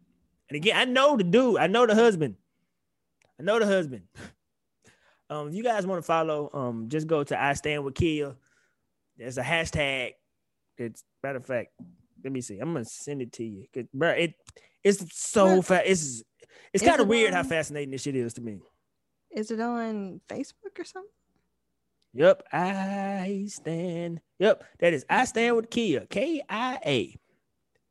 And 0.48 0.56
again, 0.56 0.76
I 0.76 0.84
know 0.84 1.16
the 1.16 1.24
dude, 1.24 1.58
I 1.58 1.66
know 1.66 1.86
the 1.86 1.94
husband. 1.94 2.36
I 3.40 3.42
know 3.42 3.58
the 3.58 3.66
husband. 3.66 4.02
Um, 5.34 5.48
if 5.48 5.54
you 5.54 5.64
guys 5.64 5.84
want 5.84 6.00
to 6.00 6.06
follow, 6.06 6.48
um, 6.52 6.88
just 6.88 7.08
go 7.08 7.24
to 7.24 7.42
I 7.42 7.54
Stand 7.54 7.84
with 7.84 7.96
Kia. 7.96 8.36
There's 9.16 9.36
a 9.36 9.42
hashtag. 9.42 10.12
It's 10.78 11.02
matter 11.24 11.38
of 11.38 11.46
fact, 11.46 11.70
let 12.22 12.32
me 12.32 12.40
see. 12.40 12.58
I'm 12.58 12.72
gonna 12.72 12.84
send 12.84 13.20
it 13.20 13.32
to 13.32 13.44
you, 13.44 13.66
Cause, 13.74 13.84
bro. 13.92 14.10
It 14.10 14.34
it's 14.84 15.04
so 15.16 15.60
fast. 15.60 15.86
It's 15.86 16.22
it's 16.72 16.84
kind 16.84 17.00
of 17.00 17.08
weird 17.08 17.32
on, 17.32 17.36
how 17.36 17.48
fascinating 17.48 17.90
this 17.90 18.02
shit 18.02 18.14
is 18.14 18.34
to 18.34 18.40
me. 18.40 18.60
Is 19.32 19.50
it 19.50 19.60
on 19.60 20.20
Facebook 20.28 20.78
or 20.78 20.84
something? 20.84 21.10
Yep, 22.12 22.44
I 22.52 23.46
stand. 23.48 24.20
Yep, 24.38 24.62
that 24.78 24.92
is 24.94 25.04
I 25.10 25.24
stand 25.24 25.56
with 25.56 25.68
Kia. 25.68 26.06
K 26.06 26.42
I 26.48 26.78
A. 26.86 27.16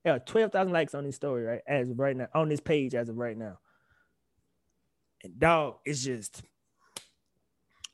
Yeah, 0.05 0.19
twelve 0.19 0.53
thousand 0.53 0.71
likes 0.71 0.95
on 0.95 1.03
this 1.03 1.17
story 1.17 1.43
right 1.43 1.61
as 1.67 1.89
of 1.89 1.99
right 1.99 2.15
now 2.15 2.27
on 2.33 2.47
this 2.47 2.61
page 2.61 2.95
as 2.95 3.09
of 3.09 3.17
right 3.17 3.37
now. 3.37 3.59
And 5.23 5.37
dog, 5.39 5.77
it's 5.85 6.03
just 6.03 6.41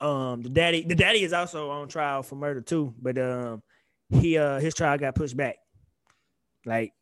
um 0.01 0.41
the 0.41 0.49
daddy 0.49 0.83
the 0.83 0.95
daddy 0.95 1.23
is 1.23 1.33
also 1.33 1.69
on 1.71 1.87
trial 1.87 2.23
for 2.23 2.35
murder 2.35 2.61
too, 2.61 2.93
but 3.01 3.17
um 3.17 3.61
he 4.09 4.37
uh 4.37 4.59
his 4.59 4.73
trial 4.73 4.97
got 4.97 5.15
pushed 5.15 5.37
back. 5.37 5.57
Like, 6.65 6.93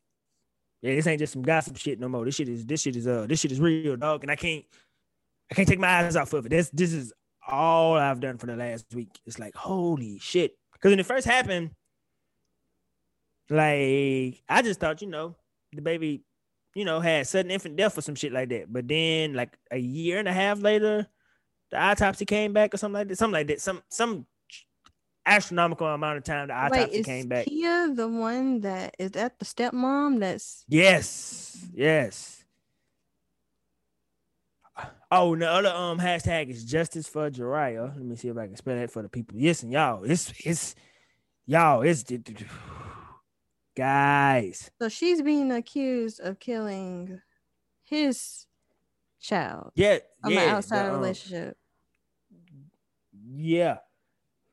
yeah, 0.81 0.95
this 0.95 1.07
ain't 1.07 1.19
just 1.19 1.33
some 1.33 1.41
gossip 1.41 1.77
shit 1.77 1.99
no 1.99 2.09
more. 2.09 2.25
This 2.25 2.35
shit 2.35 2.49
is 2.49 2.65
this 2.65 2.81
shit 2.81 2.95
is 2.95 3.07
uh 3.07 3.25
this 3.27 3.39
shit 3.39 3.51
is 3.51 3.59
real, 3.59 3.95
dog. 3.95 4.23
And 4.23 4.31
I 4.31 4.35
can't 4.35 4.65
I 5.51 5.55
can't 5.55 5.67
take 5.67 5.79
my 5.79 5.87
eyes 5.87 6.15
off 6.15 6.33
of 6.33 6.45
it. 6.45 6.49
This 6.49 6.69
this 6.71 6.93
is 6.93 7.13
all 7.47 7.95
I've 7.95 8.19
done 8.19 8.37
for 8.37 8.47
the 8.47 8.55
last 8.55 8.85
week. 8.93 9.19
It's 9.25 9.39
like 9.39 9.55
holy 9.55 10.19
shit. 10.19 10.57
Because 10.73 10.91
when 10.91 10.99
it 10.99 11.05
first 11.05 11.25
happened, 11.25 11.71
like 13.49 14.43
I 14.49 14.61
just 14.63 14.79
thought, 14.79 15.01
you 15.01 15.07
know, 15.07 15.35
the 15.73 15.81
baby, 15.81 16.23
you 16.75 16.85
know, 16.85 16.99
had 16.99 17.27
sudden 17.27 17.51
infant 17.51 17.75
death 17.75 17.97
or 17.97 18.01
some 18.01 18.15
shit 18.15 18.31
like 18.31 18.49
that. 18.49 18.71
But 18.71 18.87
then, 18.87 19.33
like 19.33 19.57
a 19.71 19.77
year 19.77 20.19
and 20.19 20.27
a 20.27 20.33
half 20.33 20.61
later, 20.61 21.07
the 21.71 21.81
autopsy 21.81 22.25
came 22.25 22.53
back 22.53 22.73
or 22.73 22.77
something 22.77 22.93
like 22.99 23.07
that. 23.09 23.17
Something 23.17 23.33
like 23.33 23.47
that. 23.47 23.61
Some 23.61 23.81
some 23.89 24.25
astronomical 25.25 25.87
amount 25.87 26.17
of 26.17 26.23
time 26.23 26.47
the 26.47 26.53
autopsy 26.53 26.97
Wait, 26.97 27.05
came 27.05 27.27
back. 27.27 27.45
Kia 27.45 27.93
the 27.93 28.07
one 28.07 28.61
that 28.61 28.95
is 28.97 29.11
that 29.11 29.39
the 29.39 29.45
stepmom 29.45 30.19
that's 30.19 30.63
yes, 30.67 31.65
yes. 31.73 32.43
Oh, 35.09 35.35
the 35.35 35.49
other 35.49 35.69
um 35.69 35.99
hashtag 35.99 36.49
is 36.49 36.65
justice 36.65 37.07
for 37.07 37.29
Jurayah. 37.29 37.95
Let 37.95 38.05
me 38.05 38.15
see 38.15 38.27
if 38.27 38.37
I 38.37 38.47
can 38.47 38.55
spell 38.55 38.75
that 38.75 38.91
for 38.91 39.01
the 39.01 39.09
people. 39.09 39.37
Listen, 39.39 39.71
y'all, 39.71 40.03
it's 40.03 40.33
it's 40.43 40.75
y'all, 41.45 41.81
it's 41.81 42.03
guys. 43.75 44.71
So 44.81 44.89
she's 44.89 45.21
being 45.21 45.51
accused 45.51 46.19
of 46.19 46.39
killing 46.39 47.21
his 47.83 48.46
child. 49.19 49.71
Yeah, 49.75 49.99
from 50.21 50.33
yeah, 50.33 50.41
an 50.41 50.49
outside 50.49 50.85
the, 50.85 50.93
um, 50.93 51.01
relationship. 51.01 51.57
Yeah, 53.35 53.77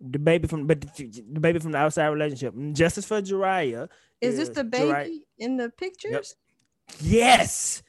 the 0.01 0.19
baby 0.19 0.49
from 0.49 0.67
but 0.67 0.81
the, 0.81 1.23
the, 1.33 1.41
baby 1.41 1.59
from 1.59 1.73
the 1.73 1.79
outside 1.79 2.09
relationship. 2.09 2.55
Justice 2.73 3.05
for 3.05 3.21
Jurayah. 3.23 3.89
Is, 4.21 4.39
is 4.39 4.49
this 4.49 4.57
the 4.57 4.65
baby 4.65 4.87
Jurayah. 4.87 5.21
in 5.39 5.57
the 5.57 5.71
pictures? 5.71 6.13
Yep. 6.13 6.97
Yes. 7.01 7.83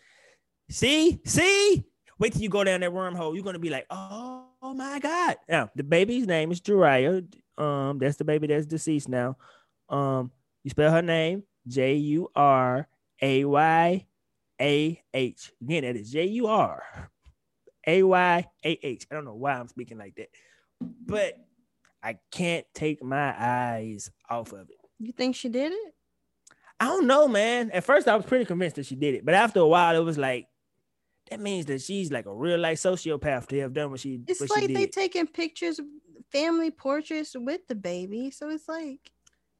See, 0.70 1.20
see. 1.26 1.86
Wait 2.18 2.34
till 2.34 2.42
you 2.42 2.50
go 2.50 2.64
down 2.64 2.80
that 2.80 2.92
wormhole. 2.92 3.36
You're 3.36 3.44
gonna 3.44 3.60
be 3.60 3.70
like, 3.70 3.86
oh, 3.90 4.46
oh 4.62 4.74
my 4.74 5.00
god. 5.00 5.38
Now 5.50 5.70
the 5.76 5.84
baby's 5.84 6.28
name 6.28 6.52
is 6.52 6.62
Jurayah. 6.62 7.26
Um, 7.58 8.00
that's 8.00 8.18
the 8.18 8.24
baby 8.24 8.48
that's 8.48 8.66
deceased 8.66 9.10
now. 9.10 9.38
Um, 9.90 10.32
you 10.64 10.70
spell 10.70 10.92
her 10.92 11.02
name 11.02 11.44
J 11.68 11.96
U 11.96 12.30
R 12.36 12.88
A 13.22 13.46
Y 13.46 14.06
A 14.62 15.01
H. 15.14 15.51
Again, 15.62 15.84
that 15.84 15.95
is 15.95 16.12
J 16.12 16.26
U 16.26 16.47
R 16.47 17.12
A 17.88 18.03
Y 18.03 18.47
A 18.64 18.80
H. 18.84 19.08
I 19.10 19.16
don't 19.16 19.26
know 19.26 19.36
why 19.36 19.53
I'm 19.53 19.68
speaking 19.68 19.97
like 19.97 20.16
that, 20.16 20.30
but 20.82 21.34
I 22.01 22.18
can't 22.32 22.66
take 22.74 23.03
my 23.03 23.36
eyes 23.38 24.12
off 24.30 24.53
of 24.53 24.70
it. 24.70 24.78
You 24.99 25.12
think 25.12 25.36
she 25.36 25.49
did 25.49 25.72
it? 25.72 25.95
I 26.80 26.86
don't 26.86 27.08
know, 27.08 27.28
man. 27.28 27.72
At 27.72 27.84
first, 27.84 28.08
I 28.08 28.16
was 28.16 28.26
pretty 28.26 28.45
convinced 28.45 28.76
that 28.76 28.86
she 28.86 28.95
did 28.95 29.16
it, 29.16 29.26
but 29.26 29.34
after 29.34 29.60
a 29.60 29.68
while, 29.68 29.95
it 29.95 30.03
was 30.03 30.18
like 30.18 30.47
that 31.30 31.39
means 31.39 31.66
that 31.66 31.82
she's 31.82 32.12
like 32.12 32.26
a 32.26 32.34
real 32.34 32.60
life 32.60 32.80
sociopath 32.80 33.47
to 33.47 33.60
have 33.60 33.74
done 33.74 33.91
what 33.91 33.99
she. 33.99 34.18
Did. 34.18 34.30
It's 34.30 34.41
what 34.41 34.51
like 34.51 34.68
she 34.68 34.74
they 34.74 34.88
taking 34.88 35.28
pictures, 35.28 35.80
family 36.32 36.72
portraits 36.72 37.36
with 37.36 37.62
the 37.68 37.76
baby, 37.76 38.32
so 38.32 38.49
it's 38.49 38.68
like. 38.68 38.99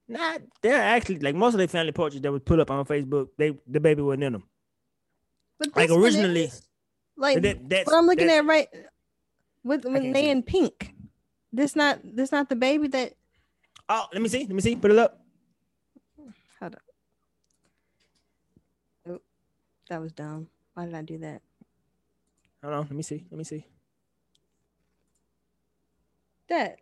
Not 0.08 0.42
they're 0.62 0.80
actually 0.80 1.18
like 1.18 1.34
most 1.34 1.56
of 1.56 1.60
the 1.60 1.68
family 1.68 1.92
portraits 1.92 2.22
that 2.22 2.32
was 2.32 2.44
put 2.44 2.60
up 2.60 2.70
on 2.70 2.86
Facebook. 2.86 3.30
They 3.40 3.58
the 3.66 3.80
baby 3.80 4.04
wasn't 4.04 4.26
in 4.26 4.34
them. 4.34 4.44
But 5.60 5.76
like 5.76 5.90
originally, 5.90 6.52
like 7.18 7.42
that, 7.42 7.86
what 7.86 7.96
I'm 7.96 8.06
looking 8.06 8.30
at 8.30 8.46
right 8.46 8.68
with 9.64 9.86
when 9.86 10.12
they 10.12 10.30
in 10.30 10.44
pink. 10.44 10.94
This 11.52 11.76
not 11.76 12.00
this 12.04 12.32
not 12.32 12.50
the 12.50 12.56
baby 12.56 12.88
that. 12.90 13.14
Oh, 13.88 14.06
let 14.12 14.22
me 14.22 14.28
see. 14.28 14.40
Let 14.40 14.50
me 14.50 14.62
see. 14.62 14.76
Put 14.76 14.92
it 14.92 14.98
up. 14.98 15.22
Hold 16.60 16.76
up. 16.76 16.82
Oh, 19.08 19.20
that 19.90 20.02
was 20.02 20.12
dumb. 20.12 20.48
Why 20.74 20.86
did 20.86 20.96
I 20.96 21.02
do 21.02 21.18
that? 21.20 21.42
Hold 22.64 22.74
on. 22.74 22.82
Let 22.82 22.92
me 22.92 23.04
see. 23.04 23.26
Let 23.30 23.38
me 23.38 23.44
see. 23.44 23.66
That. 26.50 26.78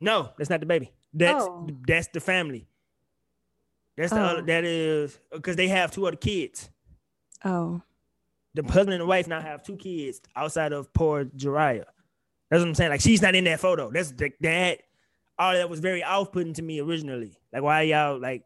No, 0.00 0.30
that's 0.38 0.50
not 0.50 0.60
the 0.60 0.66
baby. 0.66 0.92
That's 1.12 1.44
oh. 1.44 1.68
that's 1.86 2.08
the 2.08 2.20
family. 2.20 2.66
That's 3.96 4.12
the 4.12 4.20
oh. 4.20 4.24
other, 4.24 4.42
that 4.42 4.64
is 4.64 5.18
because 5.30 5.56
they 5.56 5.68
have 5.68 5.90
two 5.90 6.06
other 6.06 6.16
kids. 6.16 6.70
Oh. 7.44 7.82
The 8.54 8.62
husband 8.62 8.94
and 8.94 9.00
the 9.00 9.06
wife 9.06 9.28
now 9.28 9.40
have 9.40 9.62
two 9.62 9.76
kids 9.76 10.20
outside 10.36 10.72
of 10.72 10.92
poor 10.92 11.24
Jurayah. 11.24 11.84
That's 12.50 12.60
what 12.60 12.68
I'm 12.68 12.74
saying. 12.74 12.90
Like 12.90 13.00
she's 13.00 13.22
not 13.22 13.34
in 13.34 13.44
that 13.44 13.60
photo. 13.60 13.90
That's 13.90 14.12
the, 14.12 14.32
that. 14.40 14.82
All 15.38 15.54
that 15.54 15.70
was 15.70 15.80
very 15.80 16.04
off-putting 16.04 16.52
to 16.54 16.62
me 16.62 16.80
originally. 16.80 17.38
Like 17.52 17.62
why 17.62 17.82
y'all 17.82 18.20
like? 18.20 18.44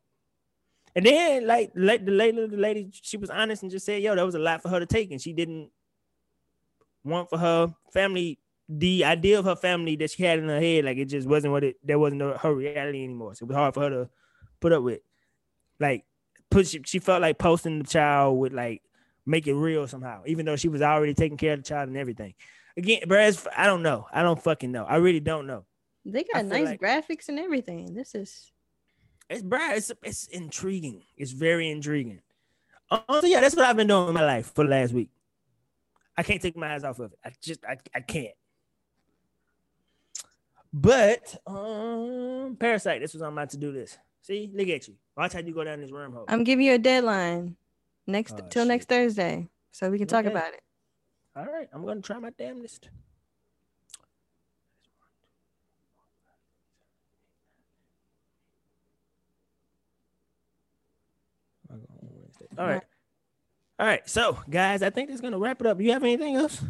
And 0.95 1.05
then 1.05 1.47
like, 1.47 1.73
like 1.75 2.07
the 2.07 2.13
lady, 2.13 2.47
the 2.47 2.57
lady, 2.57 2.89
she 2.93 3.17
was 3.17 3.29
honest 3.29 3.63
and 3.63 3.71
just 3.71 3.85
said, 3.85 4.03
"Yo, 4.03 4.15
that 4.15 4.25
was 4.25 4.37
a 4.37 4.39
lot 4.39 4.63
for 4.63 4.69
her 4.69 4.79
to 4.79 4.87
take," 4.87 5.11
and 5.11 5.21
she 5.21 5.33
didn't 5.33 5.71
want 7.05 7.29
for 7.29 7.39
her 7.39 7.75
family 7.93 8.39
the 8.69 9.05
idea 9.05 9.39
of 9.39 9.45
her 9.45 9.57
family 9.57 9.97
that 9.97 10.11
she 10.11 10.23
had 10.23 10.39
in 10.39 10.49
her 10.49 10.61
head, 10.61 10.85
like 10.85 10.97
it 10.97 11.07
just 11.07 11.29
wasn't 11.29 11.53
what 11.53 11.65
it 11.65 11.77
that 11.87 11.99
wasn't 11.99 12.23
her 12.39 12.55
reality 12.55 13.05
anymore. 13.05 13.35
So 13.35 13.45
it 13.45 13.49
was 13.49 13.57
hard 13.57 13.75
for 13.75 13.81
her 13.81 13.91
to 13.91 14.11
put 14.61 14.73
up 14.73 14.83
with. 14.83 15.01
Like, 15.79 16.06
put 16.51 16.67
she, 16.67 16.81
she 16.85 16.99
felt 16.99 17.23
like 17.23 17.39
posting 17.39 17.79
the 17.79 17.85
child 17.85 18.39
would 18.39 18.53
like 18.53 18.83
make 19.25 19.47
it 19.47 19.55
real 19.55 19.87
somehow, 19.87 20.23
even 20.27 20.47
though 20.47 20.57
she 20.57 20.69
was 20.69 20.83
already 20.83 21.15
taking 21.15 21.37
care 21.37 21.55
of 21.55 21.61
the 21.61 21.69
child 21.69 21.89
and 21.89 21.97
everything. 21.97 22.35
Again, 22.77 23.03
bro, 23.07 23.31
I 23.57 23.67
don't 23.67 23.83
know. 23.83 24.07
I 24.13 24.23
don't 24.23 24.43
fucking 24.43 24.71
know. 24.71 24.85
I 24.85 24.97
really 24.97 25.21
don't 25.21 25.47
know. 25.47 25.65
They 26.05 26.25
got 26.25 26.45
nice 26.45 26.67
like, 26.67 26.81
graphics 26.81 27.29
and 27.29 27.39
everything. 27.39 27.95
This 27.95 28.15
is 28.15 28.53
it's 29.29 29.43
Brad. 29.43 29.77
it's 29.77 29.91
it's 30.03 30.27
intriguing. 30.29 31.03
It's 31.17 31.33
very 31.33 31.71
intriguing. 31.71 32.21
Um, 32.91 33.01
so 33.21 33.27
yeah, 33.27 33.41
that's 33.41 33.57
what 33.57 33.65
I've 33.65 33.77
been 33.77 33.89
doing 33.89 34.09
in 34.09 34.15
my 34.15 34.25
life 34.25 34.53
for 34.55 34.65
the 34.65 34.71
last 34.71 34.93
week. 34.93 35.11
I 36.17 36.23
can't 36.23 36.41
take 36.41 36.57
my 36.57 36.75
eyes 36.75 36.85
off 36.85 37.01
of 37.01 37.13
it. 37.13 37.19
I 37.25 37.33
just 37.43 37.65
I, 37.65 37.77
I 37.95 38.01
can't. 38.01 38.35
But 40.73 41.37
um 41.47 42.57
Parasite, 42.59 43.01
this 43.01 43.15
was 43.15 43.23
on 43.23 43.35
my 43.35 43.47
to-do 43.47 43.73
list. 43.73 43.99
See, 44.23 44.51
look 44.55 44.69
at 44.69 44.87
you. 44.87 44.95
Watch 45.17 45.33
how 45.33 45.41
you 45.41 45.55
go 45.55 45.65
down 45.65 45.81
this 45.81 45.91
wormhole. 45.91 46.25
I'm 46.29 46.45
giving 46.45 46.67
you 46.67 46.75
a 46.75 46.79
deadline 46.79 47.57
next 48.07 48.35
oh, 48.39 48.47
till 48.51 48.65
shit. 48.65 48.69
next 48.69 48.89
Thursday, 48.89 49.49
so 49.73 49.91
we 49.91 49.99
can 49.99 50.07
talk 50.07 50.27
okay. 50.27 50.35
about 50.35 50.53
it. 50.53 50.61
All 51.35 51.47
right, 51.47 51.69
I'm 51.73 51.85
gonna 51.87 52.03
try 52.03 52.19
my 52.19 52.31
damnedest. 52.31 52.91
All 62.59 62.67
right. 62.67 62.83
All 63.79 63.87
right. 63.87 64.09
So, 64.09 64.39
guys, 64.49 64.83
I 64.83 64.91
think 64.91 65.09
that's 65.09 65.21
gonna 65.21 65.39
wrap 65.39 65.61
it 65.61 65.67
up. 65.67 65.81
You 65.81 65.93
have 65.93 66.03
anything 66.03 66.37
else? 66.37 66.63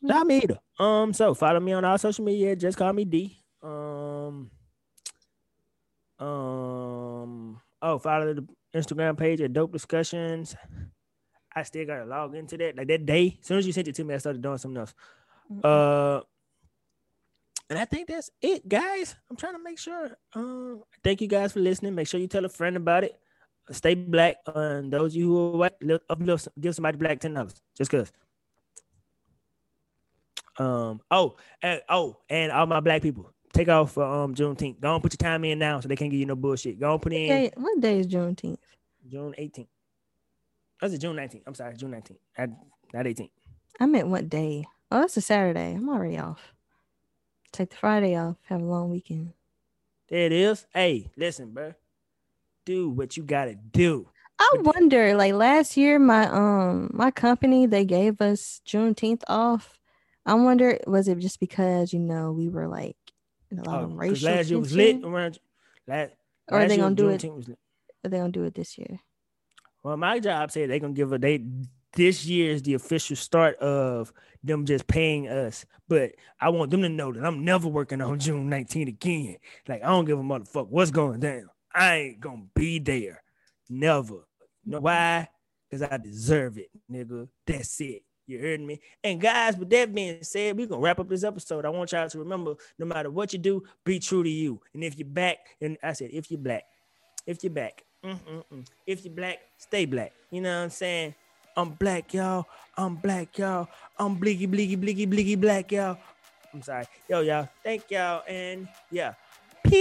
Not 0.00 0.26
me 0.26 0.38
either. 0.42 0.58
Um, 0.78 1.12
so 1.12 1.34
follow 1.34 1.58
me 1.60 1.72
on 1.72 1.84
all 1.84 1.98
social 1.98 2.24
media. 2.24 2.54
Just 2.54 2.78
call 2.78 2.92
me 2.92 3.04
D. 3.04 3.42
Um, 6.18 7.60
oh, 7.82 7.98
follow 7.98 8.34
the 8.34 8.46
Instagram 8.74 9.18
page 9.18 9.40
at 9.40 9.52
Dope 9.52 9.72
Discussions. 9.72 10.56
I 11.54 11.62
still 11.62 11.86
gotta 11.86 12.04
log 12.04 12.34
into 12.34 12.56
that. 12.58 12.76
Like 12.76 12.88
that 12.88 13.06
day, 13.06 13.38
as 13.40 13.46
soon 13.46 13.58
as 13.58 13.66
you 13.66 13.72
sent 13.72 13.88
it 13.88 13.94
to 13.96 14.04
me, 14.04 14.14
I 14.14 14.18
started 14.18 14.42
doing 14.42 14.58
something 14.58 14.80
else. 14.80 14.94
Uh, 15.64 16.20
and 17.68 17.78
I 17.78 17.84
think 17.84 18.08
that's 18.08 18.30
it, 18.40 18.68
guys. 18.68 19.16
I'm 19.30 19.36
trying 19.36 19.54
to 19.54 19.62
make 19.62 19.78
sure. 19.78 20.16
Um, 20.34 20.82
thank 21.02 21.20
you 21.20 21.28
guys 21.28 21.52
for 21.52 21.60
listening. 21.60 21.94
Make 21.94 22.08
sure 22.08 22.20
you 22.20 22.28
tell 22.28 22.44
a 22.44 22.48
friend 22.48 22.76
about 22.76 23.04
it. 23.04 23.18
Stay 23.70 23.94
black. 23.94 24.36
And 24.46 24.92
those 24.92 25.12
of 25.12 25.16
you 25.16 25.28
who 25.28 25.54
are 25.54 25.56
white, 25.56 26.60
give 26.60 26.74
somebody 26.74 26.98
black 26.98 27.20
ten 27.20 27.34
dollars 27.34 27.60
just 27.76 27.90
cause. 27.90 28.12
Um. 30.58 31.00
Oh. 31.10 31.36
And, 31.62 31.82
oh. 31.88 32.18
And 32.28 32.52
all 32.52 32.66
my 32.66 32.80
black 32.80 33.02
people, 33.02 33.32
take 33.56 33.68
off 33.68 33.92
for 33.92 34.04
um 34.04 34.34
Juneteenth. 34.34 34.80
Go 34.80 34.94
on, 34.94 35.00
put 35.00 35.12
your 35.12 35.30
time 35.30 35.44
in 35.44 35.58
now, 35.58 35.80
so 35.80 35.88
they 35.88 35.96
can't 35.96 36.10
give 36.10 36.20
you 36.20 36.26
no 36.26 36.36
bullshit. 36.36 36.78
Go 36.78 36.92
on, 36.92 37.00
put 37.00 37.12
in. 37.12 37.26
Hey, 37.26 37.50
what 37.56 37.80
day 37.80 38.00
is 38.00 38.06
Juneteenth? 38.06 38.58
June 39.08 39.34
18th. 39.38 39.68
That's 40.80 40.92
it, 40.92 41.00
June 41.00 41.16
19th. 41.16 41.42
I'm 41.46 41.54
sorry, 41.54 41.76
June 41.76 41.92
19th. 41.92 42.18
Not, 42.38 42.48
not 42.92 43.06
18th. 43.06 43.30
I 43.80 43.86
meant 43.86 44.08
what 44.08 44.28
day? 44.28 44.66
Oh, 44.90 45.00
that's 45.00 45.16
a 45.16 45.20
Saturday. 45.20 45.74
I'm 45.74 45.88
already 45.88 46.18
off. 46.18 46.52
Take 47.52 47.70
the 47.70 47.76
Friday 47.76 48.16
off. 48.16 48.36
Have 48.48 48.60
a 48.60 48.64
long 48.64 48.90
weekend. 48.90 49.32
There 50.08 50.26
it 50.26 50.32
is. 50.32 50.66
Hey, 50.72 51.10
listen, 51.16 51.52
bro. 51.52 51.74
Do 52.64 52.90
what 52.90 53.16
you 53.16 53.22
gotta 53.22 53.54
do. 53.54 54.08
I 54.38 54.50
wonder, 54.60 55.16
like 55.16 55.32
last 55.32 55.76
year, 55.76 55.98
my 55.98 56.28
um 56.28 56.90
my 56.92 57.10
company 57.10 57.66
they 57.66 57.84
gave 57.84 58.20
us 58.20 58.60
Juneteenth 58.66 59.22
off. 59.28 59.80
I 60.26 60.34
wonder, 60.34 60.78
was 60.86 61.08
it 61.08 61.18
just 61.18 61.40
because 61.40 61.92
you 61.92 62.00
know 62.00 62.32
we 62.32 62.48
were 62.48 62.68
like 62.68 62.96
in 63.56 63.66
a 63.66 63.70
lot 63.70 63.82
oh, 63.82 63.84
of 63.84 63.94
racial 63.94 64.30
last 64.30 64.50
year 64.50 64.58
was 64.58 64.74
lit 64.74 65.04
around 65.04 65.38
last, 65.86 66.12
or 66.50 66.60
are 66.60 66.68
they 66.68 66.76
gonna 66.76 66.94
do 66.94 67.08
it? 67.08 67.24
Are 67.24 68.08
they 68.08 68.18
gonna 68.18 68.30
do 68.30 68.44
it 68.44 68.54
this 68.54 68.76
year? 68.78 69.00
Well, 69.82 69.96
my 69.96 70.18
job 70.18 70.50
said 70.50 70.70
they're 70.70 70.78
gonna 70.78 70.92
give 70.92 71.12
a 71.12 71.18
they 71.18 71.44
this 71.94 72.26
year 72.26 72.52
is 72.52 72.62
the 72.62 72.74
official 72.74 73.16
start 73.16 73.56
of 73.56 74.12
them 74.44 74.66
just 74.66 74.86
paying 74.86 75.28
us. 75.28 75.64
But 75.88 76.12
I 76.40 76.50
want 76.50 76.70
them 76.70 76.82
to 76.82 76.88
know 76.88 77.12
that 77.12 77.24
I'm 77.24 77.44
never 77.44 77.68
working 77.68 78.00
on 78.02 78.18
June 78.18 78.50
19th 78.50 78.88
again. 78.88 79.36
Like 79.66 79.82
I 79.82 79.88
don't 79.88 80.04
give 80.04 80.18
a 80.18 80.22
motherfucker 80.22 80.68
what's 80.68 80.90
going 80.90 81.20
down. 81.20 81.48
I 81.74 81.96
ain't 81.96 82.20
gonna 82.20 82.46
be 82.54 82.78
there. 82.78 83.22
Never. 83.68 84.26
You 84.64 84.72
know 84.72 84.80
why? 84.80 85.28
Because 85.68 85.82
I 85.82 85.96
deserve 85.96 86.58
it, 86.58 86.70
nigga. 86.90 87.28
That's 87.46 87.80
it. 87.80 88.02
You 88.26 88.40
heard 88.40 88.60
me? 88.60 88.80
And 89.04 89.20
guys, 89.20 89.56
with 89.56 89.70
that 89.70 89.94
being 89.94 90.22
said, 90.22 90.56
we're 90.56 90.66
gonna 90.66 90.80
wrap 90.80 90.98
up 90.98 91.08
this 91.08 91.22
episode. 91.22 91.64
I 91.64 91.68
want 91.68 91.92
y'all 91.92 92.08
to 92.08 92.18
remember 92.18 92.56
no 92.78 92.86
matter 92.86 93.08
what 93.10 93.32
you 93.32 93.38
do, 93.38 93.62
be 93.84 94.00
true 94.00 94.24
to 94.24 94.28
you. 94.28 94.60
And 94.74 94.82
if 94.82 94.98
you're 94.98 95.06
back, 95.06 95.38
and 95.60 95.78
I 95.82 95.92
said, 95.92 96.10
if 96.12 96.28
you're 96.30 96.40
black, 96.40 96.64
if 97.24 97.44
you're 97.44 97.52
back, 97.52 97.84
mm-mm-mm. 98.04 98.66
if 98.86 99.04
you're 99.04 99.14
black, 99.14 99.38
stay 99.58 99.84
black. 99.86 100.12
You 100.30 100.40
know 100.40 100.56
what 100.58 100.64
I'm 100.64 100.70
saying? 100.70 101.14
I'm 101.56 101.70
black, 101.70 102.12
y'all. 102.12 102.46
I'm 102.76 102.96
black, 102.96 103.38
y'all. 103.38 103.68
I'm 103.96 104.18
bliggy, 104.18 104.48
bliggy, 104.48 104.76
bliggy, 104.76 105.06
bliggy, 105.06 105.40
black, 105.40 105.70
y'all. 105.70 105.96
I'm 106.52 106.62
sorry. 106.62 106.86
Yo, 107.08 107.20
y'all. 107.20 107.48
Thank 107.62 107.90
y'all. 107.90 108.22
And 108.28 108.68
yeah. 108.90 109.14
Peace. 109.62 109.76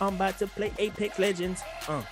I'm 0.00 0.14
about 0.14 0.38
to 0.38 0.46
play 0.46 0.70
Apex 0.78 1.18
Legends. 1.18 1.62
Uh. 1.88 2.02